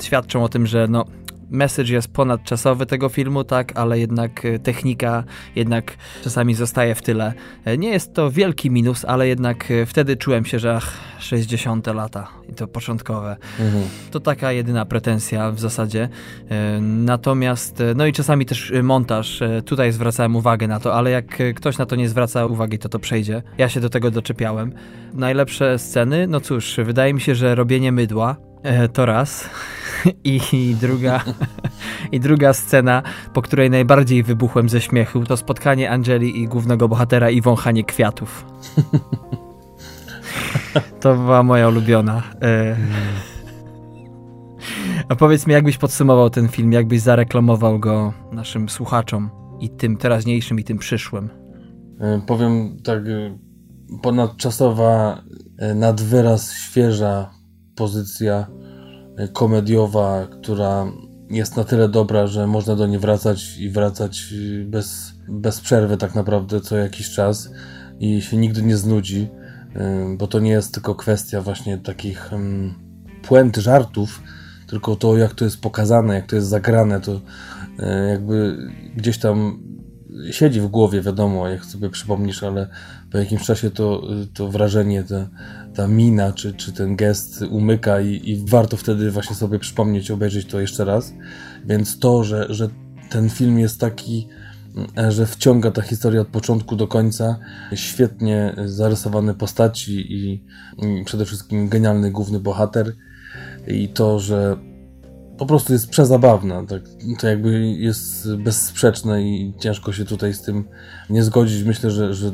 świadczą 0.03 0.45
o 0.45 0.49
tym, 0.49 0.67
że 0.67 0.87
no, 0.91 1.05
message 1.51 1.93
jest 1.93 2.09
ponadczasowy 2.09 2.87
tego 2.87 3.09
filmu, 3.09 3.45
tak, 3.45 3.73
ale 3.79 3.99
jednak 3.99 4.45
e, 4.45 4.59
technika 4.59 5.25
jednak 5.57 5.97
czasami 6.25 6.55
zostaje 6.55 6.95
w 6.95 7.03
tyle. 7.03 7.33
E, 7.65 7.79
nie 7.79 7.89
jest 7.89 8.15
to 8.15 8.31
wielki 8.31 8.71
minus, 8.71 9.05
ale 9.05 9.29
jednak 9.29 9.71
e, 9.71 9.87
wtedy 9.87 10.17
czułem 10.17 10.45
się, 10.45 10.59
że 10.59 10.77
ach, 10.77 10.93
60 11.19 11.87
lata 11.87 12.29
i 12.49 12.55
to 12.55 12.67
początkowe. 12.67 13.37
Mhm. 13.61 13.85
To 14.11 14.21
taka 14.21 14.53
jedyna 14.53 14.85
pretensja 14.85 15.51
w 15.51 15.61
zasadzie. 15.61 16.09
Natomiast, 16.81 17.83
no 17.97 18.07
i 18.07 18.13
czasami 18.13 18.47
też 18.47 18.73
montaż, 18.83 19.43
tutaj 19.65 19.93
zwracałem 19.93 20.37
uwagę 20.37 20.69
na 20.69 20.81
to, 20.81 20.95
ale 20.95 21.11
jak 21.11 21.39
ktoś 21.57 21.79
na 21.79 21.87
to 21.87 21.97
nie 21.97 22.09
zwraca 22.09 22.47
uwagi, 22.47 22.79
to 22.79 22.89
to 22.89 22.99
przejdzie. 22.99 23.43
Ja 23.59 23.69
się 23.69 23.81
do 23.81 23.91
tego 23.91 24.11
doczepiałem. 24.11 24.73
Najlepsze 25.15 25.79
sceny, 25.79 26.27
no 26.27 26.41
cóż, 26.41 26.77
wydaje 26.85 27.15
mi 27.15 27.21
się, 27.21 27.35
że 27.35 27.55
robienie 27.55 27.93
mydła 27.93 28.48
to 28.93 29.07
raz. 29.07 29.51
I 30.25 30.77
druga, 30.81 31.25
I 32.13 32.21
druga 32.21 32.53
scena, 32.53 33.03
po 33.33 33.43
której 33.43 33.71
najbardziej 33.71 34.23
wybuchłem 34.23 34.69
ze 34.69 34.81
śmiechu, 34.81 35.25
to 35.25 35.37
spotkanie 35.37 35.91
Angeli 35.91 36.43
i 36.43 36.49
głównego 36.49 36.89
bohatera 36.89 37.31
i 37.31 37.41
wąchanie 37.41 37.85
kwiatów. 37.85 38.45
To 41.01 41.15
była 41.15 41.43
moja 41.43 41.69
ulubiona. 41.69 42.23
E, 42.43 42.77
a 45.09 45.17
powiedz 45.17 45.47
mi, 45.47 45.53
jakbyś 45.53 45.79
podsumował 45.79 46.31
ten 46.31 46.49
film, 46.49 46.73
jakbyś 46.73 47.01
zareklamował 47.01 47.79
go 47.79 48.13
naszym 48.33 48.69
słuchaczom 48.69 49.31
i 49.61 49.71
tym 49.71 49.97
teraźniejszym, 49.97 50.61
i 50.61 50.65
tym 50.65 50.79
przyszłym? 50.79 51.31
E, 52.01 52.21
powiem 52.27 52.77
tak, 52.85 52.99
e, 52.99 53.39
ponadczasowa, 54.03 55.23
nadwyraz 55.75 56.53
świeża 56.53 57.31
pozycja 57.79 58.47
komediowa, 59.33 60.27
która 60.27 60.87
jest 61.31 61.57
na 61.57 61.65
tyle 61.65 61.89
dobra, 61.89 62.27
że 62.27 62.47
można 62.47 62.77
do 62.77 62.87
niej 62.87 62.99
wracać 62.99 63.59
i 63.59 63.71
wracać 63.71 64.35
bez, 64.65 65.13
bez 65.29 65.61
przerwy 65.61 65.97
tak 65.97 66.15
naprawdę 66.15 66.61
co 66.61 66.77
jakiś 66.77 67.11
czas 67.11 67.51
i 67.99 68.23
się 68.23 68.37
nigdy 68.37 68.63
nie 68.63 68.77
znudzi, 68.77 69.29
bo 70.17 70.27
to 70.27 70.41
nie 70.41 70.51
jest 70.51 70.75
tylko 70.75 70.95
kwestia 70.95 71.41
właśnie 71.41 71.79
takich 71.79 72.31
puent 73.23 73.57
żartów, 73.57 74.23
tylko 74.67 74.97
to 74.97 75.17
jak 75.17 75.35
to 75.35 75.45
jest 75.45 75.61
pokazane, 75.61 76.15
jak 76.15 76.27
to 76.27 76.37
jest 76.37 76.49
zagrane, 76.49 77.01
to 77.01 77.21
e, 77.79 78.09
jakby 78.09 78.59
gdzieś 78.97 79.19
tam 79.19 79.63
siedzi 80.31 80.61
w 80.61 80.67
głowie, 80.67 81.03
wiadomo, 81.03 81.49
jak 81.49 81.65
sobie 81.65 81.91
przypomnisz, 81.91 82.43
ale 82.43 82.69
po 83.13 83.19
jakimś 83.19 83.43
czasie 83.43 83.71
to, 83.71 84.03
to 84.35 84.49
wrażenie, 84.49 85.05
ta, 85.05 85.29
ta 85.75 85.89
mina 85.89 86.33
czy, 86.33 86.53
czy 86.53 86.73
ten 86.73 86.97
gest 86.97 87.43
umyka 87.51 88.01
i, 88.01 88.31
i 88.31 88.47
warto 88.47 88.77
wtedy 88.77 89.11
właśnie 89.11 89.37
sobie 89.37 89.59
przypomnieć, 89.59 90.11
obejrzeć 90.11 90.47
to 90.47 90.61
jeszcze 90.61 90.85
raz. 90.85 91.15
Więc 91.67 91.99
to, 91.99 92.25
że, 92.25 92.47
że 92.51 92.69
ten 93.11 93.31
film 93.31 93.59
jest 93.59 93.81
taki, 93.81 94.29
że 95.09 95.27
wciąga 95.27 95.71
ta 95.71 95.83
historia 95.83 96.21
od 96.21 96.29
początku 96.29 96.77
do 96.77 96.89
końca, 96.89 97.39
świetnie 97.75 98.55
zarysowane 98.65 99.35
postaci 99.35 100.13
i, 100.13 100.45
i 100.79 101.05
przede 101.05 101.25
wszystkim 101.25 101.69
genialny 101.69 102.11
główny 102.11 102.41
bohater 102.41 102.93
i 103.67 103.89
to, 103.89 104.21
że 104.21 104.57
po 105.39 105.47
prostu 105.47 105.73
jest 105.73 105.91
przezabawna. 105.91 106.67
Tak, 106.67 106.83
to 107.19 107.29
jakby 107.29 107.67
jest 107.69 108.35
bezsprzeczne 108.35 109.23
i 109.23 109.55
ciężko 109.59 109.93
się 109.93 110.05
tutaj 110.05 110.35
z 110.35 110.43
tym 110.43 110.65
nie 111.11 111.23
zgodzić. 111.25 111.65
Myślę, 111.65 111.91
że, 111.91 112.15
że 112.15 112.33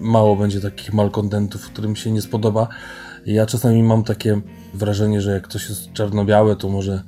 mało 0.00 0.36
będzie 0.36 0.60
takich 0.60 0.94
malkontentów, 0.94 1.66
którym 1.66 1.96
się 1.96 2.10
nie 2.10 2.22
spodoba. 2.22 2.68
Ja 3.26 3.46
czasami 3.46 3.82
mam 3.82 4.04
takie 4.04 4.40
wrażenie, 4.74 5.20
że 5.20 5.32
jak 5.32 5.48
coś 5.48 5.68
jest 5.68 5.92
czarno-białe, 5.92 6.56
to 6.56 6.68
może 6.68 7.02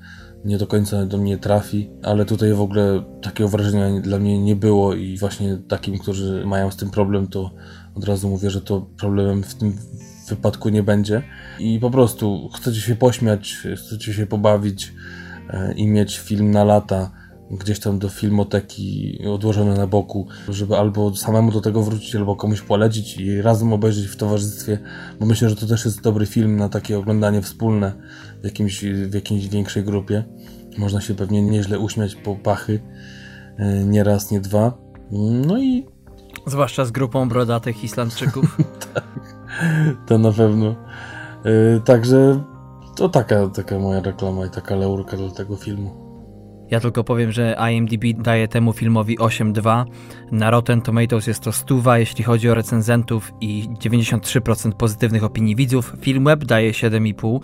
nie 0.44 0.58
do 0.58 0.66
końca 0.66 1.06
do 1.06 1.18
mnie 1.18 1.38
trafi, 1.38 1.90
ale 2.02 2.24
tutaj 2.24 2.54
w 2.54 2.60
ogóle 2.60 3.04
takiego 3.22 3.48
wrażenia 3.48 4.00
dla 4.00 4.18
mnie 4.18 4.38
nie 4.38 4.56
było 4.56 4.94
i 4.94 5.18
właśnie 5.18 5.58
takim, 5.68 5.98
którzy 5.98 6.46
mają 6.46 6.70
z 6.70 6.76
tym 6.76 6.90
problem, 6.90 7.26
to 7.26 7.50
od 7.94 8.04
razu 8.04 8.28
mówię, 8.28 8.50
że 8.50 8.60
to 8.60 8.80
problemem 8.80 9.42
w 9.42 9.54
tym 9.54 9.76
wypadku 10.28 10.68
nie 10.68 10.82
będzie. 10.82 11.22
I 11.58 11.78
po 11.78 11.90
prostu 11.90 12.50
chcecie 12.54 12.80
się 12.80 12.96
pośmiać, 12.96 13.56
chcecie 13.76 14.14
się 14.14 14.26
pobawić, 14.26 14.92
i 15.76 15.86
mieć 15.86 16.18
film 16.18 16.50
na 16.50 16.64
lata 16.64 17.10
gdzieś 17.50 17.80
tam 17.80 17.98
do 17.98 18.08
filmoteki 18.08 19.18
odłożone 19.28 19.74
na 19.76 19.86
boku, 19.86 20.26
żeby 20.48 20.76
albo 20.76 21.16
samemu 21.16 21.52
do 21.52 21.60
tego 21.60 21.82
wrócić, 21.82 22.16
albo 22.16 22.36
komuś 22.36 22.60
polecić 22.60 23.16
i 23.16 23.42
razem 23.42 23.72
obejrzeć 23.72 24.06
w 24.06 24.16
towarzystwie, 24.16 24.78
bo 25.20 25.26
myślę, 25.26 25.48
że 25.48 25.56
to 25.56 25.66
też 25.66 25.84
jest 25.84 26.00
dobry 26.00 26.26
film 26.26 26.56
na 26.56 26.68
takie 26.68 26.98
oglądanie 26.98 27.42
wspólne 27.42 27.92
w, 28.40 28.44
jakimś, 28.44 28.84
w 28.84 29.14
jakiejś 29.14 29.48
większej 29.48 29.84
grupie. 29.84 30.24
Można 30.78 31.00
się 31.00 31.14
pewnie 31.14 31.42
nieźle 31.42 31.78
uśmiać 31.78 32.14
po 32.14 32.36
pachy, 32.36 32.80
e, 33.58 33.84
nie 33.84 34.04
raz, 34.04 34.30
nie 34.30 34.40
dwa. 34.40 34.78
No 35.46 35.58
i... 35.58 35.86
Zwłaszcza 36.46 36.84
z 36.84 36.90
grupą 36.90 37.28
brodatych 37.28 37.84
Islandczyków. 37.84 38.56
tak, 38.94 39.04
to 40.06 40.18
na 40.18 40.32
pewno. 40.32 40.74
E, 41.44 41.80
także 41.80 42.44
to 43.00 43.08
taka, 43.08 43.48
taka 43.48 43.78
moja 43.78 44.00
reklama 44.00 44.46
i 44.46 44.50
taka 44.50 44.76
laurka 44.76 45.16
dla 45.16 45.30
tego 45.30 45.56
filmu. 45.56 45.90
Ja 46.70 46.80
tylko 46.80 47.04
powiem, 47.04 47.32
że 47.32 47.56
IMDb 47.72 48.22
daje 48.22 48.48
temu 48.48 48.72
filmowi 48.72 49.18
8.2. 49.18 49.84
Na 50.32 50.50
Rotten 50.50 50.80
Tomatoes 50.82 51.26
jest 51.26 51.42
to 51.42 51.52
stuwa, 51.52 51.98
jeśli 51.98 52.24
chodzi 52.24 52.50
o 52.50 52.54
recenzentów 52.54 53.32
i 53.40 53.68
93% 53.68 54.72
pozytywnych 54.72 55.24
opinii 55.24 55.56
widzów. 55.56 55.92
Filmweb 56.00 56.44
daje 56.44 56.72
7,5. 56.72 57.40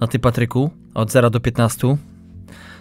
A 0.00 0.06
ty, 0.06 0.18
Patryku, 0.18 0.70
od 0.94 1.12
0 1.12 1.30
do 1.30 1.40
15, 1.40 1.96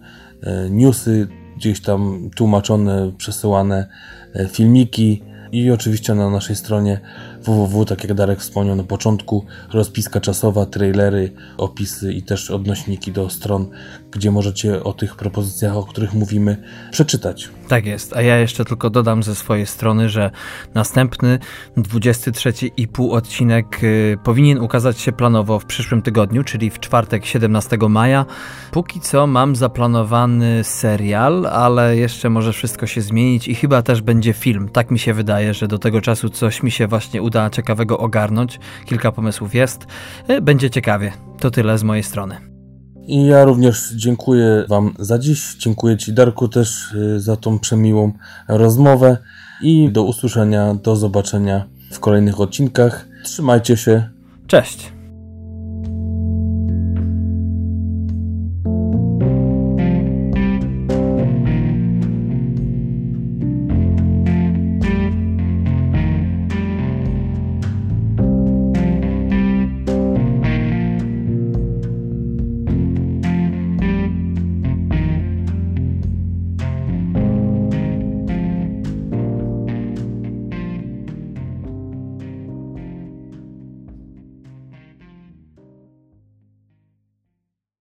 newsy, 0.71 1.29
gdzieś 1.57 1.81
tam 1.81 2.31
tłumaczone, 2.37 3.13
przesyłane 3.17 3.87
e, 4.35 4.49
filmiki 4.49 5.23
i 5.53 5.71
oczywiście 5.71 6.15
na 6.15 6.31
naszej 6.31 6.57
stronie 6.57 7.01
www, 7.43 7.85
tak 7.85 8.05
jak 8.05 8.15
Darek 8.15 8.41
wspomniał 8.41 8.77
na 8.77 8.85
początku, 8.85 9.45
rozpiska 9.73 10.21
czasowa, 10.21 10.67
trailery, 10.67 11.33
opisy 11.57 12.13
i 12.13 12.23
też 12.23 12.51
odnośniki 12.51 13.13
do 13.13 13.31
stron, 13.31 13.71
gdzie 14.13 14.31
możecie 14.31 14.85
o 14.85 14.93
tych 14.93 15.17
propozycjach, 15.17 15.77
o 15.77 15.83
których 15.83 16.15
mówimy, 16.15 16.63
przeczytać. 16.91 17.49
Tak 17.69 17.87
jest, 17.87 18.17
a 18.17 18.23
ja 18.23 18.39
jeszcze 18.39 18.65
tylko 18.65 18.91
dodam 18.91 19.23
ze 19.23 19.35
swojej 19.35 19.67
strony, 19.67 20.09
że 20.09 20.31
następny 20.75 21.39
23,5 21.77 23.13
odcinek 23.13 23.85
y, 23.85 24.19
powinien 24.25 24.59
ukazać 24.59 25.01
się 25.01 25.13
planowo 25.13 25.59
w 25.59 25.65
przyszłym 25.65 26.03
tygodniu, 26.03 26.45
czyli 26.45 26.71
w 26.71 26.81
czwartek 26.81 27.27
17 27.27 27.79
maja. 27.89 28.27
Póki 28.71 29.01
co 29.01 29.27
mam 29.27 29.57
zaplanowany 29.57 30.65
serial, 30.65 31.47
ale 31.47 31.97
jeszcze 31.97 32.31
może 32.31 32.53
wszystko 32.53 32.87
się 32.87 33.01
zmienić 33.01 33.49
i 33.49 33.55
chyba 33.55 33.83
też 33.83 34.01
będzie 34.03 34.33
film. 34.33 34.69
Tak 34.69 34.91
mi 34.91 34.99
się 34.99 35.15
wydaje, 35.15 35.55
że 35.55 35.69
do 35.69 35.79
tego 35.79 36.01
czasu 36.01 36.29
coś 36.29 36.63
mi 36.63 36.71
się 36.71 36.87
właśnie 36.87 37.23
uda 37.23 37.51
ciekawego 37.51 37.99
ogarnąć. 37.99 38.61
Kilka 38.85 39.13
pomysłów 39.13 39.55
jest. 39.55 39.87
Y, 40.31 40.41
będzie 40.41 40.71
ciekawie. 40.71 41.13
To 41.41 41.51
tyle 41.51 41.79
z 41.79 41.83
mojej 41.83 42.03
strony. 42.03 42.52
I 43.07 43.27
ja 43.27 43.45
również 43.45 43.93
dziękuję 43.97 44.65
Wam 44.69 44.95
za 44.99 45.19
dziś. 45.19 45.57
Dziękuję 45.59 45.97
Ci, 45.97 46.13
Darku, 46.13 46.49
też 46.49 46.93
y, 46.93 47.21
za 47.21 47.37
tą 47.37 47.59
przemiłą 47.59 48.13
rozmowę. 48.49 49.17
I 49.63 49.93
do 49.93 50.03
usłyszenia, 50.03 50.75
do 50.75 50.97
zobaczenia 50.97 51.65
w 51.93 52.01
kolejnych 52.01 52.41
odcinkach. 52.41 53.09
Trzymajcie 53.25 53.77
się. 53.77 54.09
Cześć. 54.47 55.02